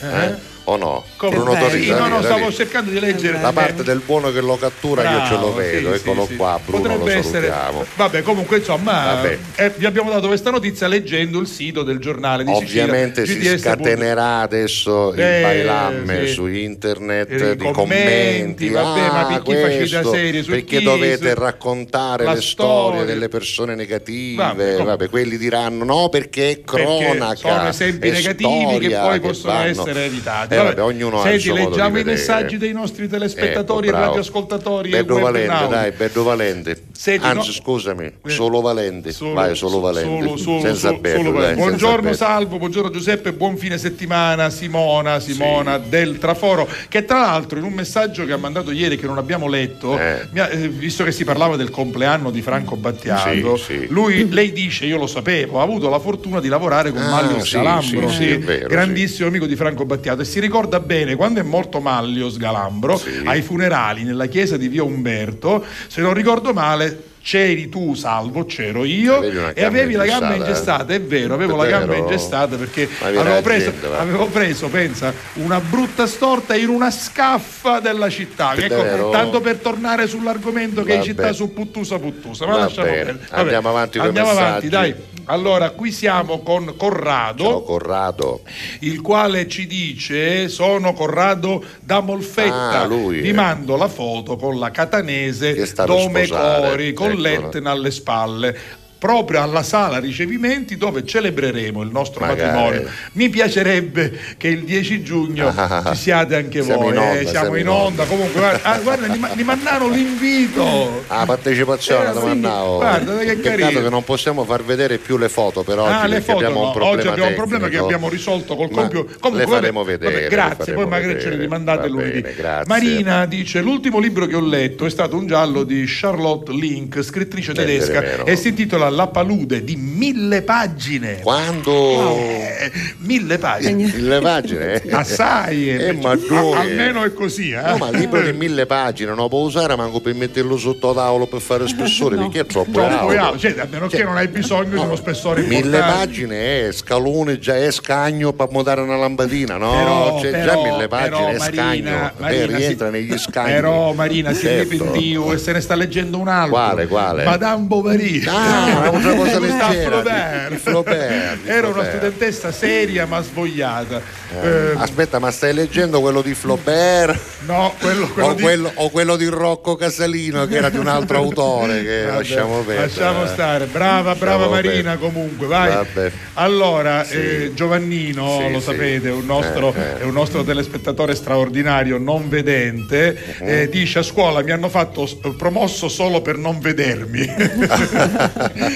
Eh? 0.00 0.36
O 0.70 0.76
no? 0.76 1.02
Come? 1.16 1.34
Bruno 1.34 1.56
Torino. 1.56 1.98
no, 1.98 2.08
no, 2.08 2.22
stavo 2.22 2.52
cercando 2.52 2.90
di 2.90 3.00
leggere 3.00 3.40
La 3.40 3.52
parte 3.52 3.82
del 3.82 4.02
buono 4.04 4.30
che 4.30 4.42
lo 4.42 4.56
cattura 4.58 5.00
io 5.02 5.24
ce 5.26 5.32
lo 5.32 5.38
Bravo, 5.38 5.54
vedo, 5.54 5.88
sì, 5.94 6.00
eccolo 6.02 6.26
sì, 6.26 6.36
qua. 6.36 6.60
Bruno 6.62 6.82
Potrebbe 6.82 7.14
lo 7.14 7.18
essere-. 7.20 7.52
Vabbè, 7.96 8.20
comunque 8.22 8.58
insomma, 8.58 9.14
Vabbè. 9.14 9.38
eh, 9.56 9.72
vi 9.76 9.86
abbiamo 9.86 10.10
dato 10.10 10.26
questa 10.26 10.50
notizia 10.50 10.86
leggendo 10.86 11.38
il 11.40 11.46
sito 11.46 11.82
del 11.84 11.98
giornale 12.00 12.44
di 12.44 12.52
Ovviamente 12.52 13.24
Sicilia. 13.24 13.52
si 13.52 13.58
scatenerà 13.60 14.40
adesso 14.40 15.12
il 15.14 15.20
Eh, 15.20 15.40
bailamme 15.42 16.26
sì. 16.26 16.32
su 16.34 16.46
internet 16.46 17.30
I 17.30 17.56
di 17.56 17.70
commenti. 17.70 17.72
commenti, 17.72 18.68
vabbè, 18.68 19.00
ma 19.10 19.24
per 19.26 19.42
chi 19.42 19.60
questo, 19.78 20.10
serie 20.12 20.42
sul 20.42 20.52
perché 20.52 20.76
Kiss, 20.76 20.84
dovete 20.84 21.34
raccontare 21.34 22.24
le 22.24 22.40
storie 22.42 22.42
storia. 22.42 23.04
delle 23.04 23.28
persone 23.28 23.74
negative. 23.74 24.36
Vabbè, 24.42 24.82
Vabbè, 24.82 25.08
quelli 25.08 25.38
diranno 25.38 25.84
no 25.84 26.08
perché 26.10 26.50
è 26.50 26.60
cronaca. 26.60 27.36
sono 27.36 27.68
esempi 27.68 28.10
negativi 28.10 28.78
che 28.80 28.94
poi 28.94 29.20
possono 29.20 29.60
essere 29.62 30.04
evitati. 30.04 30.56
Eh, 30.60 30.64
vabbè, 30.64 30.82
ognuno 30.82 31.20
ha 31.22 31.30
il 31.30 31.40
Senti, 31.40 31.48
modo 31.48 31.60
di 31.70 31.76
leggiamo 31.76 31.98
i 31.98 32.04
messaggi 32.04 32.56
dei 32.58 32.72
nostri 32.72 33.08
telespettatori 33.08 33.88
Ecco, 33.88 33.96
e 33.96 33.98
bravo. 33.98 34.06
radioascoltatori 34.14 34.90
e 34.90 35.04
Bello 35.04 35.18
Valente, 35.20 35.68
dai, 35.68 35.90
Bello 35.92 36.22
Valente. 36.22 36.82
Senti, 36.92 37.26
Anzi, 37.26 37.46
no- 37.48 37.52
scusami, 37.54 38.12
solo 38.26 38.60
Valente. 38.60 39.12
Solo- 39.12 39.32
Vai, 39.34 39.54
solo 39.54 39.80
Valente. 39.80 40.24
solo- 40.26 40.36
solo- 40.36 40.60
senza 40.60 40.88
solo- 40.88 40.98
bello, 40.98 41.30
dai, 41.32 41.42
senza 41.42 41.54
Buongiorno 41.64 42.00
bello. 42.02 42.14
Salvo, 42.16 42.58
buongiorno 42.58 42.90
Giuseppe, 42.90 43.32
buon 43.32 43.56
fine 43.56 43.78
settimana 43.78 44.50
Simona, 44.50 45.20
Simona 45.20 45.78
del 45.78 46.18
Traforo, 46.18 46.68
che 46.88 47.04
tra 47.04 47.20
l'altro 47.20 47.58
in 47.58 47.64
un 47.64 47.72
messaggio 47.72 48.24
che 48.24 48.32
ha 48.32 48.36
mandato 48.36 48.70
ieri 48.70 48.96
che 48.96 49.06
non 49.06 49.18
abbiamo 49.18 49.46
letto, 49.48 49.98
mi 50.32 50.40
ha- 50.40 50.48
eh, 50.50 50.68
visto 50.68 51.04
che 51.04 51.12
si 51.12 51.24
parlava 51.24 51.56
del 51.56 51.70
compleanno 51.70 52.30
di 52.30 52.42
Franco 52.42 52.76
Battiato, 52.76 53.56
Sì, 53.56 53.64
sì. 53.64 53.86
lui, 53.88 54.28
lei 54.30 54.52
dice, 54.52 54.84
io 54.86 54.96
lo 54.98 55.06
sapevo, 55.06 55.60
ha 55.60 55.62
avuto 55.62 55.88
la 55.88 55.98
fortuna 55.98 56.40
di 56.40 56.48
lavorare 56.48 56.90
con 56.90 57.02
Ah, 57.02 57.36
sì, 57.40 57.98
sì, 57.98 58.08
sì, 58.08 58.28
è 58.30 58.38
vero, 58.38 58.68
grandissimo 58.68 59.28
amico 59.28 59.46
di 59.46 59.56
Franco 59.56 59.84
Battiato 59.84 60.22
e 60.22 60.24
si 60.24 60.40
ricorda 60.48 60.80
bene 60.80 61.14
quando 61.14 61.40
è 61.40 61.42
morto 61.42 61.78
Maglio 61.78 62.30
Sgalambro 62.30 62.98
ai 63.24 63.42
funerali 63.42 64.02
nella 64.02 64.26
chiesa 64.26 64.56
di 64.56 64.68
Via 64.68 64.82
Umberto, 64.82 65.62
se 65.88 66.00
non 66.00 66.14
ricordo 66.14 66.54
male 66.54 67.07
c'eri 67.22 67.68
tu 67.68 67.94
salvo, 67.94 68.44
c'ero 68.46 68.84
io 68.84 69.16
Avevi 69.16 69.36
e 69.36 69.40
gamba 69.54 69.66
avevi 69.66 69.92
la 69.94 70.04
gamba 70.06 70.34
ingessata, 70.34 70.46
ingestata, 70.50 70.94
è 70.94 71.00
vero, 71.00 71.34
avevo 71.34 71.54
È 71.54 71.56
la 71.56 71.66
gamba 71.66 71.92
vero? 71.92 72.02
ingestata 72.04 72.56
perché 72.56 72.88
avevo 73.02 73.40
preso, 73.42 73.72
avevo 73.96 74.26
preso, 74.26 74.68
pensa, 74.68 75.12
una 75.34 75.60
brutta 75.60 76.06
storta 76.06 76.54
in 76.54 76.68
una 76.68 76.90
scaffa 76.90 77.80
della 77.80 78.08
città. 78.08 78.52
È 78.52 78.64
Ecco, 78.68 79.10
tanto 79.10 79.40
per 79.40 79.56
tornare 79.56 80.06
sull'argomento 80.06 80.82
che 80.82 80.94
Vabbè. 80.94 81.04
città 81.04 81.32
su 81.32 81.52
Puttusa 81.52 81.98
Puttusa. 81.98 82.46
Ma 82.46 82.52
Va 82.52 82.58
lasciamo 82.60 82.86
perdere. 82.88 83.18
Vabbè, 83.30 83.40
andiamo 83.40 83.68
avanti 83.68 83.98
Andiamo 83.98 84.30
avanti, 84.30 84.68
dai. 84.68 84.94
Allora, 85.30 85.70
qui 85.70 85.92
siamo 85.92 86.40
con 86.40 86.74
Corrado. 86.76 87.44
Ciao 87.44 87.62
Corrado. 87.62 88.40
il 88.80 89.00
quale 89.02 89.46
ci 89.46 89.66
dice 89.66 90.48
sono 90.48 90.92
Corrado 90.94 91.62
da 91.80 92.00
Molfetta 92.00 92.80
Ah, 92.80 92.84
lui, 92.86 93.20
vi 93.20 93.28
eh. 93.28 93.32
mando 93.34 93.76
la 93.76 93.88
foto 93.88 94.36
con 94.36 94.58
la 94.58 94.70
catanese 94.70 95.54
Dome 95.84 96.26
Cori 96.26 96.92
con 96.94 97.07
eccola. 97.10 97.28
l'Etna 97.28 97.70
alle 97.70 97.90
spalle 97.90 98.58
proprio 98.98 99.42
alla 99.42 99.62
sala 99.62 99.98
ricevimenti 99.98 100.76
dove 100.76 101.04
celebreremo 101.04 101.82
il 101.82 101.90
nostro 101.90 102.24
Magari. 102.26 102.50
matrimonio. 102.50 102.90
Mi 103.12 103.28
piacerebbe 103.28 104.18
che 104.36 104.48
il 104.48 104.64
10 104.64 105.02
giugno 105.02 105.52
Ah, 105.54 105.82
ci 105.94 106.00
siate 106.02 106.34
anche 106.34 106.60
voi. 106.60 106.88
in 106.88 106.98
onda, 106.98 107.12
eh, 107.12 107.26
siamo 107.26 107.30
siamo 107.30 107.54
in 107.54 107.60
in 107.62 107.68
onda. 107.68 108.04
Comunque, 108.04 108.40
guarda, 108.40 108.62
ah, 108.62 108.78
guarda, 108.78 109.06
mi, 109.08 109.18
ma- 109.18 109.30
mi 109.34 109.44
mandano 109.44 109.88
l'invito. 109.88 111.04
Ah, 111.08 111.24
partecipazione, 111.26 112.10
Eh, 112.10 112.12
sì, 112.12 112.18
domandavo. 112.18 112.76
guarda, 112.76 113.16
che 113.18 113.36
Peccato 113.36 113.56
carino. 113.62 113.80
che 113.82 113.88
non 113.88 114.04
possiamo 114.04 114.44
far 114.44 114.64
vedere 114.64 114.98
più 114.98 115.16
le 115.16 115.28
foto 115.28 115.62
per 115.62 115.78
oggi 115.78 115.92
Ah, 115.92 116.06
le 116.06 116.16
perché 116.16 116.32
foto 116.32 116.44
abbiamo 116.44 116.60
no. 116.64 116.72
un 116.74 116.82
Oggi 116.82 117.06
abbiamo 117.08 117.28
un 117.28 117.34
problema 117.34 117.68
che 117.68 117.76
abbiamo 117.78 118.08
risolto 118.08 118.56
col 118.56 118.70
compito. 118.70 119.04
le 119.06 119.16
Comunque, 119.20 119.46
faremo 119.46 119.84
vabbè, 119.84 119.98
vedere, 119.98 120.12
vabbè, 120.12 120.22
le 120.24 120.28
grazie, 120.30 120.56
faremo 120.64 120.80
poi 120.80 120.88
magari 120.88 121.12
ce 121.12 121.16
vedere. 121.18 121.36
le 121.36 121.42
rimandate 121.42 121.88
lunedì. 121.88 122.20
bene. 122.20 122.62
Marina 122.66 123.26
dice: 123.26 123.60
L'ultimo 123.60 123.98
libro 123.98 124.26
che 124.26 124.34
ho 124.36 124.40
letto 124.44 124.86
è 124.86 124.90
stato 124.90 125.16
un 125.16 125.26
giallo 125.26 125.62
di 125.64 125.84
Charlotte 125.86 126.52
Link, 126.52 127.02
scrittrice 127.02 127.52
tedesca, 127.52 128.00
di 128.00 128.30
e 128.30 128.36
si 128.36 128.48
intitola 128.48 128.87
La 128.88 129.06
palude 129.08 129.62
di 129.64 129.76
mille 129.76 130.42
pagine. 130.42 131.20
Quando? 131.20 132.16
Eh, 132.16 132.70
mille 132.98 133.38
pagine. 133.38 133.84
Mille 133.92 134.20
pagine? 134.20 134.82
eh? 134.82 134.92
Assai, 134.92 135.70
Eh, 135.70 135.88
eh, 135.88 135.92
ma 135.92 136.10
a- 136.10 136.16
dove? 136.16 136.56
almeno 136.56 137.04
è 137.04 137.12
così. 137.12 137.50
Eh? 137.50 137.60
No, 137.60 137.76
ma 137.76 137.90
libro 137.90 138.20
di 138.22 138.32
mille 138.32 138.66
pagine 138.66 139.08
non 139.10 139.18
lo 139.18 139.28
può 139.28 139.40
usare 139.40 139.76
manco 139.76 140.00
per 140.00 140.14
metterlo 140.14 140.56
sotto 140.56 140.92
tavolo 140.94 141.26
per 141.26 141.40
fare 141.40 141.66
spessore 141.68 142.16
perché 142.16 142.40
è 142.40 142.46
troppo 142.46 142.70
Troppo 142.72 143.08
alto. 143.08 143.20
alto, 143.22 143.38
cioè, 143.38 143.54
a 143.58 143.66
meno 143.70 143.86
che 143.88 144.02
non 144.04 144.16
hai 144.16 144.28
bisogno 144.28 144.70
di 144.70 144.76
uno 144.76 144.96
spessore 144.96 145.42
Mille 145.42 145.56
importante. 145.56 145.92
pagine 146.06 146.68
è 146.68 146.72
scalone, 146.72 147.38
già 147.38 147.56
è 147.56 147.70
scagno 147.70 148.32
per 148.32 148.48
mutare 148.50 148.80
una 148.80 148.96
lampadina, 148.96 149.56
no? 149.56 149.70
Però, 149.72 150.20
Cioè, 150.20 150.30
però, 150.30 150.44
già 150.44 150.70
mille 150.70 150.88
pagine 150.88 151.08
però, 151.16 151.28
è 151.28 151.36
Marina, 151.38 151.62
scagno, 151.62 152.12
Marina, 152.18 152.42
eh, 152.42 152.46
rientra 152.56 152.86
si- 152.86 152.92
negli 152.92 153.18
scagni. 153.18 153.52
Però 153.52 153.92
Marina 153.92 154.32
si 154.32 154.40
Certo. 154.42 154.70
ripentiu 154.70 155.32
e 155.32 155.38
se 155.38 155.52
ne 155.52 155.60
sta 155.60 155.74
leggendo 155.74 156.18
un 156.18 156.28
altro. 156.28 156.50
Quale, 156.52 156.86
quale? 156.86 157.24
Madame 157.24 157.64
Bovary. 157.64 158.24
Ah, 158.26 158.77
Era 158.80 158.90
una 158.90 159.14
cosa 159.14 159.38
leggera. 159.40 160.00
Flaubert. 160.02 160.48
di- 160.48 160.54
di 160.54 160.60
Flaubert, 160.60 161.42
di 161.42 161.48
Era 161.48 161.68
una 161.68 161.84
studentessa 161.84 162.52
seria 162.52 163.06
ma 163.06 163.20
svogliata. 163.22 164.00
Eh, 164.42 164.46
Eh, 164.48 164.72
Aspetta, 164.76 165.18
ma 165.18 165.30
stai 165.30 165.54
leggendo 165.54 166.00
quello 166.00 166.20
di 166.22 166.34
Flaubert? 166.34 167.18
no, 167.46 167.72
quello, 167.80 168.08
quello 168.08 168.28
o, 168.28 168.34
di- 168.34 168.42
quello, 168.42 168.70
o 168.74 168.90
quello 168.90 169.16
di 169.16 169.26
Rocco 169.26 169.76
Casalino 169.76 170.46
che 170.46 170.56
era 170.56 170.68
di 170.68 170.76
un 170.78 170.86
altro 170.86 171.16
autore 171.18 171.82
che 171.82 172.02
Vabbè, 172.04 172.16
lasciamo 172.16 172.56
perdere. 172.58 172.86
lasciamo 172.86 173.26
stare. 173.26 173.64
Brava, 173.66 174.14
brava 174.14 174.46
Lasciamo 174.46 174.50
Marina 174.54 174.72
perdere. 174.72 174.98
comunque, 174.98 175.46
vai. 175.46 175.74
Vabbè. 175.74 176.12
Allora, 176.34 177.04
Sì. 177.04 177.14
eh, 177.16 177.52
Giovannino, 177.54 178.38
Sì, 178.46 178.52
lo 178.52 178.58
sì. 178.60 178.64
sapete, 178.66 179.08
è 179.08 179.12
un 179.12 179.24
nostro, 179.26 179.74
Eh, 179.74 179.80
eh. 179.80 179.98
è 180.00 180.04
un 180.04 180.12
nostro 180.12 180.44
telespettatore 180.44 181.14
straordinario, 181.14 181.98
non 181.98 182.28
vedente, 182.28 183.16
Uh-huh. 183.40 183.46
eh, 183.48 183.68
dice 183.70 184.00
a 184.00 184.02
scuola 184.02 184.42
mi 184.42 184.50
hanno 184.50 184.68
fatto 184.68 185.08
promosso 185.36 185.88
solo 185.88 186.20
per 186.20 186.36
non 186.36 186.58
vedermi. 186.60 187.26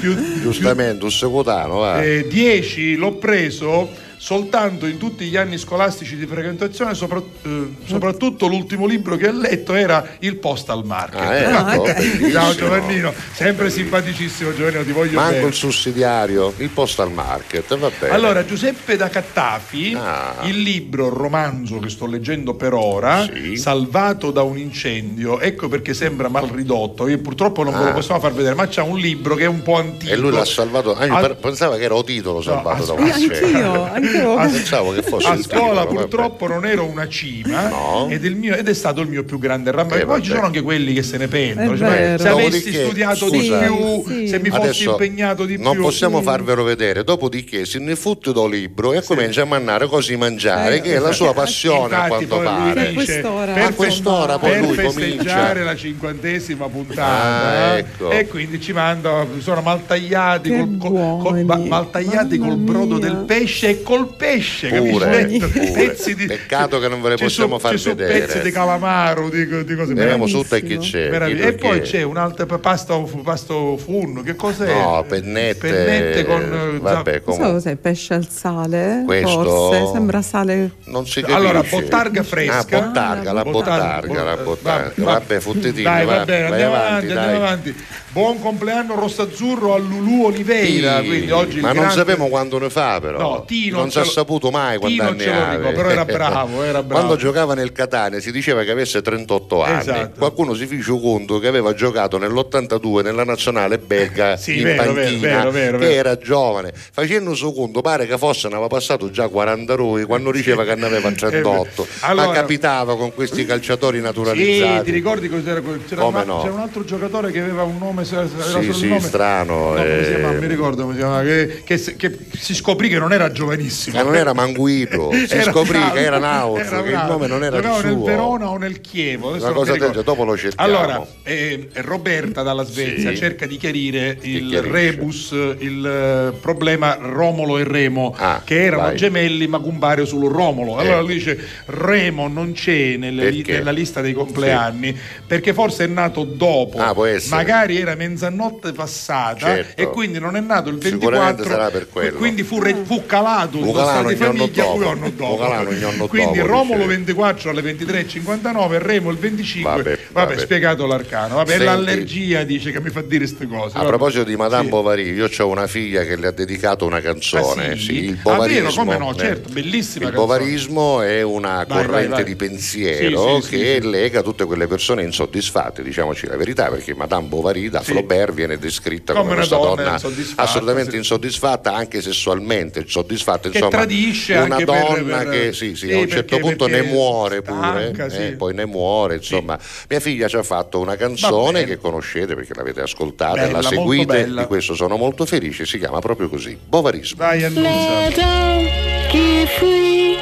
Più- 0.00 0.40
Giustamente, 0.42 1.04
un 1.04 1.10
secutano, 1.10 1.78
va. 1.78 2.02
eh, 2.02 2.26
10 2.28 2.96
l'ho 2.96 3.14
preso 3.14 3.90
soltanto 4.22 4.84
in 4.84 4.98
tutti 4.98 5.24
gli 5.24 5.36
anni 5.38 5.56
scolastici 5.56 6.14
di 6.14 6.26
frequentazione, 6.26 6.92
sopra- 6.94 7.22
eh, 7.42 7.68
soprattutto 7.86 8.46
l'ultimo 8.48 8.84
libro 8.86 9.16
che 9.16 9.28
ho 9.28 9.32
letto 9.32 9.72
era 9.72 10.06
Il 10.18 10.36
Postal 10.36 10.84
Market. 10.84 11.20
Ah, 11.22 11.72
ecco, 11.74 11.84
Ciao 11.86 11.94
bellissimo. 11.94 12.54
Giovannino, 12.54 13.14
sempre 13.32 13.70
simpaticissimo 13.70 14.54
Giovannino, 14.54 14.84
ti 14.84 14.92
voglio 14.92 15.14
Manco 15.18 15.32
bene. 15.36 15.46
il 15.46 15.54
sussidiario, 15.54 16.52
il 16.58 16.68
postal 16.68 17.10
market, 17.10 17.74
va 17.78 17.90
bene. 17.98 18.12
Allora, 18.14 18.44
Giuseppe 18.44 18.96
da 18.98 19.08
Cattafi, 19.08 19.96
Ah. 19.98 20.34
il 20.42 20.58
libro, 20.60 21.06
il 21.06 21.12
romanzo 21.14 21.78
che 21.78 21.88
sto 21.88 22.04
leggendo 22.04 22.52
per 22.54 22.74
ora, 22.74 23.24
Sì. 23.32 23.56
Salvato 23.56 24.30
da 24.30 24.42
un 24.42 24.58
incendio, 24.58 25.40
ecco 25.40 25.68
perché 25.68 25.94
sembra 25.94 26.28
mal 26.28 26.46
ridotto, 26.46 27.08
io 27.08 27.18
purtroppo 27.20 27.62
non 27.62 27.72
ve 27.72 27.84
lo 27.84 27.88
Ah. 27.88 27.92
possiamo 27.92 28.20
far 28.20 28.34
vedere, 28.34 28.54
ma 28.54 28.68
c'è 28.68 28.82
un 28.82 28.98
libro 28.98 29.34
che 29.34 29.44
è 29.44 29.48
un 29.48 29.62
po' 29.62 29.76
antico. 29.76 30.12
e 30.12 30.16
lui 30.16 30.30
l'ha 30.30 30.44
salvato. 30.44 30.94
ah, 30.94 31.06
io 31.06 31.14
Al- 31.14 31.36
pensavo 31.40 31.76
che 31.76 31.84
era 31.84 31.94
o 31.94 32.04
titolo 32.04 32.42
salvato 32.42 32.84
da 32.84 32.92
as- 32.92 32.98
un 32.98 33.06
Io 33.06 33.12
anch'io, 33.14 33.82
anch'io. 33.84 34.08
Ah, 34.36 34.46
Pensavo 34.46 34.92
che 34.92 35.02
fosse 35.02 35.28
a 35.28 35.36
scuola 35.40 35.82
titolo, 35.82 36.00
purtroppo 36.00 36.46
non 36.46 36.66
ero 36.66 36.84
una 36.84 37.08
cima 37.08 37.68
No. 37.68 38.06
ed, 38.10 38.24
il 38.24 38.36
mio- 38.36 38.54
ed 38.56 38.68
è 38.68 38.74
stato 38.74 39.00
il 39.00 39.08
mio 39.08 39.24
più 39.24 39.38
grande 39.38 39.70
rammarico. 39.70 40.02
Eh, 40.02 40.06
Poi 40.06 40.22
ci 40.22 40.28
vabbè. 40.28 40.34
sono 40.34 40.46
anche 40.46 40.62
quelli 40.62 40.92
che 40.94 41.02
se 41.02 41.16
ne 41.18 41.28
pentono. 41.28 41.76
Cioè, 41.76 42.16
se 42.18 42.28
avessi 42.28 42.48
Dopodiché, 42.50 42.84
studiato 42.84 43.16
scusa, 43.28 43.58
di 43.58 43.64
più, 43.66 44.04
sì. 44.06 44.28
se 44.28 44.38
mi 44.40 44.48
fossi 44.48 44.60
Adesso 44.62 44.90
impegnato 44.90 45.44
di 45.44 45.56
non 45.58 45.72
più. 45.74 45.82
possiamo 45.82 46.18
Sì. 46.18 46.24
farvelo 46.24 46.62
vedere, 46.64 47.04
dopodiché 47.04 47.64
se 47.64 47.78
ne 47.78 47.96
fotte 47.96 48.32
do 48.32 48.46
libro 48.46 48.92
e 48.92 49.02
comincia 49.02 49.42
a 49.42 49.44
mandare 49.46 49.86
così 49.86 50.16
mangiare, 50.16 50.76
Eh, 50.76 50.80
che 50.80 50.94
è 50.94 50.98
la 50.98 51.12
sua 51.12 51.32
passione 51.34 51.94
a 51.94 52.06
quanto 52.06 52.38
pare. 52.38 52.82
Per 52.82 52.92
quest'ora. 52.94 53.52
per 53.52 53.62
A 53.64 53.72
quest'ora 53.72 54.38
poi 54.38 54.50
per 54.50 54.60
lui 54.60 54.76
comincia. 54.76 55.52
la 55.62 55.76
cinquantesima 55.76 56.66
puntata 56.68 57.08
Ah, 57.10 57.76
ecco. 57.78 58.10
e 58.10 58.26
quindi 58.26 58.60
ci 58.60 58.72
manda 58.72 59.26
sono 59.38 59.60
maltagliati 59.60 60.50
Che 60.50 60.56
col, 60.56 60.76
col- 60.78 61.44
col- 61.46 61.66
maltagliati 61.66 62.38
brodo 62.38 62.98
del 62.98 63.24
pesce 63.26 63.68
e 63.68 63.82
col 63.82 63.99
pesce 64.06 64.68
Pure, 64.68 65.10
capisci? 65.10 65.38
pure. 65.48 65.70
Pezzi 65.70 66.14
di- 66.14 66.26
Peccato 66.26 66.78
che 66.78 66.88
non 66.88 67.00
ve 67.02 67.10
le 67.10 67.16
possiamo 67.16 67.58
sono- 67.58 67.76
far 67.76 67.94
vedere. 67.94 68.20
pezzi 68.20 68.40
di 68.42 68.50
calamaro 68.50 69.28
di, 69.28 69.46
di 69.64 69.74
cose 69.74 69.94
Vediamo 69.94 70.26
sotto 70.26 70.54
e 70.54 70.62
chi 70.62 70.78
c'è. 70.78 71.10
Meraviglia. 71.10 71.46
E 71.46 71.52
poi 71.54 71.80
c'è 71.80 72.02
un'altra 72.02 72.46
pasta, 72.58 72.96
pasta 73.22 73.54
funno, 73.76 74.22
che 74.22 74.34
cos'è? 74.36 74.72
No, 74.72 75.04
pennette. 75.06 75.68
Pennette 75.70 76.24
con 76.24 76.42
eh, 76.74 76.78
Vabbè, 76.78 77.22
Non 77.26 77.34
so 77.36 77.42
cos'è, 77.52 77.76
pesce 77.76 78.14
al 78.14 78.28
sale? 78.28 79.02
Questo- 79.06 79.28
Forse, 79.44 79.90
sembra 79.92 80.22
sale. 80.22 80.70
Non 80.84 81.06
si 81.06 81.20
capisce. 81.20 81.36
Allora, 81.38 81.62
bottarga 81.62 82.22
fresca. 82.22 82.58
Ah, 82.58 82.64
bottarga, 82.82 83.32
la 83.32 83.42
bottarga, 83.42 84.22
la 84.22 84.36
bottarga. 84.36 84.92
Vabbè, 85.04 85.38
fottetino, 85.40 85.88
Dai, 85.90 86.04
va 86.06 86.16
va, 86.18 86.24
bene, 86.24 86.42
vai 86.48 86.50
andiamo 86.62 86.74
avanti, 86.74 87.06
dai. 87.06 87.16
andiamo 87.16 87.44
avanti. 87.44 87.74
Buon 88.12 88.40
compleanno 88.40 88.94
Rossazzurro 88.96 89.74
a 89.74 89.78
Lulù 89.78 90.24
Oliveira. 90.24 91.00
Sì, 91.00 91.06
quindi 91.06 91.30
oggi 91.30 91.56
il 91.56 91.60
ma 91.62 91.68
non 91.68 91.76
grande- 91.76 91.94
sappiamo 91.94 92.26
quando 92.28 92.58
ne 92.58 92.68
fa 92.68 92.98
però 93.00 93.18
No, 93.20 93.44
Tino 93.46 93.76
non 93.78 93.89
si 93.90 93.98
ce 93.98 94.02
è 94.02 94.04
saputo 94.06 94.50
mai 94.50 94.78
quanti 94.78 94.96
Tino 94.96 95.08
anni 95.08 95.24
aveva. 95.26 95.70
però 95.72 95.88
era 95.90 96.04
bravo, 96.06 96.62
era 96.62 96.82
bravo. 96.82 96.92
quando 97.04 97.16
giocava 97.16 97.54
nel 97.54 97.72
Catania 97.72 98.20
si 98.20 98.30
diceva 98.32 98.62
che 98.64 98.70
avesse 98.70 99.02
38 99.02 99.62
anni 99.62 99.78
Esatto. 99.80 100.18
qualcuno 100.18 100.54
si 100.54 100.66
fece 100.66 100.90
conto 101.00 101.38
che 101.38 101.46
aveva 101.48 101.74
giocato 101.74 102.18
nell'82 102.18 103.02
nella 103.02 103.24
nazionale 103.24 103.78
belga 103.78 104.36
Sì, 104.40 104.58
in 104.58 104.64
vero, 104.64 104.92
panchina 104.94 105.28
vero, 105.38 105.50
vero, 105.50 105.78
che 105.78 105.94
era 105.94 106.16
giovane 106.16 106.72
facendo 106.74 107.34
su 107.34 107.52
conto 107.52 107.80
pare 107.80 108.06
che 108.06 108.16
fosse 108.18 108.48
ne 108.48 108.54
aveva 108.54 108.68
passato 108.68 109.10
già 109.10 109.28
40 109.28 109.74
roi 109.74 110.04
quando 110.04 110.30
diceva 110.30 110.64
che 110.64 110.74
ne 110.74 110.86
aveva 110.86 111.10
38 111.12 111.86
Allora- 112.00 112.26
ma 112.28 112.32
capitava 112.32 112.96
con 112.96 113.12
questi 113.14 113.44
calciatori 113.44 113.98
Sì, 113.98 114.02
naturalizzati 114.04 114.84
ti 114.84 114.90
ricordi 114.90 115.28
cos'era 115.28 115.60
c'era, 115.88 116.00
Come 116.02 116.24
no? 116.24 116.40
c'era 116.42 116.52
un 116.54 116.60
altro 116.60 116.84
giocatore 116.84 117.30
che 117.30 117.40
aveva 117.40 117.62
un 117.62 117.78
nome 117.78 118.04
era 118.10 118.26
sì 118.28 118.72
sì 118.72 118.86
il 118.92 119.00
strano 119.02 119.74
No, 119.74 119.76
si 119.76 119.82
eh. 119.82 120.36
mi 120.40 120.46
ricordo 120.46 120.90
si 120.90 120.96
chiamava 120.96 121.22
che, 121.22 121.62
che 121.64 121.78
che 121.96 122.18
si 122.38 122.54
scoprì 122.54 122.88
che 122.88 122.98
non 122.98 123.12
era 123.12 123.30
giovanissimo 123.30 123.78
Ma 123.92 124.02
non 124.02 124.14
era 124.16 124.32
Manguito, 124.32 125.10
si 125.12 125.26
Era 125.34 125.50
scoprì 125.50 125.78
bravo, 125.78 125.92
che 125.94 126.00
era 126.02 126.18
Nauz, 126.18 126.60
era 126.60 126.82
che 126.82 126.88
il 126.90 127.04
nome 127.06 127.26
non 127.26 127.42
era 127.44 127.56
Giocava 127.60 127.82
nel. 127.82 127.98
Verona 127.98 128.48
o 128.50 128.56
nel 128.58 128.80
Chievo 128.80 129.34
Una 129.34 129.52
cosa 129.52 129.76
del 129.76 130.02
dopo 130.04 130.24
lo 130.24 130.36
cerchiamo. 130.36 130.68
allora 130.78 131.06
eh, 131.22 131.68
Roberta 131.74 132.42
dalla 132.42 132.64
Svezia 132.64 133.10
Sì. 133.10 133.16
cerca 133.16 133.46
di 133.46 133.56
chiarire 133.56 134.18
il 134.22 134.48
chiarisce? 134.48 134.70
rebus 134.72 135.30
il 135.58 135.86
eh, 136.34 136.36
problema 136.40 136.96
Romolo 137.00 137.58
e 137.58 137.64
Remo 137.64 138.14
Ah, 138.18 138.42
che 138.44 138.64
erano 138.64 138.82
vai. 138.82 138.96
gemelli 138.96 139.46
ma 139.46 139.58
compaiono 139.60 140.04
solo 140.04 140.28
Romolo 140.28 140.76
allora 140.76 140.96
Ecco. 140.96 141.06
lui 141.06 141.14
dice 141.14 141.38
Remo 141.66 142.28
non 142.28 142.52
c'è 142.52 142.96
li- 142.96 143.44
nella 143.46 143.70
lista 143.70 144.00
dei 144.00 144.12
compleanni 144.12 144.96
perché 145.26 145.52
forse 145.54 145.84
è 145.84 145.86
nato 145.86 146.24
dopo 146.24 146.78
Ah, 146.78 146.94
magari 147.28 147.78
era 147.78 147.94
mezzanotte 147.94 148.72
passata 148.72 149.38
Certo. 149.46 149.80
e 149.80 149.86
quindi 149.90 150.18
non 150.18 150.36
è 150.36 150.40
nato 150.40 150.68
il 150.70 150.78
24 150.78 150.98
Sicuramente 150.98 151.42
sarà 151.44 151.70
per 151.70 151.88
quello. 151.88 152.18
quindi 152.18 152.42
fu, 152.42 152.60
re- 152.60 152.76
fu 152.84 153.04
calato 153.06 153.59
il 153.66 153.74
calato 153.74 154.06
di 154.08 154.12
il 154.12 154.18
giorno 154.18 154.38
famiglia 154.46 154.62
giorno 154.78 155.10
dopo. 155.10 155.36
Fu 155.36 155.42
calato 155.42 155.70
il 155.70 155.78
giorno 155.78 156.06
quindi 156.06 156.38
dopo, 156.38 156.50
Romolo 156.50 156.82
dice. 156.84 156.96
24 156.96 157.50
alle 157.50 157.62
23.59 157.62 158.78
Remo 158.78 159.10
il 159.10 159.16
25 159.18 159.70
Vabbè, 159.70 159.82
vabbè, 160.12 160.26
vabbè. 160.28 160.38
spiegato 160.38 160.86
l'arcano 160.86 161.34
vabbè 161.36 161.50
Senti. 161.50 161.64
l'allergia 161.64 162.42
dice 162.44 162.72
che 162.72 162.80
mi 162.80 162.90
fa 162.90 163.02
dire 163.02 163.18
queste 163.24 163.46
cose 163.46 163.76
A 163.76 163.78
vabbè. 163.78 163.86
proposito 163.88 164.24
di 164.24 164.36
Madame 164.36 164.64
Sì. 164.64 164.68
Bovary, 164.70 165.12
io 165.12 165.28
ho 165.36 165.48
una 165.48 165.66
figlia 165.66 166.02
che 166.04 166.16
le 166.16 166.26
ha 166.28 166.30
dedicato 166.32 166.84
una 166.86 167.00
canzone. 167.00 167.72
Ah, 167.72 167.76
sì? 167.76 168.04
il 168.04 168.18
Ah, 168.18 168.22
bovarismo. 168.22 168.60
vero, 168.68 168.74
come 168.74 168.98
no, 168.98 169.12
eh, 169.12 169.18
certo, 169.18 169.48
bellissima 169.52 170.06
Il 170.06 170.12
canzone. 170.12 170.26
bovarismo 170.38 171.00
è 171.02 171.22
una 171.22 171.64
Vai, 171.66 171.84
corrente 171.84 172.08
vai, 172.08 172.08
vai. 172.08 172.24
di 172.24 172.36
pensiero 172.36 173.40
Sì, 173.40 173.42
sì, 173.42 173.50
che 173.56 173.74
sì, 173.76 173.80
sì. 173.82 173.90
lega 173.90 174.22
tutte 174.22 174.44
quelle 174.44 174.66
persone 174.66 175.02
insoddisfatte, 175.02 175.82
diciamoci 175.82 176.26
la 176.26 176.36
verità, 176.36 176.68
perché 176.68 176.94
Madame 176.94 177.26
Bovary 177.28 177.68
da 177.68 177.82
Sì. 177.82 177.92
Flaubert 177.92 178.32
viene 178.32 178.58
descritta 178.58 179.12
Come 179.12 179.28
come, 179.30 179.32
una 179.36 179.46
questa 179.46 179.56
donna 179.56 179.74
donna, 179.82 179.92
insoddisfatta, 179.94 180.42
assolutamente 180.42 180.90
sì. 180.92 180.96
insoddisfatta, 180.96 181.74
anche 181.74 182.02
sessualmente 182.02 182.80
insoddisfatta, 182.80 183.49
insomma, 183.58 183.70
tradisce 183.70 184.34
una 184.36 184.54
anche 184.56 184.64
per- 184.64 184.82
donna 185.02 185.16
per- 185.18 185.28
che 185.28 185.52
sì, 185.52 185.74
sì, 185.74 185.86
sì, 185.88 185.92
a 185.92 185.98
un 185.98 186.08
certo 186.08 186.36
perché- 186.36 186.40
punto 186.40 186.66
ne 186.66 186.82
muore 186.82 187.42
pure, 187.42 187.58
stanca, 187.92 188.08
sì. 188.08 188.16
eh, 188.26 188.32
poi 188.32 188.54
ne 188.54 188.64
muore, 188.66 189.16
insomma. 189.16 189.58
Mia 189.88 190.00
figlia 190.00 190.28
ci 190.28 190.36
ha 190.36 190.42
fatto 190.42 190.78
una 190.78 190.96
canzone 190.96 191.64
che 191.64 191.78
conoscete 191.78 192.34
perché 192.34 192.54
l'avete 192.54 192.80
ascoltata 192.82 193.42
e 193.42 193.46
Bella, 193.46 193.60
la 193.60 193.68
seguite, 193.68 194.24
di 194.32 194.44
questo 194.46 194.74
sono 194.74 194.96
molto 194.96 195.24
felice, 195.26 195.66
si 195.66 195.78
chiama 195.78 195.98
proprio 196.00 196.28
così, 196.28 196.56
Bovarismo. 196.66 197.18
dai 197.18 197.44
annuncia 197.44 197.68
La 197.70 198.08
dame 198.14 198.70
qui 199.10 199.46
fuit 199.58 200.18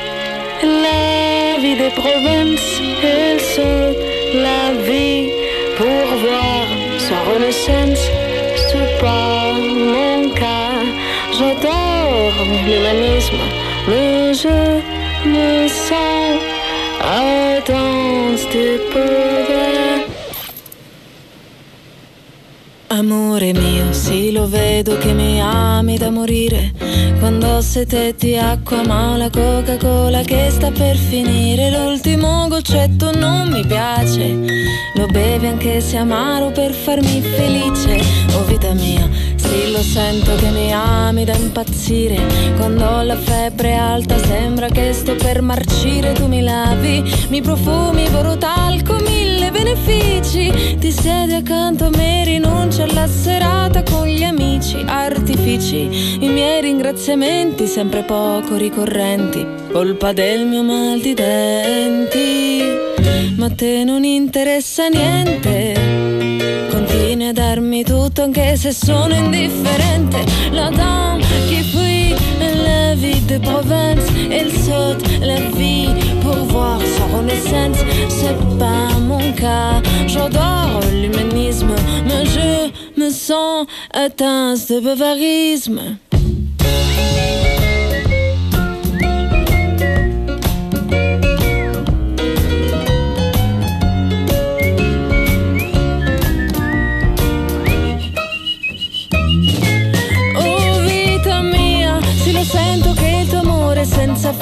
la 0.62 1.56
vie 1.60 1.76
des 1.76 1.92
provinces, 1.92 2.80
elle 3.02 3.40
sauve 3.40 3.96
la 4.34 4.72
vie 4.84 5.30
pour 5.76 6.06
voir 6.20 6.66
sa 6.98 7.20
renaissance. 7.32 8.00
C'est 8.70 8.98
pas 9.00 9.52
mon 9.52 10.30
cas, 10.34 10.82
j'adore 11.32 11.87
l'humanisme, 12.66 13.38
mais 13.88 14.34
je 14.34 14.82
me 15.28 15.68
sens 15.68 16.40
à 17.00 17.60
danse 17.66 18.46
des 18.52 18.78
pauvres. 18.90 20.06
Amore 22.90 23.52
mio, 23.52 23.92
sì 23.92 24.32
lo 24.32 24.48
vedo 24.48 24.96
che 24.98 25.12
mi 25.12 25.40
ami 25.40 25.98
da 25.98 26.10
morire. 26.10 26.72
Quando 27.20 27.46
ho 27.56 27.60
sete 27.60 28.14
di 28.16 28.36
acqua 28.36 28.82
ma 28.84 29.16
la 29.16 29.28
Coca-Cola 29.28 30.22
che 30.22 30.48
sta 30.50 30.70
per 30.70 30.96
finire. 30.96 31.70
L'ultimo 31.70 32.46
goccetto 32.48 33.12
non 33.12 33.50
mi 33.50 33.64
piace. 33.66 34.38
Lo 34.94 35.06
bevi 35.06 35.46
anche 35.46 35.80
se 35.80 35.98
amaro 35.98 36.50
per 36.50 36.72
farmi 36.72 37.20
felice. 37.20 38.00
Oh 38.34 38.44
vita 38.44 38.72
mia, 38.72 39.08
sì 39.48 39.70
lo 39.70 39.82
sento 39.82 40.34
che 40.36 40.50
mi 40.50 40.72
ami 40.72 41.24
da 41.24 41.34
impazzire. 41.34 42.20
Quando 42.56 43.02
la 43.02 43.16
febbre 43.16 43.74
alta 43.74 44.16
sembra 44.18 44.68
che 44.68 44.92
sto 44.92 45.14
per 45.16 45.40
marcire 45.40 46.12
Tu 46.12 46.26
mi 46.26 46.42
lavi, 46.42 47.02
mi 47.28 47.40
profumi, 47.40 48.08
talco, 48.38 48.96
mille 48.96 49.50
benefici. 49.50 50.76
Ti 50.78 50.92
siedi 50.92 51.34
accanto 51.34 51.86
a 51.86 51.90
me, 51.90 52.24
rinunci 52.24 52.82
alla 52.82 53.06
serata 53.06 53.82
con 53.82 54.06
gli 54.06 54.22
amici 54.22 54.82
Artifici, 54.86 56.18
i 56.20 56.28
miei 56.28 56.60
ringraziamenti 56.60 57.66
sempre 57.66 58.02
poco 58.02 58.56
ricorrenti. 58.56 59.46
Colpa 59.72 60.12
del 60.12 60.46
mio 60.46 60.62
mal 60.62 61.00
di 61.00 61.14
denti. 61.14 62.62
Ma 63.36 63.46
a 63.46 63.50
te 63.50 63.84
non 63.84 64.04
interessa 64.04 64.88
niente 64.88 66.17
Continui 66.88 67.26
a 67.26 67.32
darmi 67.32 67.84
tutto 67.84 68.22
anche 68.22 68.56
se 68.56 68.72
sono 68.72 69.14
indifferente. 69.14 70.24
La 70.52 70.70
dame 70.70 71.22
qui 71.46 71.62
fuit 71.62 72.14
la 72.40 72.94
vie 72.94 73.22
de 73.26 73.38
province. 73.38 74.10
Elle 74.30 74.50
saute 74.50 75.06
la 75.20 75.38
vie 75.54 75.92
pour 76.22 76.36
voir 76.46 76.80
sa 76.80 77.04
renaissance. 77.14 77.84
C'est 78.08 78.38
pas 78.58 78.98
mon 79.00 79.32
cas. 79.34 79.82
J'adore 80.06 80.80
l'humanisme, 80.90 81.74
mais 82.06 82.24
je 82.24 82.70
me 82.98 83.10
sens 83.10 83.66
atteinte 83.92 84.66
de 84.70 84.80
bavarisme. 84.80 85.98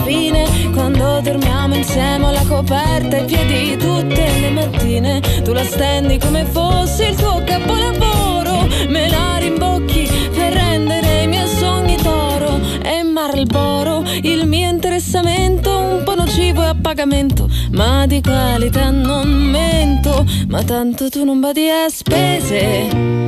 Fine 0.04 0.44
Quando 0.72 1.20
dormiamo 1.20 1.74
insieme 1.74 2.26
alla 2.26 2.44
coperta 2.46 3.16
ai 3.16 3.24
piedi 3.24 3.76
tutte 3.76 4.28
le 4.40 4.50
mattine. 4.50 5.20
Tu 5.42 5.52
la 5.52 5.64
stendi 5.64 6.18
come 6.18 6.44
fosse 6.44 7.06
il 7.06 7.16
tuo 7.16 7.42
capolavoro 7.44 8.66
Me 8.88 9.08
la 9.08 9.36
rimbocchi 9.38 10.08
per 10.34 10.52
rendere 10.52 11.22
i 11.22 11.26
miei 11.26 11.48
sogni 11.48 11.96
d'oro. 12.02 12.60
E 12.82 13.02
Marlboro, 13.02 14.04
il 14.22 14.46
mio 14.46 14.68
interessamento 14.68 15.78
Un 15.78 16.02
po' 16.04 16.14
nocivo 16.14 16.62
e 16.62 16.66
a 16.66 16.76
pagamento 16.80 17.48
Ma 17.70 18.06
di 18.06 18.20
qualità 18.22 18.90
non 18.90 19.28
mento. 19.28 20.24
Ma 20.48 20.62
tanto 20.62 21.08
tu 21.10 21.24
non 21.24 21.40
badi 21.40 21.68
a 21.68 21.88
spese 21.88 23.24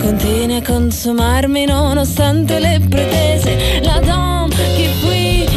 Continui 0.00 0.56
a 0.56 0.62
consumarmi 0.62 1.64
nonostante 1.64 2.58
le 2.58 2.80
pretese. 2.88 3.80
La 3.82 4.00
qui 4.74 4.86
fuit 5.00 5.22
la 5.22 5.48
vie 5.48 5.51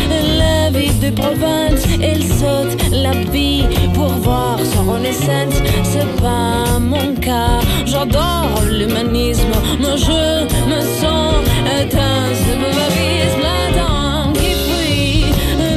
de 0.99 1.09
province. 1.11 1.83
Elle 2.01 2.23
saute 2.23 2.77
la 2.91 3.11
vie 3.31 3.65
pour 3.93 4.07
voir 4.07 4.59
sa 4.59 4.81
renaissance. 4.81 5.55
C'est 5.83 6.21
pas 6.21 6.79
mon 6.79 7.13
cas. 7.15 7.59
J'adore 7.85 8.61
l'humanisme. 8.69 9.53
Mais 9.79 9.97
je 9.97 10.45
me 10.69 10.81
sens 10.99 11.33
éteinte 11.79 12.41
de 12.47 12.53
bavarisme 12.61 13.41
La 13.47 13.75
dame 13.77 14.33
qui 14.33 14.51
fuit 14.65 15.25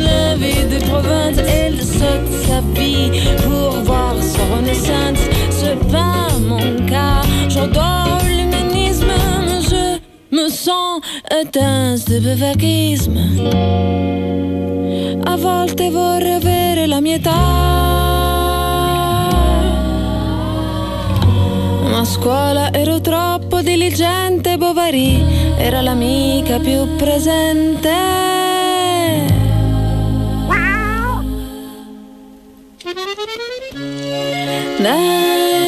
la 0.08 0.34
vie 0.36 0.64
de 0.74 0.84
province. 0.84 1.38
Elle 1.38 1.78
saute 1.82 2.30
sa 2.46 2.60
vie 2.78 3.10
pour 3.44 3.70
voir 3.84 4.14
sa 4.20 4.56
renaissance. 4.56 5.22
C'est 5.50 5.78
pas 5.90 6.28
mon 6.40 6.86
cas. 6.86 7.22
J'adore 7.48 8.20
l'humanisme 8.26 8.57
me 10.38 10.50
sens 10.50 11.00
éteinte 11.30 12.06
de 12.08 12.20
bavarisme 12.20 13.20
A 15.24 15.36
volte 15.36 15.90
vorrei 15.90 16.34
avere 16.34 16.86
la 16.86 17.00
mia 17.00 17.16
età. 17.16 17.30
Ma 21.82 21.98
a 22.00 22.04
scuola 22.04 22.72
ero 22.72 23.00
troppo 23.00 23.60
diligente 23.62 24.56
Bovary 24.56 25.24
era 25.58 25.80
l'amica 25.80 26.58
più 26.58 26.96
presente. 26.96 27.96
Dai, 34.80 35.67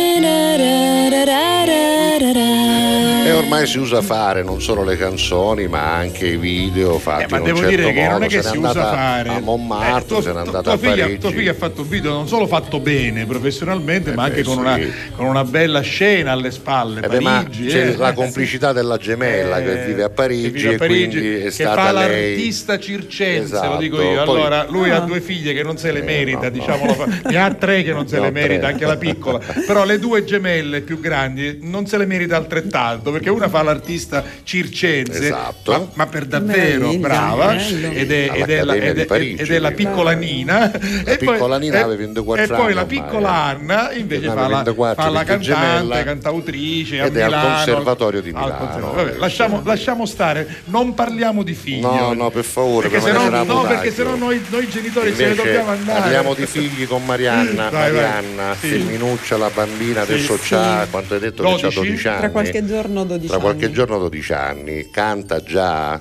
ormai 3.51 3.66
si 3.66 3.78
usa 3.78 4.01
fare 4.01 4.44
non 4.44 4.60
solo 4.62 4.85
le 4.85 4.97
canzoni, 4.97 5.66
ma 5.66 5.94
anche 5.97 6.27
i 6.28 6.36
video 6.36 6.98
fatti 7.01 7.24
Eh, 7.24 7.27
ma 7.31 7.36
in 7.39 7.43
un 7.43 7.48
devo 7.48 7.59
certo 7.59 7.74
dire 7.77 7.93
che 7.93 8.01
modo. 8.01 8.12
non 8.12 8.22
è 8.22 8.27
che 8.28 8.43
se 8.43 8.48
si 8.51 8.56
usa 8.59 8.68
andata 8.68 8.90
fare. 8.94 9.28
a 9.31 9.40
Montmartre, 9.40 10.16
Eh, 10.18 10.22
se 10.22 10.32
n'è 10.32 10.39
andata 10.39 10.72
a 10.72 10.77
figlia, 10.77 11.02
Parigi. 11.02 11.18
tua 11.18 11.31
figlia 11.31 11.51
ha 11.51 11.55
fatto 11.55 11.82
un 11.82 11.89
video 11.89 12.12
non 12.12 12.28
solo 12.28 12.47
fatto 12.47 12.78
bene 12.78 13.27
professionalmente, 13.27 14.14
ma 14.14 14.22
anche 14.24 14.44
con, 14.44 14.55
sì. 14.55 14.60
una, 14.60 14.78
con 15.16 15.27
una 15.27 15.43
bella 15.44 15.81
scena 15.81 16.31
alle 16.32 16.52
spalle. 16.52 17.01
Eh 17.05 17.09
beh, 17.09 17.20
ma 17.20 17.43
Parigi, 17.43 17.66
c'è 17.66 17.89
eh. 17.89 17.97
la 17.97 18.12
complicità 18.12 18.72
della 18.72 18.97
gemella 18.98 19.59
Eh, 19.59 19.64
che 19.64 19.85
vive 19.86 20.02
a 20.05 20.10
Parigi, 20.10 20.43
che 20.43 20.51
vive 20.52 20.68
a 20.68 20.72
e 20.72 20.77
Parigi, 20.77 21.18
quindi 21.18 21.35
è 21.39 21.43
che 21.43 21.51
stata 21.51 21.82
fa 21.82 21.93
lei 21.93 22.28
l'artista 22.36 22.78
circense, 22.78 23.66
lo 23.66 23.77
dico 23.78 23.97
Esatto, 24.01 24.12
io. 24.14 24.24
poi- 24.24 24.36
Allora, 24.40 24.66
lui 24.68 24.90
Ah. 24.90 24.97
ha 24.97 25.01
due 25.01 25.20
figlie 25.20 25.52
che 25.55 25.64
non 25.64 25.77
se 25.77 25.90
le 25.90 26.02
merita, 26.02 26.43
no, 26.43 26.51
diciamolo. 26.51 27.05
Ne 27.24 27.36
ha 27.36 27.52
tre 27.55 27.82
che 27.82 27.93
non 27.93 28.06
se 28.06 28.16
Ne 28.18 28.27
le 28.27 28.31
merita, 28.31 28.60
tre. 28.60 28.72
anche 28.72 28.86
la 28.86 28.97
piccola. 28.97 29.40
Però 29.66 29.85
le 29.85 29.98
due 29.98 30.22
gemelle 30.24 30.82
più 30.82 31.01
grandi 31.01 31.59
non 31.62 31.86
se 31.86 31.97
le 31.98 32.06
merita 32.06 32.36
altrettanto, 32.36 33.10
perché 33.10 33.28
una 33.31 33.40
fa 33.49 33.62
l'artista 33.62 34.23
circense, 34.43 35.25
Esatto. 35.25 35.73
ma, 35.73 35.87
ma 35.95 36.07
per 36.07 36.25
davvero 36.27 36.79
Meraviglia, 36.89 36.99
brava, 37.09 37.47
bello. 37.55 37.91
ed 37.93 38.12
è, 38.12 38.31
ed 38.35 38.51
è 38.51 38.62
la, 38.62 38.73
All'Accademia 38.73 38.89
ed 38.91 38.95
di 38.97 39.01
è- 39.01 39.07
Parigi, 39.07 39.43
ed 39.43 39.51
è 39.51 39.59
la 39.59 39.73
quindi. 39.73 39.91
piccola 39.91 40.12
Nina. 40.12 40.73
e 41.05 41.17
piccola 41.17 41.39
poi, 41.57 41.59
Nina 41.61 41.79
aveva 41.81 41.97
24 41.97 42.43
E 42.45 42.47
poi 42.49 42.61
anni 42.67 42.75
la 42.75 42.85
piccola. 42.85 43.31
Anna 43.31 43.93
invece 43.93 44.27
fa 44.27 44.35
la, 44.35 44.57
24, 44.62 45.03
fa 45.03 45.09
la 45.09 45.25
cantante, 45.25 45.45
gemella. 45.45 46.03
cantautrice 46.03 47.01
a 47.01 47.05
Ed 47.07 47.17
è 47.17 47.21
al 47.23 47.29
Milano, 47.29 47.55
Conservatorio 47.55 48.21
di 48.23 48.33
Milano. 48.33 48.57
Conservatorio. 48.57 49.05
Vabbè, 49.05 49.19
lasciamo, 49.19 49.61
lasciamo 49.65 50.07
stare, 50.07 50.47
non 50.67 50.95
parliamo 50.95 51.43
di 51.43 51.55
figli. 51.55 51.81
No, 51.81 52.12
no, 52.12 52.31
per 52.31 52.45
favore, 52.45 52.89
Perché 52.89 53.12
mantenere 53.12 53.45
no, 53.45 53.62
perché 53.62 53.93
sennò 53.93 54.15
noi, 54.17 54.43
noi 54.49 54.69
genitori 54.69 55.15
se 55.15 55.27
ne 55.29 55.35
dobbiamo 55.35 55.71
andare. 55.71 56.01
parliamo 56.01 56.35
di 56.35 56.47
figli 56.47 56.87
con 56.87 57.05
Marianna, 57.05 57.69
vai. 57.71 57.93
Marianna, 57.93 58.55
Sì. 58.59 58.69
femminuccia, 58.69 59.37
la 59.37 59.51
bambina 59.53 60.03
adesso 60.03 60.37
Sì. 60.39 60.49
c'ha, 60.51 60.87
quanto 60.91 61.15
hai 61.15 61.21
detto 61.21 61.43
che 61.43 61.49
12? 61.51 61.62
c'ha 61.67 61.75
12 61.81 62.09
anni. 62.09 62.19
Tra 62.19 62.31
qualche 62.31 62.67
giorno 62.67 63.05
12 63.05 63.30
Tra 63.31 63.39
qualche 63.39 63.66
anni. 63.66 63.74
giorno 63.74 63.98
12 63.98 64.32
anni, 64.32 64.90
canta 64.90 65.40
già, 65.40 66.01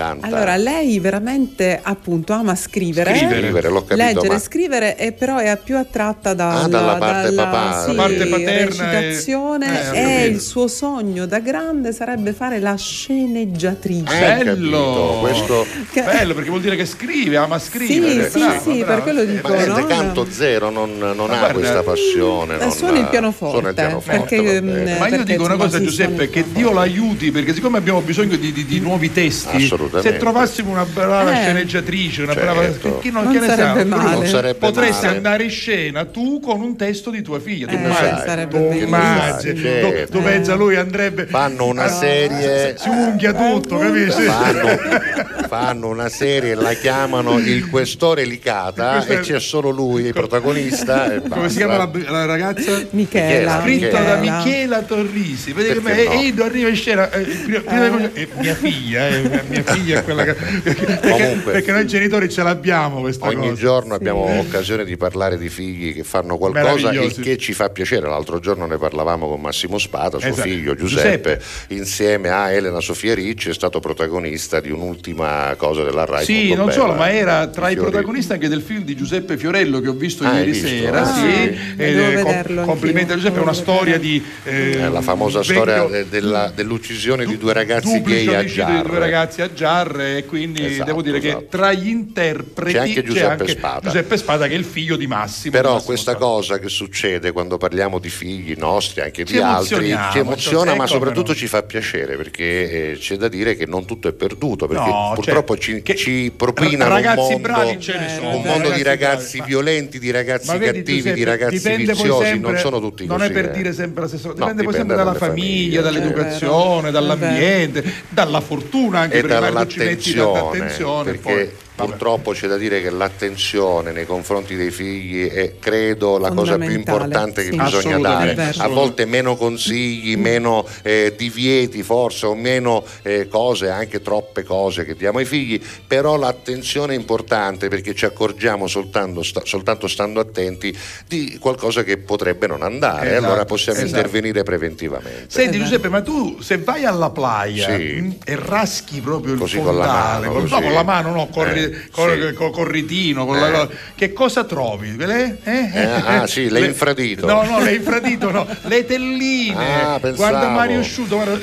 canta. 0.00 0.26
Allora, 0.26 0.56
lei 0.56 0.98
veramente 0.98 1.78
appunto 1.82 2.32
ama 2.32 2.54
scrivere, 2.54 3.14
Scrivere, 3.16 3.68
l'ho 3.68 3.84
capito, 3.84 3.96
leggere, 3.96 4.28
ma- 4.28 4.38
scrivere 4.38 4.96
e 4.96 5.12
però 5.12 5.36
è 5.38 5.58
più 5.62 5.76
attratta 5.76 6.34
dalla, 6.34 6.62
Ah, 6.62 6.68
dalla 6.68 6.94
parte 6.96 7.32
papà. 7.32 7.82
sì, 7.82 7.94
La 7.94 8.02
parte 8.02 8.26
paterna 8.26 8.50
è- 8.50 8.64
recitazione 8.64 9.92
Eh, 9.92 10.22
e 10.22 10.24
il 10.26 10.40
suo 10.40 10.68
sogno 10.68 11.26
da 11.26 11.38
grande 11.40 11.92
sarebbe 11.92 12.32
fare 12.32 12.58
la 12.60 12.76
sceneggiatrice. 12.76 14.38
Eh, 14.38 14.44
Bello, 14.44 15.18
questo- 15.20 15.66
Che- 15.92 16.02
bello 16.02 16.34
perché 16.34 16.48
vuol 16.50 16.60
dire 16.62 16.76
che 16.76 16.84
scrive, 16.86 17.36
ama 17.36 17.58
scrivere. 17.58 18.30
Sì, 18.30 18.38
brava, 18.38 18.58
sì, 18.58 18.70
sì, 18.70 18.78
brava. 18.78 18.94
per 18.94 19.02
quello 19.02 19.24
dico, 19.24 19.48
Ma 19.48 19.64
no? 19.64 19.86
canto 19.86 20.26
zero, 20.30 20.70
non, 20.70 20.96
non 20.98 21.16
Ma 21.16 21.22
ha 21.24 21.38
guarda, 21.38 21.52
questa 21.52 21.82
passione. 21.82 22.54
eh, 22.56 22.58
non 22.58 22.72
suona 22.72 22.98
il 22.98 23.06
pianoforte, 23.06 23.54
suona 23.54 23.68
il 23.68 23.74
pianoforte, 23.74 24.18
perché, 24.36 24.60
va 24.60 24.66
mm. 24.66 24.74
Ma 24.74 24.80
io 24.80 24.98
perché, 25.16 25.24
dico 25.24 25.44
una 25.44 25.56
cosa 25.56 25.80
Giuseppe, 25.80 26.30
che 26.30 26.44
Dio 26.52 26.72
l'aiuti 26.72 27.30
perché 27.30 27.54
siccome 27.54 27.78
abbiamo 27.78 28.00
bisogno 28.00 28.36
di, 28.36 28.52
di- 28.52 28.64
di 28.64 28.80
nuovi 28.80 29.12
testi, 29.12 29.66
Assolutamente. 29.98 30.12
se 30.12 30.16
trovassimo 30.18 30.70
una 30.70 30.84
brava 30.84 31.32
Eh. 31.32 31.42
sceneggiatrice, 31.42 32.22
una 32.22 32.32
Certo. 32.34 32.52
brava 32.52 32.66
che 33.00 33.10
non, 33.10 33.24
Non 33.24 33.32
che 33.32 33.38
ne 33.40 33.46
sarebbe 33.46 33.80
sa, 33.80 33.84
male. 33.96 34.14
Non 34.14 34.26
sarebbe 34.26 34.58
potresti 34.58 35.04
male. 35.06 35.16
andare 35.16 35.44
in 35.44 35.50
scena 35.50 36.04
tu 36.04 36.40
con 36.40 36.60
un 36.60 36.76
testo 36.76 37.10
di 37.10 37.22
tua 37.22 37.40
figlia. 37.40 37.66
Tu 37.66 37.74
Eh, 37.74 37.92
sarebbe 38.24 38.58
tu 38.70 38.76
immagini, 38.76 39.54
tu, 39.54 39.60
Certo. 39.60 40.12
tu 40.18 40.22
pensa 40.22 40.54
lui 40.54 40.76
andrebbe 40.76 41.26
Fanno 41.26 41.66
una 41.66 41.84
Ah, 41.84 41.88
serie, 41.88 42.76
si 42.78 42.88
unghia 42.88 43.32
tutto, 43.32 43.78
capisci? 43.78 44.22
fanno, 44.22 44.68
fanno 45.48 45.88
una 45.88 46.08
serie, 46.08 46.54
la 46.54 46.72
chiamano 46.74 47.38
il 47.38 47.68
questore 47.68 48.24
Licata 48.24 49.04
e 49.06 49.20
c'è 49.20 49.40
solo 49.40 49.70
lui, 49.70 50.04
il 50.04 50.12
protagonista. 50.12 51.12
E 51.14 51.22
Come 51.28 51.48
si 51.48 51.56
chiama 51.58 51.76
la, 51.76 51.90
la 52.08 52.24
ragazza? 52.26 52.80
Michela, 52.90 53.60
Michela, 53.60 53.60
Scritto 53.62 53.96
da 54.02 54.16
Michela. 54.16 54.82
Torrisi, 54.82 55.52
vedi 55.52 55.68
che 55.74 55.80
Perché 55.80 56.02
e 56.02 56.14
no? 56.14 56.20
Edo 56.22 56.44
arriva 56.44 56.68
in 56.68 56.74
scena, 56.76 57.10
eh, 57.10 57.20
prima- 57.20 57.60
prima 57.60 57.88
tutto, 57.88 58.10
eh, 58.14 58.28
mia 58.38 58.54
figlia, 58.54 59.08
eh, 59.08 59.42
mia 59.48 59.62
figlia 59.62 59.62
è 59.88 60.02
quella 60.04 60.24
che. 60.24 60.34
Perché, 60.34 60.98
Comunque. 61.08 61.52
perché 61.52 61.72
noi 61.72 61.86
genitori 61.86 62.28
ce 62.28 62.42
l'abbiamo 62.42 63.00
questa 63.00 63.26
Ogni 63.26 63.48
cosa. 63.48 63.54
giorno 63.54 63.94
abbiamo 63.94 64.24
occasione 64.38 64.84
di 64.84 64.96
parlare 64.96 65.38
di 65.38 65.48
figli 65.48 65.94
che 65.94 66.04
fanno 66.04 66.36
qualcosa, 66.38 66.68
il 66.76 66.82
Meravigliosi. 66.82 67.20
che 67.22 67.36
ci 67.38 67.52
fa 67.52 67.70
piacere. 67.70 68.08
L'altro 68.08 68.38
giorno 68.40 68.66
ne 68.66 68.76
parlavamo 68.76 69.28
con 69.28 69.40
Massimo 69.40 69.78
Spada, 69.78 70.18
suo 70.18 70.28
Esatto. 70.28 70.48
figlio 70.48 70.74
Giuseppe, 70.74 71.40
insieme 71.68 72.28
a 72.30 72.50
Elena 72.50 72.80
Sofia 72.80 73.14
Ricci, 73.14 73.50
è 73.50 73.54
stato 73.54 73.80
protagonista 73.80 74.60
di 74.60 74.70
un'ultima 74.70 75.54
cosa 75.56 75.82
della 75.84 76.04
Rai. 76.04 76.24
Sì, 76.24 76.54
non 76.54 76.66
bella, 76.66 76.78
solo, 76.78 76.92
ma 76.94 77.10
era 77.10 77.46
tra 77.48 77.68
i 77.70 77.76
protagonisti 77.76 78.32
anche 78.32 78.48
del 78.48 78.62
film 78.62 78.82
di 78.84 78.94
Giuseppe 78.96 79.36
Fiorello 79.36 79.80
che 79.80 79.88
ho 79.88 79.92
visto 79.94 80.24
Ah, 80.24 80.38
ieri 80.38 80.50
visto? 80.52 80.66
sera. 80.68 81.00
Ah, 81.02 81.14
sì. 81.14 81.58
E, 81.76 81.76
eh, 81.76 82.22
com- 82.22 82.64
complimenti 82.64 83.12
a 83.12 83.14
Giuseppe, 83.16 83.38
è 83.38 83.42
una 83.42 83.52
storia 83.52 83.98
di. 83.98 84.22
eh, 84.44 84.72
Eh, 84.72 84.88
la 84.88 85.00
famosa 85.00 85.38
vecchio- 85.40 85.54
storia 85.54 85.84
de- 85.84 86.08
della- 86.08 86.52
dell'uccisione 86.54 87.24
di 87.24 87.36
due 87.38 87.52
ragazzi 87.52 88.00
gay 88.02 88.26
a 88.26 88.40
di 88.40 88.44
due 88.46 88.54
Giarre. 88.54 88.98
ragazzi 88.98 89.42
a 89.42 89.48
Sì, 89.48 89.54
Jarre 89.60 90.16
e 90.18 90.24
quindi 90.24 90.64
Esatto, 90.64 90.84
devo 90.84 91.02
dire 91.02 91.18
esatto. 91.18 91.38
che 91.40 91.48
tra 91.48 91.72
gli 91.72 91.88
interpreti 91.88 92.72
C'è 92.72 92.78
anche 92.78 93.02
Giuseppe 93.02 93.48
Spada. 93.48 93.80
Giuseppe 93.80 94.16
Spada 94.16 94.46
che 94.46 94.54
è 94.54 94.56
il 94.56 94.64
figlio 94.64 94.96
di 94.96 95.06
Massimo. 95.06 95.52
Però 95.52 95.72
Massimo 95.72 95.86
questa 95.86 96.10
Spada. 96.12 96.24
cosa 96.24 96.58
che 96.58 96.68
succede 96.68 97.32
quando 97.32 97.58
parliamo 97.58 97.98
di 97.98 98.08
figli 98.08 98.54
nostri, 98.56 99.02
anche 99.02 99.24
Ci 99.24 99.34
di 99.34 99.38
altri, 99.38 99.96
ci 100.12 100.18
emoziona, 100.18 100.70
cioè, 100.70 100.78
ma 100.78 100.86
soprattutto 100.86 101.32
no. 101.32 101.36
ci 101.36 101.46
fa 101.46 101.62
piacere 101.62 102.16
perché 102.16 102.92
eh, 102.92 102.96
c'è 102.98 103.16
da 103.16 103.28
dire 103.28 103.54
che 103.56 103.66
non 103.66 103.84
tutto 103.84 104.08
è 104.08 104.12
perduto, 104.12 104.66
perché 104.66 104.88
No, 104.90 105.12
purtroppo 105.14 105.56
ci, 105.58 105.82
ci 105.94 106.32
propinano 106.34 106.84
un 106.94 106.96
ragazzi 106.96 107.18
mondo, 107.32 107.38
bravi 107.38 107.80
ce 107.80 107.98
ne 107.98 108.08
sono, 108.08 108.36
un 108.36 108.42
mondo 108.42 108.70
di 108.70 108.82
ragazzi 108.82 109.08
ragazzi 109.10 109.36
bravi, 109.38 109.50
violenti, 109.50 109.98
di 109.98 110.10
ragazzi 110.10 110.58
vedi, 110.58 110.78
cattivi, 110.78 111.12
di 111.12 111.24
ragazzi 111.24 111.76
viziosi, 111.76 112.24
sempre- 112.24 112.50
non 112.52 112.60
sono 112.60 112.80
tutti 112.80 113.06
non 113.06 113.18
così. 113.18 113.30
è 113.30 113.32
per 113.32 113.44
eh. 113.46 113.50
dire 113.50 113.72
sempre 113.72 114.02
la 114.02 114.08
stessa 114.08 114.28
cosa, 114.28 114.38
dipende 114.40 114.62
poi 114.62 114.72
sempre 114.74 114.96
dalla 114.96 115.14
famiglia, 115.14 115.80
dall'educazione, 115.82 116.90
dall'ambiente, 116.90 117.84
dalla 118.08 118.40
fortuna 118.40 119.00
anche 119.00 119.18
e 119.18 119.20
perché 119.20 119.34
magari 119.34 119.49
tu 119.52 119.70
ci 119.70 119.78
metti 119.78 120.12
tanta 120.14 120.32
dall'attenzione, 120.32 121.00
attenzione. 121.00 121.04
perché 121.04 121.44
poi. 121.46 121.68
Purtroppo 121.86 122.32
c'è 122.32 122.46
da 122.48 122.56
dire 122.56 122.80
che 122.82 122.90
l'attenzione 122.90 123.92
nei 123.92 124.06
confronti 124.06 124.56
dei 124.56 124.70
figli 124.70 125.28
è 125.28 125.54
credo 125.58 126.18
la 126.18 126.30
cosa 126.30 126.56
più 126.58 126.70
importante 126.70 127.42
che 127.44 127.50
sì. 127.50 127.56
bisogna 127.56 127.96
Assolutamente, 127.96 128.34
dare 128.34 128.58
a 128.58 128.68
volte 128.68 129.04
meno 129.04 129.36
consigli 129.36 130.16
meno 130.16 130.66
eh, 130.82 131.14
divieti 131.16 131.82
forse 131.82 132.26
o 132.26 132.34
meno 132.34 132.84
eh, 133.02 133.28
cose 133.28 133.68
anche 133.70 134.00
troppe 134.02 134.42
cose 134.42 134.84
che 134.84 134.94
diamo 134.94 135.18
ai 135.18 135.24
figli 135.24 135.60
però 135.86 136.16
l'attenzione 136.16 136.94
è 136.94 136.96
importante 136.96 137.68
perché 137.68 137.94
ci 137.94 138.04
accorgiamo 138.04 138.66
soltanto, 138.66 139.22
sta- 139.22 139.42
soltanto 139.44 139.86
stando 139.88 140.20
attenti 140.20 140.76
di 141.06 141.38
qualcosa 141.40 141.82
che 141.82 141.96
potrebbe 141.98 142.46
non 142.46 142.62
andare 142.62 143.06
e 143.06 143.10
Esatto, 143.12 143.26
allora 143.26 143.44
possiamo 143.44 143.78
esatto. 143.78 143.96
intervenire 143.96 144.42
preventivamente 144.42 145.24
Senti 145.28 145.58
Giuseppe, 145.58 145.88
ma 145.88 146.02
tu 146.02 146.40
se 146.40 146.58
vai 146.58 146.84
alla 146.84 147.10
playa 147.10 147.76
Sì. 147.76 148.18
e 148.24 148.36
raschi 148.36 149.00
proprio 149.00 149.34
Così 149.36 149.56
il 149.58 149.62
con 149.64 149.76
la 149.76 149.84
fondale, 149.84 150.26
mano, 150.28 150.40
così. 150.40 150.52
no, 150.54 150.60
con 150.60 150.72
la 150.72 150.82
mano, 150.82 151.12
no, 151.12 151.28
corri, 151.28 151.62
Eh, 151.62 151.69
col, 151.90 152.26
sì. 152.28 152.34
col 152.34 152.50
corritino, 152.50 153.26
con 153.26 153.38
la 153.38 153.48
Eh. 153.48 153.50
cosa- 153.52 153.68
che 153.94 154.12
cosa 154.12 154.44
trovi? 154.44 154.96
Le, 154.96 155.38
eh? 155.44 155.70
Eh, 155.74 155.84
ah, 155.84 156.26
sì, 156.26 156.48
le 156.50 156.60
infradito. 156.66 157.26
No, 157.26 157.42
no, 157.44 157.60
le 157.60 157.74
infradito, 157.74 158.30
no, 158.30 158.46
le 158.62 158.84
telline. 158.86 159.82
Ah, 159.82 159.98
pensavo. 160.00 160.28
guarda 160.30 160.48
Mario 160.48 160.80
Asciutto, 160.80 161.14
guarda, 161.16 161.38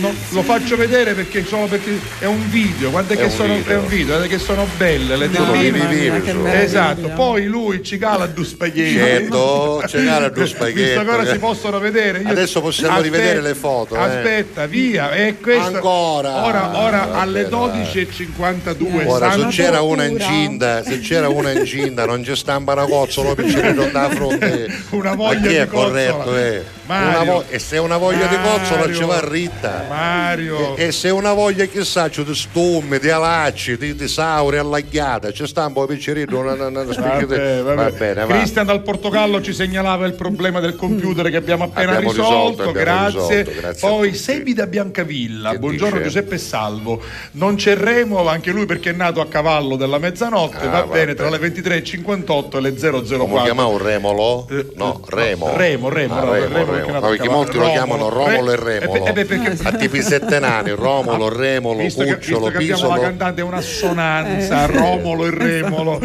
no, 0.00 0.14
lo 0.30 0.42
faccio 0.42 0.76
vedere 0.76 1.14
perché, 1.14 1.44
solo 1.44 1.66
perché 1.66 1.98
è 2.18 2.24
un 2.26 2.48
video, 2.50 2.90
guarda 2.90 3.14
È 3.14 3.16
che 3.16 3.30
sono, 3.30 3.54
video. 3.54 3.72
è 3.72 3.76
un 3.76 3.86
video, 3.86 4.06
guarda 4.16 4.26
che 4.26 4.38
sono 4.38 4.66
belle 4.76 5.16
le 5.16 5.30
telline. 5.30 6.62
Esatto, 6.62 7.08
poi 7.10 7.44
lui 7.46 7.82
ci 7.82 7.98
cala 7.98 8.26
due 8.26 8.44
spaghetti. 8.44 8.94
Certo, 8.94 9.82
ci 9.88 10.04
cala 10.04 10.28
due 10.28 10.46
spaghetti. 10.46 10.82
Visto 10.82 11.04
che 11.04 11.10
ora 11.10 11.26
si 11.26 11.38
possono 11.38 11.78
vedere. 11.78 12.20
io- 12.20 12.28
Adesso 12.28 12.60
possiamo 12.60 13.00
rivedere 13.00 13.40
le 13.40 13.54
foto, 13.54 13.94
eh. 13.96 13.98
Aspetta, 13.98 14.66
via. 14.66 15.10
E 15.12 15.36
questo, 15.40 15.74
Ancora? 15.76 16.44
Ora, 16.44 16.78
ora 16.78 16.98
Vabbè, 17.06 17.18
alle 17.20 17.48
dai. 17.48 17.50
12.52. 17.50 19.06
Ora, 19.06 19.30
se 19.30 19.36
stanno- 19.36 19.49
c'era 19.50 19.82
una 19.82 20.04
incinta, 20.04 20.82
se 20.82 21.00
c'era 21.00 21.28
una 21.28 21.52
incinta, 21.52 22.06
non 22.06 22.24
ci 22.24 22.34
stampa 22.34 22.72
una 22.72 22.86
cozzola 22.86 23.34
per 23.34 23.50
cercare 23.50 23.90
da 23.90 24.08
fronte. 24.08 24.68
Una 24.90 25.10
Ma 25.10 25.14
voglia 25.16 25.48
chi 25.48 25.54
è 25.54 25.66
corretto? 25.66 26.36
Eh? 26.36 26.78
Mario. 26.98 27.32
Vo- 27.32 27.44
e 27.48 27.58
se 27.58 27.78
una 27.78 27.96
voglia 27.96 28.26
di 28.26 28.36
cozzola 28.36 28.80
Mario. 28.80 28.94
ci 28.96 29.04
va 29.04 29.20
ritta. 29.28 29.84
Mario. 29.88 30.76
E, 30.76 30.86
e 30.86 30.92
se 30.92 31.08
una 31.10 31.32
voglia, 31.32 31.64
chissà, 31.66 32.08
c'è 32.08 32.22
di 32.22 32.34
stumme, 32.34 32.98
di 32.98 33.10
alacci, 33.10 33.76
di, 33.76 33.94
di 33.94 34.08
saure 34.08 34.58
allaghiata, 34.58 35.32
ci 35.32 35.46
sta 35.46 35.66
un 35.66 35.72
po' 35.72 35.86
piccerino, 35.86 36.38
una, 36.40 36.52
una, 36.52 36.66
una 36.82 36.92
specie 36.92 37.26
di- 37.26 37.34
Vabbè, 37.34 37.62
vabbè. 37.62 37.74
Va 37.90 37.90
bene, 37.96 38.24
va. 38.26 38.34
Cristian 38.36 38.66
dal 38.66 38.82
Portogallo 38.82 39.40
ci 39.40 39.52
segnalava 39.52 40.06
il 40.06 40.14
problema 40.14 40.60
del 40.60 40.74
computer 40.76 41.30
che 41.30 41.36
abbiamo 41.36 41.64
appena 41.64 41.92
Abbiamo 41.92 42.10
risolto, 42.12 42.30
risolto, 42.32 42.62
abbiamo 42.70 42.72
grazie. 43.18 43.38
risolto, 43.42 43.60
grazie 43.60 43.88
Poi. 43.88 44.14
Sebi 44.14 44.54
da 44.54 44.66
Biancavilla, 44.66 45.50
Che 45.52 45.58
buongiorno 45.58 45.96
dice? 45.98 46.04
Giuseppe 46.08 46.38
Salvo. 46.38 47.00
Non 47.32 47.54
c'è 47.56 47.76
Remo, 47.76 48.26
anche 48.28 48.50
lui 48.50 48.66
perché 48.66 48.90
è 48.90 48.94
nato 48.94 49.20
a 49.20 49.26
cavallo 49.26 49.76
della 49.76 49.98
mezzanotte, 49.98 50.56
Ah, 50.66 50.68
va 50.68 50.80
va 50.84 50.92
bene, 50.92 51.14
tra 51.14 51.28
le 51.30 51.38
23.58 51.38 52.56
e 52.56 52.60
le 52.60 52.72
004. 52.76 53.16
Come 53.26 53.42
chiamavo 53.42 53.76
Remolo? 53.78 54.46
Eh, 54.50 54.66
No, 54.74 54.84
no, 54.86 55.00
Remo. 55.08 55.56
Remo, 55.56 55.88
Remo, 55.88 56.14
Ah, 56.16 56.24
no, 56.24 56.32
Remo, 56.32 56.54
Remo, 56.56 56.72
Remo. 56.86 57.00
perché 57.00 57.28
molti 57.28 57.56
lo 57.58 57.70
chiamano 57.70 58.08
Romolo 58.08 58.52
e 58.52 58.56
Re- 58.56 58.78
Remolo. 58.80 59.06
eh, 59.06 59.24
perché- 59.24 59.58
A 59.62 59.72
tipi 59.72 60.02
sette 60.02 60.38
nani, 60.38 60.70
Romolo, 60.70 61.28
Remolo, 61.28 61.78
Visto 61.80 62.02
che, 62.04 62.16
visto 62.16 62.32
Cucciolo, 62.34 62.50
che 62.50 62.56
abbiamo 62.56 62.82
la 62.82 62.86
Pisolo. 62.88 63.00
cantante 63.00 63.40
è 63.40 63.44
un'assonanza, 63.44 64.66
Romolo 64.66 65.26
e 65.26 65.30
Remolo. 65.30 66.00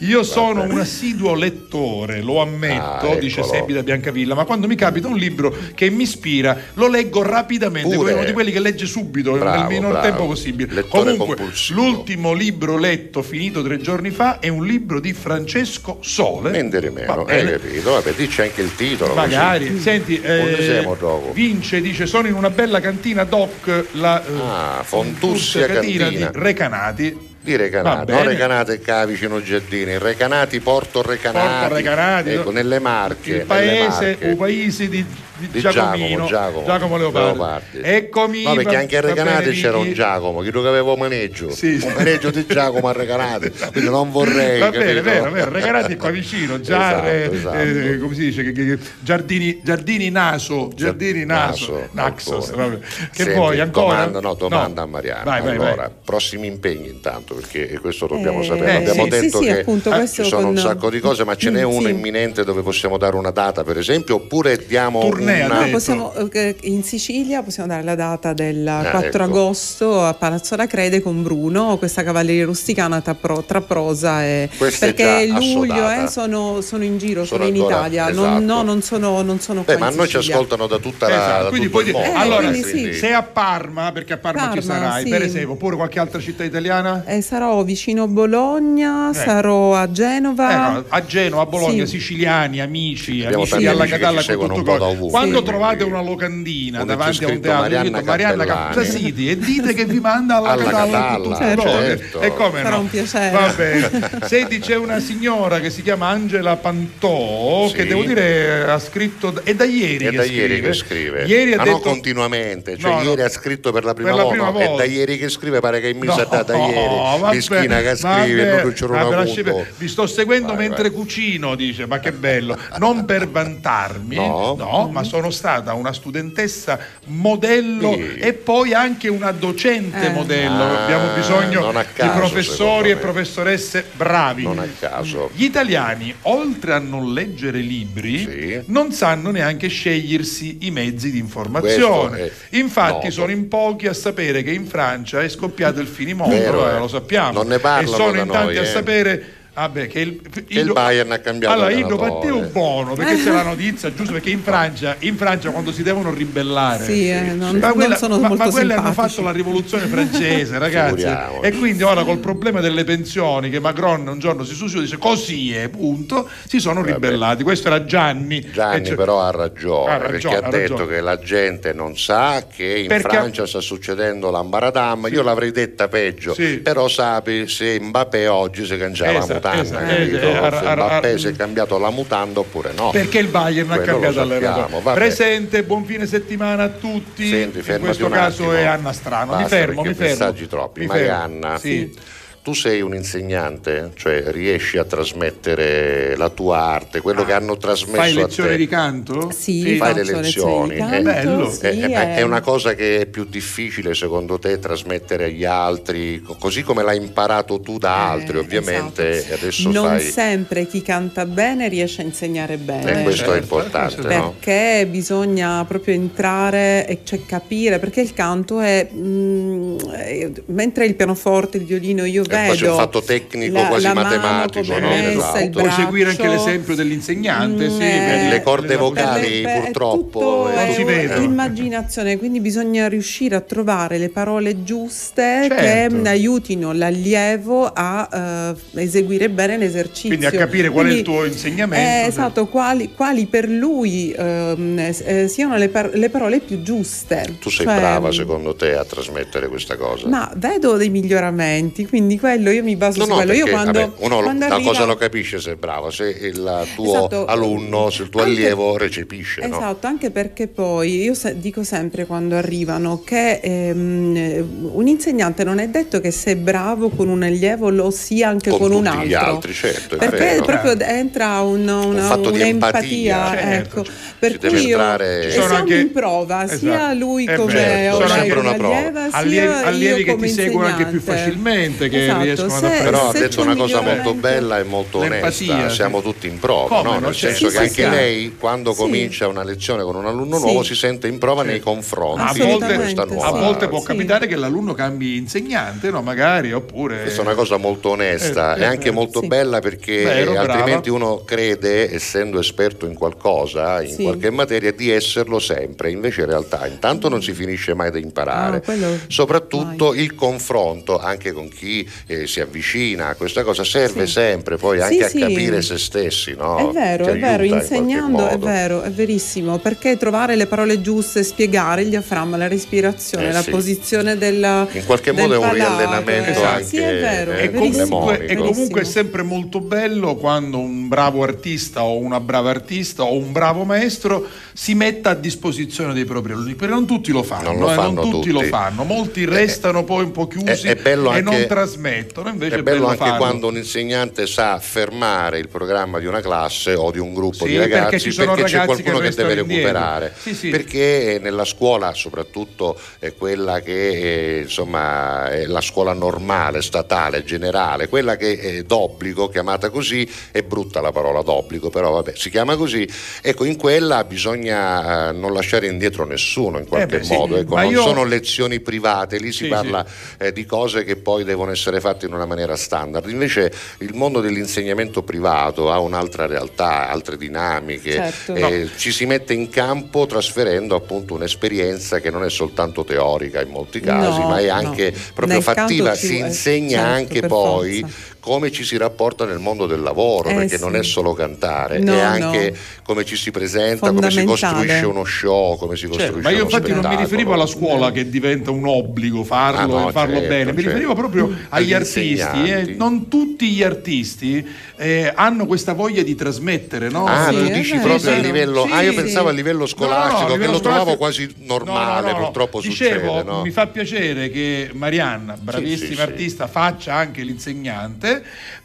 Io 0.00 0.22
sono 0.22 0.62
un 0.62 0.78
assiduo 0.78 1.34
lettore, 1.34 2.20
lo 2.20 2.40
ammetto, 2.40 3.10
Ah, 3.12 3.16
dice 3.16 3.42
da 3.68 3.82
Biancavilla, 3.82 4.34
ma 4.34 4.44
quando 4.44 4.66
mi 4.66 4.74
capita 4.74 5.08
un 5.08 5.16
libro 5.16 5.54
che 5.74 5.90
mi 5.90 6.02
ispira, 6.04 6.56
lo 6.74 6.88
leggo 6.88 7.22
rapidamente, 7.22 7.94
Pure. 7.94 8.12
uno 8.12 8.24
di 8.24 8.32
quelli 8.32 8.52
che 8.52 8.60
legge 8.60 8.86
subito 8.86 9.32
Bravo, 9.32 9.58
nel 9.58 9.66
minor 9.68 9.90
bravo. 9.92 10.06
tempo 10.06 10.26
possibile. 10.26 10.72
Lettore 10.74 11.10
Comunque, 11.12 11.36
compulsivo. 11.36 11.80
l'ultimo 11.82 12.32
libro 12.32 12.76
letto 12.78 13.22
finito 13.22 13.62
tre 13.62 13.78
giorni 13.80 14.10
fa 14.10 14.38
è 14.40 14.48
un 14.48 14.64
libro 14.66 15.00
di 15.00 15.12
Francesco 15.12 15.98
Sole. 16.00 16.50
Va 16.50 16.90
meno, 16.90 17.20
hai 17.22 17.24
bene. 17.24 17.50
capito? 17.52 17.92
Vabbè, 17.92 18.12
dici 18.14 18.42
anche 18.42 18.60
il 18.62 18.74
titolo. 18.74 19.14
così. 19.14 19.26
Magari, 19.26 19.78
senti, 19.80 20.19
Eh? 20.22 20.86
Vince 21.32 21.80
dice: 21.80 22.06
Sono 22.06 22.26
in 22.28 22.34
una 22.34 22.50
bella 22.50 22.80
cantina 22.80 23.24
doc, 23.24 23.86
la 23.92 24.22
eh, 24.24 24.32
Ah, 24.40 24.82
Fontussia 24.84 25.66
Cantina. 25.66 26.08
di 26.08 26.26
Recanati. 26.32 27.28
Di 27.42 27.56
Recanati, 27.56 28.12
non 28.12 28.24
Recanati 28.26 28.72
e 28.72 28.80
qua 28.82 29.06
vicino 29.06 29.42
Giardini, 29.42 29.96
Recanati, 29.96 30.60
Porto 30.60 31.00
Recanati, 31.00 31.48
Porto 31.60 31.74
Recanati, 31.74 32.30
ecco, 32.32 32.50
nelle 32.50 32.78
Marche, 32.80 33.30
il 33.30 33.34
nelle 33.36 33.44
paese, 33.46 34.06
Marche. 34.08 34.26
un 34.26 34.36
paese 34.36 34.88
di, 34.90 35.06
di 35.40 35.48
Di 35.50 35.60
Giacomino, 35.60 36.26
Giacomo, 36.26 36.64
Giacomo, 36.66 36.96
Leopardi. 36.96 37.28
Leopardi. 37.38 37.80
Eccomi. 37.82 38.42
No, 38.44 38.54
perché 38.54 38.76
anche 38.76 38.98
a 38.98 39.02
bene, 39.02 39.50
c'era 39.52 39.76
un. 39.78 39.92
Giacomo, 39.92 40.40
credo 40.40 40.62
che 40.62 40.68
avevo 40.68 40.96
maneggio, 40.96 41.50
Sì, 41.50 41.80
sì. 41.80 41.86
un 41.86 41.92
maneggio 41.94 42.30
di 42.30 42.44
Giacomo 42.46 42.88
a 42.88 42.92
Recanati, 42.92 43.50
quindi 43.72 43.90
non 43.90 44.10
vorrei. 44.10 44.60
Va 44.60 44.70
bene, 44.70 44.84
capito? 44.84 45.02
vero, 45.02 45.30
vero. 45.30 45.50
Recanati 45.50 45.92
è 45.94 45.96
qua 45.96 46.10
vicino, 46.10 46.60
già, 46.60 46.90
Esatto, 47.00 47.06
eh, 47.06 47.30
esatto. 47.36 47.56
eh, 47.58 47.98
come 47.98 48.14
si 48.14 48.20
dice? 48.20 48.42
Che- 48.44 48.52
che- 48.52 48.64
che- 48.66 48.78
giardini, 49.00 49.60
giardini 49.64 50.10
Naso, 50.10 50.70
Giardini 50.74 51.24
Naso, 51.24 51.72
Naso, 51.72 51.88
Naxos. 51.92 52.50
Che 52.50 53.22
Senti, 53.24 53.32
vuoi 53.34 53.60
ancora? 53.60 53.94
Domanda, 53.96 54.20
no, 54.20 54.34
domanda 54.34 54.82
a 54.82 54.86
Mariano. 54.86 55.24
Vai, 55.24 55.42
vai, 55.42 55.54
allora, 55.56 55.74
vai. 55.74 55.90
prossimi 56.04 56.46
impegni 56.46 56.88
intanto, 56.88 57.34
perché 57.34 57.78
questo 57.80 58.06
dobbiamo 58.06 58.40
Eh, 58.42 58.44
sapere. 58.44 58.70
eh, 58.72 58.76
Abbiamo 58.76 59.04
sì, 59.04 59.08
detto 59.10 59.38
sì, 59.40 59.44
che 59.46 59.60
appunto, 59.60 59.92
eh, 59.94 60.08
ci 60.08 60.24
sono 60.24 60.42
con- 60.42 60.50
un 60.50 60.56
sacco 60.58 60.90
di 60.90 61.00
cose, 61.00 61.24
ma 61.24 61.36
ce 61.36 61.50
n'è 61.50 61.64
Mm, 61.64 61.78
sì. 61.78 61.88
imminente 61.90 62.44
dove 62.44 62.62
possiamo 62.62 62.96
dare 62.98 63.16
una 63.16 63.30
data, 63.30 63.62
per 63.64 63.78
esempio, 63.78 64.16
oppure 64.16 64.64
diamo 64.66 65.00
Tournée, 65.00 65.29
una... 65.44 65.64
No, 65.64 65.70
possiamo, 65.70 66.12
eh, 66.32 66.56
in 66.62 66.82
Sicilia 66.82 67.42
possiamo 67.42 67.68
dare 67.68 67.82
la 67.82 67.94
data 67.94 68.32
del 68.32 68.66
Ah, 68.66 68.90
4 68.90 69.08
ecco. 69.08 69.22
agosto 69.22 70.04
a 70.04 70.14
Palazzo 70.14 70.56
La 70.56 70.66
Crede 70.66 71.00
con 71.00 71.22
Bruno, 71.22 71.76
questa 71.78 72.02
cavalleria 72.02 72.44
rusticana 72.44 73.00
tra, 73.00 73.14
pro- 73.14 73.42
tra 73.42 73.60
prosa 73.60 74.24
e 74.24 74.48
Questa 74.56 74.86
è 74.86 74.94
perché 74.94 75.26
già 75.28 75.38
luglio 75.38 75.90
eh, 75.90 76.08
sono, 76.08 76.60
sono 76.60 76.84
in 76.84 76.98
giro, 76.98 77.24
Sono 77.24 77.44
sono, 77.44 77.54
in 77.56 77.62
ancora- 77.62 77.76
Italia, 77.86 78.10
esatto. 78.10 78.26
non, 78.28 78.44
no, 78.44 78.62
non 78.62 78.82
sono, 78.82 79.22
non 79.22 79.40
sono 79.40 79.62
Beh, 79.62 79.76
ma 79.78 79.90
in 79.90 79.96
noi 79.96 80.08
ci 80.08 80.16
ascoltano 80.16 80.66
da 80.66 80.78
tutta 80.78 81.08
la 81.08 81.14
Esatto, 81.14 81.42
da 81.44 81.48
quindi 81.50 81.68
tutto 81.68 81.82
dire, 81.82 81.98
mondo. 81.98 82.18
allora, 82.18 82.48
quindi 82.48 82.62
quindi- 82.62 82.92
sì. 82.92 82.98
se 82.98 83.12
a 83.12 83.22
Parma, 83.22 83.92
perché 83.92 84.12
a 84.14 84.18
Parma, 84.18 84.50
ci 84.52 84.66
Parma, 84.66 84.82
sarai, 84.84 85.04
sì. 85.04 85.10
per 85.10 85.22
esempio, 85.22 85.52
oppure 85.52 85.76
qualche 85.76 85.98
altra 85.98 86.20
città 86.20 86.44
italiana? 86.44 87.04
Eh, 87.06 87.20
sarò 87.22 87.62
vicino 87.62 88.06
Bologna, 88.08 89.10
Eh. 89.10 89.14
sarò 89.14 89.74
a 89.74 89.90
Genova. 89.90 90.78
Ecco, 90.78 90.84
a 90.88 91.04
Genova, 91.04 91.42
a 91.42 91.46
Bologna, 91.46 91.84
Sì. 91.84 91.98
siciliani, 91.98 92.60
amici, 92.60 93.22
Abbiamo 93.24 93.42
amici 93.44 93.66
alla 93.66 93.86
Catalla 93.86 94.22
ci 94.22 94.34
con 94.34 94.48
tutto 94.54 94.72
un 94.72 94.78
da 95.20 95.26
Quando 95.26 95.42
trovate 95.42 95.84
una 95.84 96.02
locandina 96.02 96.84
davanti 96.84 97.24
a 97.24 97.28
un 97.28 97.40
teatro, 97.40 97.60
Marianna 97.62 97.98
dite, 97.98 98.02
Marianna 98.10 98.44
Cappellani. 98.44 98.74
Capsasiti 98.74 99.30
e 99.30 99.38
dite 99.38 99.74
che 99.74 99.84
vi 99.84 100.00
manda 100.00 100.36
alla, 100.36 100.48
Alla 100.50 100.62
Catalla, 100.64 100.98
Catalla, 101.00 101.36
certo. 101.36 101.62
cor. 101.62 101.70
certo. 101.80 102.20
E 102.20 102.34
come 102.34 102.62
Sarà 102.62 102.76
no? 102.76 102.80
un 102.80 102.90
piacere. 102.90 103.30
Va 103.36 103.52
bene. 103.56 104.10
Senti, 104.24 104.58
c'è 104.58 104.76
una 104.76 105.00
signora 105.00 105.60
che 105.60 105.70
si 105.70 105.82
chiama 105.82 106.08
Angela 106.08 106.56
Pantò, 106.56 107.68
Sì. 107.68 107.74
che 107.74 107.86
devo 107.86 108.02
dire 108.04 108.64
ha 108.70 108.78
scritto, 108.78 109.40
è 109.44 109.54
da 109.54 109.64
ieri, 109.64 110.06
È 110.06 110.10
che, 110.10 110.16
da 110.16 110.22
scrive. 110.24 110.40
ieri 110.40 110.60
che 110.60 110.72
scrive, 110.72 111.24
Ieri 111.24 111.52
ha 111.52 111.56
ma 111.56 111.62
detto, 111.64 111.74
non 111.76 111.82
continuamente, 111.84 112.78
cioè 112.78 112.90
No, 112.90 112.96
no. 113.02 113.08
ieri 113.10 113.22
ha 113.22 113.28
scritto 113.28 113.72
per 113.72 113.84
la 113.84 113.94
prima 113.94 114.10
Per 114.10 114.18
la 114.18 114.24
volta, 114.24 114.38
prima 114.38 114.50
no, 114.52 114.58
è 114.60 114.66
volta. 114.68 114.84
da 114.84 114.90
ieri 114.90 115.18
che 115.18 115.28
scrive, 115.28 115.60
pare 115.60 115.80
che 115.80 115.88
in 115.88 115.98
misa 115.98 116.14
No, 116.14 116.38
è 116.38 116.44
da 116.44 116.56
ieri, 116.56 117.20
vabbè, 117.20 117.34
Mischina 117.34 117.76
che 117.78 117.94
vabbè, 117.94 118.22
scrive, 118.22 118.62
non 118.62 118.72
c'era 118.72 119.04
vabbè, 119.04 119.16
una 119.52 119.64
Vi 119.78 119.88
sto 119.88 120.06
seguendo 120.06 120.48
Vai, 120.54 120.56
mentre 120.68 120.88
vai. 120.88 120.92
cucino, 120.98 121.54
dice, 121.54 121.86
ma 121.86 121.98
che 121.98 122.12
bello. 122.12 122.56
Non 122.78 123.04
per 123.04 123.28
vantarmi, 123.28 124.16
No. 124.16 124.88
Ma 125.00 125.04
sono 125.04 125.30
stata 125.30 125.74
una 125.74 125.92
studentessa 125.92 126.78
modello 127.06 127.92
Sì. 127.94 128.18
e 128.18 128.32
poi 128.34 128.74
anche 128.74 129.08
una 129.08 129.32
docente 129.32 130.06
Eh. 130.06 130.10
modello. 130.10 130.62
Ah, 130.62 130.82
Abbiamo 130.84 131.14
bisogno 131.14 131.68
a 131.68 131.82
di 131.82 131.88
caso, 131.94 132.18
professori 132.18 132.90
e 132.90 132.96
professoresse 132.96 133.84
bravi. 133.92 134.42
Non 134.42 134.58
a 134.58 134.66
caso. 134.78 135.30
Gli 135.34 135.44
italiani, 135.44 136.14
oltre 136.22 136.72
a 136.74 136.78
non 136.78 137.12
leggere 137.12 137.58
libri, 137.60 138.18
Sì. 138.18 138.62
non 138.66 138.92
sanno 138.92 139.30
neanche 139.30 139.68
scegliersi 139.68 140.58
i 140.62 140.70
mezzi 140.70 141.10
di 141.10 141.18
informazione. 141.18 142.30
Infatti, 142.50 142.92
noto. 143.06 143.10
sono 143.10 143.30
in 143.30 143.48
pochi 143.48 143.86
a 143.86 143.92
sapere 143.94 144.42
che 144.42 144.50
in 144.50 144.66
Francia 144.66 145.20
è 145.22 145.28
scoppiato 145.28 145.80
il 145.80 145.86
finimondo, 145.86 146.34
Vero, 146.34 146.68
eh, 146.70 146.74
eh. 146.74 146.78
lo 146.78 146.88
sappiamo. 146.88 147.32
Non 147.32 147.46
ne 147.48 147.58
parlano 147.58 147.92
e 147.92 147.94
sono 147.96 148.12
da 148.12 148.20
in 148.20 148.28
tanti 148.28 148.54
noi, 148.54 148.56
a 148.58 148.62
eh. 148.62 148.66
sapere 148.66 149.34
Vabbè, 149.52 149.88
che 149.88 150.00
il, 150.00 150.20
Che 150.30 150.44
il 150.60 150.72
Bayern 150.72 151.10
ha 151.12 151.18
cambiato 151.18 151.54
Allora, 151.54 151.70
Indo, 151.72 151.96
allenatore. 151.98 152.30
Matteo 152.32 152.48
buono, 152.50 152.94
perché 152.94 153.22
c'è 153.22 153.30
la 153.32 153.42
notizia, 153.42 153.92
giusto? 153.92 154.12
Perché 154.12 154.30
in 154.30 154.42
Francia, 154.42 154.96
in 155.00 155.16
Francia 155.16 155.50
quando 155.50 155.72
si 155.72 155.82
devono 155.82 156.12
ribellare, 156.12 156.84
Sì, 156.84 157.10
eh, 157.10 157.20
non- 157.34 157.56
ma, 157.56 157.66
non 157.68 157.72
quella- 157.74 157.96
sono 157.96 158.18
ma- 158.18 158.28
molto 158.28 158.44
ma 158.44 158.50
quelli 158.50 158.72
hanno 158.72 158.92
fatto 158.92 159.22
la 159.22 159.32
rivoluzione 159.32 159.86
francese, 159.86 160.56
ragazzi. 160.58 161.06
E 161.42 161.52
quindi 161.58 161.82
ora 161.82 162.04
col 162.04 162.18
problema 162.18 162.60
delle 162.60 162.84
pensioni, 162.84 163.50
che 163.50 163.58
Macron 163.60 164.06
un 164.06 164.18
giorno 164.18 164.44
si 164.44 164.54
suicidò 164.54 164.80
e 164.80 164.84
dice 164.84 164.98
così 164.98 165.52
è, 165.54 165.68
punto, 165.68 166.28
si 166.46 166.60
sono 166.60 166.82
ribellati. 166.82 167.42
Questo 167.42 167.66
era 167.68 167.84
Gianni. 167.84 168.40
Gianni 168.52 168.86
cioè- 168.86 168.94
però 168.96 169.20
ha 169.20 169.30
ragione, 169.30 169.90
Ha 169.90 169.96
ragione, 169.98 170.10
perché 170.10 170.28
ha 170.28 170.38
ha 170.48 170.50
detto 170.50 170.72
ragione. 170.76 170.94
che 170.94 171.00
la 171.00 171.18
gente 171.18 171.72
non 171.72 171.98
sa 171.98 172.46
che 172.46 172.64
in 172.78 172.86
Perché- 172.86 173.08
Francia 173.08 173.46
sta 173.46 173.60
succedendo 173.60 174.30
l'ambaradam, 174.30 175.08
io 175.10 175.22
l'avrei 175.22 175.50
detta 175.50 175.88
peggio, 175.88 176.34
però 176.62 176.88
sapi 176.88 177.46
se 177.48 177.78
Mbappé 177.80 178.28
oggi 178.28 178.64
si 178.64 178.76
cangiava 178.76 179.18
Esatto, 179.18 179.39
mutanda, 179.40 179.62
esatto, 179.62 179.90
eh, 179.90 180.30
eh, 180.30 180.36
ar- 180.36 180.76
Mbappé 180.76 181.18
si 181.18 181.26
è 181.28 181.36
cambiato 181.36 181.78
la 181.78 181.90
mutanda 181.90 182.40
oppure 182.40 182.72
no. 182.76 182.90
Perché 182.90 183.18
il 183.18 183.28
Bayern 183.28 183.70
ha 183.70 183.78
cambiato 183.78 184.20
allenatore. 184.20 184.54
sappiamo, 184.54 184.80
vabbè. 184.82 184.98
Presente, 184.98 185.62
buon 185.62 185.84
fine 185.84 186.06
settimana 186.06 186.64
a 186.64 186.68
tutti. 186.68 187.28
Senti, 187.28 187.58
in 187.70 187.78
questo 187.80 188.08
caso 188.08 188.52
è 188.52 188.64
Anna 188.64 188.92
Strano. 188.92 189.32
mi 189.36 189.42
Basta, 189.42 189.56
fermo, 189.56 189.82
perché 189.82 189.88
mi 189.88 189.94
fermo. 190.06 190.24
messaggi 190.24 190.46
troppi. 190.48 190.80
Mi 190.80 190.86
Marianna, 190.86 191.58
fermo. 191.58 191.58
Sì. 191.58 192.18
Tu 192.42 192.54
sei 192.54 192.80
un 192.80 192.94
insegnante, 192.94 193.90
cioè 193.96 194.24
riesci 194.28 194.78
a 194.78 194.84
trasmettere 194.84 196.16
la 196.16 196.30
tua 196.30 196.58
arte, 196.58 197.00
quello 197.02 197.24
che 197.24 197.32
hanno 197.34 197.56
trasmesso 197.58 197.96
Fai 198.00 198.12
a 198.16 198.22
lezioni 198.22 198.50
te. 198.50 198.56
di 198.56 198.66
canto? 198.66 199.30
Sì, 199.30 199.76
fai 199.76 199.94
le 199.94 200.04
lezioni. 200.04 200.22
lezioni 200.22 200.74
di 200.74 200.96
eh. 200.96 201.02
Bello. 201.02 201.50
sì, 201.50 201.60
È, 201.66 201.78
è- 201.80 201.90
eh. 201.90 202.14
è 202.16 202.22
una 202.22 202.40
cosa 202.40 202.74
che 202.74 203.00
è 203.00 203.06
più 203.06 203.24
difficile 203.24 203.94
secondo 203.94 204.38
te 204.38 204.58
trasmettere 204.58 205.24
agli 205.26 205.44
altri, 205.44 206.22
co- 206.22 206.36
così 206.38 206.62
come 206.62 206.82
l'hai 206.82 206.96
imparato 206.96 207.60
tu 207.60 207.76
da 207.78 208.10
altri, 208.10 208.38
ovviamente 208.38 209.26
e 209.28 209.34
adesso 209.34 209.68
Eh, 209.68 209.72
non 209.72 209.86
fai. 209.88 210.00
sempre 210.00 210.66
chi 210.66 210.80
canta 210.82 211.26
bene 211.26 211.68
riesce 211.68 212.00
a 212.00 212.04
insegnare 212.04 212.56
bene. 212.56 213.00
E 213.00 213.02
questo 213.02 213.24
è 213.24 213.26
certo, 213.26 213.42
importante, 213.42 213.94
questo 213.96 214.12
è 214.12 214.16
no? 214.16 214.34
perché 214.40 214.86
bisogna 214.86 215.64
proprio 215.66 215.94
entrare 215.94 216.86
e 216.86 217.00
cioè 217.04 217.24
capire 217.26 217.78
perché 217.78 218.00
il 218.00 218.14
canto 218.14 218.60
è 218.60 218.88
mm, 218.92 219.78
eh, 219.94 220.32
mentre 220.46 220.86
il 220.86 220.94
pianoforte 220.94 221.58
il 221.58 221.64
violino 221.64 222.04
io 222.04 222.22
È 222.36 222.44
quasi 222.46 222.60
vedo 222.60 222.72
un 222.72 222.78
fatto 222.78 223.02
tecnico, 223.02 223.58
la- 223.60 223.66
quasi 223.66 223.84
la 223.86 223.94
mano 223.94 224.08
matematico, 224.08 224.72
come 224.74 224.80
no? 224.80 224.88
è 224.90 225.00
messa, 225.14 225.40
Esatto. 225.42 225.58
Puoi 225.60 225.70
seguire 225.72 226.10
anche 226.10 226.28
l'esempio 226.28 226.74
dell'insegnante, 226.74 227.66
Mm, 227.68 227.70
sì, 227.78 227.82
eh, 227.82 228.28
Le 228.28 228.42
corde 228.42 228.76
vocali 228.76 229.42
è 229.42 229.60
purtroppo 229.60 229.98
tutto 230.20 230.48
eh, 230.50 230.54
è 230.54 230.64
non 230.66 230.74
si 230.74 230.84
vedono. 230.84 231.22
immaginazione, 231.22 232.16
quindi 232.18 232.40
bisogna 232.40 232.88
riuscire 232.88 233.34
a 233.36 233.40
trovare 233.40 233.98
le 233.98 234.08
parole 234.08 234.62
giuste 234.64 235.46
Certo. 235.48 235.54
che 235.54 235.90
mm, 235.90 236.06
aiutino 236.06 236.72
l'allievo 236.72 237.66
a 237.72 238.54
eh, 238.74 238.82
eseguire 238.82 239.28
bene 239.30 239.56
l'esercizio. 239.56 240.08
Quindi 240.08 240.26
a 240.26 240.30
capire 240.30 240.68
qual 240.70 240.86
è 240.86 240.88
il 240.88 241.02
Quindi, 241.02 241.10
tuo 241.10 241.24
insegnamento. 241.24 241.84
eh, 242.04 242.06
esatto, 242.06 242.46
quali, 242.46 242.92
quali 242.94 243.26
per 243.26 243.48
lui 243.48 244.12
ehm, 244.16 244.78
eh, 244.78 245.28
siano 245.28 245.56
le, 245.56 245.68
par- 245.68 245.90
le 245.94 246.08
parole 246.10 246.40
più 246.40 246.62
giuste. 246.62 247.36
Tu 247.40 247.50
sei 247.50 247.66
Cioè, 247.66 247.76
brava 247.76 248.12
secondo 248.12 248.54
te 248.54 248.74
a 248.74 248.84
trasmettere 248.84 249.48
questa 249.48 249.76
cosa? 249.76 250.08
Ma 250.08 250.30
vedo 250.36 250.76
dei 250.76 250.90
miglioramenti, 250.90 251.86
quindi 251.86 252.18
quello 252.20 252.50
io 252.50 252.62
mi 252.62 252.76
baso 252.76 252.98
No, 252.98 253.04
su 253.04 253.10
no, 253.10 253.16
quello. 253.16 253.32
Io 253.32 253.44
perché, 253.46 253.50
quando, 253.60 253.80
vabbè, 253.80 253.92
uno 254.04 254.20
quando 254.20 254.44
una 254.46 254.54
arriva- 254.54 254.70
cosa 254.70 254.84
lo 254.84 254.96
capisce 254.96 255.40
se 255.40 255.52
è 255.52 255.54
bravo, 255.56 255.90
se 255.90 256.08
il 256.08 256.66
tuo 256.76 256.94
Esatto. 256.96 257.24
alunno, 257.24 257.90
se 257.90 258.02
il 258.02 258.08
tuo 258.10 258.20
Anche- 258.22 258.32
allievo 258.32 258.76
recepisce, 258.76 259.46
no? 259.46 259.56
Esatto, 259.56 259.86
anche 259.88 260.10
perché 260.10 260.46
poi 260.46 261.02
io 261.02 261.14
se- 261.14 261.38
dico 261.40 261.64
sempre 261.64 262.06
quando 262.06 262.36
arrivano 262.36 263.02
che 263.02 263.40
ehm, 263.42 264.70
un 264.72 264.86
insegnante 264.86 265.44
non 265.44 265.58
è 265.58 265.68
detto 265.68 266.00
che 266.00 266.10
se 266.10 266.32
è 266.32 266.36
bravo 266.36 266.90
con 266.90 267.08
un 267.08 267.22
allievo 267.22 267.70
lo 267.70 267.90
sia 267.90 268.28
anche 268.28 268.50
Con 268.50 268.58
con, 268.58 268.72
un 268.72 268.76
tutti 268.84 268.88
altro. 268.88 269.06
gli 269.06 269.14
altri, 269.14 269.52
certo, 269.54 269.96
perché 269.96 270.16
vero. 270.16 270.44
proprio 270.44 270.78
entra 270.80 271.40
un- 271.40 271.68
una, 271.68 272.02
fatto 272.02 272.30
di 272.30 272.40
un'empatia, 272.40 273.16
empatia, 273.34 273.52
ecco. 273.56 273.84
certo. 273.84 273.90
Per 274.18 274.32
Si 274.32 274.38
cui 274.38 274.48
deve 274.48 274.60
io 274.60 274.68
entrare- 274.78 275.22
Ci 275.24 275.30
siamo 275.30 275.46
sono 275.46 275.58
anche- 275.58 275.78
in 275.78 275.92
prova, 275.92 276.46
sia 276.46 276.56
Esatto. 276.74 276.94
lui 276.98 277.24
come 277.24 277.52
vero, 277.54 277.96
ora 277.96 278.08
sempre 278.08 278.34
come 278.34 278.48
una 278.48 278.50
allieva, 278.56 279.08
sia 279.08 279.18
allievi, 279.18 279.52
allievi 279.64 280.00
io 280.02 280.16
che 280.16 280.22
ti 280.22 280.28
seguono 280.28 280.66
anche 280.66 280.84
più 280.86 281.00
facilmente, 281.00 281.88
che 281.88 282.04
Esatto, 282.10 282.24
riescono 282.24 282.52
ad 282.54 282.58
se- 282.60 282.66
apprendere. 282.66 282.90
Però 282.90 283.08
ha 283.08 283.12
detto 283.12 283.40
una 283.42 283.52
un 283.52 283.58
cosa 283.58 283.80
molto 283.80 284.14
bella 284.14 284.58
e 284.58 284.62
molto 284.64 284.98
L'empatia, 285.00 285.52
onesta. 285.54 285.68
sì. 285.68 285.74
Siamo 285.74 286.02
tutti 286.02 286.26
in 286.26 286.38
prova, 286.38 286.68
Come 286.78 286.82
no? 286.82 286.98
nel 286.98 287.14
Certo. 287.14 287.36
senso 287.36 287.38
Sì, 287.38 287.44
che 287.44 287.50
sì, 287.50 287.82
anche 287.82 287.82
sì. 287.96 288.02
lei, 288.02 288.36
quando 288.38 288.72
Sì. 288.72 288.78
comincia 288.78 289.26
una 289.28 289.42
lezione 289.44 289.82
con 289.82 289.94
un 289.96 290.06
alunno 290.06 290.36
Sì. 290.38 290.42
nuovo, 290.44 290.62
si 290.62 290.74
sente 290.74 291.06
in 291.08 291.18
prova 291.18 291.42
nei 291.42 291.60
confronti 291.60 292.22
A 292.22 292.32
di 292.32 292.40
volte, 292.40 292.74
questa 292.74 293.06
sì. 293.06 293.12
nuova. 293.14 293.28
a 293.28 293.32
volte 293.32 293.68
può 293.68 293.80
Sì. 293.80 293.86
capitare 293.86 294.26
che 294.26 294.36
l'alunno 294.36 294.74
cambi 294.74 295.16
insegnante, 295.16 295.90
no? 295.90 296.02
magari, 296.02 296.52
oppure... 296.52 297.02
Questa 297.02 297.20
è 297.20 297.24
una 297.24 297.34
cosa 297.34 297.56
molto 297.56 297.90
onesta 297.90 298.54
Eh, 298.56 298.60
e 298.60 298.62
eh, 298.62 298.66
anche 298.66 298.88
eh, 298.88 298.92
molto 298.92 299.20
sì. 299.20 299.26
bella 299.26 299.60
perché 299.60 300.02
Vero, 300.02 300.32
brava. 300.32 300.52
altrimenti 300.52 300.90
uno 300.90 301.22
crede, 301.24 301.92
essendo 301.92 302.38
esperto 302.40 302.86
in 302.86 302.94
qualcosa, 302.94 303.82
in 303.82 303.94
Sì. 303.94 304.02
qualche 304.02 304.30
materia, 304.30 304.72
di 304.72 304.90
esserlo 304.90 305.38
sempre. 305.38 305.90
Invece 305.90 306.20
in 306.22 306.26
realtà 306.26 306.66
intanto 306.66 307.08
non 307.08 307.22
si 307.22 307.32
finisce 307.32 307.74
mai 307.74 307.90
da 307.90 307.98
imparare. 307.98 308.56
Ah, 308.58 308.60
quello- 308.60 308.98
Soprattutto 309.08 309.94
il 309.94 310.14
confronto 310.14 310.98
anche 310.98 311.32
con 311.32 311.48
chi 311.48 311.86
eh, 312.06 312.26
si 312.26 312.40
avvicina 312.40 313.08
a 313.08 313.14
questa 313.14 313.42
cosa 313.42 313.64
serve 313.64 314.06
Sì. 314.06 314.12
sempre 314.12 314.56
poi 314.56 314.80
anche 314.80 315.08
sì. 315.08 315.18
a 315.22 315.26
capire 315.28 315.62
se 315.62 315.78
stessi. 315.78 316.34
No? 316.36 316.70
È 316.70 316.72
vero, 316.72 317.04
Ti 317.04 317.10
è 317.10 317.18
vero, 317.18 317.42
aiuta 317.42 317.54
in 317.56 317.60
insegnando 317.60 318.28
è 318.28 318.38
vero, 318.38 318.82
è 318.82 318.90
verissimo, 318.90 319.58
perché 319.58 319.96
trovare 319.96 320.36
le 320.36 320.46
parole 320.46 320.80
giuste, 320.80 321.22
spiegare 321.22 321.82
il 321.82 321.88
diaframma, 321.88 322.36
la 322.36 322.48
respirazione, 322.48 323.28
Eh, 323.28 323.32
la 323.32 323.42
sì. 323.42 323.50
posizione 323.50 324.16
del 324.18 324.68
In 324.72 324.84
qualche 324.86 325.12
del 325.12 325.22
modo 325.22 325.34
è 325.34 325.38
un 325.44 325.52
riallenamento 325.52 326.40
eh. 326.40 326.44
anche 326.44 326.64
Sì, 326.64 326.76
è 326.78 327.00
vero, 327.00 327.32
eh, 327.32 327.38
è 327.40 327.42
E 327.44 327.50
comunque, 327.52 327.78
comunque 327.88 328.14
è 328.16 328.26
verissimo. 328.26 328.84
sempre 328.84 329.22
molto 329.22 329.60
bello 329.60 330.16
quando 330.16 330.58
un 330.58 330.88
bravo 330.88 331.22
artista 331.22 331.82
o 331.84 331.98
una 331.98 332.20
brava 332.20 332.50
artista 332.50 333.02
o 333.04 333.14
un 333.16 333.32
bravo 333.32 333.64
maestro 333.64 334.26
si 334.52 334.74
metta 334.74 335.10
a 335.10 335.14
disposizione 335.14 335.92
dei 335.94 336.04
propri 336.04 336.32
alunni, 336.32 336.54
perché 336.54 336.72
non 336.74 336.86
tutti 336.86 337.12
lo 337.12 337.22
fanno, 337.22 337.50
Non 337.52 337.60
lo 337.60 337.70
eh, 337.70 337.74
fanno 337.74 338.00
tutti, 338.02 338.10
tutti. 338.10 338.30
lo 338.30 338.42
fanno, 338.42 338.84
molti 338.84 339.24
restano 339.24 339.84
poi 339.84 340.04
un 340.04 340.12
po' 340.12 340.26
chiusi 340.26 340.66
è- 340.68 340.70
è 340.70 340.76
bello 340.76 341.12
e 341.12 341.18
anche- 341.18 341.30
non 341.30 341.46
trasmettono, 341.46 341.89
invece 342.30 342.56
È 342.56 342.62
bello 342.62 342.86
anche 342.86 342.98
farlo. 342.98 343.16
quando 343.16 343.46
un 343.48 343.56
insegnante 343.56 344.26
sa 344.26 344.58
fermare 344.58 345.38
il 345.38 345.48
programma 345.48 345.98
di 345.98 346.06
una 346.06 346.20
classe 346.20 346.74
o 346.74 346.90
di 346.90 346.98
un 346.98 347.12
gruppo 347.14 347.44
Sì, 347.44 347.50
di 347.52 347.56
perché 347.56 347.74
ragazzi 347.74 347.98
ci 348.00 348.12
sono 348.12 348.34
c'è 348.34 348.42
ragazzi 348.42 348.66
qualcuno 348.66 348.98
che 348.98 349.08
che, 349.10 349.14
deve 349.14 349.34
recuperare. 349.34 350.14
Sì, 350.16 350.34
sì. 350.34 350.48
Perché 350.50 351.18
nella 351.20 351.44
scuola, 351.44 351.92
soprattutto 351.94 352.78
è 352.98 353.14
quella 353.14 353.60
che 353.60 354.38
eh, 354.38 354.40
insomma 354.42 355.28
è 355.30 355.46
la 355.46 355.60
scuola 355.60 355.92
normale, 355.92 356.62
statale, 356.62 357.24
generale, 357.24 357.88
quella 357.88 358.16
che 358.16 358.38
è 358.38 358.62
d'obbligo, 358.62 359.28
chiamata 359.28 359.70
così, 359.70 360.08
è 360.30 360.42
brutta 360.42 360.80
la 360.80 360.92
parola 360.92 361.22
d'obbligo, 361.22 361.70
però 361.70 361.90
vabbè, 361.92 362.12
si 362.14 362.30
chiama 362.30 362.56
così. 362.56 362.88
Ecco, 363.22 363.44
in 363.44 363.56
quella 363.56 364.04
bisogna 364.04 365.08
eh, 365.08 365.12
non 365.12 365.32
lasciare 365.32 365.66
indietro 365.66 366.04
nessuno 366.04 366.58
in 366.58 366.66
qualche 366.66 366.96
Eh 366.96 367.00
beh, 367.00 367.06
modo. 367.06 367.36
Ecco, 367.36 367.56
non 367.56 367.70
io- 367.70 367.82
sono 367.82 368.04
lezioni 368.04 368.60
private, 368.60 369.18
lì 369.18 369.32
si 369.32 369.46
parla 369.48 369.84
eh, 370.18 370.32
di 370.32 370.44
cose 370.46 370.84
che 370.84 370.96
poi 370.96 371.24
devono 371.24 371.50
essere 371.50 371.79
fatte 371.80 372.06
in 372.06 372.12
una 372.12 372.26
maniera 372.26 372.56
standard. 372.56 373.08
Invece 373.08 373.52
il 373.78 373.94
mondo 373.94 374.20
dell'insegnamento 374.20 375.02
privato 375.02 375.70
ha 375.72 375.78
un'altra 375.80 376.26
realtà, 376.26 376.88
altre 376.88 377.16
dinamiche, 377.16 377.92
Certo. 377.92 378.34
eh, 378.34 378.68
ci 378.76 378.92
si 378.92 379.06
mette 379.06 379.32
in 379.34 379.48
campo 379.48 380.06
trasferendo 380.06 380.74
appunto 380.74 381.14
un'esperienza 381.14 382.00
che 382.00 382.10
non 382.10 382.24
è 382.24 382.30
soltanto 382.30 382.84
teorica 382.84 383.40
in 383.40 383.48
molti 383.50 383.80
casi, 383.80 384.20
No, 384.20 384.28
ma 384.28 384.38
è 384.38 384.46
no. 384.46 384.52
anche 384.54 384.92
proprio 385.14 385.34
Nel 385.34 385.42
fattiva, 385.42 385.94
ci 385.96 386.06
si 386.06 386.18
insegna 386.18 386.78
certo, 386.78 386.92
anche 386.94 387.26
poi 387.26 387.80
forza. 387.80 387.96
Come 388.20 388.52
ci 388.52 388.64
si 388.64 388.76
rapporta 388.76 389.24
nel 389.24 389.38
mondo 389.38 389.66
del 389.66 389.80
lavoro, 389.80 390.28
Eh, 390.28 390.34
perché 390.34 390.56
sì. 390.58 390.62
non 390.62 390.76
è 390.76 390.82
solo 390.84 391.14
cantare, 391.14 391.78
No, 391.78 391.92
è 391.94 392.00
anche 392.00 392.50
no. 392.50 392.56
come 392.82 393.04
ci 393.04 393.16
si 393.16 393.30
presenta, 393.30 393.90
come 393.92 394.10
si 394.10 394.24
costruisce 394.24 394.84
uno 394.86 395.04
show, 395.04 395.56
come 395.56 395.74
si 395.76 395.82
Certo, 395.86 395.96
costruisce 395.96 396.20
ma 396.22 396.30
io 396.36 396.42
infatti 396.44 396.60
non 396.68 396.78
mi 396.78 396.82
spettacolo. 396.84 397.00
riferivo 397.08 397.32
alla 397.32 397.46
scuola 397.46 397.90
che 397.92 398.08
diventa 398.10 398.50
un 398.50 398.66
obbligo 398.66 399.24
farlo 399.24 399.58
Ah, 399.60 399.64
no, 399.66 399.88
e 399.88 399.92
farlo 399.92 400.14
certo, 400.14 400.28
bene, 400.28 400.44
mi 400.52 400.56
certo. 400.56 400.68
riferivo 400.68 400.94
proprio 400.94 401.24
agli 401.48 401.64
Agli 401.64 401.72
artisti. 401.74 402.50
eh. 402.50 402.74
Non 402.76 403.08
tutti 403.08 403.50
gli 403.50 403.62
artisti 403.62 404.46
eh, 404.76 405.12
hanno 405.14 405.46
questa 405.46 405.72
voglia 405.72 406.02
di 406.02 406.14
trasmettere, 406.14 406.88
no? 406.90 407.06
Ah, 407.06 407.28
Sì, 407.30 407.36
è 407.36 407.50
dici 407.52 407.72
vero. 407.76 407.88
proprio 407.88 408.10
a 408.12 408.16
livello. 408.18 408.64
sì, 408.66 408.72
ah, 408.72 408.82
io 408.82 408.90
sì. 408.90 408.96
pensavo 408.96 409.28
a 409.28 409.32
livello 409.32 409.58
No, 409.58 409.64
no, 409.64 409.66
scolastico, 409.68 410.20
a 410.20 410.24
che 410.26 410.32
livello 410.32 410.52
lo 410.52 410.60
trovavo 410.60 410.96
quasi 410.96 411.34
normale, 411.38 412.06
No, 412.08 412.12
no, 412.12 412.18
no, 412.18 412.24
purtroppo 412.24 412.60
Dicevo, 412.60 412.98
succede. 413.12 413.22
No? 413.30 413.42
mi 413.42 413.50
fa 413.50 413.66
piacere 413.66 414.30
che 414.30 414.70
Marianna, 414.72 415.36
bravissima 415.40 415.86
sì, 415.88 415.94
sì. 415.94 416.00
artista, 416.00 416.46
faccia 416.46 416.94
anche 416.94 417.22
l'insegnante, 417.22 418.09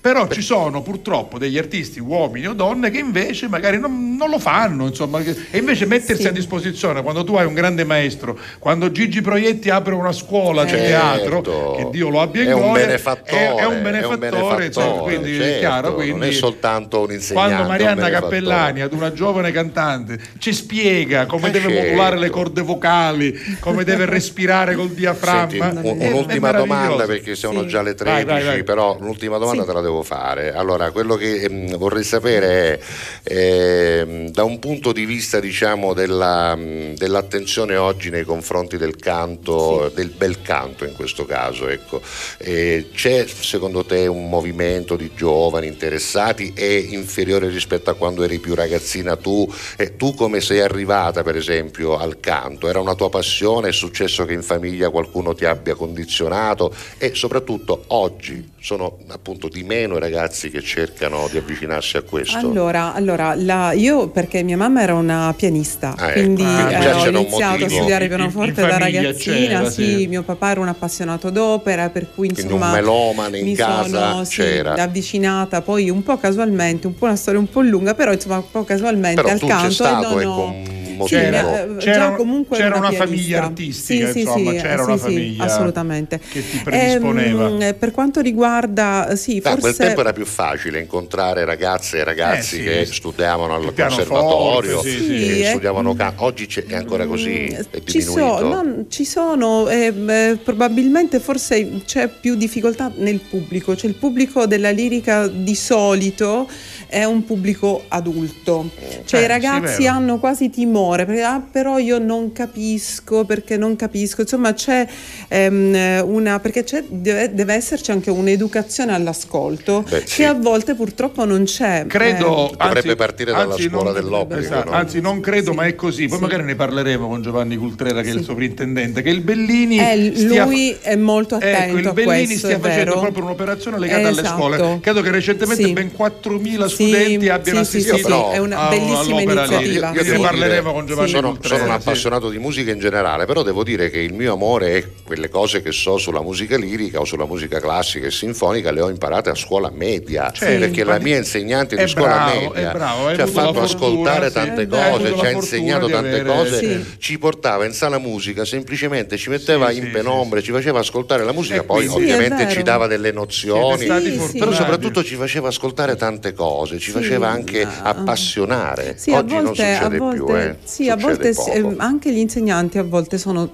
però 0.01 0.27
ci 0.27 0.41
sono 0.41 0.81
purtroppo 0.81 1.37
degli 1.37 1.57
artisti, 1.57 1.99
uomini 1.99 2.47
o 2.47 2.53
donne, 2.53 2.89
che 2.91 2.99
invece 2.99 3.47
magari 3.47 3.79
non, 3.79 4.15
non 4.15 4.29
lo 4.29 4.39
fanno, 4.39 4.85
insomma, 4.87 5.21
che- 5.21 5.35
e 5.51 5.57
invece 5.57 5.85
mettersi 5.85 6.23
Sì. 6.23 6.27
a 6.27 6.31
disposizione 6.31 7.01
quando 7.01 7.23
tu 7.23 7.35
hai 7.35 7.45
un 7.45 7.53
grande 7.53 7.83
maestro, 7.83 8.37
quando 8.59 8.91
Gigi 8.91 9.21
Proietti 9.21 9.69
apre 9.69 9.93
una 9.95 10.11
scuola 10.11 10.63
di 10.63 10.69
Certo. 10.71 10.85
teatro, 10.85 11.41
che 11.75 11.87
Dio 11.91 12.09
lo 12.09 12.21
abbia 12.21 12.43
in 12.43 12.49
È 12.49 12.53
un 12.53 12.71
benefattore, 12.73 13.55
è, 13.55 13.55
è 13.55 13.65
un 13.65 13.81
benefattore, 13.81 14.71
cioè, 14.71 14.99
quindi 14.99 15.35
certo, 15.35 15.55
è 15.55 15.59
chiaro. 15.59 15.87
non 15.89 15.95
Quindi, 15.95 16.27
è 16.27 16.31
soltanto 16.31 17.01
un 17.01 17.11
insegnante. 17.11 17.33
quando 17.53 17.67
Marianna 17.69 17.91
un 17.93 17.97
benefattore. 18.07 18.21
Cappellani, 18.39 18.81
ad 18.81 18.93
una 18.93 19.11
giovane 19.13 19.51
cantante, 19.51 20.19
ci 20.37 20.53
spiega 20.53 21.25
come 21.25 21.47
Eh, 21.47 21.51
deve 21.51 21.69
certo. 21.69 21.83
modulare 21.87 22.17
le 22.19 22.29
corde 22.29 22.61
vocali, 22.61 23.33
come 23.59 23.83
deve 23.83 24.05
respirare 24.05 24.75
col 24.75 24.85
Senti, 24.85 24.99
diaframma. 24.99 25.79
un- 25.81 25.83
È- 25.83 25.97
è 25.97 26.07
un'ultima 26.11 26.51
domanda 26.51 27.05
perché 27.05 27.35
sono 27.35 27.61
Sì. 27.61 27.67
già 27.67 27.81
le 27.81 27.93
Vai, 27.95 28.23
13, 28.23 28.25
vai, 28.25 28.43
vai. 28.43 28.63
però 28.63 28.97
l'ultima 28.99 29.34
domanda 29.37 29.61
Sì. 29.61 29.67
te 29.67 29.73
la 29.73 29.81
devo 29.81 30.03
fare. 30.03 30.53
Allora, 30.53 30.91
quello 30.91 31.15
che 31.15 31.41
ehm, 31.41 31.77
vorrei 31.77 32.03
sapere 32.03 32.79
è 33.23 33.99
ehm, 34.01 34.29
da 34.29 34.43
un 34.43 34.59
punto 34.59 34.91
di 34.91 35.05
vista 35.05 35.39
diciamo 35.39 35.93
della, 35.93 36.55
mh, 36.55 36.95
dell'attenzione 36.95 37.75
oggi 37.75 38.09
nei 38.09 38.23
confronti 38.23 38.77
del 38.77 38.95
canto, 38.95 39.91
del 39.93 40.09
bel 40.09 40.41
canto 40.41 40.85
in 40.85 40.93
questo 40.93 41.25
caso, 41.25 41.67
ecco. 41.67 42.01
Eh, 42.37 42.89
c'è 42.93 43.25
secondo 43.27 43.83
te 43.85 44.07
un 44.07 44.29
movimento 44.29 44.95
di 44.95 45.11
giovani 45.15 45.67
interessati? 45.67 46.53
È 46.55 46.63
inferiore 46.63 47.49
rispetto 47.49 47.89
a 47.89 47.95
quando 47.95 48.23
eri 48.23 48.39
più 48.39 48.53
ragazzina 48.55 49.15
tu? 49.15 49.51
E 49.77 49.95
tu 49.95 50.13
come 50.13 50.41
sei 50.41 50.59
arrivata 50.61 51.23
per 51.23 51.35
esempio 51.35 51.97
al 51.97 52.19
canto? 52.19 52.67
Era 52.67 52.79
una 52.79 52.95
tua 52.95 53.09
passione? 53.09 53.69
È 53.69 53.73
successo 53.73 54.25
che 54.25 54.33
in 54.33 54.43
famiglia 54.43 54.89
qualcuno 54.89 55.33
ti 55.33 55.45
abbia 55.45 55.75
condizionato? 55.75 56.73
E 56.97 57.13
soprattutto 57.15 57.83
oggi 57.87 58.53
sono 58.59 58.97
appunto 59.27 59.47
di 59.47 59.63
meno 59.63 59.95
i 59.97 59.99
ragazzi 59.99 60.51
che 60.51 60.61
cercano 60.61 61.27
di 61.31 61.37
avvicinarsi 61.39 61.97
a 61.97 62.03
questo? 62.03 62.37
Allora, 62.37 62.93
allora 62.93 63.33
la- 63.35 63.71
io 63.71 64.09
perché 64.09 64.43
mia 64.43 64.55
mamma 64.55 64.83
era 64.83 64.93
una 64.93 65.33
pianista, 65.35 65.95
Ah, 65.97 66.09
ecco. 66.09 66.19
quindi 66.19 66.43
Ah, 66.43 66.71
eh, 66.71 66.91
ho 66.93 67.07
iniziato 67.07 67.65
a 67.65 67.69
studiare 67.69 68.07
pianoforte 68.07 68.61
in 68.61 68.67
da 68.67 68.77
ragazzina. 68.77 69.67
sì, 69.71 69.83
sì. 70.01 70.07
mio 70.07 70.21
papà 70.21 70.51
era 70.51 70.59
un 70.59 70.67
appassionato 70.67 71.31
d'opera, 71.31 71.89
per 71.89 72.03
cui 72.13 72.27
Quindi 72.27 72.41
insomma 72.43 72.67
un 72.67 72.71
melomane 72.73 73.39
in 73.39 73.45
mi 73.45 73.55
casa 73.55 74.11
sono 74.11 74.23
sì, 74.25 74.35
c'era. 74.41 74.73
avvicinata 74.75 75.61
poi 75.63 75.89
un 75.89 76.03
po' 76.03 76.17
casualmente, 76.17 76.85
un 76.85 76.93
po' 76.95 77.05
una 77.05 77.15
storia 77.15 77.39
un 77.39 77.49
po' 77.49 77.61
lunga, 77.61 77.95
però 77.95 78.13
insomma 78.13 78.35
un 78.37 78.51
po' 78.51 78.63
casualmente 78.63 79.21
Però 79.23 79.33
al 79.33 79.39
tu 79.39 79.47
canto 79.47 79.65
c'è 79.67 79.73
stato 79.73 80.19
e 80.19 80.23
non 80.23 80.49
ecco, 80.51 80.84
un 80.97 81.07
Sì, 81.07 81.15
motivo. 81.15 81.53
eh, 81.53 81.75
C'era- 81.79 81.93
già 82.09 82.11
comunque 82.11 82.57
c'era 82.57 82.77
una 82.77 82.89
pianista. 82.89 83.05
famiglia 83.05 83.43
artistica, 83.43 84.11
Sì, 84.11 84.19
insomma, 84.21 84.51
sì, 84.51 84.57
c'era 84.57 84.77
sì, 84.83 84.83
una 84.89 84.97
sì, 84.97 85.03
famiglia 85.03 85.43
assolutamente. 85.43 86.19
che 86.31 86.49
ti 86.49 86.57
predisponeva. 86.63 87.47
Ehm, 87.47 87.75
per 87.77 87.91
quanto 87.91 88.21
riguarda 88.21 89.15
sì, 89.15 89.39
Da 89.39 89.51
quel 89.51 89.61
forse 89.61 89.83
tempo 89.85 89.99
era 90.01 90.13
più 90.13 90.25
facile 90.25 90.79
incontrare 90.79 91.45
ragazze 91.45 91.97
e 91.99 92.03
ragazzi 92.03 92.55
Eh, 92.55 92.59
sì. 92.59 92.63
che 92.63 92.85
studiavano 92.85 93.55
al 93.55 93.73
conservatorio, 93.73 94.81
sì, 94.81 94.89
sì. 94.89 95.07
che 95.07 95.39
eh. 95.41 95.45
studiavano 95.49 95.93
canto. 95.95 96.23
Oggi 96.23 96.45
c'è- 96.47 96.65
è 96.65 96.75
ancora 96.75 97.05
così, 97.05 97.45
è 97.45 97.59
Mm, 97.59 97.79
Ci, 97.85 97.97
diminuito. 97.99 98.37
so- 98.37 98.47
no, 98.47 98.85
ci 98.89 99.05
sono, 99.05 99.67
eh, 99.69 99.93
eh, 100.07 100.37
probabilmente 100.43 101.19
forse 101.19 101.81
c'è 101.85 102.07
più 102.07 102.35
difficoltà 102.35 102.91
nel 102.95 103.19
pubblico, 103.19 103.75
cioè 103.75 103.89
il 103.89 103.95
pubblico 103.95 104.45
della 104.45 104.69
lirica 104.71 105.27
di 105.27 105.55
solito 105.55 106.47
è 106.87 107.03
un 107.03 107.25
pubblico 107.25 107.83
adulto, 107.87 108.69
cioè 109.05 109.21
Eh, 109.21 109.23
i 109.23 109.27
ragazzi 109.27 109.87
hanno 109.87 110.17
quasi 110.19 110.49
timore, 110.49 110.84
perché 110.89 111.21
"Ah, 111.23 111.41
però 111.51 111.77
io 111.79 111.97
non 111.97 112.31
capisco, 112.31 113.25
perché 113.25 113.57
non 113.57 113.75
capisco, 113.75 114.21
insomma 114.21 114.53
c'è 114.53 114.87
ehm, 115.27 116.03
una, 116.05 116.39
perché 116.39 116.63
c'è- 116.63 116.83
deve, 116.87 117.33
deve 117.33 117.53
esserci 117.53 117.91
anche 117.91 118.09
un'educazione 118.11 118.93
all'ascolto 118.93 119.83
Beh, 119.89 120.03
sì. 120.05 120.15
che 120.17 120.25
a 120.25 120.33
volte 120.33 120.75
purtroppo 120.75 121.25
non 121.25 121.43
c'è. 121.45 121.85
Credo, 121.87 122.49
Eh, 122.51 122.55
Dovrebbe 122.57 122.79
anzi- 122.89 122.95
partire 122.95 123.31
dalla 123.31 123.53
anzi, 123.53 123.67
scuola 123.69 123.91
dell'obbligo, 123.91 124.41
esatto, 124.41 124.69
no? 124.69 124.75
Anzi, 124.75 125.01
non 125.01 125.19
credo, 125.21 125.53
ma 125.53 125.65
è 125.65 125.75
così. 125.75 126.07
Poi 126.07 126.17
Sì. 126.17 126.23
magari 126.23 126.43
ne 126.43 126.55
parleremo 126.55 127.07
con 127.07 127.21
Giovanni 127.21 127.55
Cultrera, 127.57 128.01
che 128.01 128.09
è 128.09 128.13
il 128.13 128.23
sovrintendente, 128.23 129.01
che 129.01 129.09
il 129.09 129.21
Bellini 129.21 129.79
eh, 129.79 130.11
stia- 130.15 130.45
lui 130.45 130.75
è 130.81 130.95
molto 130.95 131.35
attento 131.35 131.77
Ecco, 131.77 131.77
il 131.89 131.93
Bellini 131.93 132.25
questo, 132.27 132.47
stia 132.47 132.57
è 132.57 132.59
facendo 132.59 132.91
vero. 132.91 132.99
proprio 133.01 133.23
un'operazione 133.25 133.79
legata 133.79 134.07
alle 134.07 134.21
Esatto. 134.21 134.35
scuole. 134.37 134.79
Credo 134.81 135.01
che 135.01 135.11
recentemente 135.11 135.63
Sì. 135.63 135.73
ben 135.73 135.91
4.000 135.91 136.67
Sì, 136.67 136.73
studenti 136.85 137.29
abbiano 137.29 137.63
sì, 137.63 137.81
sì, 137.81 137.89
assistito 137.89 138.17
sì, 138.19 138.29
sì, 138.29 138.35
è 138.35 138.37
una 138.37 138.67
bellissima 138.69 139.21
iniziativa. 139.21 139.91
Io 139.93 140.03
devo 140.03 140.21
ne 140.21 140.27
parleremo 140.27 140.73
con 140.75 140.85
Giovanni 140.85 141.09
sono, 141.09 141.29
Cultrera. 141.29 141.55
sono 141.55 141.69
un 141.69 141.75
appassionato 141.75 142.29
di 142.29 142.37
musica 142.37 142.71
in 142.71 142.79
generale, 142.79 143.25
però 143.25 143.43
devo 143.43 143.63
dire 143.63 143.89
che 143.89 143.99
il 143.99 144.13
mio 144.13 144.33
amore 144.33 144.75
è 144.75 144.85
quelle 145.05 145.29
cose 145.29 145.61
che 145.61 145.71
so 145.71 145.97
sulla 145.97 146.21
musica 146.21 146.57
lirica 146.57 146.99
o 146.99 147.05
sulla 147.05 147.25
musica 147.25 147.61
classica 147.61 148.07
e 148.07 148.11
sinfonica 148.11 148.71
le 148.71 148.81
ho 148.81 148.89
imparate 148.89 149.29
a 149.29 149.35
scuola 149.35 149.71
media, 149.71 150.31
Certo, 150.31 150.59
perché 150.59 150.83
la 150.83 150.99
mia 150.99 151.15
insegnante 151.15 151.77
di 151.77 151.87
scuola 151.87 152.25
bravo, 152.25 152.49
media 152.49 152.71
bravo, 152.71 153.13
ci 153.15 153.21
ha 153.21 153.27
fatto 153.27 153.53
fortuna, 153.53 153.63
ascoltare 153.63 154.31
tante 154.31 154.67
cose, 154.67 155.15
ci 155.17 155.25
ha 155.25 155.29
insegnato 155.31 155.87
tante 155.87 156.23
cose, 156.23 156.85
ci 156.97 157.17
portava 157.17 157.63
in 157.63 157.71
sala 157.71 157.97
musica, 157.97 158.43
semplicemente 158.43 159.15
ci 159.15 159.29
metteva 159.29 159.71
in 159.71 159.91
penombre, 159.91 160.41
ci 160.41 160.51
faceva 160.51 160.79
ascoltare 160.79 161.23
la 161.23 161.31
musica, 161.31 161.63
poi 161.63 161.87
ovviamente 161.87 162.49
ci 162.49 162.63
dava 162.63 162.87
delle 162.87 163.13
nozioni. 163.13 163.85
Però 163.85 164.51
soprattutto 164.51 165.05
ci 165.05 165.15
faceva 165.15 165.47
ascoltare 165.47 165.95
tante 165.95 166.33
cose, 166.33 166.79
ci 166.79 166.91
faceva 166.91 167.29
anche 167.29 167.65
appassionare. 167.65 168.97
Oggi 169.07 169.35
non 169.35 169.55
succede 169.55 169.97
più, 169.97 170.35
eh. 170.35 170.64
Sì, 170.65 170.89
a 170.89 170.95
volte 170.95 171.33
poco. 171.33 171.73
anche 171.77 172.11
gli 172.11 172.17
insegnanti 172.17 172.77
a 172.77 172.83
volte 172.83 173.17
sono, 173.17 173.49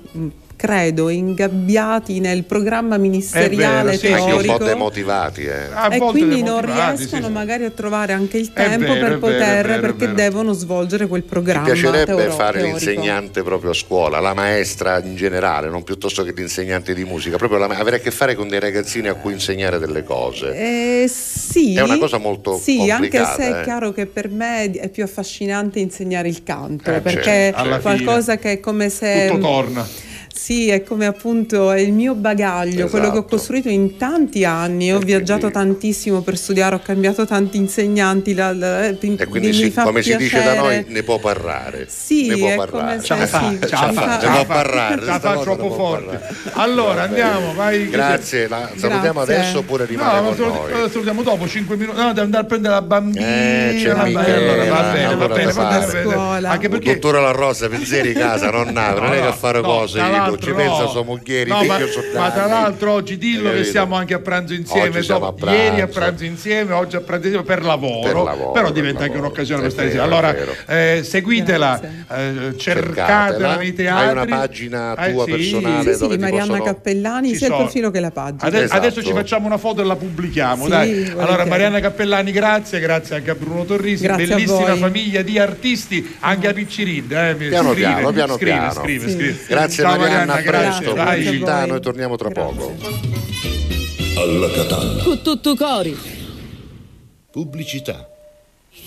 credo, 0.62 1.10
ingabbiati 1.10 2.20
nel 2.20 2.44
programma 2.44 2.98
ministeriale 2.98 3.94
È 3.94 3.98
vero, 3.98 3.98
sì, 3.98 4.08
anche 4.22 4.22
un 4.32 4.38
po' 4.38 4.42
teorico. 4.44 4.64
demotivati. 4.66 5.42
eh. 5.46 5.96
E 5.96 5.98
quindi 5.98 6.44
non 6.44 6.62
riescono 6.64 6.98
sì, 7.22 7.24
sì. 7.24 7.32
magari 7.32 7.66
a 7.66 7.72
trovare 7.72 8.14
anche 8.14 8.38
il 8.38 8.50
È 8.54 8.54
tempo 8.54 8.94
vero, 8.94 9.06
per 9.08 9.16
è 9.16 9.18
poter, 9.18 9.40
è 9.66 9.68
vero, 9.68 9.74
è 9.74 9.80
perché 9.80 10.06
vero. 10.06 10.14
devono 10.14 10.54
svolgere 10.54 11.08
quel 11.08 11.24
Mi 11.24 11.28
programma. 11.28 11.64
piacerebbe 11.66 12.06
teoro- 12.16 12.32
fare 12.32 12.60
teorico. 12.60 12.78
l'insegnante 12.78 13.42
proprio 13.42 13.72
a 13.72 13.74
scuola, 13.74 14.20
la 14.20 14.36
maestra 14.36 15.02
in 15.04 15.16
generale, 15.16 15.68
non 15.68 15.82
piuttosto 15.82 16.24
che 16.24 16.32
l'insegnante 16.36 16.94
di 16.94 17.06
musica, 17.06 17.38
proprio 17.38 17.58
la- 17.58 17.66
avere 17.66 17.96
a 17.96 18.00
che 18.00 18.12
fare 18.12 18.36
con 18.36 18.48
dei 18.48 18.60
ragazzini 18.60 19.08
a 19.08 19.16
cui 19.16 19.34
insegnare 19.34 19.80
delle 19.80 20.04
cose. 20.04 20.54
Eh, 21.04 21.08
sì, 21.10 21.74
È 21.74 21.82
una 21.82 21.98
cosa 21.98 22.20
molto 22.20 22.56
sì, 22.60 22.88
anche 22.92 23.26
se 23.36 23.44
è 23.56 23.60
eh. 23.62 23.64
chiaro 23.64 23.92
che 23.94 24.06
per 24.06 24.30
me 24.30 24.70
è 24.70 24.90
più 24.90 25.04
affascinante 25.04 25.80
insegnare 25.80 26.28
il 26.28 26.44
canto, 26.44 26.92
Eh, 26.94 27.02
perché 27.02 27.24
certo, 27.24 27.60
alla 27.62 27.78
è 27.78 27.82
qualcosa 27.82 28.38
che 28.38 28.52
è 28.52 28.60
come 28.60 28.90
se... 28.90 29.26
Tutto 29.28 29.40
torna. 29.42 30.10
Sì, 30.42 30.70
è 30.70 30.82
come 30.82 31.06
appunto 31.06 31.72
è 31.72 31.80
il 31.80 31.94
mio 31.94 32.16
bagaglio, 32.16 32.88
quello 32.88 33.06
che 33.06 33.12
ho 33.12 33.20
Esatto. 33.20 33.36
costruito 33.36 33.70
in 33.70 33.96
tanti 33.98 34.44
anni. 34.44 34.92
Ho 34.92 35.00
E 35.00 35.06
viaggiato 35.06 35.52
quindi- 35.52 35.72
tantissimo 35.74 36.22
per 36.22 36.36
studiare, 36.36 36.74
ho 36.76 36.80
cambiato 36.80 37.26
tanti 37.28 37.58
insegnanti. 37.58 38.34
la- 38.34 38.52
la- 38.54 38.86
E 38.88 38.98
quindi 39.30 39.54
si- 39.54 39.72
come 39.72 40.02
si 40.02 40.16
dice 40.18 40.38
da 40.38 40.42
piacere. 40.54 40.58
noi, 40.82 40.86
ne 40.88 41.04
può 41.04 41.20
parlare. 41.20 41.86
Sì, 41.90 42.28
ne 42.30 42.38
può 42.38 42.48
è 42.50 42.56
parlare. 42.56 42.82
come 42.88 43.00
se- 43.00 43.06
Ce 43.06 43.16
la 43.16 43.28
fa, 43.28 43.42
la 43.42 44.18
ne 44.18 44.24
la 44.24 44.30
può 44.32 44.38
fa. 44.40 44.46
parlare, 44.46 45.00
Ce 45.00 45.06
la 45.06 45.20
fa 45.20 45.38
troppo 45.40 45.72
forte. 45.74 46.22
Allora 46.54 47.04
andiamo, 47.04 47.54
vai. 47.54 47.88
Grazie, 47.90 48.48
la 48.48 48.70
salutiamo 48.76 49.24
Grazie. 49.24 49.36
adesso 49.36 49.58
oppure 49.60 49.86
rimane 49.86 50.22
No, 50.22 50.36
con 50.36 50.48
noi? 50.48 50.72
eh, 50.86 50.90
salutiamo 50.90 51.22
dopo 51.22 51.48
5 51.48 51.76
minuti. 51.76 51.98
No, 52.00 52.08
devo 52.08 52.22
andare 52.22 52.44
a 52.44 52.48
prendere 52.48 52.74
la 52.74 52.82
bambina. 52.82 53.26
Eh, 53.28 53.80
c'è 53.84 53.94
Va 53.94 54.04
bene, 54.04 54.34
allora, 54.34 54.66
va 54.74 54.92
bene, 54.92 55.16
va 55.16 55.28
bene. 55.28 56.48
Anche 56.48 56.68
perché 56.70 56.94
dottore 56.94 57.22
La 57.22 57.32
Rosa, 57.32 57.70
pensieri 57.70 58.14
casa, 58.14 58.50
non 58.50 58.70
nave, 58.74 59.00
non 59.02 59.14
è 59.14 59.20
che 59.20 59.28
a 59.28 59.34
fare 59.34 59.62
cose, 59.62 60.00
l'altro 60.32 60.46
ci 60.46 60.50
no. 60.50 60.56
pensa 60.56 60.88
sua 60.88 61.04
moglie, 61.04 61.46
No, 61.46 61.64
ma, 61.64 61.78
ma 62.16 62.32
tra 62.32 62.46
l'altro 62.48 62.92
oggi 62.92 63.18
dillo 63.18 63.52
Eh, 63.52 63.58
che 63.58 63.64
siamo 63.66 63.96
anche 63.96 64.14
a 64.14 64.20
pranzo 64.20 64.54
insieme. 64.54 64.90
Oggi 64.90 65.04
siamo 65.04 65.20
dopo- 65.22 65.32
a 65.32 65.40
pranzo. 65.46 65.62
Ieri 65.62 65.82
a 65.82 65.88
pranzo 65.88 66.24
insieme, 66.26 66.74
oggi 66.74 66.96
a 66.96 67.02
pranzo 67.02 67.26
insieme 67.28 67.46
per 67.46 67.64
lavoro. 67.64 68.00
Per 68.02 68.16
lavoro, 68.16 68.52
però 68.52 68.66
per 68.66 68.74
diventa 68.74 69.00
anche 69.04 69.14
lavoro. 69.14 69.28
un'occasione 69.28 69.62
per 69.62 69.72
stare 69.72 69.88
insieme. 69.88 70.06
Allora, 70.08 70.36
eh, 70.68 71.02
seguitela, 71.04 71.82
eh, 72.10 72.58
cercatela 72.58 73.56
nei 73.58 73.74
teatri. 73.74 74.06
Hai 74.08 74.12
una 74.12 74.26
pagina 74.26 74.96
Eh, 74.96 75.12
tua 75.12 75.26
sì. 75.26 75.32
personale 75.32 75.94
Sì, 75.94 76.00
dove 76.00 76.14
sì, 76.14 76.20
Marianna 76.20 76.46
possono... 76.48 76.64
Cappellani, 76.64 77.30
Ci 77.30 77.36
sia 77.36 77.48
il 77.48 77.54
profilo 77.54 77.92
che 77.92 78.00
la 78.00 78.12
pagina. 78.12 78.44
Ade- 78.44 78.60
Esatto. 78.64 78.80
Adesso 78.80 79.04
ci 79.04 79.12
facciamo 79.14 79.46
una 79.48 79.58
foto 79.58 79.82
e 79.82 79.86
la 79.86 79.96
pubblichiamo. 79.96 80.64
Sì, 80.66 80.70
dai. 80.70 81.14
Allora, 81.18 81.46
Marianna 81.46 81.80
Cappellani, 81.80 82.32
grazie, 82.32 82.80
grazie 82.80 83.16
anche 83.16 83.32
a 83.32 83.36
Bruno 83.36 83.66
Torrisi. 83.66 84.06
Bellissima 84.08 84.76
famiglia 84.76 85.22
di 85.22 85.38
artisti, 85.40 86.16
anche 86.20 86.48
a 86.48 86.54
Piccirid. 86.54 87.12
Eh, 87.12 87.36
Piano 87.36 87.72
scrive, 87.72 87.88
piano, 87.88 88.12
piano 88.12 88.34
scrive, 88.36 89.06
piano. 89.06 89.36
Grazie 89.48 89.84
Marianna, 89.84 90.21
a 90.30 90.42
grazie. 90.42 90.92
presto, 90.92 90.94
pubblicità, 90.94 91.66
noi 91.66 91.82
torniamo 91.82 92.16
tra 92.16 92.30
Grazie. 92.30 92.56
poco. 92.56 92.76
Alla 94.20 94.50
Catalla. 94.52 95.04
Con 95.04 95.22
tutto 95.22 95.56
cori. 95.56 95.98
Pubblicità. 97.32 98.08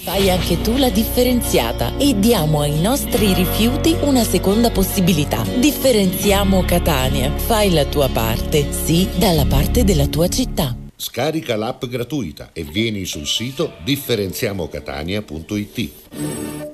Fai 0.02 0.30
anche 0.30 0.60
tu 0.60 0.76
la 0.76 0.90
differenziata 0.90 1.96
e 1.98 2.18
diamo 2.18 2.60
ai 2.60 2.80
nostri 2.80 3.32
rifiuti 3.34 3.96
una 4.00 4.22
seconda 4.24 4.70
possibilità. 4.70 5.42
Differenziamo 5.42 6.62
Catania. 6.64 7.30
Fai 7.36 7.72
la 7.72 7.84
tua 7.84 8.08
parte, 8.08 8.72
sì, 8.72 9.08
dalla 9.16 9.44
parte 9.46 9.84
della 9.84 10.06
tua 10.06 10.28
città. 10.28 10.76
Scarica 10.96 11.56
l'app 11.56 11.84
gratuita 11.86 12.50
e 12.52 12.62
vieni 12.64 13.04
sul 13.04 13.26
sito 13.26 13.72
differenziamocatania.it. 13.84 16.73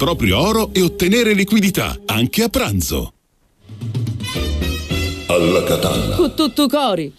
proprio 0.00 0.40
oro 0.40 0.70
e 0.72 0.80
ottenere 0.80 1.34
liquidità, 1.34 1.94
anche 2.06 2.42
a 2.42 2.48
pranzo. 2.48 3.12
Alla 5.26 5.62
Catalla. 5.62 6.16
Con 6.16 6.34
tutto 6.34 6.68
cori. 6.68 7.12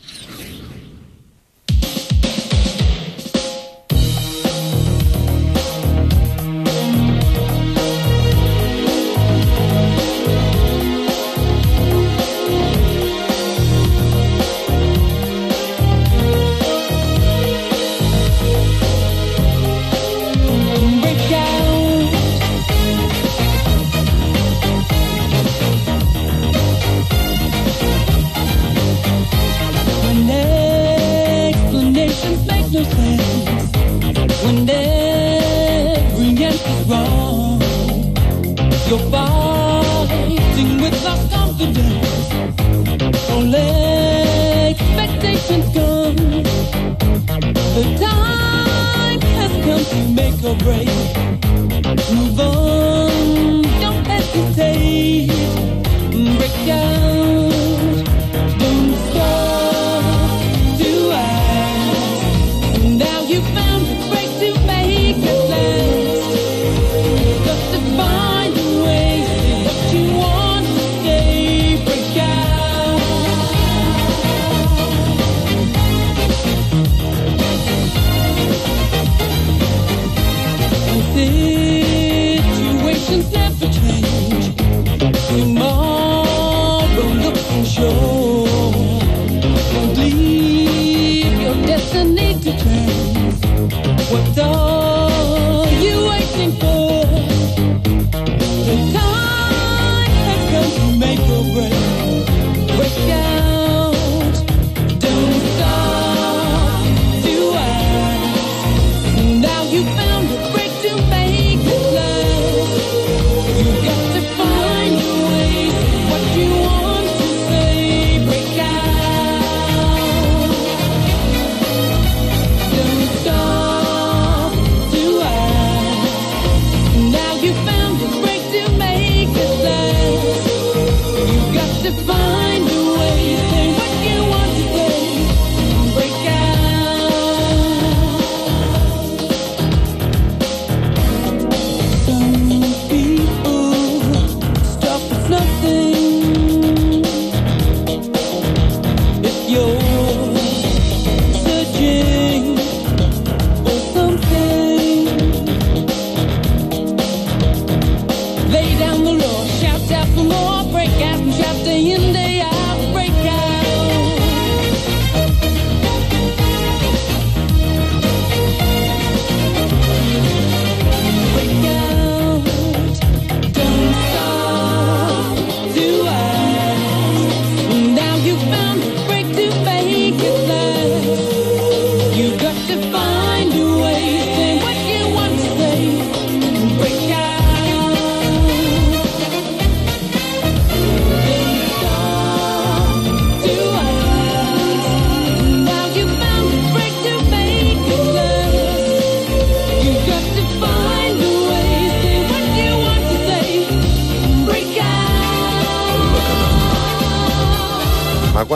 Expectations 45.41 45.73
gone. 45.73 46.15
The 47.75 47.83
time 47.99 49.21
has 49.21 49.51
come 49.65 49.85
to 49.85 49.99
make 50.13 50.39
a 50.43 50.55
break. 50.63 50.89
Move 52.13 52.39
on, 52.39 53.61
don't 53.79 54.05
hesitate. 54.05 55.31
Break 56.37 56.69
out, 56.69 57.10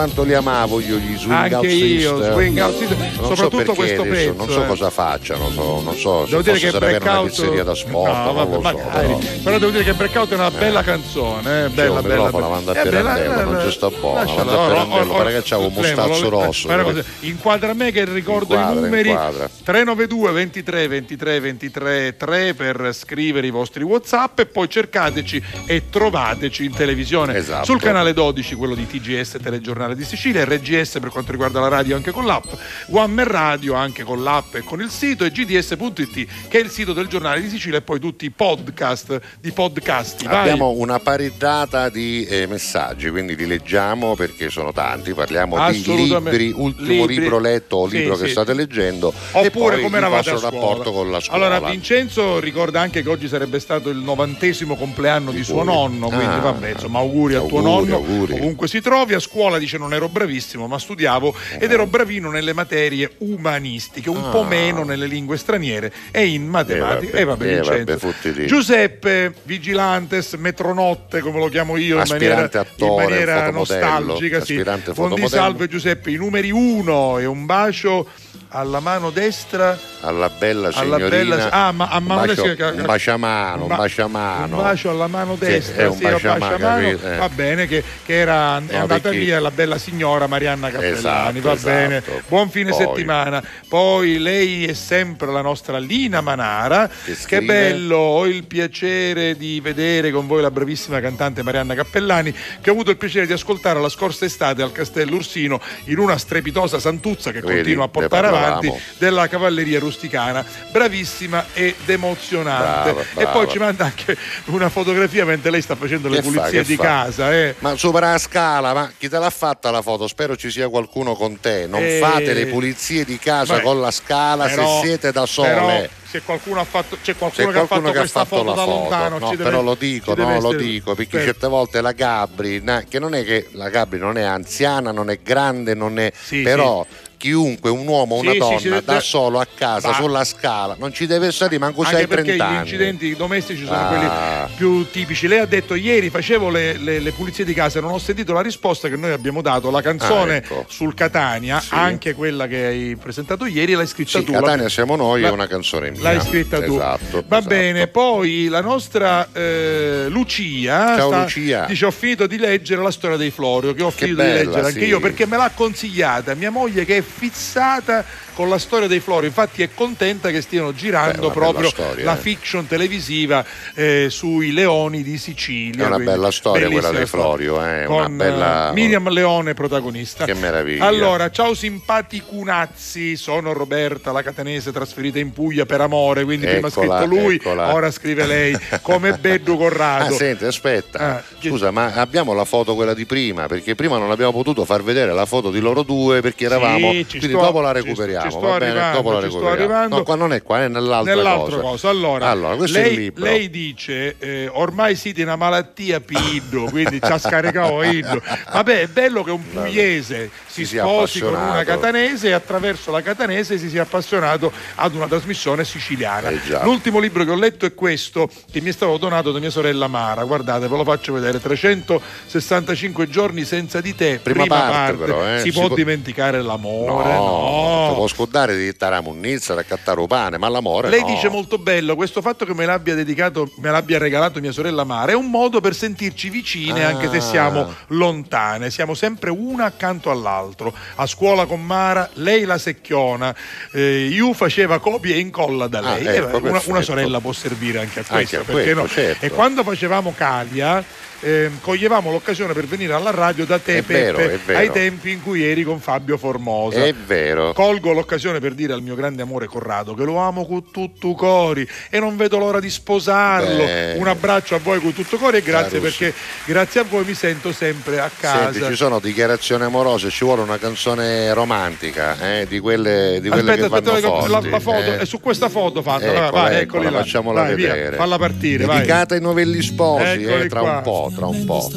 quanto 0.06 0.22
li 0.22 0.34
amavo 0.34 0.80
io 0.80 0.96
gli 0.98 1.16
swing 1.16 1.32
Anche 1.32 1.54
out 1.56 1.64
io, 1.64 2.16
system. 2.16 2.32
swing 2.32 2.58
out 2.60 2.78
system, 2.78 2.98
Non 2.98 3.10
so 3.10 3.24
soprattutto 3.34 3.56
perché 3.56 3.74
questo 3.74 4.02
adesso, 4.02 4.14
pezzo, 4.30 4.44
Non 4.44 4.48
so 4.50 4.62
eh. 4.62 4.66
cosa 4.66 4.90
facciano, 4.90 5.50
so- 5.50 5.80
non 5.82 5.94
so 5.96 6.24
se 6.24 6.30
Devo 6.30 6.42
dire 6.42 6.58
forse 6.58 6.64
che 6.66 6.70
sarebbe 6.70 7.08
una 7.10 7.22
pizzeria 7.22 7.64
da 7.64 7.74
sport, 7.74 8.12
No, 8.12 8.32
non 8.32 8.34
lo 8.48 8.52
so. 8.52 8.60
magari. 8.60 9.06
Però. 9.06 9.18
Però 9.42 9.58
devo 9.58 9.70
dire 9.72 9.84
che 9.84 9.92
Blackout 9.94 10.30
è 10.30 10.34
una 10.34 10.50
bella 10.50 10.82
canzone, 10.82 11.64
eh, 11.64 11.68
bella, 11.70 12.02
bella. 12.02 12.30
bella. 12.30 12.46
avanti 12.46 12.68
a 12.68 12.72
Eh, 12.72 12.74
bella, 12.84 12.90
Pirandello, 13.14 13.34
bella, 13.34 13.44
non 13.50 13.62
ci 13.64 13.70
sta 13.76 13.88
buono, 13.90 14.14
lasciala, 14.20 14.40
avanti 14.52 14.54
a 14.54 14.66
Pirandello, 14.66 15.12
ora, 15.12 15.22
pare 15.24 15.32
che 15.34 15.42
c'ha 15.48 15.56
un 15.58 15.72
lo- 15.74 16.28
rosso, 16.28 16.66
guarda 16.66 16.82
così, 16.84 17.02
Inquadra 17.20 17.72
me 17.74 17.90
che 17.90 18.04
ricordo 18.04 18.54
i 18.54 18.74
numeri 18.74 19.08
inquadra. 19.08 19.48
392 19.64 20.30
23 20.32 20.88
23 20.88 21.40
23 21.40 22.16
3 22.16 22.54
per 22.54 22.90
scrivere 22.92 23.46
i 23.46 23.50
vostri 23.50 23.82
WhatsApp 23.82 24.38
e 24.40 24.46
poi 24.46 24.68
cercateci 24.68 25.42
e 25.66 25.82
trovateci 25.90 26.64
in 26.64 26.72
televisione 26.74 27.34
Esatto. 27.36 27.64
sul 27.64 27.80
canale 27.80 28.12
12, 28.12 28.54
quello 28.54 28.74
di 28.74 28.86
TGS 28.86 29.38
Telegiornale 29.42 29.64
giornale 29.66 29.95
di 29.96 30.04
Sicilia, 30.04 30.44
RGS 30.44 30.98
per 31.00 31.08
quanto 31.10 31.32
riguarda 31.32 31.58
la 31.60 31.68
radio 31.68 31.96
anche 31.96 32.10
con 32.12 32.24
l'app, 32.26 32.44
One 32.90 33.12
Man 33.12 33.26
Radio 33.26 33.74
anche 33.74 34.02
con 34.04 34.22
l'app 34.22 34.54
e 34.54 34.60
con 34.60 34.80
il 34.80 34.90
sito 34.90 35.24
e 35.24 35.30
gds.it 35.30 36.26
che 36.48 36.58
è 36.58 36.62
il 36.62 36.70
sito 36.70 36.92
del 36.92 37.06
giornale 37.08 37.40
di 37.40 37.48
Sicilia 37.48 37.78
e 37.78 37.82
poi 37.82 37.98
tutti 37.98 38.24
i 38.26 38.30
podcast 38.30 39.20
di 39.40 39.50
podcasti. 39.52 40.24
Vai. 40.26 40.36
Abbiamo 40.40 40.70
una 40.70 40.98
paridata 41.00 41.88
di 41.88 42.24
eh, 42.26 42.46
messaggi, 42.46 43.10
quindi 43.10 43.34
li 43.36 43.46
leggiamo 43.46 44.14
perché 44.14 44.50
sono 44.50 44.72
tanti. 44.72 45.14
Parliamo 45.14 45.56
di 45.70 45.82
libri, 45.84 46.52
ultimo 46.54 47.04
Libri. 47.06 47.18
libro 47.20 47.38
letto 47.38 47.76
o 47.76 47.88
Sì, 47.88 47.98
libro 47.98 48.16
che 48.16 48.26
sì. 48.26 48.30
state 48.32 48.52
leggendo. 48.54 49.12
Oppure 49.32 49.80
come 49.80 49.98
eravate 49.98 50.30
a 50.30 50.38
rapporto 50.38 50.92
con 50.92 51.10
la 51.10 51.20
scuola. 51.20 51.46
Allora, 51.46 51.70
Vincenzo 51.70 52.38
ricorda 52.40 52.80
anche 52.80 53.02
che 53.02 53.08
oggi 53.08 53.28
sarebbe 53.28 53.58
stato 53.60 53.88
il 53.88 53.96
novantesimo 53.98 54.76
compleanno 54.76 55.30
di, 55.32 55.42
suo 55.44 55.62
nonno, 55.62 56.08
quindi 56.08 56.24
Ah. 56.26 56.38
vabbè, 56.40 56.70
insomma, 56.70 56.98
auguri 56.98 57.34
al 57.34 57.46
tuo 57.46 57.58
Auguri, 57.58 57.90
nonno. 57.90 57.96
auguri. 57.96 58.32
Ovunque 58.34 58.68
si 58.68 58.80
trovi, 58.80 59.14
a 59.14 59.20
scuola 59.20 59.58
dice 59.58 59.78
non 59.78 59.85
ero 59.92 60.08
bravissimo, 60.08 60.66
ma 60.66 60.78
studiavo 60.78 61.34
ed 61.58 61.70
ero 61.72 61.86
bravino 61.86 62.30
nelle 62.30 62.52
materie 62.52 63.12
umanistiche, 63.18 64.10
un 64.10 64.16
Ah. 64.24 64.28
po' 64.30 64.44
meno 64.44 64.84
nelle 64.84 65.06
lingue 65.06 65.36
straniere 65.36 65.92
e 66.10 66.26
in 66.26 66.46
matematica. 66.46 67.16
Eh, 67.16 67.20
E 67.20 67.24
vabbè, 67.24 67.56
vabbè, 67.60 67.74
eh, 67.76 67.84
vabbè, 67.84 67.96
fotti 67.98 68.32
lì. 68.32 68.46
Giuseppe 68.46 69.32
Vigilantes, 69.44 70.34
metronotte, 70.34 71.20
come 71.20 71.38
lo 71.38 71.48
chiamo 71.48 71.76
io, 71.76 72.00
in 72.00 72.04
maniera, 72.08 72.42
Aspirante 72.42 72.58
attore, 72.58 73.02
in 73.04 73.08
maniera 73.10 73.50
nostalgica. 73.50 74.40
Sì. 74.44 74.52
aspirante 74.54 74.92
Buon 74.92 75.14
di 75.14 75.28
salve 75.28 75.68
Giuseppe, 75.68 76.10
i 76.10 76.16
numeri 76.16 76.50
uno 76.50 77.18
e 77.18 77.24
un 77.26 77.46
bacio 77.46 78.08
alla 78.48 78.80
mano 78.80 79.10
destra 79.10 79.78
alla 80.00 80.28
bella 80.30 80.68
alla 80.72 80.96
signorina. 80.96 81.08
bella- 81.36 81.50
ah, 81.50 81.72
ma 81.72 81.88
a 81.88 81.98
mano 82.00 82.20
un, 82.20 82.26
bacio, 82.28 82.42
destra- 82.42 82.70
un 82.70 82.82
baciamano, 82.84 83.62
un 83.62 83.68
ba- 83.68 83.76
baciamano. 83.76 84.56
un 84.56 84.62
bacio 84.62 84.90
alla 84.90 85.06
mano 85.08 85.36
Che 85.38 85.46
destra, 85.46 85.74
è 85.86 85.90
sì, 85.92 86.04
un 86.04 86.10
baciamano? 86.12 86.86
Eh. 86.86 87.16
va 87.16 87.28
bene, 87.28 87.66
che, 87.66 87.82
che 88.04 88.14
era 88.14 88.58
Eh, 88.66 88.76
andata 88.76 89.00
perché- 89.00 89.18
via 89.18 89.40
la 89.40 89.50
bella 89.50 89.78
signora 89.78 90.26
Marianna 90.26 90.70
Cappellani, 90.70 91.38
Esatto, 91.38 91.48
va 91.48 91.52
esatto. 91.54 91.74
bene, 91.74 92.02
buon 92.28 92.50
fine 92.50 92.70
Poi- 92.70 92.78
settimana. 92.78 93.42
Poi 93.68 94.18
lei 94.18 94.66
è 94.66 94.74
sempre 94.74 95.30
la 95.32 95.40
nostra 95.40 95.78
Lina 95.78 96.20
Manara, 96.20 96.88
che, 97.04 97.14
scrive- 97.14 97.44
bello, 97.46 97.96
ho 97.96 98.26
il 98.26 98.44
piacere 98.44 99.36
di 99.36 99.60
vedere 99.60 100.10
con 100.12 100.26
voi 100.26 100.40
la 100.40 100.50
bravissima 100.50 101.00
cantante 101.00 101.42
Marianna 101.42 101.74
Cappellani, 101.74 102.32
che 102.60 102.70
ho 102.70 102.72
avuto 102.72 102.90
il 102.90 102.96
piacere 102.96 103.26
di 103.26 103.32
ascoltare 103.32 103.80
la 103.80 103.88
scorsa 103.88 104.24
estate 104.24 104.62
al 104.62 104.70
Castello 104.72 105.16
Ursino 105.16 105.60
in 105.84 105.98
una 105.98 106.16
strepitosa 106.16 106.78
santuzza 106.78 107.32
che 107.32 107.40
Vedi, 107.40 107.54
continua 107.54 107.84
a 107.84 107.88
portare 107.88 108.26
avanti 108.28 108.34
parlavamo. 108.40 108.80
della 108.98 109.28
cavalleria 109.28 109.78
rusticana, 109.78 110.44
bravissima 110.70 111.44
ed 111.52 111.74
emozionante. 111.86 112.92
Brava, 112.92 113.00
E 113.00 113.06
brava. 113.14 113.30
poi 113.30 113.48
ci 113.48 113.58
manda 113.58 113.84
anche 113.84 114.16
una 114.46 114.68
fotografia 114.68 115.24
mentre 115.24 115.50
lei 115.50 115.62
sta 115.62 115.76
facendo 115.76 116.08
le 116.08 116.16
Che 116.16 116.22
fa, 116.22 116.28
pulizie 116.28 116.60
che 116.62 116.66
di 116.66 116.76
fa? 116.76 116.82
casa. 116.82 117.32
Eh. 117.34 117.54
Ma 117.58 117.76
supera 117.76 118.12
la 118.12 118.18
scala, 118.18 118.72
ma 118.74 118.90
chi 118.96 119.08
te 119.08 119.18
l'ha 119.18 119.30
fatta 119.30 119.70
la 119.70 119.82
foto? 119.82 120.06
Spero 120.08 120.36
ci 120.36 120.50
sia 120.50 120.68
qualcuno 120.68 121.14
con 121.14 121.40
te. 121.40 121.66
Non 121.66 121.82
Eh, 121.82 121.98
fate 122.00 122.32
le 122.32 122.46
pulizie 122.46 123.04
di 123.04 123.18
casa 123.18 123.56
beh, 123.56 123.62
con 123.62 123.80
la 123.80 123.90
scala 123.90 124.46
però- 124.46 124.80
se 124.80 124.86
siete 124.86 125.12
da 125.12 125.26
sole. 125.26 125.48
però 125.48 125.82
se 126.08 126.22
qualcuno 126.22 126.60
ha 126.60 126.64
fatto, 126.64 126.96
c'è 127.02 127.16
qualcuno, 127.16 127.46
C'è 127.48 127.52
che 127.52 127.58
ha 127.58 127.66
qualcuno 127.66 127.92
fatto 127.92 127.92
che 127.92 127.98
ha 127.98 128.08
fatto 128.10 128.26
foto 128.36 128.44
la 128.44 128.54
da 128.54 128.62
foto, 128.64 128.78
lontano, 128.78 129.18
no, 129.18 129.30
deve- 129.30 129.42
però 129.44 129.62
lo 129.62 129.74
dico, 129.74 130.14
no, 130.14 130.24
lo 130.40 130.48
essere- 130.50 130.56
dico 130.62 130.94
perché 130.94 131.10
Certo. 131.18 131.26
certe 131.26 131.46
volte 131.48 131.80
la 131.80 131.92
Gabri, 131.92 132.62
che 132.88 132.98
non 132.98 133.14
è 133.14 133.24
che 133.24 133.48
la 133.52 133.68
Gabri 133.68 133.98
non 133.98 134.16
è 134.16 134.22
anziana, 134.22 134.92
non 134.92 135.10
è 135.10 135.18
grande, 135.22 135.74
non 135.74 135.98
è 135.98 136.10
Sì, 136.16 136.42
però 136.42 136.86
chiunque, 137.26 137.70
un 137.70 137.86
uomo 137.88 138.14
o 138.16 138.20
una 138.20 138.30
Sì, 138.32 138.38
donna 138.38 138.58
sì, 138.58 138.68
da 138.84 139.00
sì. 139.00 139.08
solo 139.08 139.40
a 139.40 139.46
casa 139.52 139.88
Ma- 139.88 139.94
sulla 139.94 140.24
scala, 140.24 140.76
non 140.78 140.92
ci 140.92 141.06
deve 141.06 141.32
stare 141.32 141.58
manco 141.58 141.82
Anche 141.82 141.96
6 141.96 142.06
perché 142.06 142.24
30 142.36 142.44
gli 142.44 142.48
anni. 142.48 142.58
incidenti 142.60 143.16
domestici 143.16 143.64
sono 143.64 143.76
Ah. 143.76 143.86
quelli 143.88 144.54
più 144.56 144.90
tipici. 144.90 145.26
Lei 145.26 145.40
ha 145.40 145.46
detto 145.46 145.74
ieri 145.74 146.08
facevo 146.08 146.48
le, 146.50 146.76
le- 146.78 147.00
le 147.00 147.10
pulizie 147.12 147.44
di 147.44 147.52
casa 147.52 147.78
e 147.78 147.82
non 147.82 147.90
ho 147.92 147.98
sentito 147.98 148.32
la 148.32 148.42
risposta 148.42 148.88
che 148.88 148.96
noi 148.96 149.10
abbiamo 149.10 149.42
dato. 149.42 149.70
La 149.70 149.82
canzone 149.82 150.34
Ah, 150.34 150.36
ecco. 150.36 150.64
sul 150.68 150.94
Catania, 150.94 151.58
Sì. 151.60 151.74
anche 151.74 152.14
quella 152.14 152.46
che 152.46 152.64
hai 152.64 152.96
presentato 152.96 153.44
ieri, 153.46 153.72
l'hai 153.72 153.86
scritta 153.88 154.18
Sì, 154.20 154.24
tu. 154.24 154.32
Catania 154.32 154.68
siamo 154.68 154.94
noi, 154.94 155.20
La- 155.22 155.28
è 155.28 155.30
una 155.32 155.46
canzone 155.48 155.90
mia. 155.90 156.02
L'hai 156.02 156.20
scritta 156.20 156.60
tu. 156.62 156.74
Esatto. 156.74 157.24
Va 157.26 157.38
esatto. 157.38 157.48
bene, 157.54 157.88
poi 157.88 158.46
la 158.48 158.60
nostra 158.60 159.28
eh, 159.32 160.06
Lucia, 160.08 160.96
Ciao, 160.96 161.10
Lucia. 161.22 161.64
dice 161.66 161.86
ho 161.86 161.90
finito 161.90 162.26
di 162.28 162.38
leggere 162.38 162.82
la 162.82 162.90
storia 162.92 163.16
dei 163.16 163.30
Florio, 163.30 163.74
che 163.74 163.82
ho 163.82 163.88
Che 163.90 164.04
finito 164.06 164.22
di 164.22 164.28
bella, 164.28 164.38
leggere 164.44 164.66
anche 164.68 164.80
sì. 164.80 164.86
io 164.86 165.00
perché 165.00 165.26
me 165.26 165.36
l'ha 165.36 165.50
consigliata 165.54 166.34
mia 166.34 166.50
moglie 166.50 166.84
che 166.84 166.98
è 166.98 167.02
fissata 167.16 168.04
con 168.36 168.50
la 168.50 168.58
storia 168.58 168.86
dei 168.86 169.00
Florio, 169.00 169.28
infatti 169.28 169.62
è 169.62 169.70
contenta 169.74 170.28
che 170.30 170.42
stiano 170.42 170.74
girando 170.74 171.28
Beh, 171.28 171.32
proprio 171.32 171.68
storia, 171.70 172.04
la 172.04 172.14
eh. 172.18 172.20
fiction 172.20 172.66
televisiva 172.66 173.42
eh, 173.74 174.08
sui 174.10 174.52
leoni 174.52 175.02
di 175.02 175.16
Sicilia. 175.16 175.84
È 175.84 175.86
una 175.86 175.98
bella 175.98 176.30
storia 176.30 176.68
quella 176.68 176.90
dei. 176.90 177.06
Florio, 177.06 177.64
eh, 177.64 177.84
Con 177.86 178.14
bella- 178.14 178.68
eh, 178.70 178.72
Miriam 178.74 179.08
Leone 179.08 179.54
protagonista. 179.54 180.26
Che 180.26 180.34
meraviglia. 180.34 180.84
Allora, 180.84 181.30
ciao 181.30 181.54
simpaticunazzi, 181.54 183.16
sono 183.16 183.52
Roberta, 183.54 184.12
la 184.12 184.22
catanese 184.22 184.70
trasferita 184.70 185.18
in 185.18 185.32
Puglia 185.32 185.64
per 185.64 185.80
amore, 185.80 186.24
quindi 186.24 186.44
prima 186.46 186.66
ha 186.66 186.70
Eccola, 186.70 186.98
scritto 187.00 187.14
lui, 187.14 187.34
eccola. 187.36 187.72
ora 187.74 187.90
scrive 187.90 188.26
lei, 188.26 188.54
come 188.82 189.12
Beddu 189.18 189.54
Ah, 189.54 189.56
Corrado. 189.56 190.14
senti, 190.14 190.44
aspetta. 190.44 190.98
Ah, 190.98 191.22
Scusa, 191.40 191.70
ma 191.70 191.94
abbiamo 191.94 192.34
la 192.34 192.44
foto 192.44 192.74
quella 192.74 192.92
di 192.92 193.06
prima? 193.06 193.46
Perché 193.46 193.74
prima 193.74 193.96
non 193.96 194.10
abbiamo 194.10 194.32
potuto 194.32 194.64
far 194.66 194.82
vedere 194.82 195.12
la 195.14 195.24
foto 195.24 195.50
di 195.50 195.60
loro 195.60 195.82
due 195.82 196.20
perché 196.20 196.44
eravamo. 196.44 196.90
Sì, 196.92 197.06
quindi 197.08 197.28
sto- 197.28 197.38
dopo 197.40 197.60
la 197.60 197.72
recuperiamo. 197.72 198.25
Ci 198.30 198.36
sto 198.36 198.46
va 198.46 198.58
bene? 198.58 198.80
arrivando, 198.80 199.10
la 199.12 199.22
ci 199.22 199.30
sto 199.30 199.48
arrivando. 199.48 199.96
No, 199.96 200.02
qua 200.02 200.14
non 200.14 200.32
è 200.32 200.42
qua, 200.42 200.62
è 200.62 200.68
nell'altra, 200.68 201.14
Nell'altra 201.14 201.56
cosa. 201.56 201.68
cosa, 201.68 201.88
allora, 201.88 202.28
Allora, 202.30 202.56
questo 202.56 202.78
è 202.78 202.82
lei, 202.82 202.92
il 202.92 202.98
libro. 203.00 203.24
lei 203.24 203.50
dice 203.50 204.16
eh, 204.18 204.48
ormai 204.52 204.94
siete 204.96 205.22
una 205.22 205.36
malattia 205.36 206.00
piddo, 206.00 206.64
quindi 206.70 207.00
ci 207.02 207.10
ha 207.12 207.18
scaricato 207.18 207.82
iddo. 207.82 208.22
Vabbè, 208.52 208.80
è 208.82 208.86
bello 208.88 209.22
che 209.22 209.30
un 209.30 209.42
pugliese 209.50 210.30
si, 210.46 210.64
Si 210.64 210.76
sposi 210.78 211.20
con 211.20 211.34
una 211.34 211.64
catanese 211.64 212.28
e 212.28 212.32
attraverso 212.32 212.90
la 212.90 213.02
catanese 213.02 213.58
si 213.58 213.68
sia 213.68 213.82
appassionato 213.82 214.50
ad 214.76 214.94
una 214.94 215.06
trasmissione 215.06 215.64
siciliana. 215.64 216.30
Eh. 216.30 216.40
L'ultimo 216.62 216.98
libro 216.98 217.24
che 217.24 217.30
ho 217.30 217.36
letto 217.36 217.66
è 217.66 217.74
questo, 217.74 218.28
che 218.50 218.60
mi 218.60 218.68
è 218.70 218.72
stato 218.72 218.96
donato 218.96 219.32
da 219.32 219.38
mia 219.38 219.50
sorella 219.50 219.86
Mara. 219.86 220.24
Guardate, 220.24 220.66
ve 220.68 220.76
lo 220.76 220.84
faccio 220.84 221.12
vedere: 221.12 221.40
365 221.40 223.08
giorni 223.08 223.44
senza 223.44 223.80
di 223.80 223.94
te. 223.94 224.20
Prima 224.22 224.46
parte, 224.46 224.92
però, 224.96 225.26
eh. 225.26 225.38
Si, 225.38 225.50
Si 225.50 225.52
può 225.52 225.66
può- 225.66 225.76
dimenticare 225.76 226.42
l'amore? 226.42 227.12
No, 227.14 227.88
no. 227.88 227.94
Scordare 228.16 228.56
di 228.56 228.70
stare 228.74 228.96
a 228.96 229.02
munnizza, 229.02 229.52
da 229.52 229.62
cattare 229.62 230.00
un 230.00 230.06
pane, 230.06 230.38
ma 230.38 230.48
l'amore 230.48 230.88
Lei 230.88 231.00
no. 231.00 231.06
dice 231.08 231.28
molto 231.28 231.58
bello, 231.58 231.94
questo 231.96 232.22
fatto 232.22 232.46
che 232.46 232.54
me 232.54 232.64
l'abbia 232.64 232.94
dedicato, 232.94 233.50
me 233.58 233.70
l'abbia 233.70 233.98
regalato 233.98 234.40
mia 234.40 234.52
sorella 234.52 234.84
Mara, 234.84 235.12
è 235.12 235.14
un 235.14 235.28
modo 235.28 235.60
per 235.60 235.74
sentirci 235.74 236.30
vicine 236.30 236.82
Ah. 236.84 236.88
anche 236.88 237.10
se 237.10 237.20
siamo 237.20 237.74
lontane, 237.88 238.70
siamo 238.70 238.94
sempre 238.94 239.28
una 239.30 239.66
accanto 239.66 240.10
all'altro. 240.10 240.72
A 240.94 241.06
scuola 241.06 241.44
con 241.44 241.62
Mara, 241.64 242.08
lei 242.14 242.44
la 242.44 242.56
secchiona, 242.56 243.34
eh, 243.72 244.06
io 244.10 244.32
faceva 244.32 244.78
copie 244.78 245.14
e 245.16 245.18
incolla 245.18 245.66
da 245.66 245.78
Ah, 245.80 245.94
lei. 245.96 246.06
ecco, 246.16 246.38
Eh, 246.38 246.48
una, 246.48 246.62
una 246.66 246.82
sorella 246.82 247.20
può 247.20 247.32
servire 247.32 247.80
anche 247.80 248.00
a 248.00 248.04
Anche 248.08 248.14
questo, 248.14 248.36
a 248.36 248.44
perché 248.44 248.62
quello, 248.62 248.80
no? 248.82 248.88
certo. 248.88 249.24
E 249.26 249.30
quando 249.30 249.62
facevamo 249.62 250.14
Calia, 250.16 250.82
ehm, 251.20 251.60
coglievamo 251.60 252.10
l'occasione 252.10 252.52
per 252.52 252.66
venire 252.66 252.92
alla 252.92 253.10
radio 253.10 253.44
da 253.46 253.58
te, 253.58 253.78
È 253.78 253.82
vero, 253.82 254.16
Peppe, 254.18 254.32
è 254.34 254.38
vero. 254.44 254.58
ai 254.58 254.70
tempi 254.70 255.10
in 255.10 255.22
cui 255.22 255.44
eri 255.44 255.62
con 255.62 255.80
Fabio 255.80 256.16
Formosa. 256.16 256.84
È 256.84 256.92
vero. 256.94 257.52
Colgo 257.52 257.92
l'occasione 257.92 258.38
per 258.40 258.54
dire 258.54 258.72
al 258.72 258.82
mio 258.82 258.94
grande 258.94 259.22
amore 259.22 259.46
Corrado 259.46 259.94
che 259.94 260.04
lo 260.04 260.16
amo 260.18 260.46
con 260.46 260.70
tutto 260.70 261.14
cori 261.14 261.66
e 261.90 261.98
non 262.00 262.16
vedo 262.16 262.38
l'ora 262.38 262.60
di 262.60 262.70
sposarlo. 262.70 263.64
Beh. 263.64 263.94
Un 263.98 264.06
abbraccio 264.08 264.54
a 264.54 264.58
voi 264.58 264.80
con 264.80 264.92
tutto 264.92 265.16
cori 265.16 265.38
e 265.38 265.42
grazie 265.42 265.78
Caruso. 265.80 265.98
perché 265.98 266.14
grazie 266.44 266.80
a 266.80 266.84
voi 266.88 267.04
mi 267.04 267.14
sento 267.14 267.52
sempre 267.52 267.98
a 268.00 268.10
casa. 268.18 268.52
Senti, 268.52 268.68
ci 268.68 268.76
sono 268.76 268.98
dichiarazioni 268.98 269.64
amorose, 269.64 270.10
ci 270.10 270.24
vuole 270.24 270.42
una 270.42 270.58
canzone 270.58 271.32
romantica, 271.34 272.16
eh, 272.40 272.46
di 272.48 272.58
quelle, 272.58 273.18
di 273.20 273.28
quelle 273.28 273.50
aspetta, 273.52 273.68
che 273.68 273.74
aspetta, 273.74 274.08
vanno 274.08 274.26
la, 274.28 274.40
la- 274.50 274.60
foto 274.60 274.76
eh. 274.78 274.98
è 274.98 275.04
su 275.06 275.20
questa 275.20 275.48
foto 275.48 275.82
fatta. 275.82 276.04
Eccola, 276.06 276.30
vai, 276.30 276.30
vai, 276.30 276.42
eccola, 276.42 276.60
eccoli 276.82 276.84
là. 276.84 276.98
facciamola 277.02 277.42
Vai, 277.42 277.54
via, 277.54 277.72
vedere. 277.72 277.96
falla 277.96 278.18
partire. 278.18 278.66
Dedicata 278.66 279.14
ai 279.14 279.20
novelli 279.20 279.62
sposi, 279.62 280.22
eh, 280.22 280.46
tra 280.48 280.60
qua. 280.60 280.70
un 280.76 280.82
po', 280.82 281.05
tra 281.10 281.26
un 281.26 281.44
po'. 281.44 281.70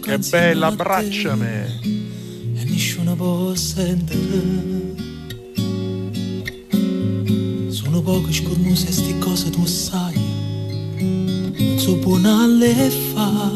Che 0.00 0.18
bella, 0.30 0.66
abbracciami. 0.68 2.04
e 2.54 2.64
nessuno 2.64 3.14
può 3.14 3.54
sentire. 3.54 4.94
Sono 7.68 8.00
poche 8.02 8.32
scornuse 8.32 8.90
sti 8.90 9.18
cose 9.18 9.50
tu 9.50 9.64
sai, 9.66 10.18
non 10.98 11.78
so 11.78 11.96
buonale 11.96 12.90
fa. 13.14 13.50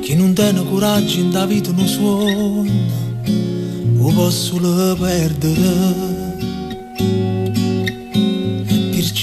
Chi 0.00 0.14
non 0.14 0.34
tiene 0.34 0.64
coraggio 0.68 1.20
in 1.20 1.30
da 1.30 1.46
vita 1.46 1.72
non 1.72 1.86
suona, 1.86 2.70
o 3.98 4.12
posso 4.12 4.58
lo 4.58 4.96
perdere. 4.96 6.11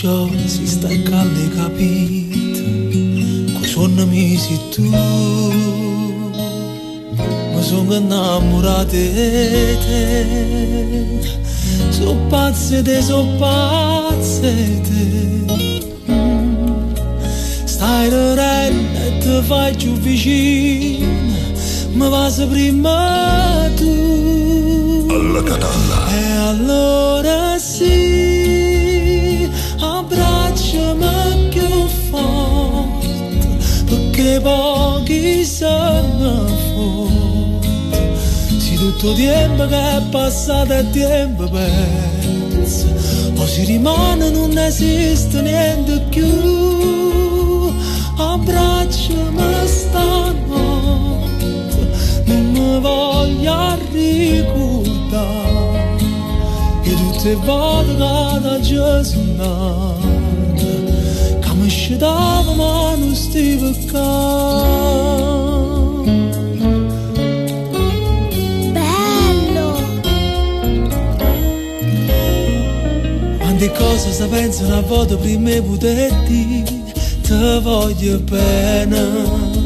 Perciò 0.02 0.30
si 0.46 0.66
sta 0.66 0.88
calde 0.88 1.50
capito, 1.50 2.64
coi 3.52 3.68
suoni 3.68 4.06
mesi 4.06 4.58
tu 4.72 4.84
mi 7.14 7.62
sono 7.62 7.96
innamorato 7.96 8.96
di 8.96 9.12
te 9.84 11.20
so 11.90 12.16
pazze 12.30 12.82
te, 12.82 13.02
so 13.02 13.28
pazze 13.38 14.82
te. 14.88 15.18
Stai 17.66 18.10
dorendo 18.10 19.00
e 19.00 19.18
ti 19.18 19.42
fai 19.42 19.76
più 19.76 19.92
vicino, 19.96 21.08
ma 21.96 22.08
va 22.08 22.32
prima 22.50 23.70
tu. 23.76 25.08
Alla 25.10 25.44
catalla. 25.44 26.08
E 26.10 26.32
allora 26.32 27.58
sì, 27.58 28.29
abbracciami 30.00 31.50
più 31.50 31.88
forte, 32.10 33.58
perché 33.86 34.40
pochi 34.42 35.46
sono 35.46 36.48
forti. 36.74 37.68
Se 38.60 38.76
tutto 38.76 39.14
tempo 39.14 39.68
che 39.68 39.98
è 39.98 40.02
passato 40.10 40.74
è 40.74 40.90
tempo 40.90 41.50
perso, 41.50 42.88
o 43.36 43.46
si 43.46 43.66
rimane 43.66 44.30
non 44.30 44.58
esiste 44.58 45.42
niente 45.42 46.00
più. 46.10 47.74
Abbracciami 48.18 49.66
stanotte, 49.66 51.48
non 52.26 52.52
mi 52.52 52.80
voglio 52.80 53.78
ricordare 53.92 55.49
volte 57.22 57.34
che 57.36 58.40
da 58.40 58.60
scendava 61.68 62.54
ma 62.54 62.96
non 62.96 63.14
stavo 63.14 63.72
Bello! 68.72 69.68
Quante 73.38 73.72
cose 73.74 74.12
si 74.14 74.26
pensano 74.28 74.78
a 74.78 74.82
volte 74.82 75.18
prima 75.18 75.50
di 75.50 75.62
poterti, 75.62 76.64
ti 77.22 77.60
voglio 77.62 78.20
bene. 78.20 79.58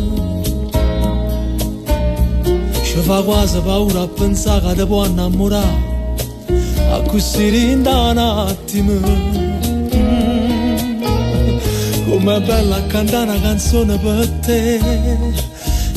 Ci 2.83 2.99
fa 2.99 3.21
quasi 3.21 3.59
paura 3.59 4.01
a 4.01 4.07
pensare 4.07 4.69
che 4.69 4.75
ti 4.81 4.85
può 4.87 5.05
innamorare, 5.05 5.82
a 6.91 7.01
così 7.01 7.71
in 7.71 7.85
un 7.85 8.17
attimo. 8.17 8.93
Mm. 9.95 10.43
Com'è 12.09 12.39
bella 12.41 12.85
cantare 12.87 13.31
una 13.31 13.39
canzone 13.41 13.97
per 13.97 14.27
te, 14.45 14.79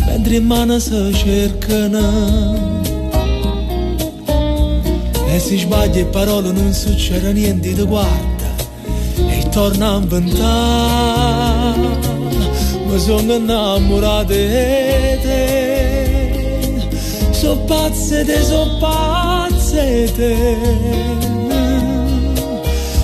mentre 0.07 0.37
in 0.37 0.45
mano 0.45 0.79
si 0.79 1.13
cercano. 1.15 2.85
E 5.29 5.39
se 5.39 5.59
sbagli 5.59 5.99
e 5.99 6.05
parole 6.07 6.51
non 6.53 6.73
succede 6.73 7.33
niente, 7.33 7.75
ti 7.75 7.83
guarda 7.83 8.55
e 9.29 9.49
torna 9.51 9.93
a 9.93 9.97
inventare. 9.97 11.35
Mi 12.87 12.99
sono 12.99 13.35
innamorato 13.35 14.33
di 14.33 14.49
te, 15.23 16.09
so 17.33 17.59
pazze 17.67 18.25
te, 18.25 18.43
so 18.43 18.77
pazze 18.81 19.46
te. 19.71 20.57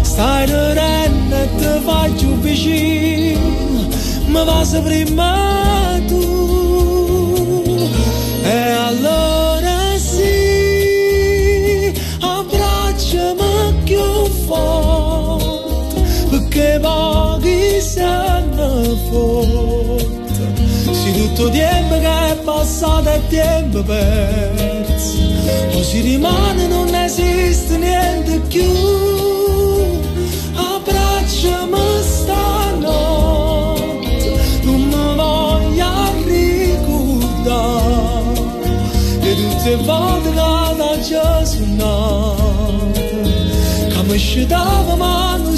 Stai 0.03 0.47
dorendo 0.47 1.37
e 1.37 1.49
ti 1.57 1.67
fai 1.85 2.11
più 2.13 2.39
vicino, 2.39 3.89
ma 4.27 4.45
va 4.45 4.65
prima 4.83 6.01
tu. 6.07 6.31
E 8.45 8.59
allora 8.89 9.97
sì, 9.97 11.93
abbracciami 12.21 13.75
più 13.85 14.27
forte, 14.47 16.01
perché 16.31 16.79
pochi 16.81 17.81
sanno 17.81 18.97
forte. 19.11 20.45
Se 20.93 21.13
tutto 21.13 21.49
tempo 21.51 21.99
che 21.99 22.31
è 22.31 22.37
passato 22.45 23.09
è 23.09 23.21
tempo 23.29 23.83
perso, 23.83 24.92
o 25.75 25.83
si 25.83 26.01
rimane 26.01 26.67
non 26.67 26.95
esiste 26.95 27.77
niente 27.79 28.41
più. 28.49 28.71
Abbracciami 30.55 32.03
stanotte, 32.03 33.81
non 34.63 34.81
mi 34.83 35.15
voglio 35.17 35.91
ricordare 36.27 37.71
e 39.21 39.35
tutte 39.35 39.77
volte 39.77 40.31
che 40.31 40.75
da 40.77 40.99
Gesù 41.01 41.65
che 43.95 44.03
mi 44.03 44.17
scendava 44.19 44.95
ma 44.97 45.37
non 45.37 45.57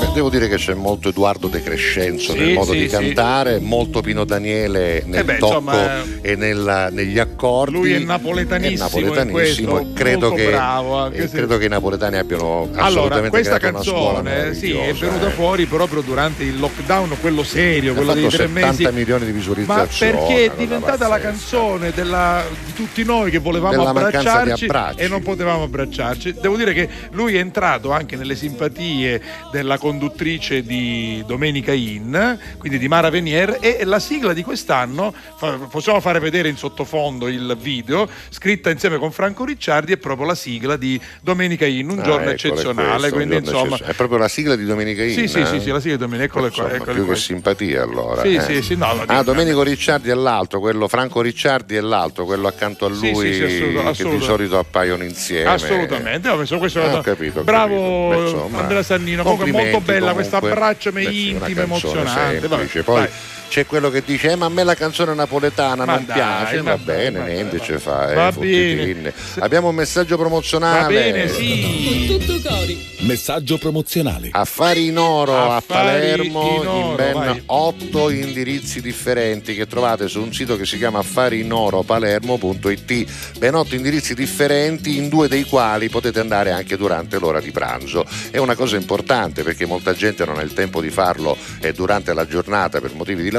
Beh, 0.00 0.12
devo 0.14 0.28
dire 0.30 0.48
che 0.48 0.56
c'è 0.56 0.74
molto 0.74 1.08
Edoardo 1.08 1.48
De 1.48 1.62
Crescenzo 1.62 2.32
Sì, 2.32 2.38
nel 2.38 2.52
modo 2.54 2.72
sì, 2.72 2.78
di 2.78 2.84
sì. 2.88 2.94
cantare, 2.94 3.58
molto 3.60 4.00
Pino 4.00 4.24
Daniele 4.24 5.02
nel 5.06 5.20
Eh 5.20 5.24
beh, 5.24 5.38
tocco 5.38 5.58
insomma, 5.58 6.02
e 6.32 6.36
nella- 6.36 6.88
negli 6.90 7.18
accordi. 7.18 7.72
Lui 7.76 7.92
è 7.94 7.98
napoletanissimo, 7.98 8.86
È 8.88 8.90
napoletanissimo 9.02 9.72
questo, 9.72 9.92
credo, 9.94 10.32
che, 10.32 10.46
bravo, 10.50 11.10
eh, 11.10 11.28
credo 11.28 11.58
che 11.58 11.64
i 11.64 11.68
napoletani 11.68 12.16
abbiano 12.16 12.62
Allora, 12.72 12.84
assolutamente 12.84 13.28
questa 13.30 13.58
una 13.68 13.82
scuola 13.82 14.22
canzone 14.22 14.54
sì, 14.54 14.72
è 14.72 14.92
venuta 14.92 15.26
eh. 15.26 15.30
fuori 15.30 15.66
proprio 15.66 16.00
durante 16.02 16.42
il 16.44 16.58
lockdown, 16.58 17.16
quello 17.20 17.42
serio, 17.42 17.92
Ha 17.92 17.94
quello 17.94 18.14
dei 18.14 18.28
tre 18.28 18.46
70 18.46 18.66
mesi. 18.68 18.88
milioni 18.92 19.24
di 19.26 19.32
Ma 19.32 19.36
visualizzazioni. 19.38 20.12
perché 20.12 20.44
è 20.46 20.50
diventata 20.56 21.08
la 21.08 21.18
canzone 21.18 21.90
della- 21.92 22.42
di 22.64 22.72
tutti 22.74 23.04
noi 23.04 23.30
che 23.30 23.38
volevamo 23.38 23.86
abbracciarci 23.86 24.64
abbracci. 24.64 25.00
e 25.00 25.08
non 25.08 25.22
potevamo 25.22 25.64
abbracciarci. 25.64 26.34
Devo 26.40 26.56
dire 26.56 26.72
che 26.72 26.88
lui 27.12 27.34
è 27.36 27.38
entrato 27.40 27.90
anche 27.92 28.16
nelle 28.16 28.36
simpatie 28.36 29.20
della 29.50 29.78
conduttrice 29.78 30.62
di 30.62 31.22
Domenica 31.26 31.72
In, 31.72 32.38
quindi 32.58 32.78
di 32.78 32.88
Mara 32.88 33.10
Venier, 33.10 33.58
e 33.60 33.84
la 33.84 33.98
sigla 33.98 34.32
di 34.32 34.42
quest'anno, 34.42 35.12
fa- 35.36 35.58
possiamo 35.70 36.00
fare 36.00 36.19
vedere 36.20 36.48
in 36.48 36.56
sottofondo 36.56 37.26
il 37.28 37.56
video, 37.60 38.08
scritta 38.28 38.70
insieme 38.70 38.98
con 38.98 39.10
Franco 39.12 39.44
Ricciardi, 39.44 39.92
è 39.92 39.96
proprio 39.96 40.26
la 40.26 40.34
sigla 40.34 40.76
di 40.76 41.00
Domenica 41.20 41.66
In, 41.66 41.90
un 41.90 41.98
Ah, 41.98 42.02
giorno 42.02 42.30
eccolo, 42.30 42.52
eccezionale. 42.54 42.98
questo, 42.98 43.14
quindi 43.16 43.42
giorno 43.42 43.50
insomma. 43.74 43.90
È 43.90 43.94
proprio 43.94 44.18
la 44.18 44.28
sigla 44.28 44.56
di 44.56 44.64
Domenica 44.64 45.02
In. 45.02 45.12
Sì, 45.12 45.28
sì, 45.28 45.40
eh? 45.40 45.46
sì, 45.46 45.60
sì, 45.60 45.70
la 45.70 45.80
sigla 45.80 45.96
di 45.96 46.02
Domenica, 46.02 46.24
eccole 46.24 46.50
qua, 46.50 46.62
Insomma, 46.64 46.82
eccole 46.82 46.92
più 46.98 47.08
che 47.08 47.16
simpatia 47.16 47.82
allora. 47.82 48.22
Sì, 48.22 48.34
eh. 48.34 48.40
sì, 48.42 48.62
sì, 48.62 48.76
no, 48.76 48.92
no, 48.92 49.02
ah, 49.06 49.22
Domenico 49.22 49.62
Ricciardi 49.62 50.10
è 50.10 50.14
l'altro, 50.14 50.60
quello 50.60 50.86
Franco 50.88 51.20
Ricciardi 51.20 51.76
è 51.76 51.80
l'altro, 51.80 52.24
quello 52.24 52.46
accanto 52.48 52.84
a 52.86 52.88
lui 52.88 52.98
sì, 52.98 53.14
sì, 53.14 53.42
assolut- 53.42 53.48
che 53.50 53.68
di 53.70 53.76
assolutamente. 53.78 54.24
solito 54.24 54.58
appaiono 54.58 55.04
insieme. 55.04 55.50
Assolutamente, 55.50 56.28
ho 56.28 56.36
messo 56.36 56.58
questo 56.58 56.82
Ah, 56.82 56.96
ho 56.96 57.00
capito, 57.00 57.42
bravo. 57.42 58.08
Beh, 58.10 58.20
insomma, 58.20 58.58
Andrea 58.60 58.82
Sannino, 58.82 59.22
comunque 59.22 59.50
molto 59.50 59.80
bella 59.80 60.12
questa 60.12 60.36
abbraccio 60.38 60.88
intimo, 60.90 61.40
canzone 61.40 61.62
emozionante. 61.62 62.48
semplice. 62.48 62.82
Poi 62.82 63.00
Vai. 63.00 63.08
C'è 63.50 63.66
quello 63.66 63.90
che 63.90 64.02
dice: 64.06 64.30
eh, 64.30 64.36
Ma 64.36 64.46
a 64.46 64.48
me 64.48 64.62
la 64.62 64.74
canzone 64.76 65.12
napoletana 65.12 65.84
Ma 65.84 65.94
non 65.96 66.04
dai, 66.06 66.14
piace. 66.14 66.62
Va 66.62 66.78
bene, 66.78 67.18
ma 67.18 67.24
niente 67.26 67.56
va- 67.58 67.64
ce 67.64 67.78
fa. 67.80 68.08
eh, 68.10 68.14
va 68.14 68.30
fottitin. 68.30 69.02
bene. 69.02 69.12
Abbiamo 69.40 69.68
un 69.70 69.74
messaggio 69.74 70.16
promozionale. 70.16 70.94
Va 70.94 71.00
bene, 71.00 71.28
sì. 71.28 72.06
Con 72.08 72.18
tutto 72.18 72.40
cori. 72.48 72.86
Messaggio 73.00 73.58
promozionale. 73.58 74.28
Affari 74.30 74.86
in 74.86 74.98
oro 74.98 75.36
a 75.36 75.56
Affari 75.56 75.82
Palermo 75.84 76.60
in 76.60 76.66
oro, 76.68 76.90
in 76.90 76.94
ben 76.96 77.12
vai. 77.14 77.42
otto 77.46 78.08
indirizzi 78.10 78.80
differenti 78.80 79.54
che 79.56 79.66
trovate 79.66 80.06
su 80.06 80.20
un 80.22 80.32
sito 80.32 80.56
che 80.56 80.64
si 80.64 80.76
chiama 80.78 81.00
affarinoropalermo.it. 81.00 83.38
Ben 83.38 83.54
otto 83.56 83.74
indirizzi 83.74 84.14
differenti, 84.14 84.96
in 84.96 85.08
due 85.08 85.26
dei 85.28 85.42
quali 85.44 85.88
potete 85.88 86.20
andare 86.20 86.52
anche 86.52 86.76
durante 86.76 87.18
l'ora 87.18 87.40
di 87.40 87.50
pranzo. 87.50 88.04
È 88.30 88.38
una 88.38 88.54
cosa 88.54 88.76
importante 88.76 89.42
perché 89.42 89.66
molta 89.66 89.92
gente 89.92 90.24
non 90.24 90.38
ha 90.38 90.42
il 90.42 90.52
tempo 90.52 90.80
di 90.80 90.90
farlo 90.90 91.36
eh, 91.60 91.72
durante 91.72 92.14
la 92.14 92.24
giornata 92.26 92.80
per 92.80 92.94
motivi 92.94 93.22
di 93.22 93.30
lavoro 93.30 93.38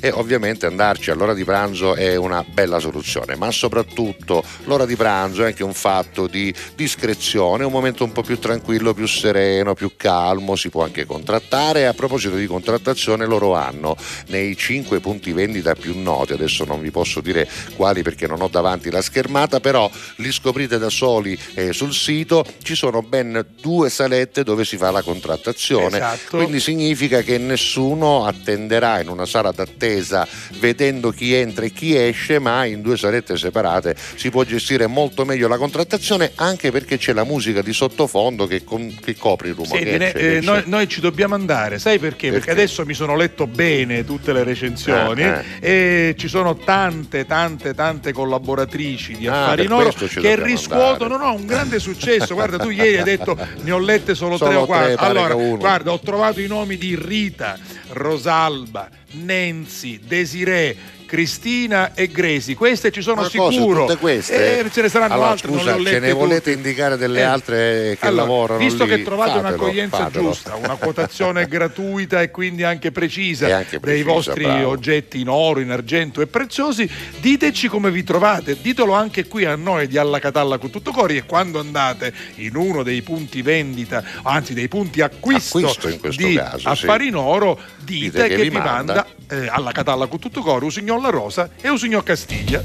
e 0.00 0.10
ovviamente 0.10 0.66
andarci. 0.66 1.10
All'ora 1.10 1.34
di 1.34 1.44
pranzo 1.44 1.94
è 1.94 2.16
una 2.16 2.44
bella 2.46 2.78
soluzione, 2.78 3.36
ma 3.36 3.50
soprattutto 3.50 4.42
l'ora 4.64 4.86
di 4.86 4.96
pranzo 4.96 5.42
è 5.42 5.46
anche 5.46 5.64
un 5.64 5.74
fatto 5.74 6.26
di 6.26 6.52
discrezione, 6.74 7.64
un 7.64 7.72
momento 7.72 8.04
un 8.04 8.12
po' 8.12 8.22
più 8.22 8.38
tranquillo, 8.38 8.94
più 8.94 9.06
sereno, 9.06 9.74
più 9.74 9.92
calmo, 9.96 10.56
si 10.56 10.68
può 10.70 10.84
anche 10.84 11.06
contrattare. 11.06 11.80
E 11.80 11.84
a 11.84 11.94
proposito 11.94 12.36
di 12.36 12.46
contrattazione 12.46 13.26
loro 13.26 13.54
hanno 13.54 13.96
nei 14.28 14.56
cinque 14.56 15.00
punti 15.00 15.32
vendita 15.32 15.74
più 15.74 15.98
noti, 15.98 16.32
adesso 16.32 16.64
non 16.64 16.80
vi 16.80 16.90
posso 16.90 17.20
dire 17.20 17.48
quali 17.76 18.02
perché 18.02 18.26
non 18.26 18.42
ho 18.42 18.48
davanti 18.48 18.90
la 18.90 19.02
schermata, 19.02 19.60
però 19.60 19.90
li 20.16 20.32
scoprite 20.32 20.78
da 20.78 20.88
soli 20.90 21.38
eh, 21.54 21.72
sul 21.72 21.92
sito, 21.92 22.44
ci 22.62 22.74
sono 22.74 23.02
ben 23.02 23.46
due 23.60 23.90
salette 23.90 24.42
dove 24.42 24.64
si 24.64 24.76
fa 24.76 24.90
la 24.90 25.02
contrattazione, 25.02 25.96
Esatto. 25.96 26.36
quindi 26.36 26.60
significa 26.60 27.22
che 27.22 27.38
nessuno 27.38 28.26
attenderà 28.26 29.00
in 29.00 29.08
una 29.08 29.26
sala 29.28 29.52
d'attesa 29.52 30.26
vedendo 30.58 31.10
chi 31.10 31.34
entra 31.34 31.64
e 31.66 31.72
chi 31.72 31.94
esce, 31.96 32.38
ma 32.40 32.64
in 32.64 32.80
due 32.82 32.96
salette 32.96 33.36
separate 33.36 33.94
si 34.16 34.30
può 34.30 34.42
gestire 34.44 34.86
molto 34.86 35.24
meglio 35.24 35.46
la 35.48 35.56
contrattazione 35.58 36.32
anche 36.36 36.70
perché 36.72 36.98
c'è 36.98 37.12
la 37.12 37.24
musica 37.24 37.62
di 37.62 37.72
sottofondo 37.72 38.46
che, 38.46 38.64
con- 38.64 38.92
che 39.00 39.14
copre 39.16 39.48
il 39.48 39.54
rumore. 39.54 39.82
Senti, 39.82 39.98
ne- 39.98 40.12
c'è, 40.12 40.36
eh, 40.36 40.40
noi, 40.40 40.62
noi 40.66 40.88
ci 40.88 41.00
dobbiamo 41.00 41.34
andare, 41.34 41.78
sai 41.78 41.98
perché? 41.98 42.30
Perché 42.30 42.46
Perché? 42.46 42.50
adesso 42.62 42.84
mi 42.86 42.94
sono 42.94 43.14
letto 43.16 43.46
bene 43.46 44.04
tutte 44.04 44.32
le 44.32 44.42
recensioni 44.42 45.22
Ah, 45.22 45.42
e 45.60 46.14
ci 46.18 46.26
sono 46.28 46.56
tante, 46.56 47.26
tante, 47.26 47.74
tante 47.74 48.12
collaboratrici 48.12 49.16
di 49.16 49.26
Ah, 49.26 49.42
Affari 49.42 49.56
per 49.56 49.64
in 49.66 49.72
Oro 49.72 49.82
questo 49.84 50.08
ci 50.08 50.20
che 50.20 50.42
riscuotono 50.42 51.16
no, 51.16 51.34
un 51.34 51.46
grande 51.46 51.78
successo. 51.78 52.34
Guarda, 52.34 52.58
tu 52.58 52.70
ieri 52.70 52.96
hai 52.96 53.02
detto 53.04 53.36
ne 53.62 53.70
ho 53.70 53.78
lette 53.78 54.14
solo, 54.14 54.36
Solo 54.38 54.50
tre 54.50 54.58
o 54.60 54.66
quattro. 54.66 55.04
Allora, 55.04 55.34
guarda, 55.34 55.92
ho 55.92 56.00
trovato 56.00 56.40
i 56.40 56.46
nomi 56.46 56.76
di 56.76 56.96
Rita, 56.96 57.58
Rosalba, 57.90 58.90
Nancy, 59.14 59.98
Desiree. 59.98 60.76
Cristina 61.08 61.94
e 61.94 62.08
Gresi, 62.08 62.54
queste 62.54 62.90
ci 62.92 63.00
sono 63.00 63.22
Ma 63.22 63.30
cosa, 63.34 63.50
sicuro. 63.50 63.86
tutte 63.86 63.96
queste? 63.98 64.58
Eh, 64.60 64.70
ce 64.70 64.82
ne 64.82 64.88
saranno 64.90 65.14
Allora, 65.14 65.30
altre, 65.30 65.48
non 65.50 65.58
scusa, 65.60 65.76
le 65.76 65.80
ho 65.80 65.92
ce 65.94 65.98
ne 66.00 66.12
volete 66.12 66.36
tutte. 66.36 66.52
indicare 66.52 66.96
delle 66.98 67.20
Eh, 67.20 67.22
altre 67.22 67.96
che 67.98 68.06
allora, 68.06 68.22
lavorano 68.26 68.58
Visto 68.58 68.84
lì? 68.84 68.90
che 68.96 69.02
trovate 69.02 69.30
Fatelo, 69.30 69.48
un'accoglienza 69.48 69.96
fatelo. 69.96 70.22
giusta, 70.28 70.54
una 70.56 70.74
quotazione 70.76 71.46
gratuita 71.48 72.20
e 72.20 72.30
quindi 72.30 72.62
anche 72.62 72.92
precisa, 72.92 73.46
anche 73.56 73.70
dei 73.70 73.80
precisa, 73.80 74.12
vostri 74.12 74.44
bravo. 74.44 74.68
oggetti 74.68 75.20
in 75.20 75.28
oro, 75.28 75.60
in 75.60 75.70
argento 75.70 76.20
e 76.20 76.26
preziosi, 76.26 76.88
diteci 77.20 77.68
come 77.68 77.90
vi 77.90 78.04
trovate, 78.04 78.58
ditelo 78.60 78.92
anche 78.92 79.26
qui 79.26 79.46
a 79.46 79.56
noi 79.56 79.86
di 79.88 79.96
Alla 79.96 80.18
Catalla 80.18 80.58
con 80.58 80.68
tutto 80.68 80.92
cori 80.92 81.16
e 81.16 81.24
quando 81.24 81.58
andate 81.58 82.12
in 82.36 82.54
uno 82.54 82.82
dei 82.82 83.00
punti 83.00 83.40
vendita, 83.40 84.04
anzi 84.24 84.52
dei 84.52 84.68
punti 84.68 85.00
acquisto, 85.00 85.56
Acquisto 85.58 86.08
di 86.10 86.34
caso, 86.34 86.58
sì. 86.58 86.66
Affari 86.66 87.06
in 87.08 87.16
Oro, 87.16 87.58
dite, 87.78 88.28
che, 88.28 88.36
vi 88.42 88.50
manda, 88.50 88.72
manda. 88.72 89.06
Eh, 89.28 89.48
Alla 89.48 89.72
Catalla 89.72 90.06
con 90.06 90.18
tutto 90.18 90.40
cori 90.40 90.66
Usignol 90.66 91.02
La 91.02 91.10
Rosa 91.10 91.50
e 91.60 91.68
Usignol 91.68 92.02
Castiglia. 92.02 92.62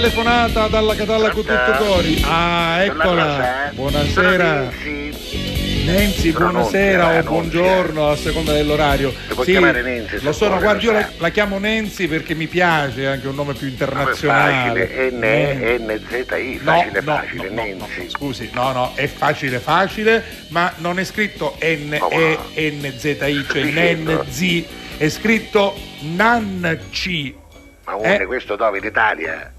Telefonata 0.00 0.66
dalla 0.66 0.94
Catalla 0.94 1.30
con 1.30 1.42
tutto 1.42 1.72
cori. 1.78 2.22
Ah, 2.26 2.82
eccola. 2.82 3.70
Buonasera. 3.72 4.70
Nancy, 5.86 6.32
Sono 6.32 6.50
buonasera 6.50 7.06
o 7.06 7.12
eh, 7.12 7.22
buongiorno 7.22 8.10
a 8.10 8.16
seconda 8.16 8.52
dell'orario. 8.52 9.14
Chiamare 9.42 9.80
Nancy, 9.80 10.20
lo 10.20 10.32
sono, 10.32 10.58
guardi, 10.58 10.84
io 10.84 10.92
la, 10.92 11.08
la 11.16 11.28
chiamo 11.30 11.58
Nancy 11.58 12.08
perché 12.08 12.34
mi 12.34 12.46
piace, 12.46 13.02
è 13.02 13.06
anche 13.06 13.26
un 13.28 13.36
nome 13.36 13.54
più 13.54 13.68
internazionale. 13.68 14.86
facile, 14.86 15.10
N, 15.12 15.22
Eh. 15.24 15.78
N, 15.78 16.00
Z, 16.10 16.30
I, 16.36 16.60
No, 16.60 16.72
facile, 16.72 17.00
no, 17.00 17.12
facile, 17.14 17.48
no, 17.48 17.54
no, 17.54 17.76
Nancy. 17.78 18.10
scusi, 18.10 18.50
no, 18.52 18.72
no, 18.72 18.92
è 18.96 19.06
facile, 19.06 19.58
facile, 19.60 20.22
ma 20.48 20.70
non 20.78 20.98
è 20.98 21.04
scritto 21.04 21.56
N, 21.62 21.98
E, 22.10 22.38
N, 22.70 22.92
Z, 22.98 23.04
I, 23.04 23.46
cioè 23.50 23.62
dicendo? 23.62 24.12
N, 24.12 24.30
Z, 24.30 24.64
è 24.98 25.08
scritto 25.08 25.74
Nanci. 26.00 27.34
Ma 27.84 27.92
Eh. 27.92 27.94
uone, 27.94 28.26
questo 28.26 28.56
dove 28.56 28.78
in 28.78 28.84
Italia? 28.84 29.52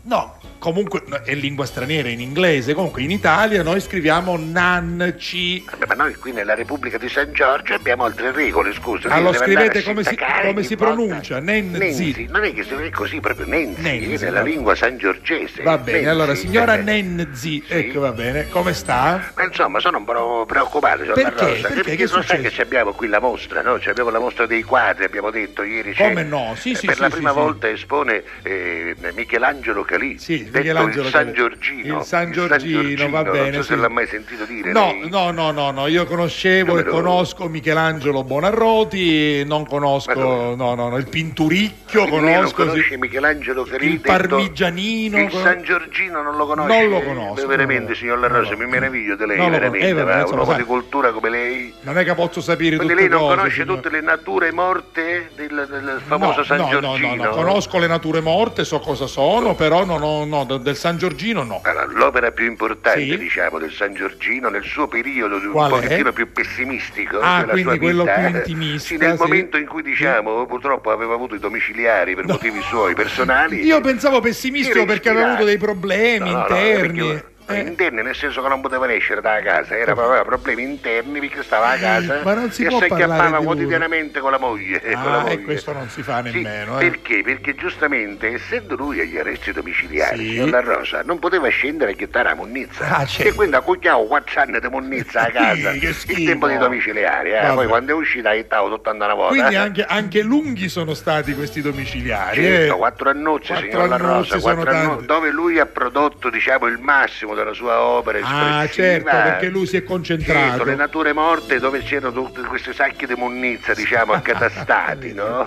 Comunque 0.67 1.01
è 1.23 1.33
lingua 1.33 1.65
straniera, 1.65 2.09
in 2.09 2.19
inglese. 2.19 2.73
Comunque 2.73 3.01
in 3.01 3.09
Italia 3.09 3.63
noi 3.63 3.79
scriviamo 3.79 4.35
Nanci. 4.35 5.63
Ma 5.97 6.03
noi 6.03 6.13
qui 6.13 6.31
nella 6.31 6.53
Repubblica 6.53 6.99
di 6.99 7.09
San 7.09 7.33
Giorgio 7.33 7.73
abbiamo 7.73 8.03
altre 8.03 8.31
regole, 8.31 8.71
scusa. 8.71 9.09
Ah, 9.09 9.19
lo 9.19 9.33
scrivete 9.33 9.81
come 9.81 10.03
si, 10.03 10.15
come 10.43 10.61
si 10.61 10.75
pronuncia? 10.75 11.39
Nenzi. 11.39 11.79
Nenzi, 11.79 12.27
non 12.29 12.43
è 12.43 12.53
che 12.53 12.63
si 12.63 12.73
è 12.75 12.89
così 12.91 13.19
proprio 13.19 13.47
Nenzi, 13.47 13.81
Nenzi, 13.81 14.23
nella 14.23 14.41
va- 14.41 14.45
lingua 14.47 14.75
sangiorgese. 14.75 15.63
Va 15.63 15.79
bene, 15.79 15.97
Nenzi, 15.97 16.09
allora 16.11 16.35
signora 16.35 16.75
Nenzi, 16.75 17.63
ecco 17.67 18.01
va 18.01 18.11
bene, 18.11 18.47
come 18.49 18.73
sta? 18.73 19.31
Ma 19.35 19.43
insomma, 19.45 19.79
sono 19.79 19.97
un 19.97 20.05
po' 20.05 20.45
preoccupato, 20.45 20.99
signor 20.99 21.15
Perché? 21.15 21.43
La 21.43 21.49
Rosa, 21.49 21.67
Perché? 21.69 21.81
perché 21.81 22.13
non 22.13 22.23
sai 22.23 22.41
che 22.41 22.61
abbiamo 22.61 22.91
qui 22.91 23.07
la 23.07 23.19
mostra, 23.19 23.63
no? 23.63 23.79
Cioè, 23.79 23.89
abbiamo 23.89 24.11
la 24.11 24.19
mostra 24.19 24.45
dei 24.45 24.61
quadri, 24.61 25.03
abbiamo 25.03 25.31
detto 25.31 25.63
ieri. 25.63 25.93
c'è- 25.93 26.09
Come 26.09 26.21
no? 26.21 26.53
Sì, 26.57 26.75
sì, 26.75 26.85
per 26.85 26.95
sì, 26.95 27.01
la 27.01 27.09
sì, 27.09 27.15
prima 27.15 27.31
sì. 27.31 27.35
volta 27.39 27.69
espone 27.69 28.21
eh, 28.43 28.95
Michelangelo 29.15 29.81
Calì, 29.81 30.15
detto 30.23 30.57
Michelangelo 30.59 31.05
il 31.05 31.09
San 31.11 31.23
Calì. 31.23 31.33
Giorgino. 31.35 31.97
Il 31.97 32.05
San 32.05 32.31
Giorgino, 32.31 33.09
va 33.09 33.23
non 33.23 33.31
bene, 33.31 33.53
so 33.55 33.63
se 33.63 33.73
sì. 33.73 33.79
l'ha 33.79 33.89
mai 33.89 34.05
sentito 34.05 34.45
dire. 34.45 34.71
No, 34.71 34.91
lei. 34.91 35.09
no, 35.09 35.31
no, 35.31 35.49
no, 35.51 35.85
no, 35.87 35.93
io 35.93 36.05
conoscevo 36.05 36.69
Come 36.69 36.81
e 36.81 36.83
no? 36.85 36.91
conosco 36.91 37.47
Michelangelo 37.47 38.23
Bonarroti, 38.23 39.43
non 39.45 39.65
conosco 39.65 40.13
no, 40.13 40.55
no, 40.55 40.75
no, 40.89 40.97
il 40.97 41.07
Pinturicchio, 41.07 42.01
non 42.01 42.09
conosco 42.09 42.47
sì. 42.63 42.67
conosce 42.69 42.97
Michelangelo 42.97 43.63
Calì, 43.63 43.87
il 43.87 43.99
Parmigianino, 44.01 45.17
Il 45.19 45.31
San 45.31 45.61
Giorgino 45.63 46.21
non 46.21 46.35
lo 46.35 46.45
conosce? 46.45 46.81
Non 46.87 46.89
lo 46.99 47.01
conosco, 47.05 47.41
Eh, 47.43 47.45
Veramente, 47.47 47.95
signor 47.95 48.19
La 48.19 48.27
Rosa, 48.27 48.55
mi 48.55 48.65
meraviglio 48.65 49.15
di 49.15 49.25
lei, 49.25 49.37
Non 49.37 49.45
lo 49.51 49.51
veramente. 49.59 49.87
Eh, 49.87 50.23
un 50.23 50.37
uomo 50.37 50.53
di 50.53 50.63
cultura 50.63 51.11
come 51.11 51.29
lei. 51.29 51.73
non 51.81 51.97
è 51.97 52.03
che 52.03 52.13
posso 52.13 52.41
sapere 52.41 52.75
Quindi 52.75 52.93
tutte 52.93 53.01
lei 53.01 53.09
non 53.09 53.19
cose, 53.21 53.35
conosce 53.35 53.61
signor- 53.61 53.75
tutte 53.81 53.89
le 53.89 54.01
nature 54.01 54.51
morte 54.51 55.29
del, 55.35 55.67
del 55.69 56.01
famoso 56.05 56.43
San 56.43 56.57
no, 56.57 56.63
no, 56.65 56.69
Giorgino? 56.79 57.15
no, 57.15 57.23
no, 57.23 57.29
conosco 57.31 57.79
le 57.79 57.87
nature 57.87 58.21
morte, 58.21 58.63
so 58.65 58.79
cosa 58.79 59.07
sono, 59.07 59.55
però 59.55 59.85
no, 59.85 59.97
no, 59.97 60.25
no, 60.25 60.43
de- 60.45 60.59
del 60.59 60.75
San 60.75 60.97
Giorgino 60.97 61.43
no. 61.43 61.61
Allora, 61.63 61.85
l'opera 61.85 62.31
più 62.31 62.45
importante, 62.45 63.01
Sì. 63.01 63.17
diciamo, 63.17 63.57
del 63.59 63.71
San 63.71 63.93
Giorgino 63.93 64.49
nel 64.49 64.63
suo 64.63 64.87
periodo 64.87 65.39
di 65.39 65.45
un 65.45 65.51
Qual 65.51 65.69
pochettino 65.81 66.11
più 66.13 66.31
pessimistico 66.31 67.19
Ah, 67.19 67.39
della 67.39 67.51
quindi 67.53 67.69
sua 67.69 67.77
quello 67.79 68.03
vita, 68.03 68.15
più 68.15 68.27
intimista, 68.37 68.87
sì, 68.87 68.97
nel 68.97 69.15
sì. 69.15 69.21
momento 69.21 69.57
in 69.57 69.65
cui, 69.67 69.81
diciamo, 69.83 70.45
purtroppo 70.45 70.91
aveva 70.91 71.13
avuto 71.13 71.35
i 71.35 71.39
domiciliari 71.39 72.15
per 72.15 72.25
motivi 72.27 72.61
suoi 72.61 72.93
personali. 72.93 73.63
Io 73.63 73.79
pensavo 73.81 74.19
pessimistico 74.19 74.85
perché 74.85 75.09
aveva 75.09 75.27
avuto 75.29 75.43
dei 75.45 75.57
problemi 75.57 76.29
No, 76.31 76.37
no, 76.37 76.47
no, 76.47 76.55
interni. 76.55 77.07
perché- 77.07 77.35
Eh. 77.49 77.59
Interni 77.59 78.01
nel 78.01 78.15
senso 78.15 78.41
che 78.41 78.47
non 78.49 78.61
poteva 78.61 78.91
escere 78.91 79.21
dalla 79.21 79.41
casa, 79.41 79.77
era, 79.77 79.91
aveva 79.93 80.23
problemi 80.23 80.63
interni 80.63 81.19
perché 81.19 81.43
stava 81.43 81.69
a 81.69 81.77
casa 81.77 82.19
Ma 82.23 82.33
non 82.33 82.51
si 82.51 82.65
e 82.65 82.69
si 82.69 82.83
acchiappava 82.83 83.39
di 83.39 83.45
quotidianamente 83.45 84.19
con 84.19 84.31
la 84.31 84.37
moglie. 84.39 84.79
con 84.81 84.91
la 84.91 85.17
Ah, 85.17 85.21
moglie. 85.21 85.33
e 85.33 85.41
questo 85.41 85.71
non 85.73 85.87
si 85.89 86.03
fa 86.03 86.21
Sì, 86.25 86.31
nemmeno. 86.41 86.79
eh. 86.79 86.89
perché? 86.89 87.21
Perché 87.23 87.55
giustamente, 87.55 88.33
essendo 88.33 88.75
lui 88.75 88.99
agli 88.99 89.17
arresti 89.17 89.51
domiciliari, 89.51 90.29
Sì. 90.41 90.49
La 90.49 90.59
Rosa, 90.61 91.01
non 91.03 91.19
poteva 91.19 91.47
scendere 91.49 91.91
a 91.91 91.95
chiedere 91.95 92.29
a 92.29 92.33
Monnizza. 92.35 92.97
Ah, 92.97 93.05
certo. 93.05 93.31
E 93.31 93.33
quindi 93.33 93.57
cucchiato 93.63 94.03
quattro 94.05 94.41
anni 94.41 94.59
di 94.59 94.67
Monnizza 94.67 95.21
a 95.21 95.29
casa. 95.31 95.71
Il 95.71 96.25
tempo 96.25 96.47
dei 96.47 96.57
domiciliari, 96.57 97.31
eh. 97.33 97.51
Poi 97.53 97.67
quando 97.67 97.91
è 97.91 97.95
uscita 97.95 98.33
ittato 98.33 98.69
tutta 98.69 98.91
una 98.91 99.13
volta. 99.13 99.33
Quindi 99.35 99.55
anche, 99.55 99.85
anche 99.85 100.21
lunghi 100.21 100.67
sono 100.69 100.93
stati 100.93 101.33
questi 101.33 101.61
domiciliari. 101.61 102.41
Certo, 102.41 102.73
eh. 102.73 102.77
quattro 102.77 103.11
Quattro 103.13 103.55
signor 103.69 103.87
La 103.87 103.97
Rosa, 103.97 104.39
quattro 104.39 104.63
tanti. 104.63 105.05
dove 105.05 105.29
lui 105.31 105.59
ha 105.59 105.65
prodotto 105.65 106.29
diciamo, 106.29 106.65
il 106.67 106.77
massimo 106.79 107.35
della 107.43 107.53
sua 107.53 107.81
opera 107.81 108.19
Ah, 108.23 108.63
espressiva. 108.63 108.67
certo, 109.03 109.09
perché 109.29 109.49
lui 109.49 109.65
si 109.65 109.77
è 109.77 109.83
concentrato. 109.83 110.39
Certo, 110.49 110.63
le 110.65 110.75
nature 110.75 111.13
morte 111.13 111.59
dove 111.59 111.79
c'erano 111.79 112.11
tutti 112.11 112.41
questi 112.41 112.73
sacchi 112.73 113.05
di 113.05 113.15
monnizza, 113.15 113.73
diciamo, 113.73 114.13
accatastati, 114.17 115.13
no? 115.13 115.45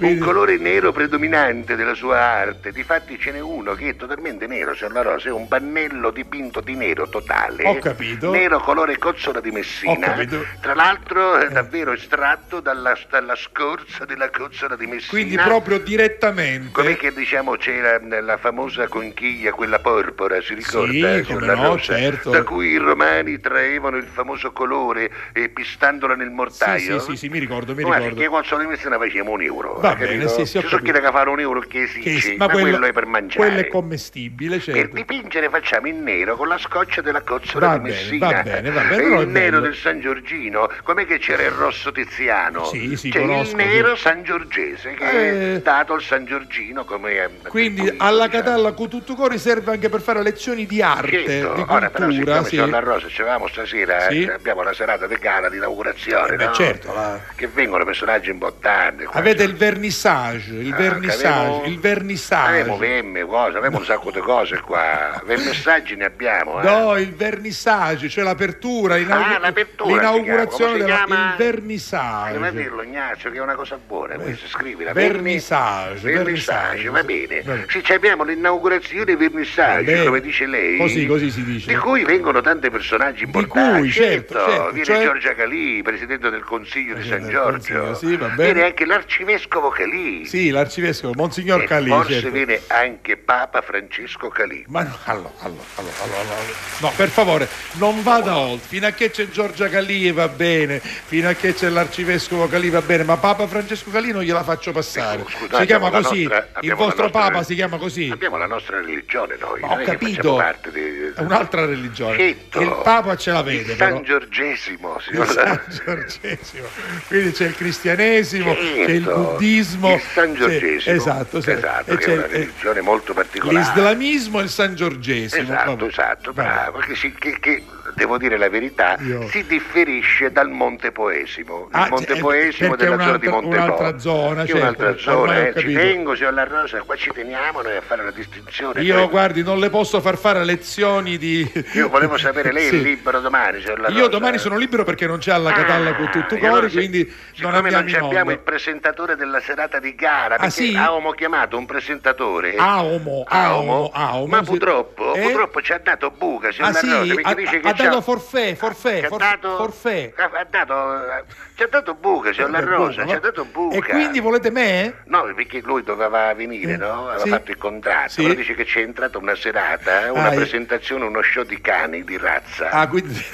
Un 0.00 0.18
colore 0.18 0.56
nero 0.58 0.92
predominante 0.92 1.76
della 1.76 1.94
sua 1.94 2.18
arte. 2.20 2.72
Difatti 2.72 3.18
ce 3.18 3.32
n'è 3.32 3.40
uno 3.40 3.74
che 3.74 3.90
è 3.90 3.96
totalmente 3.96 4.46
nero, 4.46 4.74
signor 4.74 4.92
La 4.92 5.02
Rosa, 5.02 5.28
è 5.28 5.32
un 5.32 5.48
pannello 5.48 6.10
dipinto 6.10 6.60
di 6.60 6.74
nero 6.74 7.08
totale. 7.08 7.64
Ho 7.66 7.78
capito. 7.78 8.30
Nero 8.30 8.60
colore 8.60 8.98
cozzola 8.98 9.40
di 9.40 9.50
Messina. 9.50 9.92
Ho 9.92 9.98
capito. 10.00 10.44
Tra 10.60 10.74
l'altro 10.74 11.36
è 11.36 11.48
davvero 11.48 11.92
estratto 11.92 12.60
dalla, 12.60 12.96
dalla 13.08 13.34
scorza 13.36 14.04
della 14.04 14.30
cozzola 14.30 14.76
di 14.76 14.86
Messina. 14.86 15.10
Quindi 15.10 15.36
proprio 15.36 15.78
direttamente. 15.78 16.70
Com'è 16.72 16.96
che 16.96 17.12
diciamo 17.12 17.56
c'era 17.56 18.00
la 18.20 18.36
famosa 18.36 18.88
conchiglia, 18.88 19.52
quella 19.52 19.78
porpora, 19.78 20.40
si 20.40 20.54
ricorda? 20.54 21.16
Sì, 21.16 21.22
signor 21.28 21.40
come 21.42 21.54
La 21.54 21.60
no, 21.62 21.68
Rosa? 21.74 21.94
certo. 21.96 22.30
Da 22.30 22.42
cui 22.42 22.68
i 22.68 22.76
romani 22.76 23.38
traevano 23.40 23.96
il 23.96 24.06
famoso 24.10 24.52
colore 24.52 25.10
eh, 25.32 25.48
pistandola 25.48 26.14
nel 26.14 26.30
mortaio. 26.30 26.98
Sì, 27.00 27.06
sì, 27.06 27.10
sì, 27.12 27.16
sì, 27.16 27.28
mi 27.28 27.38
ricordo, 27.38 27.74
mi 27.74 27.82
Guarda, 27.82 28.04
ricordo. 28.08 28.22
che 28.22 28.28
con 28.28 28.44
solo 28.44 28.64
questa 28.64 28.88
ne 28.88 28.96
facciamo 28.98 29.30
un 29.32 29.42
euro. 29.42 29.74
Va 29.80 29.90
hai 29.90 29.94
capito? 29.96 30.16
bene, 30.16 30.28
sì, 30.28 30.46
sì, 30.46 30.60
Ci 30.60 30.66
sono 30.68 30.82
chi 30.82 30.92
che 30.92 31.00
fare 31.10 31.30
un 31.30 31.40
euro 31.40 31.60
che 31.60 31.82
esige, 31.82 32.20
sì, 32.20 32.36
ma, 32.36 32.48
quello, 32.48 32.70
quello 32.70 32.86
è 32.86 32.92
per 32.92 33.06
mangiare. 33.06 33.46
quello 33.46 33.60
è 33.60 33.68
commestibile, 33.68 34.56
Per 34.58 34.74
certo. 34.74 34.94
dipingere 34.94 35.48
facciamo 35.48 35.86
in 35.88 36.02
nero 36.02 36.36
con 36.36 36.48
la 36.48 36.58
scoccia 36.58 37.00
della 37.00 37.22
cozzola 37.22 37.66
Va 37.68 37.78
di 37.78 37.88
bene, 37.90 37.94
Messina. 37.94 38.26
va 38.30 38.42
bene, 38.42 38.70
va 38.70 38.80
bene, 38.82 38.94
E 38.94 39.02
però 39.02 39.18
è 39.18 39.22
il 39.22 39.28
nero 39.28 39.60
del 39.60 39.74
San 39.74 40.00
Giorgino, 40.00 40.70
com'è 40.82 41.06
che 41.06 41.18
c'era 41.18 41.42
il 41.42 41.50
rosso 41.50 41.92
tiziano? 41.92 42.64
Sì, 42.64 42.96
sì, 42.96 43.10
C'è 43.10 43.20
conosco, 43.20 43.50
il 43.50 43.56
nero 43.56 43.94
sì. 43.94 44.02
San 44.02 44.22
Giorgese 44.22 44.94
che 44.94 45.04
Eh. 45.04 45.54
è 45.56 45.60
dato 45.60 45.92
al 45.94 46.02
San 46.02 46.24
Giorgino 46.24 46.84
come 46.84 47.12
eh, 47.24 47.28
Quindi 47.48 47.92
alla 47.96 48.28
Catalla 48.28 48.72
con 48.72 48.88
tutto 48.88 49.14
cori 49.14 49.38
serve 49.38 49.72
anche 49.72 49.88
per 49.88 50.00
fare 50.00 50.22
lezioni 50.22 50.66
di 50.66 50.82
arte, 50.82 51.17
Certo, 51.26 51.54
di 51.54 51.64
ora 51.66 51.90
però 51.90 52.04
cultura. 52.06 52.12
siccome 52.32 52.42
sì. 52.44 52.48
signor 52.50 52.68
La 52.68 52.78
Rosa 52.80 53.06
c'eravamo 53.06 53.48
stasera, 53.48 54.08
Sì. 54.10 54.22
eh, 54.24 54.32
abbiamo 54.32 54.62
la 54.62 54.72
serata 54.72 55.06
di 55.06 55.16
gala 55.16 55.48
di 55.48 55.56
inaugurazione, 55.56 56.34
Eh 56.34 56.36
beh, 56.36 56.44
no? 56.46 56.52
certo, 56.52 56.92
la- 56.94 57.20
Che 57.34 57.46
vengono 57.48 57.84
personaggi 57.84 58.30
importanti. 58.30 59.06
Avete 59.10 59.42
il 59.44 59.54
vernissage, 59.54 60.52
il 60.54 60.72
Ah, 60.72 60.76
vernissage, 60.76 61.26
avevo- 61.28 61.64
il 61.66 61.78
vernissage. 61.78 62.48
Avevamo 62.50 62.76
vemme, 62.78 63.24
cose, 63.24 63.56
avevamo 63.56 63.78
un 63.78 63.84
sacco 63.84 64.10
di 64.10 64.20
cose 64.20 64.60
qua. 64.60 65.20
Per 65.26 65.38
messaggi 65.38 65.96
ne 65.96 66.04
abbiamo, 66.06 66.60
eh. 66.60 66.64
No, 66.64 66.96
il 66.96 67.14
vernissage, 67.14 68.08
cioè 68.08 68.24
l'apertura, 68.24 68.96
l'inaugu- 68.96 69.34
Ah, 69.34 69.38
l'apertura 69.38 69.88
si 69.90 69.94
l'inaugurazione 69.94 70.56
chiama, 70.56 70.74
si 70.74 70.78
della 70.84 71.04
chiama? 71.06 71.30
il 71.30 71.36
vernissage. 71.36 72.32
Deve 72.32 72.52
dirlo 72.52 72.82
Ignazio 72.82 73.30
che 73.30 73.36
è 73.38 73.40
una 73.40 73.54
cosa 73.54 73.78
buona, 73.84 74.14
questo 74.16 74.46
scrivila. 74.48 74.92
Vernissage, 74.92 76.00
vernissage, 76.00 76.88
va 76.88 77.02
bene. 77.02 77.42
Va 77.42 77.52
bene. 77.52 77.66
Sì, 77.68 77.82
ci 77.82 77.92
abbiamo 77.92 78.24
l'inaugurazione 78.24 79.16
vernissage, 79.16 80.04
come 80.04 80.20
dice 80.20 80.46
lei. 80.46 80.76
Così, 80.78 81.06
così 81.08 81.30
si 81.30 81.42
dice. 81.44 81.68
Di 81.72 81.76
cui 81.78 82.04
vengono 82.04 82.40
tanti 82.40 82.70
personaggi 82.70 83.24
importanti. 83.24 83.80
cui, 83.80 83.90
certo, 83.90 84.34
certo, 84.34 84.70
Viene 84.70 84.84
cioè- 84.84 85.02
Giorgia 85.04 85.34
Calì, 85.34 85.82
presidente 85.82 86.30
del 86.30 86.44
Consiglio 86.44 86.94
di 86.94 87.06
San 87.06 87.22
del 87.22 87.30
Giorgio. 87.30 87.94
Sì, 87.94 88.16
va 88.16 88.28
bene. 88.28 88.52
Viene 88.52 88.68
anche 88.68 88.84
l'arcivescovo 88.84 89.68
Calì. 89.70 90.24
Sì, 90.26 90.50
l'arcivescovo, 90.50 91.14
Monsignor 91.14 91.62
E 91.62 91.66
Calì. 91.66 91.88
forse 91.90 92.12
certo. 92.12 92.30
viene 92.30 92.60
anche 92.68 93.16
Papa 93.16 93.60
Francesco 93.62 94.28
Calì. 94.28 94.64
Ma 94.68 94.82
no, 94.82 94.96
allora, 95.04 95.30
allora, 95.40 95.62
allora, 95.76 95.94
allora, 96.20 96.36
no, 96.80 96.92
per 96.96 97.08
favore, 97.08 97.48
non 97.72 98.02
vada 98.02 98.36
oltre. 98.36 98.66
Fino 98.68 98.86
a 98.86 98.90
che 98.90 99.10
c'è 99.10 99.28
Giorgia 99.28 99.68
Calì 99.68 100.10
va 100.12 100.28
bene, 100.28 100.78
fino 100.80 101.28
a 101.28 101.32
che 101.32 101.54
c'è 101.54 101.68
l'arcivescovo 101.68 102.46
Calì 102.48 102.68
va 102.70 102.82
bene, 102.82 103.04
ma 103.04 103.16
Papa 103.16 103.46
Francesco 103.46 103.90
Calì 103.90 104.12
non 104.12 104.22
gliela 104.22 104.42
faccio 104.44 104.72
passare. 104.72 105.24
Scusate, 105.28 105.60
si 105.60 105.66
chiama 105.66 105.90
così, 105.90 106.22
nostra- 106.24 106.48
il 106.60 106.74
vostro 106.74 107.02
nostra- 107.04 107.20
Papa 107.20 107.42
si 107.42 107.54
chiama 107.54 107.76
così. 107.78 108.08
Abbiamo 108.12 108.36
la 108.36 108.46
nostra 108.46 108.80
religione 108.80 109.36
noi, 109.38 109.60
non 109.60 109.70
ho 109.70 109.76
che 109.76 109.84
capito. 109.84 110.34
parte 110.36 110.70
di... 110.70 110.87
È 111.14 111.20
un'altra 111.20 111.64
religione. 111.64 112.16
Certo. 112.18 112.60
Il 112.60 112.80
Papa 112.82 113.16
ce 113.16 113.30
la 113.32 113.42
vede, 113.42 113.72
Il 113.72 113.76
però. 113.76 113.94
San 113.96 114.02
Giorgesimo, 114.04 114.96
Il 114.96 115.02
signor 115.02 115.26
San 115.28 115.60
Giorgesimo. 115.84 116.66
Quindi 117.06 117.30
c'è 117.32 117.46
il 117.46 117.54
cristianesimo, 117.54 118.54
Certo. 118.54 118.84
c'è 118.84 118.92
il 118.92 119.02
buddismo. 119.02 119.94
Il 119.94 120.00
San 120.12 120.34
Giorgesimo. 120.34 120.96
Esatto. 120.96 121.38
Esatto, 121.38 121.90
E 121.92 121.96
che 121.96 122.04
è 122.12 122.16
una 122.16 122.26
religione 122.26 122.80
molto 122.80 123.12
particolare. 123.14 123.58
l'islamismo 123.58 124.40
e 124.40 124.42
il 124.44 124.48
San 124.50 124.74
Giorgesimo. 124.74 125.42
Esatto, 125.42 125.70
Vabbè. 125.70 125.84
esatto, 125.86 126.32
Vabbè. 126.32 126.48
bravo, 126.48 126.78
che, 126.78 126.94
che- 127.18 127.38
che, 127.40 127.62
devo 127.98 128.16
dire 128.16 128.38
la 128.38 128.48
verità, 128.48 128.96
Io- 129.00 129.28
si 129.28 129.44
differisce 129.44 130.30
dal 130.32 130.48
Monte 130.48 130.92
Poesimo. 130.92 131.68
Il 131.70 131.78
Ah, 131.78 131.88
Monte 131.90 132.06
cioè, 132.14 132.18
Poesimo 132.20 132.76
della 132.76 132.98
zona 132.98 133.18
di 133.18 133.28
Montepo. 133.28 133.62
un'altra 133.64 133.98
zona, 133.98 134.46
certo, 134.46 134.60
un'altra 134.62 134.96
zona, 134.96 135.46
eh. 135.48 135.54
ci 135.56 135.72
tengo, 135.72 136.14
signor 136.14 136.32
La 136.32 136.44
Rosa, 136.44 136.80
qua 136.82 136.96
ci 136.96 137.10
teniamo 137.12 137.60
noi 137.60 137.76
a 137.76 137.80
fare 137.82 138.04
la 138.04 138.10
distinzione. 138.10 138.80
Io, 138.82 138.94
tra- 138.94 139.04
guardi, 139.06 139.42
non 139.42 139.58
le 139.58 139.68
posso 139.68 140.00
far 140.00 140.16
fare 140.16 140.44
lezioni 140.44 141.18
di. 141.18 141.50
Io 141.74 141.88
volevo 141.88 142.16
sapere, 142.18 142.52
lei 142.52 142.68
Sì. 142.68 142.76
è 142.76 142.82
libero 142.82 143.20
domani, 143.20 143.60
signor 143.60 143.80
La 143.80 143.88
Io 143.88 143.96
Rosa? 143.98 144.08
domani 144.10 144.38
sono 144.38 144.56
libero 144.56 144.84
perché 144.84 145.06
non 145.06 145.18
c'è 145.18 145.32
alla 145.32 145.52
Catalla 145.52 145.94
con 145.94 146.08
tutto 146.10 146.36
cori, 146.38 146.70
quindi 146.70 147.12
non 147.38 147.54
abbiamo 147.54 147.82
non 147.88 148.04
abbiamo 148.04 148.30
il 148.30 148.38
presentatore 148.38 149.16
della 149.16 149.40
serata 149.40 149.78
di 149.80 149.94
gara, 149.94 150.36
perché 150.36 150.50
sì? 150.50 150.76
avevamo 150.76 151.10
chiamato 151.12 151.56
un 151.58 151.66
presentatore. 151.66 152.54
Aomo, 152.56 153.24
Aomo, 153.26 153.90
Aomo, 153.92 154.26
ma 154.26 154.38
sì. 154.38 154.44
purtroppo, 154.50 155.14
Eh? 155.14 155.20
purtroppo 155.20 155.60
ci 155.62 155.72
ha 155.72 155.80
dato 155.82 156.10
buca, 156.10 156.52
signor 156.52 156.68
Ah 156.70 156.72
La 156.72 156.78
sì, 156.78 156.90
Rosa, 156.90 157.14
perché 157.14 157.34
dice 157.34 157.60
che 157.60 157.68
ha 157.68 157.72
dato 157.88 158.00
forfè, 158.02 158.54
forfè, 158.54 158.98
Ci 159.00 159.04
ha 159.04 159.08
for- 159.08 159.18
dato- 159.18 159.56
forfè. 159.56 160.12
ha, 160.16 160.46
dato, 160.48 161.24
ci 161.54 161.62
ha 161.62 161.66
dato 161.68 161.94
buca, 161.94 162.32
signor 162.32 162.50
La 162.50 162.58
Eh, 162.58 162.64
Rosa, 162.64 163.06
ci 163.06 163.12
ha 163.14 163.18
dato 163.20 163.44
buca. 163.44 163.76
E 163.76 163.82
quindi 163.82 164.20
volete 164.20 164.50
me? 164.50 165.02
No, 165.06 165.22
perché 165.34 165.60
lui 165.64 165.82
doveva 165.82 166.32
venire, 166.34 166.76
no? 166.76 167.08
Aveva 167.08 167.22
Sì. 167.22 167.28
fatto 167.28 167.50
il 167.50 167.58
contratto. 167.58 168.10
Sì. 168.10 168.24
Ora 168.24 168.34
dice 168.34 168.54
che 168.54 168.64
c'è 168.64 168.80
entrata 168.80 169.18
una 169.18 169.34
serata, 169.34 170.12
una 170.12 170.28
Ah, 170.28 170.30
io- 170.32 170.36
presentazione, 170.36 171.04
uno 171.04 171.22
show 171.22 171.44
di 171.44 171.60
cani 171.60 172.04
di 172.04 172.16
razza. 172.18 172.70
Ah, 172.70 172.86
quindi... 172.88 173.24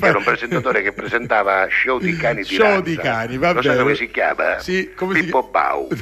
Era 0.00 0.18
un 0.18 0.24
presentatore 0.24 0.82
che 0.82 0.92
presentava 0.92 1.66
show 1.70 1.98
di 1.98 2.16
cani 2.16 2.42
di 2.42 2.54
Show 2.54 2.66
razza. 2.66 2.80
di 2.80 2.96
cani, 2.96 3.38
va 3.38 3.52
Lo 3.52 3.60
bene. 3.60 3.74
sai 3.74 3.82
come 3.82 3.94
si 3.94 4.10
chiama? 4.10 4.58
Sì, 4.58 4.92
come 4.94 5.14
si 5.14 5.22
Pippo 5.24 5.42
Bau. 5.44 5.88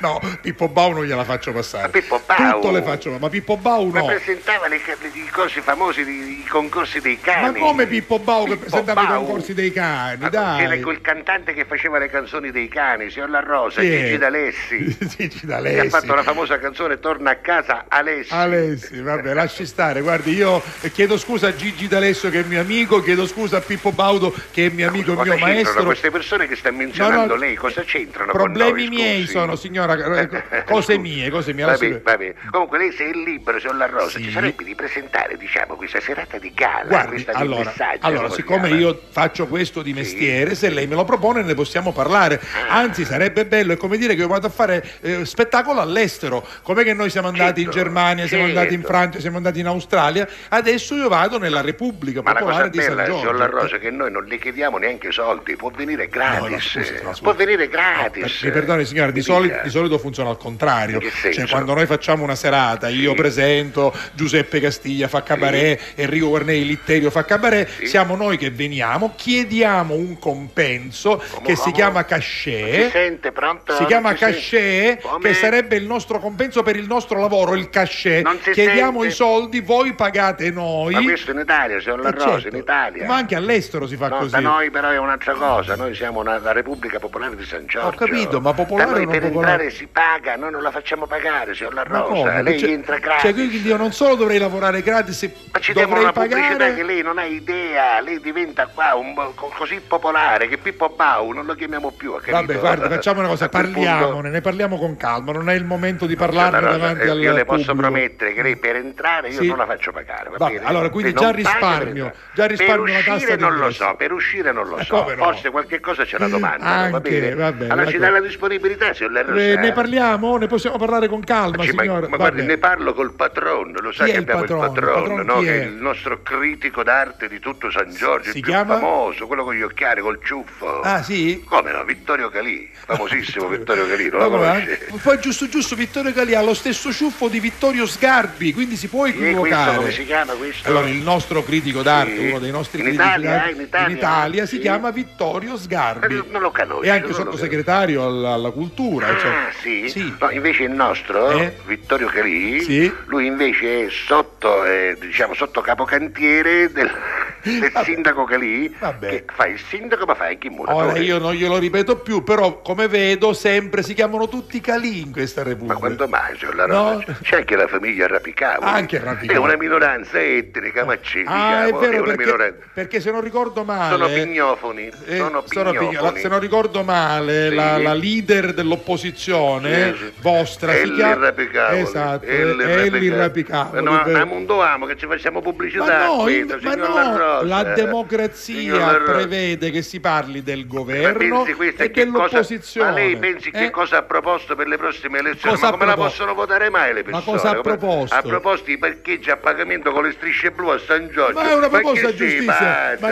No, 0.00 0.20
Pippo 0.40 0.68
Bau 0.68 0.92
non 0.92 1.04
gliela 1.04 1.24
faccio 1.24 1.52
passare. 1.52 1.88
Pippo 1.88 2.20
Bau? 2.24 2.60
Tutto 2.60 2.70
le 2.70 2.82
faccio, 2.82 3.16
ma 3.18 3.28
Pippo 3.28 3.56
Bau 3.56 3.88
Ma 3.88 4.00
no. 4.00 4.06
presentava 4.06 4.68
le, 4.68 4.76
i 4.76 5.28
cosi 5.30 5.60
famosi, 5.60 6.00
i, 6.02 6.40
i 6.40 6.44
concorsi 6.48 7.00
dei 7.00 7.18
Ma 7.24 7.32
cani. 7.32 7.58
come 7.58 7.86
Pippo 7.86 8.18
Bau 8.18 8.44
che 8.44 8.50
Pippo 8.52 8.60
presentava 8.66 9.02
i 9.02 9.06
Bau? 9.06 9.24
concorsi 9.24 9.54
dei 9.54 9.72
cani, 9.72 10.20
Ma 10.20 10.28
dai. 10.28 10.62
Era 10.64 10.76
quel 10.78 11.00
cantante 11.00 11.52
che 11.52 11.64
faceva 11.64 11.98
le 11.98 12.08
canzoni 12.08 12.50
dei 12.50 12.68
cani, 12.68 13.10
signor 13.10 13.30
La 13.30 13.40
Rosa, 13.40 13.80
è? 13.80 13.84
Gigi 13.84 14.18
D'Alessi. 14.18 14.96
Gigi 15.16 15.40
Che 15.40 15.46
D'Alessi. 15.46 15.86
ha 15.86 15.88
fatto 15.88 16.14
la 16.14 16.22
famosa 16.22 16.58
canzone 16.58 17.00
Torna 17.00 17.30
a 17.30 17.36
casa 17.36 17.86
Alessi. 17.88 18.32
Alessi, 18.32 19.00
vabbè, 19.00 19.34
lasci 19.34 19.66
stare. 19.66 20.00
Guardi, 20.00 20.32
io 20.34 20.62
chiedo 20.92 21.16
scusa 21.18 21.48
a 21.48 21.56
Gigi 21.56 21.88
D'Alessio 21.88 22.30
che 22.30 22.40
è 22.40 22.44
mio 22.44 22.60
amico, 22.60 23.02
chiedo 23.02 23.26
scusa 23.26 23.56
a 23.56 23.60
Pippo 23.60 23.90
Baudo 23.92 24.32
che 24.52 24.66
è 24.66 24.68
mio 24.70 24.88
amico 24.88 25.12
e 25.12 25.22
mio 25.24 25.36
maestro. 25.38 25.84
queste 25.84 26.10
persone 26.10 26.46
che 26.46 26.54
sta 26.56 26.70
menzionando 26.70 27.16
No, 27.18 27.34
no, 27.34 27.40
lei? 27.40 27.56
Cosa 27.56 27.82
c'entrano 27.82 28.30
Problemi 28.32 28.84
noi, 28.84 28.88
miei 28.88 29.26
sono, 29.26 29.56
signora, 29.56 29.87
eh, 29.94 30.64
cose 30.64 30.96
mie, 30.98 31.30
cose 31.30 31.52
mie. 31.52 31.64
Vabbè, 31.64 31.84
adesso- 31.86 32.00
vabbè. 32.02 32.34
Comunque 32.50 32.78
lei 32.78 32.92
se 32.92 33.08
è 33.10 33.12
libero, 33.12 33.58
signor 33.58 33.76
La 33.76 33.86
Rosa, 33.86 34.18
Sì. 34.18 34.24
ci 34.24 34.30
sarebbe 34.30 34.64
di 34.64 34.74
presentare, 34.74 35.36
diciamo, 35.36 35.74
questa 35.74 36.00
serata 36.00 36.38
di 36.38 36.52
gala, 36.54 36.84
Guardi, 36.86 37.08
questa 37.10 37.32
di 37.32 37.38
allora, 37.40 37.64
messaggio. 37.64 38.06
allora, 38.06 38.22
come 38.22 38.34
si 38.34 38.40
siccome 38.40 38.68
io 38.70 39.00
faccio 39.10 39.46
questo 39.46 39.82
di 39.82 39.92
mestiere, 39.92 40.54
se 40.54 40.68
lei 40.70 40.86
me 40.86 40.94
lo 40.94 41.04
propone 41.04 41.42
ne 41.42 41.54
possiamo 41.54 41.92
parlare. 41.92 42.40
Ah. 42.68 42.76
Anzi, 42.78 43.04
sarebbe 43.04 43.46
bello, 43.46 43.72
è 43.72 43.76
come 43.76 43.96
dire 43.96 44.14
che 44.14 44.20
io 44.22 44.28
vado 44.28 44.46
a 44.46 44.50
fare 44.50 44.84
eh, 45.00 45.24
spettacolo 45.24 45.80
all'estero. 45.80 46.46
Com'è 46.62 46.82
che 46.84 46.94
noi 46.94 47.10
siamo 47.10 47.28
andati 47.28 47.60
in 47.60 47.66
Certo, 47.70 47.78
Germania, 47.82 48.26
siamo 48.26 48.44
andati 48.44 48.74
in 48.74 48.80
certo. 48.80 48.86
Francia, 48.96 49.20
siamo 49.20 49.36
andati 49.36 49.60
in 49.60 49.66
Australia, 49.66 50.26
adesso 50.50 50.94
io 50.94 51.08
vado 51.08 51.38
nella 51.38 51.60
Repubblica 51.60 52.22
Ma 52.22 52.32
Popolare 52.34 52.70
di 52.70 52.78
San 52.78 52.88
bella, 52.94 53.04
Giorgio. 53.04 53.18
signor 53.20 53.36
La 53.36 53.46
Rosa, 53.46 53.78
che 53.78 53.90
noi 53.90 54.10
non 54.10 54.24
le 54.24 54.38
chiediamo 54.38 54.78
neanche 54.78 55.10
soldi, 55.12 55.56
può 55.56 55.70
venire 55.70 56.08
gratis. 56.08 56.40
No, 56.40 56.48
no, 56.48 56.58
scusi, 56.60 56.92
no, 57.02 57.08
scusi. 57.10 57.22
Può 57.22 57.34
venire 57.34 57.68
gratis. 57.68 58.42
Mi 58.42 58.50
perdoni 58.50 58.84
signora, 58.84 59.10
di, 59.10 59.20
soli- 59.22 59.48
di 59.62 59.70
solito 59.70 59.77
funziona 59.98 60.30
al 60.30 60.38
contrario. 60.38 60.98
Che? 60.98 61.32
Cioè, 61.32 61.46
quando 61.46 61.74
noi 61.74 61.86
facciamo 61.86 62.22
una 62.24 62.34
serata, 62.34 62.88
io 62.88 63.14
presento 63.14 63.94
Giuseppe 64.12 64.58
Castiglia 64.60 65.06
fa 65.08 65.22
cabaret, 65.22 65.80
Enrico 65.94 66.28
Guarneri 66.28 66.64
Litterio 66.66 67.10
fa 67.10 67.24
cabaret, 67.24 67.84
siamo 67.84 68.16
noi 68.16 68.36
che 68.36 68.50
veniamo, 68.50 69.12
chiediamo 69.16 69.94
un 69.94 70.18
compenso 70.18 71.22
che 71.42 71.54
si 71.54 71.62
come? 71.62 71.72
chiama 71.74 72.00
Si 72.00 72.06
cachet. 72.06 72.90
sente 72.90 73.32
pronto? 73.32 73.74
Si 73.76 73.84
chiama 73.84 74.10
si 74.10 74.16
cachet, 74.16 75.00
Come? 75.02 75.28
che 75.28 75.34
sarebbe 75.34 75.76
il 75.76 75.84
nostro 75.86 76.18
compenso 76.18 76.62
per 76.62 76.76
il 76.76 76.86
nostro 76.86 77.20
lavoro, 77.20 77.54
il 77.54 77.68
cachet. 77.70 78.26
Si 78.42 78.50
Chiediamo 78.52 79.00
sente? 79.00 79.06
i 79.06 79.10
soldi, 79.16 79.60
voi 79.60 79.92
pagate 79.94 80.50
noi. 80.50 80.94
Ma 80.94 81.02
questo 81.02 81.30
in 81.30 81.38
Italia, 81.38 81.80
signor 81.80 82.00
La 82.00 82.08
Eh, 82.08 82.12
Rosa, 82.12 82.30
certo. 82.40 82.48
in 82.48 82.56
Italia. 82.56 83.06
Ma 83.06 83.16
anche 83.16 83.34
all'estero 83.34 83.86
si 83.86 83.96
fa 83.96 84.08
No, 84.08 84.18
così. 84.18 84.30
da 84.30 84.40
noi 84.40 84.70
però 84.70 84.88
è 84.90 84.98
un'altra 84.98 85.34
cosa, 85.34 85.76
noi 85.76 85.94
siamo 85.94 86.20
una, 86.20 86.38
la 86.38 86.52
Repubblica 86.52 86.98
Popolare 86.98 87.36
di 87.36 87.44
San 87.44 87.66
Giorgio. 87.66 87.88
Ho 87.88 87.92
capito, 87.92 88.40
ma 88.40 88.52
popolare 88.54 89.00
o 89.02 89.04
non 89.04 89.18
popolare? 89.20 89.67
Entrare 89.68 89.70
si 89.70 89.86
paga, 89.90 90.36
noi 90.36 90.50
non 90.50 90.62
la 90.62 90.70
facciamo 90.70 91.06
pagare, 91.06 91.54
signor 91.54 91.74
La 91.74 91.82
Rosa. 91.82 92.02
come? 92.02 92.42
Lei 92.42 92.58
Cioè- 92.58 92.70
entra 92.70 92.98
gratis. 92.98 93.22
Cioè, 93.22 93.32
quindi 93.32 93.62
io 93.62 93.76
non 93.76 93.92
solo 93.92 94.14
dovrei 94.16 94.38
lavorare 94.38 94.82
gratis, 94.82 95.22
Ma 95.52 95.58
ci 95.60 95.72
devo 95.72 95.86
dovrei 95.86 96.02
una 96.04 96.12
pubblicità 96.12 96.48
pagare. 96.52 96.74
che 96.74 96.82
lei 96.82 97.02
non 97.02 97.18
ha 97.18 97.24
idea, 97.24 98.00
lei 98.00 98.20
diventa 98.20 98.66
qua 98.66 98.94
un 98.94 99.14
così 99.56 99.80
popolare 99.86 100.48
che 100.48 100.58
Pippo 100.58 100.88
Bau 100.88 101.30
non 101.32 101.44
lo 101.46 101.54
chiamiamo 101.54 101.90
più? 101.90 102.18
Vabbè, 102.28 102.58
guarda, 102.58 102.88
facciamo 102.88 103.20
una 103.20 103.28
cosa, 103.28 103.48
parliamone, 103.50 104.10
punto- 104.12 104.28
ne 104.28 104.40
parliamo 104.40 104.78
con 104.78 104.96
calma, 104.96 105.32
non 105.32 105.50
è 105.50 105.54
il 105.54 105.64
momento 105.64 106.06
di 106.06 106.16
parlarne 106.16 106.60
La 106.60 106.66
Rosa, 106.66 106.78
davanti 106.78 107.06
eh, 107.06 107.10
al 107.10 107.20
Io 107.20 107.32
le 107.32 107.44
posso 107.44 107.64
pubblico. 107.72 107.80
promettere 107.80 108.34
che 108.34 108.42
lei 108.42 108.56
per 108.56 108.76
entrare 108.76 109.28
io 109.28 109.40
Sì. 109.40 109.46
non 109.46 109.58
la 109.58 109.66
faccio 109.66 109.92
pagare, 109.92 110.30
va 110.30 110.36
Vabbè, 110.38 110.52
bene? 110.54 110.66
allora, 110.66 110.88
quindi 110.88 111.12
Se 111.12 111.18
già 111.18 111.30
risparmio, 111.30 112.12
già 112.34 112.46
risparmio 112.46 112.82
per 112.84 112.92
una 112.92 113.02
tassa 113.18 113.36
non 113.36 113.56
lo 113.56 113.70
so, 113.70 113.94
per 113.96 114.12
uscire 114.12 114.52
non 114.52 114.68
lo 114.68 114.78
Eh, 114.78 114.84
so, 114.84 114.96
no? 115.08 115.14
forse 115.24 115.50
qualche 115.50 115.80
cosa 115.80 116.04
ce 116.04 116.18
la 116.18 116.28
domandano, 116.28 116.90
va 116.90 117.00
bene? 117.00 117.32
allora 117.68 117.86
ci 117.86 117.98
dà 117.98 118.10
la 118.10 118.20
disponibilità, 118.20 118.92
signor 118.94 119.12
La 119.12 119.22
Rosa. 119.22 119.34
Eh, 119.58 119.60
ne 119.62 119.72
parliamo? 119.72 120.36
Ne 120.36 120.46
possiamo 120.46 120.76
parlare 120.78 121.08
con 121.08 121.22
calma, 121.24 121.56
ma, 121.58 121.64
signora? 121.64 122.08
ma 122.08 122.16
guardi, 122.16 122.36
Vabbè. 122.40 122.48
ne 122.48 122.58
parlo 122.58 122.94
col 122.94 123.12
patron, 123.12 123.74
lo 123.80 123.92
sa 123.92 124.04
Chi 124.04 124.12
che 124.12 124.16
abbiamo 124.18 124.42
il 124.42 124.48
patron, 124.54 125.18
Il 125.20 125.24
no? 125.26 125.40
che 125.40 125.62
è? 125.62 125.64
il 125.64 125.72
nostro 125.74 126.22
critico 126.22 126.82
d'arte 126.82 127.28
di 127.28 127.38
tutto 127.38 127.70
San 127.70 127.92
Giorgio, 127.94 128.30
Si 128.30 128.36
il 128.38 128.42
più 128.42 128.52
chiama? 128.52 128.74
famoso, 128.78 129.26
quello 129.26 129.44
con 129.44 129.54
gli 129.54 129.62
occhiali, 129.62 130.00
col 130.00 130.18
ciuffo. 130.22 130.80
Ah, 130.80 131.02
sì? 131.02 131.42
Come 131.46 131.72
no? 131.72 131.84
Vittorio 131.84 132.28
Calì, 132.30 132.68
famosissimo 132.86 133.46
Vittorio 133.48 133.86
Calì, 133.88 134.08
non 134.08 134.18
Ma 134.20 134.24
lo 134.26 134.30
conosce? 134.38 134.88
Poi 135.02 135.18
giusto 135.20 135.48
giusto 135.48 135.74
Vittorio 135.76 136.12
Galli 136.12 136.34
ha 136.34 136.42
lo 136.42 136.54
stesso 136.54 136.92
ciuffo 136.92 137.28
di 137.28 137.40
Vittorio 137.40 137.86
Sgarbi, 137.86 138.52
quindi 138.52 138.76
si 138.76 138.88
può 138.88 139.06
equivocare. 139.06 139.76
Come 139.76 139.90
si 139.90 140.04
chiama 140.04 140.32
questo? 140.34 140.68
Allora, 140.68 140.88
il 140.88 140.96
nostro 141.02 141.42
critico 141.42 141.82
d'arte, 141.82 142.16
Sì. 142.16 142.26
uno 142.28 142.38
dei 142.38 142.50
nostri 142.50 142.78
In 142.80 142.84
critici 142.86 143.02
Italia, 143.08 143.30
d'arte, 143.30 143.48
eh, 143.48 143.52
in 143.54 143.60
Italia? 143.60 143.88
in 143.88 143.96
Italia 143.96 144.46
si 144.46 144.54
Sì. 144.56 144.60
chiama 144.60 144.90
Vittorio 144.90 145.56
Sgarbi. 145.56 146.14
Eh, 146.14 146.24
non 146.30 146.42
lo 146.42 146.50
conosco. 146.50 146.82
E 146.82 146.90
anche 146.90 147.12
sottosegretario 147.12 148.04
alla, 148.04 148.32
alla 148.34 148.50
cultura. 148.50 149.06
cioè. 149.18 149.32
Ah, 149.48 149.52
sì? 149.60 150.14
No, 150.18 150.30
invece 150.30 150.64
il 150.64 150.70
nostro, 150.72 151.30
Eh? 151.30 151.56
Vittorio 151.66 152.08
Calì, 152.08 152.60
Sì. 152.62 152.92
lui 153.06 153.26
invece 153.26 153.86
è 153.86 153.90
sotto, 153.90 154.64
eh, 154.64 154.96
diciamo, 155.00 155.34
sotto 155.34 155.60
capocantiere 155.60 156.70
del, 156.70 156.90
del 157.42 157.72
sindaco 157.84 158.24
Calì, 158.24 158.74
che 159.00 159.24
fa 159.34 159.46
il 159.46 159.58
sindaco 159.58 160.04
ma 160.04 160.14
fa 160.14 160.26
anche 160.26 160.48
il 160.48 160.52
muratore. 160.52 160.90
Ora 160.90 160.98
io 160.98 161.18
non 161.18 161.32
glielo 161.32 161.56
ripeto 161.58 161.96
più, 161.98 162.22
però 162.22 162.60
come 162.60 162.88
vedo 162.88 163.32
sempre 163.32 163.82
si 163.82 163.94
chiamano 163.94 164.28
tutti 164.28 164.60
Calì 164.60 165.00
in 165.00 165.12
questa 165.12 165.42
Repubblica. 165.42 165.72
Ma 165.74 165.78
quando 165.78 166.08
mai, 166.08 166.36
signor 166.36 166.54
La 166.56 166.66
No. 166.66 167.02
C'è 167.22 167.36
anche 167.36 167.56
la 167.56 167.66
famiglia 167.66 168.06
Rapicavoli. 168.06 168.68
Anche 168.70 168.98
Rapicavoli. 168.98 169.34
È 169.34 169.36
una 169.38 169.56
minoranza 169.56 170.20
etnica, 170.22 170.84
ma 170.84 170.96
c'è, 170.98 171.22
Ah, 171.26 171.62
è 171.62 171.64
diciamo, 171.66 171.80
vero, 171.80 171.96
una 172.02 172.06
perché, 172.14 172.24
minoranza. 172.24 172.66
perché 172.74 173.00
se 173.00 173.10
non 173.10 173.20
ricordo 173.22 173.64
male... 173.64 173.96
Sono 173.96 174.06
pignofoni, 174.08 174.90
eh, 175.06 175.16
sono 175.16 175.42
sono 175.46 175.70
pignofoni. 175.70 175.78
pigno- 175.96 176.02
la- 176.02 176.16
se 176.16 176.28
non 176.28 176.40
ricordo 176.40 176.82
male, 176.82 177.48
Sì. 177.48 177.54
la, 177.54 177.78
la 177.78 177.94
leader 177.94 178.52
dell'opposizione 178.52 179.36
Sì, 179.38 179.96
sì. 179.98 180.12
vostra 180.20 180.72
si 180.72 180.78
Elli 180.78 180.94
chiama 180.94 181.14
Rapicavoli. 181.26 181.80
Esatto, 181.80 182.24
Elli 182.26 182.62
Elli 182.62 183.08
Rapicavoli. 183.08 183.82
Ma 183.82 184.04
no, 184.04 184.78
ma 184.78 184.86
che 184.86 184.96
ci 184.96 185.06
facciamo 185.06 185.40
pubblicità 185.40 185.84
Ma 185.84 186.04
no, 186.06 186.16
qui, 186.22 186.38
in- 186.38 186.58
ma 186.62 186.74
no, 186.74 187.42
La 187.42 187.62
democrazia 187.62 189.00
prevede 189.04 189.70
che 189.70 189.82
si 189.82 190.00
parli 190.00 190.42
del 190.42 190.60
Ma 190.60 190.64
governo 190.66 191.44
e 191.44 191.54
che 191.54 191.54
cosa, 191.54 191.88
dell'opposizione. 192.04 192.90
ma 192.90 192.94
lei 192.96 193.16
pensi 193.16 193.50
che 193.50 193.64
Eh? 193.66 193.70
cosa 193.70 193.98
ha 193.98 194.02
proposto 194.02 194.54
per 194.54 194.66
le 194.66 194.76
prossime 194.76 195.18
elezioni? 195.18 195.54
Cosa 195.54 195.66
ma 195.66 195.72
come 195.72 195.86
la 195.86 195.94
possono 195.94 196.34
votare 196.34 196.70
mai 196.70 196.92
le 196.94 197.02
Ma 197.04 197.10
persone? 197.18 197.36
cosa 197.36 197.50
ha 197.50 197.60
proposto? 197.60 198.14
Ha 198.14 198.22
proposto 198.22 198.70
i 198.70 198.78
parcheggi 198.78 199.30
a 199.30 199.36
pagamento 199.36 199.90
con 199.92 200.04
le 200.04 200.12
strisce 200.12 200.50
blu 200.50 200.68
a 200.68 200.78
San 200.78 201.08
Giorgio. 201.08 201.38
Ma 201.40 201.50
è 201.50 201.54
una 201.54 201.68
proposta 201.68 202.08
che 202.08 202.14
giustizia. 202.16 202.96
Ma- 203.00 203.08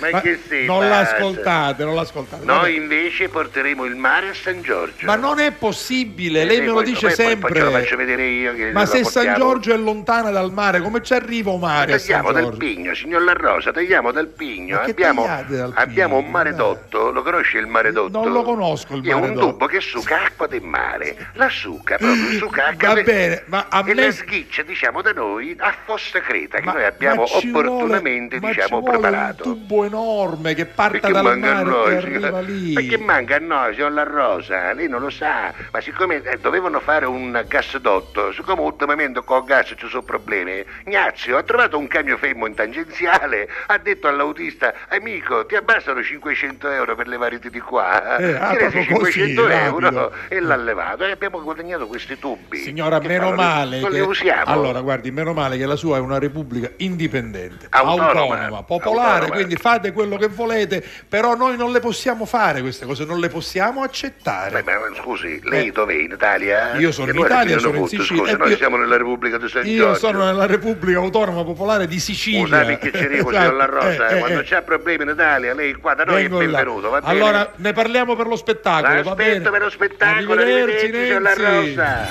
Ma 0.00 0.10
ma 0.10 0.20
che 0.20 0.38
sei 0.46 0.66
non 0.66 0.88
l'ascoltate, 0.88 1.84
non 1.84 1.94
l'ascoltate. 1.94 2.44
Noi 2.44 2.74
invece 2.76 3.28
porteremo 3.28 3.84
il 3.84 3.96
mare 3.96 4.28
a 4.28 4.34
San 4.34 4.62
Giorgio. 4.62 5.06
Ma 5.06 5.16
non 5.20 5.38
è 5.38 5.52
possibile, 5.52 6.42
Eh, 6.42 6.44
lei 6.46 6.60
me 6.60 6.66
lo 6.66 6.72
poi- 6.74 6.84
dice 6.84 7.06
poi- 7.06 7.14
sempre. 7.14 7.60
Poi 7.60 7.72
faccio 7.72 7.96
vedere 7.96 8.24
io 8.26 8.54
che 8.54 8.72
Ma 8.72 8.86
se 8.86 9.04
San 9.04 9.12
portiamo. 9.24 9.36
Giorgio 9.38 9.74
è 9.74 9.76
lontana 9.76 10.30
dal 10.30 10.52
mare, 10.52 10.80
come 10.80 11.02
ci 11.02 11.12
arriva 11.14 11.50
un 11.52 11.60
mare 11.60 11.98
San 11.98 12.22
Tagliamo 12.22 12.32
dal 12.32 12.56
pigno, 12.56 12.94
signor 12.94 13.22
La 13.22 13.32
Rosa, 13.34 13.70
tagliamo 13.72 14.10
dal 14.10 14.26
pigno. 14.28 14.80
Abbiamo, 14.80 15.26
dal 15.48 15.72
abbiamo 15.76 16.16
un 16.16 16.22
pigno? 16.22 16.32
maredotto, 16.32 17.10
lo 17.10 17.22
conosce 17.22 17.58
il 17.58 17.66
maredotto? 17.66 18.18
Non 18.22 18.32
lo 18.32 18.42
conosco 18.42 18.94
il 18.96 19.06
È 19.06 19.12
un 19.12 19.20
maredotto. 19.20 19.46
tubo 19.50 19.66
che 19.66 19.80
succa 19.80 20.24
acqua 20.24 20.46
del 20.46 20.62
mare. 20.62 21.16
La 21.34 21.48
succa, 21.48 21.96
proprio 21.96 22.30
succa 22.38 22.66
acqua 22.68 22.88
Va 22.88 22.94
del- 22.94 23.04
bene, 23.04 23.42
ma 23.46 23.66
a 23.68 23.82
E 23.86 23.94
me- 23.94 24.04
la 24.06 24.10
sghiccia, 24.12 24.62
diciamo 24.62 25.02
da 25.02 25.12
noi, 25.12 25.54
a 25.58 25.74
Fossa 25.84 26.20
Creta, 26.20 26.58
che 26.58 26.64
Ma- 26.64 26.72
noi 26.72 26.84
abbiamo 26.84 27.22
opportunamente, 27.22 28.38
vuole- 28.38 28.54
diciamo, 28.54 28.76
ci 28.76 28.82
vuole 28.84 28.98
preparato. 28.98 29.48
un 29.48 29.54
tubo 29.54 29.84
enorme 29.84 30.54
che 30.54 30.66
parta 30.66 30.98
Perché 30.98 31.12
dal 31.12 31.38
mare 31.38 31.64
noi, 31.64 31.96
e 31.96 32.00
signor- 32.00 32.24
arriva 32.24 32.40
lì. 32.40 32.72
Perché 32.72 32.98
manca 32.98 33.36
a 33.36 33.38
noi, 33.38 33.74
signor 33.74 33.92
La 33.92 34.02
Rosa? 34.04 34.72
Lei 34.72 34.88
non 34.88 34.99
lo 35.00 35.10
sa. 35.10 35.52
Ma 35.72 35.80
siccome 35.80 36.22
eh, 36.22 36.38
dovevano 36.38 36.80
fare 36.80 37.06
un 37.06 37.44
gasdotto, 37.48 38.32
siccome 38.32 38.60
ultimamente 38.62 39.22
con 39.24 39.38
il 39.38 39.44
gas 39.44 39.74
ci 39.76 39.88
sono 39.88 40.02
problemi, 40.02 40.64
Ignazio 40.86 41.36
ha 41.36 41.42
trovato 41.42 41.78
un 41.78 41.86
camion 41.88 42.18
fermo 42.18 42.46
in 42.46 42.54
tangenziale, 42.54 43.48
ha 43.66 43.78
detto 43.78 44.08
all'autista, 44.08 44.72
amico, 44.88 45.46
ti 45.46 45.56
abbassano 45.56 46.02
500 46.02 46.68
euro 46.70 46.94
per 46.94 47.06
levarti 47.08 47.50
di 47.50 47.60
qua. 47.60 48.16
Eh, 48.18 48.32
ah, 48.34 48.50
Chiedesi 48.50 48.76
proprio 48.86 48.98
così, 48.98 49.12
500 49.12 49.48
euro 49.48 49.78
rapido. 49.80 50.12
e 50.28 50.40
l'ha 50.40 50.56
levato 50.56 51.04
e 51.04 51.10
abbiamo 51.10 51.42
guadagnato 51.42 51.86
questi 51.86 52.18
tubi. 52.18 52.58
Signora, 52.58 52.98
Che 52.98 53.08
meno 53.08 53.32
male 53.32 53.80
Non 53.80 53.90
che... 53.90 53.96
li 53.96 54.02
usiamo. 54.02 54.44
Allora, 54.46 54.80
guardi, 54.80 55.10
meno 55.10 55.32
male 55.32 55.56
che 55.56 55.66
la 55.66 55.76
sua 55.76 55.96
è 55.96 56.00
una 56.00 56.18
repubblica 56.18 56.70
indipendente, 56.78 57.66
Autonoma. 57.70 58.62
popolare, 58.62 59.10
Autonoma. 59.12 59.34
quindi 59.34 59.56
fate 59.56 59.92
quello 59.92 60.16
che 60.16 60.28
volete, 60.28 60.84
però 61.08 61.34
noi 61.34 61.56
non 61.56 61.72
le 61.72 61.80
possiamo 61.80 62.24
fare 62.26 62.60
queste 62.60 62.86
cose, 62.86 63.04
non 63.04 63.18
le 63.20 63.28
possiamo 63.28 63.82
accettare. 63.82 64.62
Beh, 64.62 64.76
ma 64.78 64.89
scusi, 64.94 65.40
lei 65.44 65.68
Eh. 65.68 65.72
dov'è? 65.72 65.94
In 65.94 66.10
Italia? 66.12 66.74
Io 66.76 66.92
sono 66.92 67.10
Che 67.12 67.18
in 67.18 67.24
Italia, 67.24 67.58
sono 67.58 67.78
in 67.78 67.86
Sicilia. 67.88 68.22
Scusi, 68.22 68.32
E 68.32 68.36
noi 68.36 68.50
io- 68.50 68.56
siamo 68.56 68.76
nella 68.76 68.96
Repubblica 68.96 69.38
di 69.38 69.48
San 69.48 69.66
Io 69.66 69.76
Giorgio. 69.84 69.98
sono 69.98 70.24
nella 70.24 70.46
Repubblica 70.46 70.98
Autonoma 70.98 71.44
Popolare 71.44 71.86
di 71.86 71.98
Sicilia. 72.00 72.40
Scusa, 72.44 72.64
perché 72.64 72.92
ci 72.92 73.08
dico, 73.08 73.30
signor 73.32 73.54
La 73.54 73.64
Rosa, 73.66 74.08
Eh, 74.08 74.16
eh, 74.16 74.18
quando 74.18 74.40
eh. 74.40 74.44
c'è 74.44 74.62
problemi 74.62 75.02
in 75.04 75.10
Italia, 75.10 75.54
lei 75.54 75.74
qua 75.74 75.94
da 75.94 76.04
noi 76.04 76.16
è 76.24 76.28
Vengo 76.28 76.40
là. 76.40 76.46
benvenuto, 76.46 76.90
va 76.90 77.00
bene? 77.00 77.12
Allora, 77.12 77.52
ne 77.56 77.72
parliamo 77.72 78.16
per 78.16 78.26
lo 78.26 78.36
spettacolo, 78.36 79.02
va 79.02 79.14
bene? 79.14 79.28
L'aspetto 79.30 79.50
per 79.50 79.62
lo 79.62 79.70
spettacolo, 79.70 80.40
Arrivederci, 80.40 80.84
arrivederci, 80.86 81.06
signor 81.06 81.22
La. 81.22 81.34
Rosa. 81.60 82.08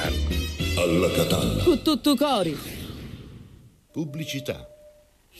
Alla 0.81 1.11
Catalla. 1.15 1.63
Cu 1.63 1.81
tutto 1.81 2.15
cori. 2.15 2.57
Pubblicità. 3.91 4.68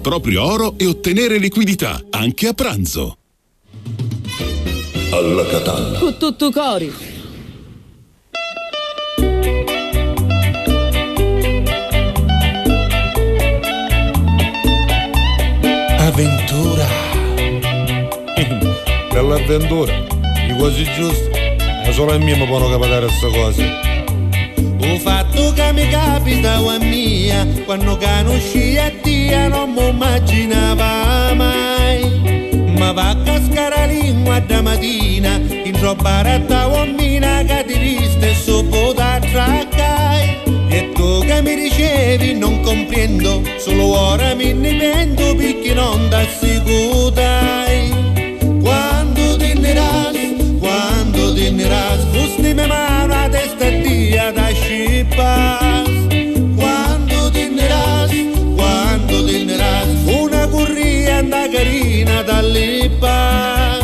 proprio 0.00 0.42
oro 0.44 0.74
e 0.76 0.86
ottenere 0.86 1.38
liquidità, 1.38 2.02
anche 2.10 2.48
a 2.48 2.52
pranzo. 2.54 3.16
Alla 5.10 5.46
Catalla. 5.46 5.98
Con 5.98 6.16
tutto 6.16 6.50
cori. 6.50 6.92
Avventura. 15.98 16.86
Dell'avventura, 19.12 20.06
di 20.46 20.56
cose 20.58 20.84
giuste. 20.94 21.56
Ma 21.84 21.92
solo 21.92 22.12
a 22.12 22.18
me 22.18 22.36
mi 22.36 22.46
possono 22.46 22.70
capitare 22.70 23.06
queste 23.06 23.30
cose. 23.30 23.88
Ho 24.82 24.98
fatto 24.98 25.52
che 25.52 25.72
mi 25.72 25.88
capita 25.88 26.54
a 26.54 26.78
mia 26.78 26.89
quando 27.70 27.96
conosci 27.98 28.76
a 28.78 28.90
Dio 29.00 29.48
non 29.48 29.70
mi 29.70 29.90
immaginava 29.90 31.32
mai. 31.34 32.02
Ma 32.76 32.90
va 32.90 33.10
a 33.10 33.16
cascare 33.22 33.76
la 33.76 33.84
lingua 33.84 34.40
da 34.40 34.60
mattina 34.60 35.36
in 35.36 35.70
troppa 35.78 36.20
ratta 36.22 36.66
uomina 36.66 37.44
che 37.44 37.64
ti 37.68 37.78
viste 37.78 38.34
sopra 38.34 38.92
da 38.92 39.20
traccai 39.20 40.42
e 40.68 40.90
tu 40.94 41.20
che 41.20 41.42
mi 41.42 41.54
ricevi 41.54 42.34
non 42.34 42.60
comprendo 42.62 43.40
solo 43.58 43.96
ora 43.96 44.34
mi 44.34 44.50
ripento 44.50 45.36
perché 45.36 45.72
non 45.72 46.08
ti 46.08 46.14
assicurai 46.16 47.82
quando 48.60 49.36
dineras 49.36 50.16
quando 50.58 51.32
dineras 51.34 52.02
busti 52.06 52.52
me 52.52 52.66
mano 52.66 53.14
a 53.14 53.28
testa 53.28 53.68
dia 53.68 54.32
da 54.32 54.48
scipas 54.52 55.79
corrienda 61.30 61.48
carina 61.48 62.22
dalle 62.22 62.90
pas 62.98 63.78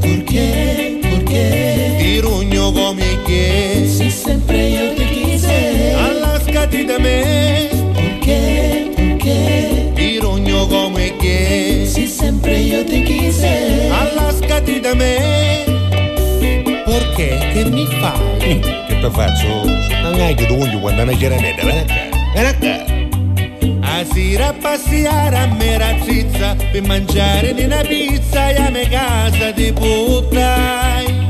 Perché, 0.00 0.98
perché? 1.00 1.96
Ti 1.98 2.20
rugno 2.20 2.72
come 2.72 3.22
che 3.24 3.84
si 3.86 4.10
sempre 4.10 4.68
io 4.68 4.94
ti 4.94 5.06
quise 5.06 5.94
allascati 5.94 6.84
da 6.84 6.98
me. 6.98 7.68
Perché, 7.92 8.92
perché? 8.94 9.92
Ti 9.94 10.18
rugno 10.18 10.66
come 10.66 11.16
che 11.16 11.84
si 11.86 12.06
sempre 12.06 12.58
io 12.58 12.84
ti 12.84 13.02
quise 13.02 13.90
allascati 13.90 14.80
da 14.80 14.94
me. 14.94 15.64
Perché? 16.84 17.50
Che 17.52 17.64
mi 17.64 17.86
fai? 17.98 18.60
Che 18.60 19.00
te 19.00 19.10
faccio? 19.10 19.64
Non 20.02 20.20
è 20.20 20.34
che 20.34 20.46
tu 20.46 20.56
voglio 20.56 20.78
quando 20.78 21.16
ceranetta, 21.16 21.62
vieni 21.64 21.84
qua, 21.84 22.20
vieni 22.34 22.48
a 22.48 22.87
sera 24.18 24.48
a 24.48 24.52
passiare 24.52 25.36
a 25.36 25.46
meraviglia 25.46 26.56
per 26.72 26.82
mangiare 26.82 27.54
una 27.56 27.82
pizza 27.82 28.50
e 28.50 28.56
a 28.56 28.68
me 28.68 28.88
casa 28.88 29.52
ti 29.52 29.70
buttai 29.70 31.26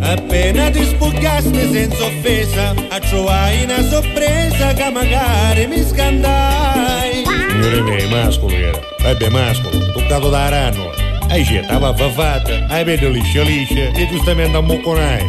appena 0.00 0.68
ti 0.70 0.84
spugliasti 0.84 1.70
senza 1.72 2.04
offesa 2.04 2.74
a 2.88 2.98
trovare 2.98 3.62
una 3.62 3.82
sorpresa 3.82 4.72
che 4.74 4.90
magari 4.90 5.66
mi 5.68 5.84
scandai 5.86 7.22
Signore 7.48 7.80
miei, 7.82 8.08
mascolo 8.08 8.54
era. 8.54 8.80
Vabbè, 9.02 9.28
mascolo, 9.28 9.92
toccato 9.92 10.30
da 10.30 10.48
ranno. 10.48 10.90
Hai 11.28 11.44
scelta, 11.44 11.78
va 11.78 11.94
fatta, 11.94 12.66
hai 12.68 12.82
vedo 12.82 13.08
liscia 13.08 13.42
liscia 13.42 13.92
e 13.92 14.08
giustamente 14.08 14.56
a 14.56 14.60
mocconai. 14.60 15.22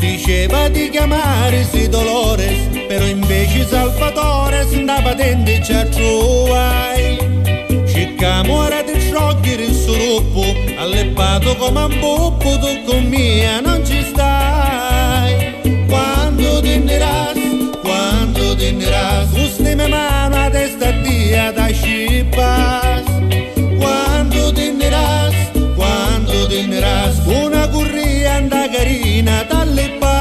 Diceva 0.00 0.68
di 0.68 0.88
chiamare 0.88 1.64
si 1.64 1.88
Dolores, 1.88 2.77
però 2.88 3.04
invece 3.04 3.66
Salvatore 3.68 4.66
da 4.84 5.00
patente 5.02 5.62
ci 5.62 5.88
trovai. 5.90 7.18
Cercamo 7.86 8.60
ora 8.60 8.82
di 8.82 8.98
sciogliere 8.98 9.64
il 9.64 9.74
suo 9.74 9.94
gruppo, 9.94 10.42
alleppato 10.78 11.54
come 11.56 11.82
un 11.82 12.00
buppo, 12.00 12.58
tu 12.58 12.82
con 12.86 13.04
mia 13.04 13.60
non 13.60 13.84
ci 13.84 14.02
stai. 14.02 15.84
Quando 15.86 16.60
dineras, 16.60 17.36
quando 17.82 18.54
dineras, 18.54 19.30
gusti 19.32 19.74
me 19.74 19.86
mano 19.86 20.36
a 20.36 20.48
testa 20.48 20.90
dia 21.02 21.52
da 21.52 21.68
scipas. 21.68 23.04
Quando 23.76 24.50
dineras, 24.52 25.34
quando 25.76 26.46
dineras, 26.46 27.20
una 27.26 27.68
corrienda 27.68 28.66
carina 28.70 29.44
dalle 29.44 29.90
pas. 30.00 30.17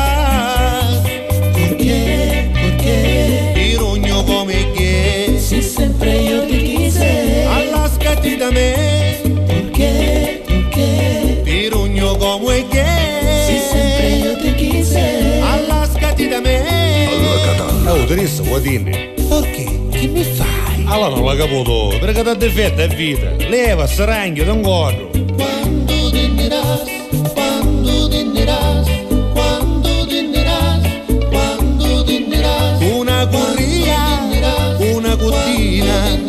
Allascati 8.48 8.52
da 8.52 8.52
me. 8.52 9.46
Perché, 9.46 10.42
perché 10.46 11.42
Ti 11.44 11.70
rugno 11.70 12.16
come 12.16 12.56
si 12.58 12.68
che 12.70 13.60
sempre 13.72 14.10
io 14.10 14.38
ti 14.38 14.54
quise 14.56 15.42
allascati 15.42 16.28
da 16.28 16.40
me. 16.40 17.08
Alla 17.08 17.42
Catalla. 17.46 17.94
Oh, 17.94 18.06
Teresa, 18.06 18.44
vuoi 18.44 18.62
dire? 18.62 19.14
Perché? 19.28 19.66
Che 19.92 20.08
mi 20.08 20.24
fai? 20.24 20.86
Allora 20.86 21.16
non 21.16 21.26
l'ha 21.26 21.36
caputo, 21.36 21.98
perché 22.00 22.24
ti 22.24 22.38
difetta 22.38 22.84
è 22.84 22.88
vita. 22.88 23.32
Leva, 23.48 23.86
saranghi, 23.88 24.44
non 24.44 24.62
godo. 24.62 25.10
Quando 25.36 26.10
dineras, 26.12 26.84
quando 27.34 28.08
dineras, 28.08 28.88
quando 29.34 30.06
dineras, 30.06 30.82
quando 31.30 32.04
dineras. 32.04 32.82
Una 32.82 33.28
corria, 33.28 33.98
una 34.80 35.16
cottina, 35.18 36.27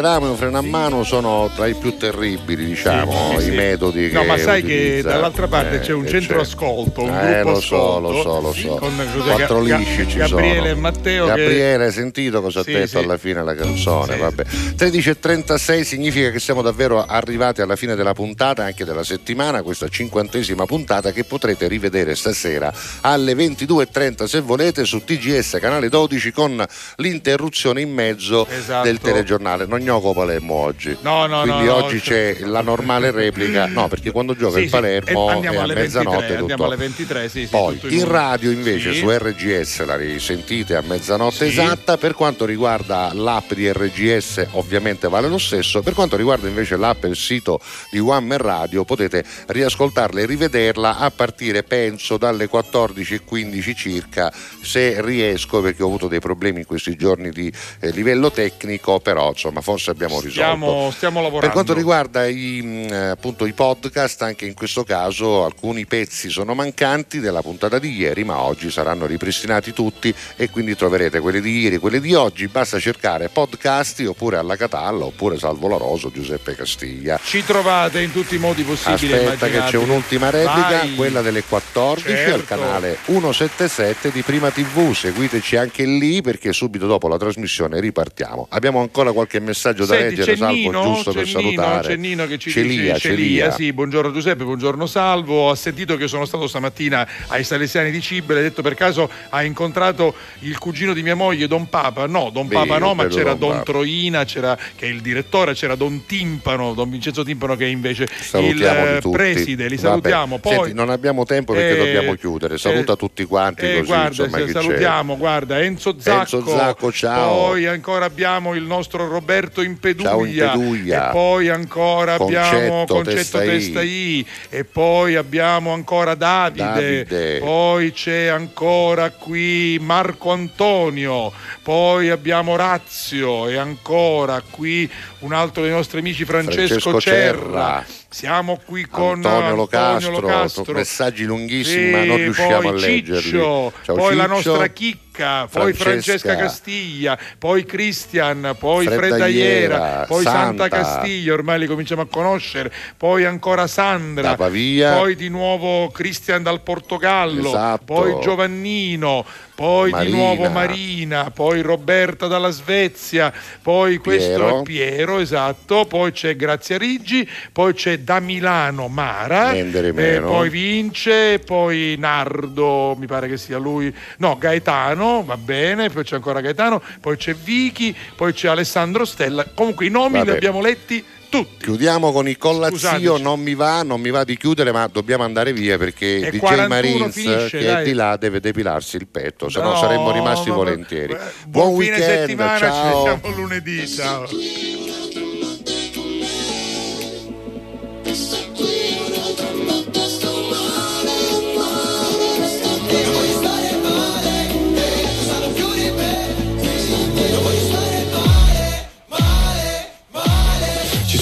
mano. 0.00 0.14
Un 0.16 0.16
filiramo 0.16 0.26
e 0.26 0.28
un 0.30 0.36
freno 0.36 0.58
a 0.58 0.62
mano 0.62 1.04
sono 1.04 1.50
tra 1.54 1.66
i 1.66 1.74
più 1.74 1.96
terribili, 1.96 2.64
diciamo, 2.66 3.34
Sì, 3.36 3.44
sì, 3.44 3.52
i 3.52 3.54
metodi 3.54 4.08
che 4.08 4.12
No, 4.14 4.24
ma 4.24 4.36
sai 4.38 4.62
che 4.62 4.72
utilizza. 4.74 5.08
dall'altra 5.08 5.48
parte 5.48 5.76
Eh, 5.76 5.80
c'è 5.80 5.92
un 5.92 6.02
che 6.04 6.10
centro 6.10 6.36
c'è. 6.36 6.42
ascolto, 6.42 7.02
un 7.02 7.14
Eh, 7.14 7.32
gruppo 7.40 7.50
lo 7.50 7.60
so, 7.60 7.76
ascolto 7.96 8.10
lo 8.12 8.22
so, 8.22 8.40
lo 8.40 8.52
so. 8.52 8.68
con 8.76 9.22
Quattro 9.24 9.62
Ga- 9.62 9.76
lisci 9.76 10.08
ci 10.08 10.16
Gabriele 10.18 10.56
sono. 10.58 10.66
e 10.70 10.74
Matteo 10.74 11.24
che- 11.24 11.30
Gabriele, 11.30 11.84
hai 11.86 11.92
sentito 11.92 12.40
cosa 12.42 12.62
Sì, 12.62 12.74
ha 12.74 12.78
detto 12.78 12.98
alla 12.98 13.16
fine 13.16 13.42
la 13.44 13.54
canzone? 13.54 14.16
Vabbè. 14.16 14.44
13.36 14.76 15.84
significa 15.84 16.30
che 16.30 16.38
siamo 16.40 16.62
davvero 16.62 17.04
arrivati 17.04 17.60
alla 17.60 17.76
fine 17.76 17.94
della 17.94 18.12
puntata, 18.12 18.64
anche 18.64 18.84
della 18.84 19.04
settimana, 19.04 19.62
questa 19.62 19.88
cinquantesima 19.88 20.64
puntata 20.66 21.12
che 21.12 21.24
potrete 21.24 21.68
rivedere 21.68 22.14
stasera 22.14 22.72
alle 23.02 23.34
22.30 23.34 24.26
se 24.26 24.40
volete 24.40 24.84
su 24.84 25.02
TGS 25.04 25.58
canale 25.60 25.88
12 25.88 26.32
con 26.32 26.64
l'interruzione 26.96 27.80
in 27.80 27.92
mezzo 27.92 28.46
Esatto. 28.48 28.84
del 28.86 28.98
telegiornale. 28.98 29.66
Non 29.66 29.80
gioco 29.86 30.12
Palermo 30.12 30.54
oggi. 30.54 30.96
No, 31.00 31.26
no, 31.26 31.42
Quindi 31.42 31.64
no, 31.64 31.74
oggi 31.76 32.00
c'è 32.00 32.38
la 32.40 32.60
normale 32.60 33.10
replica. 33.10 33.66
No, 33.66 33.88
perché 33.88 34.10
quando 34.10 34.34
gioca 34.36 34.56
Sì, 34.56 34.62
il 34.62 34.64
sì, 34.66 34.70
Palermo 34.72 35.30
e 35.30 35.48
è 35.48 35.56
a 35.56 35.66
mezzanotte 35.66 36.16
23, 36.16 36.36
andiamo 36.36 36.46
tutto. 36.46 36.64
alle 36.64 36.76
23, 36.76 37.28
sì, 37.28 37.40
sì, 37.44 37.48
Poi 37.50 37.80
in 37.84 37.92
in 37.98 38.08
radio 38.08 38.50
invece 38.50 38.92
Sì. 38.92 38.98
su 39.00 39.10
RGS 39.10 39.84
la 39.84 39.96
risentite 39.96 40.76
a 40.76 40.82
mezzanotte 40.82 41.36
Sì. 41.36 41.58
esatta. 41.60 41.96
Per 41.96 42.14
quanto 42.14 42.44
riguarda 42.44 43.10
l'app 43.14 43.52
di 43.52 43.70
RGS, 43.72 44.48
ovviamente 44.52 45.08
vale 45.08 45.28
lo 45.28 45.38
stesso. 45.38 45.82
Per 45.82 45.94
quanto 45.94 46.16
riguarda 46.16 46.46
invece 46.48 46.76
l'app 46.76 47.04
e 47.04 47.08
il 47.08 47.16
sito 47.16 47.60
di 47.90 47.98
One 47.98 48.26
Man 48.26 48.38
Radio, 48.38 48.84
potete 48.84 49.24
riascoltarla 49.46 50.20
e 50.20 50.26
rivederla 50.26 50.98
a 50.98 51.10
partire, 51.10 51.62
penso, 51.62 52.16
dalle 52.18 52.48
14.15 52.48 53.74
circa, 53.74 54.32
se 54.62 55.00
riesco, 55.00 55.60
perché 55.60 55.82
ho 55.82 55.86
avuto 55.86 56.08
dei 56.08 56.20
problemi 56.20 56.60
in 56.60 56.66
questi 56.66 56.96
giorni 56.96 57.30
di 57.30 57.50
eh, 57.80 57.90
livello 57.90 58.30
tecnico, 58.30 59.00
però 59.00 59.28
insomma, 59.30 59.60
forse 59.76 59.90
abbiamo 59.90 60.14
risolto. 60.20 60.30
Stiamo, 60.30 60.90
stiamo 60.90 61.20
lavorando. 61.20 61.44
Per 61.46 61.50
quanto 61.50 61.74
riguarda 61.74 62.26
i, 62.26 62.60
mh, 62.62 62.92
appunto, 63.12 63.44
i 63.46 63.52
podcast, 63.52 64.22
anche 64.22 64.46
in 64.46 64.54
questo 64.54 64.84
caso 64.84 65.44
alcuni 65.44 65.84
pezzi 65.86 66.30
sono 66.30 66.54
mancanti 66.54 67.20
della 67.20 67.42
puntata 67.42 67.78
di 67.78 67.94
ieri, 67.94 68.24
ma 68.24 68.40
oggi 68.40 68.70
saranno 68.70 69.06
ripristinati 69.06 69.72
tutti 69.72 70.12
e 70.36 70.50
quindi 70.50 70.74
troverete 70.74 71.20
quelli 71.20 71.40
di 71.40 71.60
ieri, 71.60 71.76
quelli 71.78 72.00
di 72.00 72.14
oggi. 72.14 72.48
Basta 72.48 72.78
cercare 72.80 73.28
podcasti 73.28 74.06
oppure 74.06 74.38
alla 74.38 74.56
Catalla 74.56 75.04
oppure 75.04 75.38
Salvo 75.38 75.68
La 75.68 75.76
Rosa 75.76 76.06
o 76.06 76.10
Giuseppe 76.10 76.54
Castiglia. 76.54 77.20
Ci 77.22 77.44
trovate 77.44 78.00
in 78.00 78.12
tutti 78.12 78.34
i 78.36 78.38
modi 78.38 78.62
possibili. 78.62 79.12
Aspetta 79.12 79.48
che 79.48 79.60
c'è 79.60 79.76
un'ultima 79.76 80.30
replica, 80.30 80.68
Vai. 80.78 80.94
quella 80.94 81.20
delle 81.20 81.42
14 81.42 82.08
al 82.10 82.16
Certo. 82.16 82.44
canale 82.46 82.98
177 83.04 84.10
di 84.10 84.22
Prima 84.22 84.50
TV. 84.50 84.92
Seguiteci 84.94 85.56
anche 85.56 85.84
lì 85.84 86.22
perché 86.22 86.52
subito 86.52 86.86
dopo 86.86 87.08
la 87.08 87.18
trasmissione 87.18 87.78
ripartiamo. 87.80 88.46
Abbiamo 88.50 88.80
ancora 88.80 89.12
qualche 89.12 89.38
messaggio 89.40 89.64
da 89.72 89.84
Senti, 89.84 90.16
leggere, 90.16 90.36
Salvo, 90.36 90.54
Nino, 90.54 90.82
giusto 90.82 91.12
per 91.12 91.24
Nino, 91.26 91.40
salutare. 91.40 91.88
c'è 91.88 91.96
Nino 91.96 92.26
che 92.26 92.38
ci 92.38 92.50
Celia, 92.50 92.94
dice 92.94 93.08
Celia. 93.08 93.50
sì, 93.50 93.72
buongiorno 93.72 94.12
Giuseppe, 94.12 94.44
buongiorno 94.44 94.86
Salvo. 94.86 95.50
Ha 95.50 95.54
sentito 95.56 95.96
che 95.96 96.08
sono 96.08 96.24
stato 96.24 96.46
stamattina 96.46 97.06
ai 97.28 97.44
Salesiani 97.44 97.90
di 97.90 98.00
Cibele, 98.00 98.40
ha 98.40 98.42
detto 98.42 98.62
per 98.62 98.74
caso 98.74 99.10
ha 99.30 99.42
incontrato 99.42 100.14
il 100.40 100.58
cugino 100.58 100.92
di 100.92 101.02
mia 101.02 101.14
moglie, 101.14 101.46
Don 101.46 101.68
Papa. 101.68 102.06
No, 102.06 102.30
Don 102.32 102.48
Papa 102.48 102.78
no, 102.78 102.94
ma 102.94 103.06
c'era 103.06 103.34
Don 103.34 103.54
Don. 103.56 103.64
Troina, 103.64 104.24
c'era, 104.24 104.56
che 104.76 104.86
è 104.86 104.88
il 104.90 105.00
direttore, 105.00 105.54
c'era 105.54 105.74
Don 105.74 106.04
Timpano, 106.06 106.74
Don 106.74 106.90
Vincenzo 106.90 107.22
Timpano 107.24 107.56
che 107.56 107.64
è 107.66 107.68
invece 107.68 108.02
il 108.04 108.08
Salutiamo 108.10 108.86
eh, 108.86 109.00
tutti. 109.00 109.16
preside, 109.16 109.68
li 109.68 109.78
salutiamo. 109.78 110.38
Poi 110.38 110.54
Senti, 110.54 110.72
non 110.74 110.90
abbiamo 110.90 111.24
tempo 111.24 111.52
perché 111.52 111.74
Eh, 111.80 111.84
dobbiamo 111.84 112.14
chiudere. 112.14 112.58
Saluta 112.58 112.92
eh, 112.92 112.96
tutti 112.96 113.24
quanti 113.24 113.64
eh, 113.64 113.74
così, 113.78 113.86
guarda, 113.86 114.08
insomma, 114.24 114.38
chi 114.38 114.44
c'è. 114.44 114.52
salutiamo, 114.52 115.16
guarda, 115.16 115.60
Enzo 115.62 115.94
Zacco, 115.98 116.36
Enzo 116.38 116.56
Zacco, 116.56 116.92
ciao. 116.92 117.34
poi 117.48 117.66
ancora 117.66 118.04
abbiamo 118.04 118.54
il 118.54 118.62
nostro 118.62 119.06
Roberto 119.08 119.55
Impeduglia, 119.62 120.10
Ciao, 120.10 120.24
Impeduglia. 120.24 121.08
e 121.08 121.12
poi 121.12 121.48
ancora 121.48 122.14
abbiamo 122.14 122.84
Concetto, 122.84 122.94
Concetto 122.94 123.14
Testai. 123.14 123.48
Testai, 123.48 124.26
e 124.50 124.64
poi 124.64 125.16
abbiamo 125.16 125.72
ancora 125.72 126.14
Davide, 126.14 127.04
Davide. 127.04 127.38
poi 127.38 127.92
c'è 127.92 128.26
ancora 128.26 129.10
qui 129.10 129.78
Marco 129.80 130.32
Antonio, 130.32 131.32
poi 131.62 132.10
abbiamo 132.10 132.56
Razio 132.56 133.48
e 133.48 133.56
ancora 133.56 134.42
qui 134.48 134.88
un 135.20 135.32
altro 135.32 135.62
dei 135.62 135.70
nostri 135.72 135.98
amici 135.98 136.24
Francesco, 136.24 136.90
Francesco 136.90 137.00
Cerra. 137.00 137.84
Cerra. 137.84 137.84
Siamo 138.16 138.58
qui 138.64 138.86
con 138.86 139.16
Antonio 139.16 139.54
Locastro, 139.54 140.20
Locastro. 140.20 140.72
messaggi 140.72 141.24
lunghissimi 141.24 141.84
Sì, 141.84 141.90
ma 141.90 142.04
non 142.04 142.16
riusciamo 142.16 142.68
a 142.70 142.72
leggerli. 142.72 143.20
Ciccio, 143.20 143.72
Ciao, 143.82 143.94
poi 143.94 144.16
la 144.16 144.22
Ciccio. 144.22 144.34
nostra 144.52 144.66
chicca, 144.68 145.46
poi 145.50 145.74
Francesca. 145.74 145.82
Francesca 145.82 146.36
Castiglia, 146.36 147.18
poi 147.38 147.66
Cristian, 147.66 148.56
poi 148.58 148.86
Fredda 148.86 149.26
Iera, 149.26 150.06
poi 150.08 150.22
Santa. 150.22 150.66
Santa. 150.66 150.68
Castiglia, 150.70 151.34
ormai 151.34 151.58
li 151.58 151.66
cominciamo 151.66 152.00
a 152.00 152.06
conoscere, 152.06 152.72
poi 152.96 153.26
ancora 153.26 153.66
Sandra, 153.66 154.34
poi 154.34 155.14
di 155.14 155.28
nuovo 155.28 155.90
Cristian 155.90 156.42
dal 156.42 156.62
Portogallo, 156.62 157.48
Esatto. 157.48 157.84
poi 157.84 158.18
Giovannino, 158.22 159.26
poi 159.56 159.86
di 159.86 159.92
Marina. 159.92 160.16
nuovo 160.16 160.48
Marina, 160.50 161.30
poi 161.30 161.62
Roberta 161.62 162.26
dalla 162.26 162.50
Svezia, 162.50 163.32
poi 163.62 163.96
questo 163.96 164.28
Piero. 164.28 164.60
è 164.60 164.62
Piero, 164.62 165.18
esatto, 165.18 165.86
poi 165.86 166.12
c'è 166.12 166.36
Grazia 166.36 166.76
Riggi, 166.76 167.26
poi 167.50 167.72
c'è 167.72 168.00
da 168.00 168.20
Milano 168.20 168.88
Mara, 168.88 169.52
e 169.52 169.64
meno. 169.92 170.28
poi 170.28 170.50
vince, 170.50 171.38
poi 171.38 171.96
Nardo, 171.98 172.94
mi 172.98 173.06
pare 173.06 173.28
che 173.28 173.38
sia 173.38 173.56
lui, 173.56 173.92
no, 174.18 174.36
Gaetano, 174.38 175.24
va 175.24 175.38
bene, 175.38 175.88
poi 175.88 176.04
c'è 176.04 176.16
ancora 176.16 176.40
Gaetano, 176.42 176.82
poi 177.00 177.16
c'è 177.16 177.32
Vichi, 177.34 177.96
poi 178.14 178.34
c'è 178.34 178.48
Alessandro 178.48 179.06
Stella. 179.06 179.46
Comunque 179.54 179.86
i 179.86 179.90
nomi 179.90 180.18
Vabbè. 180.18 180.30
li 180.30 180.36
abbiamo 180.36 180.60
letti 180.60 181.02
tutti. 181.44 181.64
Chiudiamo 181.64 182.12
con 182.12 182.28
il 182.28 182.36
collazio, 182.38 182.76
Scusateci. 182.78 183.22
non 183.22 183.40
mi 183.40 183.54
va, 183.54 183.82
non 183.82 184.00
mi 184.00 184.10
va 184.10 184.24
di 184.24 184.36
chiudere, 184.36 184.72
ma 184.72 184.86
dobbiamo 184.90 185.24
andare 185.24 185.52
via 185.52 185.76
perché 185.78 186.16
E 186.26 186.30
DJ 186.30 186.38
41 186.38 186.68
Marines 186.68 187.12
finisce, 187.14 187.58
che 187.58 187.68
è 187.68 187.72
dai. 187.72 187.84
di 187.84 187.92
là 187.92 188.16
deve 188.16 188.40
depilarsi 188.40 188.96
il 188.96 189.06
petto, 189.08 189.48
se 189.48 189.60
no, 189.60 189.76
saremmo 189.76 190.10
rimasti 190.12 190.48
ma- 190.50 190.54
volentieri. 190.56 191.12
eh, 191.12 191.16
Buon, 191.46 191.66
Buon 191.66 191.74
weekend, 191.74 192.02
settimana, 192.02 192.54
ci 192.58 192.64
ciao. 192.64 193.04
vediamo 193.04 193.36
lunedì, 193.36 193.88
ciao. 193.88 194.26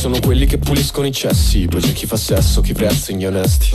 Sono 0.05 0.21
quelli 0.21 0.45
che 0.45 0.59
puliscono 0.59 1.07
i 1.07 1.13
cessi, 1.13 1.67
poi 1.67 1.81
c'è 1.81 1.95
chi 1.95 2.05
fa 2.05 2.19
sesso, 2.19 2.61
chi 2.61 2.75
prezza 2.75 3.11
gli 3.13 3.25
onesti. 3.25 3.71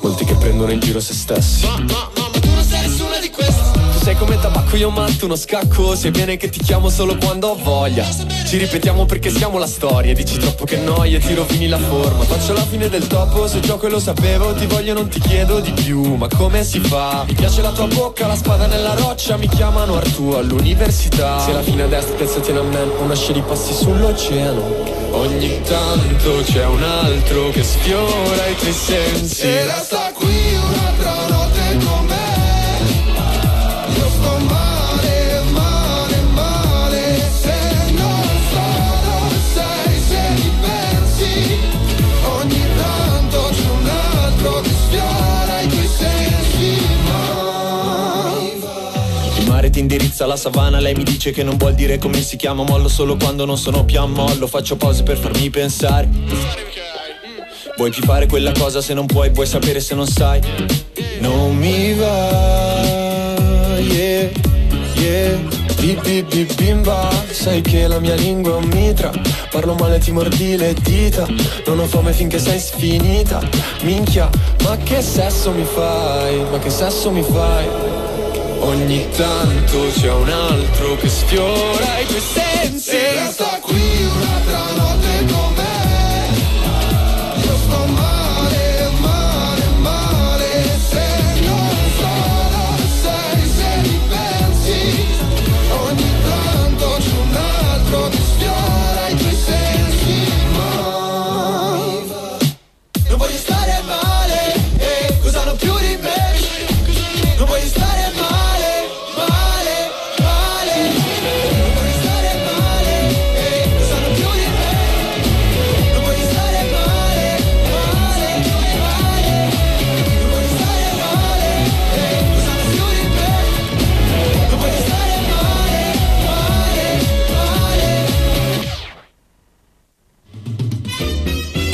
Molti 0.00 0.24
che 0.24 0.34
prendono 0.34 0.70
in 0.70 0.78
giro 0.78 1.00
se 1.00 1.12
stessi. 1.12 1.66
Tu 1.66 2.50
non 2.50 2.62
sei 2.62 2.88
nessuna 2.88 3.18
di 3.18 3.28
queste 3.30 3.71
sei 4.02 4.16
come 4.16 4.38
tabacco, 4.38 4.76
io 4.76 4.90
matto 4.90 5.26
uno 5.26 5.36
scacco. 5.36 5.94
Sai 5.94 6.10
bene 6.10 6.36
che 6.36 6.48
ti 6.48 6.58
chiamo 6.58 6.88
solo 6.88 7.16
quando 7.16 7.48
ho 7.48 7.54
voglia. 7.54 8.04
Ci 8.46 8.56
ripetiamo 8.56 9.06
perché 9.06 9.30
siamo 9.30 9.58
la 9.58 9.66
storia. 9.66 10.12
Dici 10.12 10.38
troppo 10.38 10.64
che 10.64 10.76
noia, 10.76 11.20
ti 11.20 11.34
rovini 11.34 11.68
la 11.68 11.78
forma. 11.78 12.24
Faccio 12.24 12.52
la 12.52 12.64
fine 12.64 12.88
del 12.88 13.06
topo, 13.06 13.46
se 13.46 13.60
gioco 13.60 13.86
e 13.86 13.90
lo 13.90 14.00
sapevo. 14.00 14.54
Ti 14.54 14.66
voglio, 14.66 14.92
non 14.94 15.08
ti 15.08 15.20
chiedo 15.20 15.60
di 15.60 15.70
più. 15.70 16.16
Ma 16.16 16.26
come 16.28 16.64
si 16.64 16.80
fa? 16.80 17.24
Mi 17.26 17.34
piace 17.34 17.62
la 17.62 17.70
tua 17.70 17.86
bocca, 17.86 18.26
la 18.26 18.36
spada 18.36 18.66
nella 18.66 18.94
roccia. 18.94 19.36
Mi 19.36 19.48
chiamano 19.48 19.96
Artù 19.96 20.30
all'università. 20.30 21.38
Se 21.38 21.52
la 21.52 21.62
fine 21.62 21.82
a 21.82 21.86
destra, 21.86 22.16
piazzati 22.16 22.50
a 22.50 22.62
me. 22.62 22.80
Una 22.98 23.14
scia 23.14 23.32
di 23.32 23.42
passi 23.42 23.72
sull'oceano. 23.72 25.00
Ogni 25.12 25.60
tanto 25.62 26.42
c'è 26.44 26.64
un 26.64 26.82
altro 26.82 27.50
che 27.50 27.62
sfiora 27.62 28.46
i 28.46 28.56
tuoi 28.56 28.72
sensi. 28.72 29.46
E 29.46 29.64
resta 29.64 30.10
qui 30.12 30.54
un'altra 30.54 31.26
notte 31.28 31.61
ti 49.72 49.80
indirizza 49.80 50.24
alla 50.24 50.36
savana, 50.36 50.78
lei 50.80 50.94
mi 50.94 51.02
dice 51.02 51.30
che 51.30 51.42
non 51.42 51.56
vuol 51.56 51.72
dire 51.74 51.96
come 51.96 52.20
si 52.20 52.36
chiama 52.36 52.62
Mollo 52.62 52.88
solo 52.88 53.16
quando 53.16 53.46
non 53.46 53.56
sono 53.56 53.84
più 53.84 53.98
a 53.98 54.06
mollo, 54.06 54.46
faccio 54.46 54.76
pause 54.76 55.02
per 55.02 55.16
farmi 55.16 55.48
pensare. 55.48 56.06
Vuoi 57.76 57.90
più 57.90 58.02
fare 58.02 58.26
quella 58.26 58.52
cosa 58.52 58.82
se 58.82 58.92
non 58.92 59.06
puoi, 59.06 59.30
vuoi 59.30 59.46
sapere 59.46 59.80
se 59.80 59.94
non 59.94 60.06
sai. 60.06 60.40
Non 61.20 61.56
mi 61.56 61.94
va, 61.94 63.78
yeah, 63.78 64.28
yeah. 64.96 65.38
Bip 65.80 66.02
bip 66.02 66.28
bip 66.28 66.54
bimba, 66.54 67.10
sai 67.30 67.62
che 67.62 67.86
la 67.88 67.98
mia 67.98 68.14
lingua 68.14 68.52
è 68.52 68.56
un 68.56 68.68
mitra. 68.68 69.10
Parlo 69.50 69.74
male 69.74 69.98
ti 69.98 70.12
mordi 70.12 70.56
le 70.56 70.74
dita. 70.74 71.26
Non 71.66 71.78
ho 71.78 71.86
fame 71.86 72.12
finché 72.12 72.38
sei 72.38 72.60
sfinita. 72.60 73.40
Minchia, 73.80 74.28
ma 74.64 74.76
che 74.76 75.00
sesso 75.00 75.50
mi 75.50 75.64
fai? 75.64 76.44
Ma 76.50 76.58
che 76.58 76.70
sesso 76.70 77.10
mi 77.10 77.22
fai? 77.22 78.01
Ogni 78.64 79.08
tanto 79.16 79.88
c'è 79.90 80.12
un 80.12 80.28
altro 80.28 80.94
che 80.96 81.08
sfiora 81.08 81.98
i 81.98 82.06
tuoi 82.06 82.20
sensi. 82.20 82.90
E 82.90 83.12
resta 83.14 83.58
qui 83.60 84.04
un'altra 84.04 84.70
notte 84.76 85.24
con 85.32 85.54
me 85.56 85.71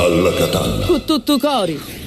Alla 0.09 0.33
Catalla. 0.33 0.87
Cu 0.87 1.03
tutto 1.05 1.37
cori. 1.37 1.98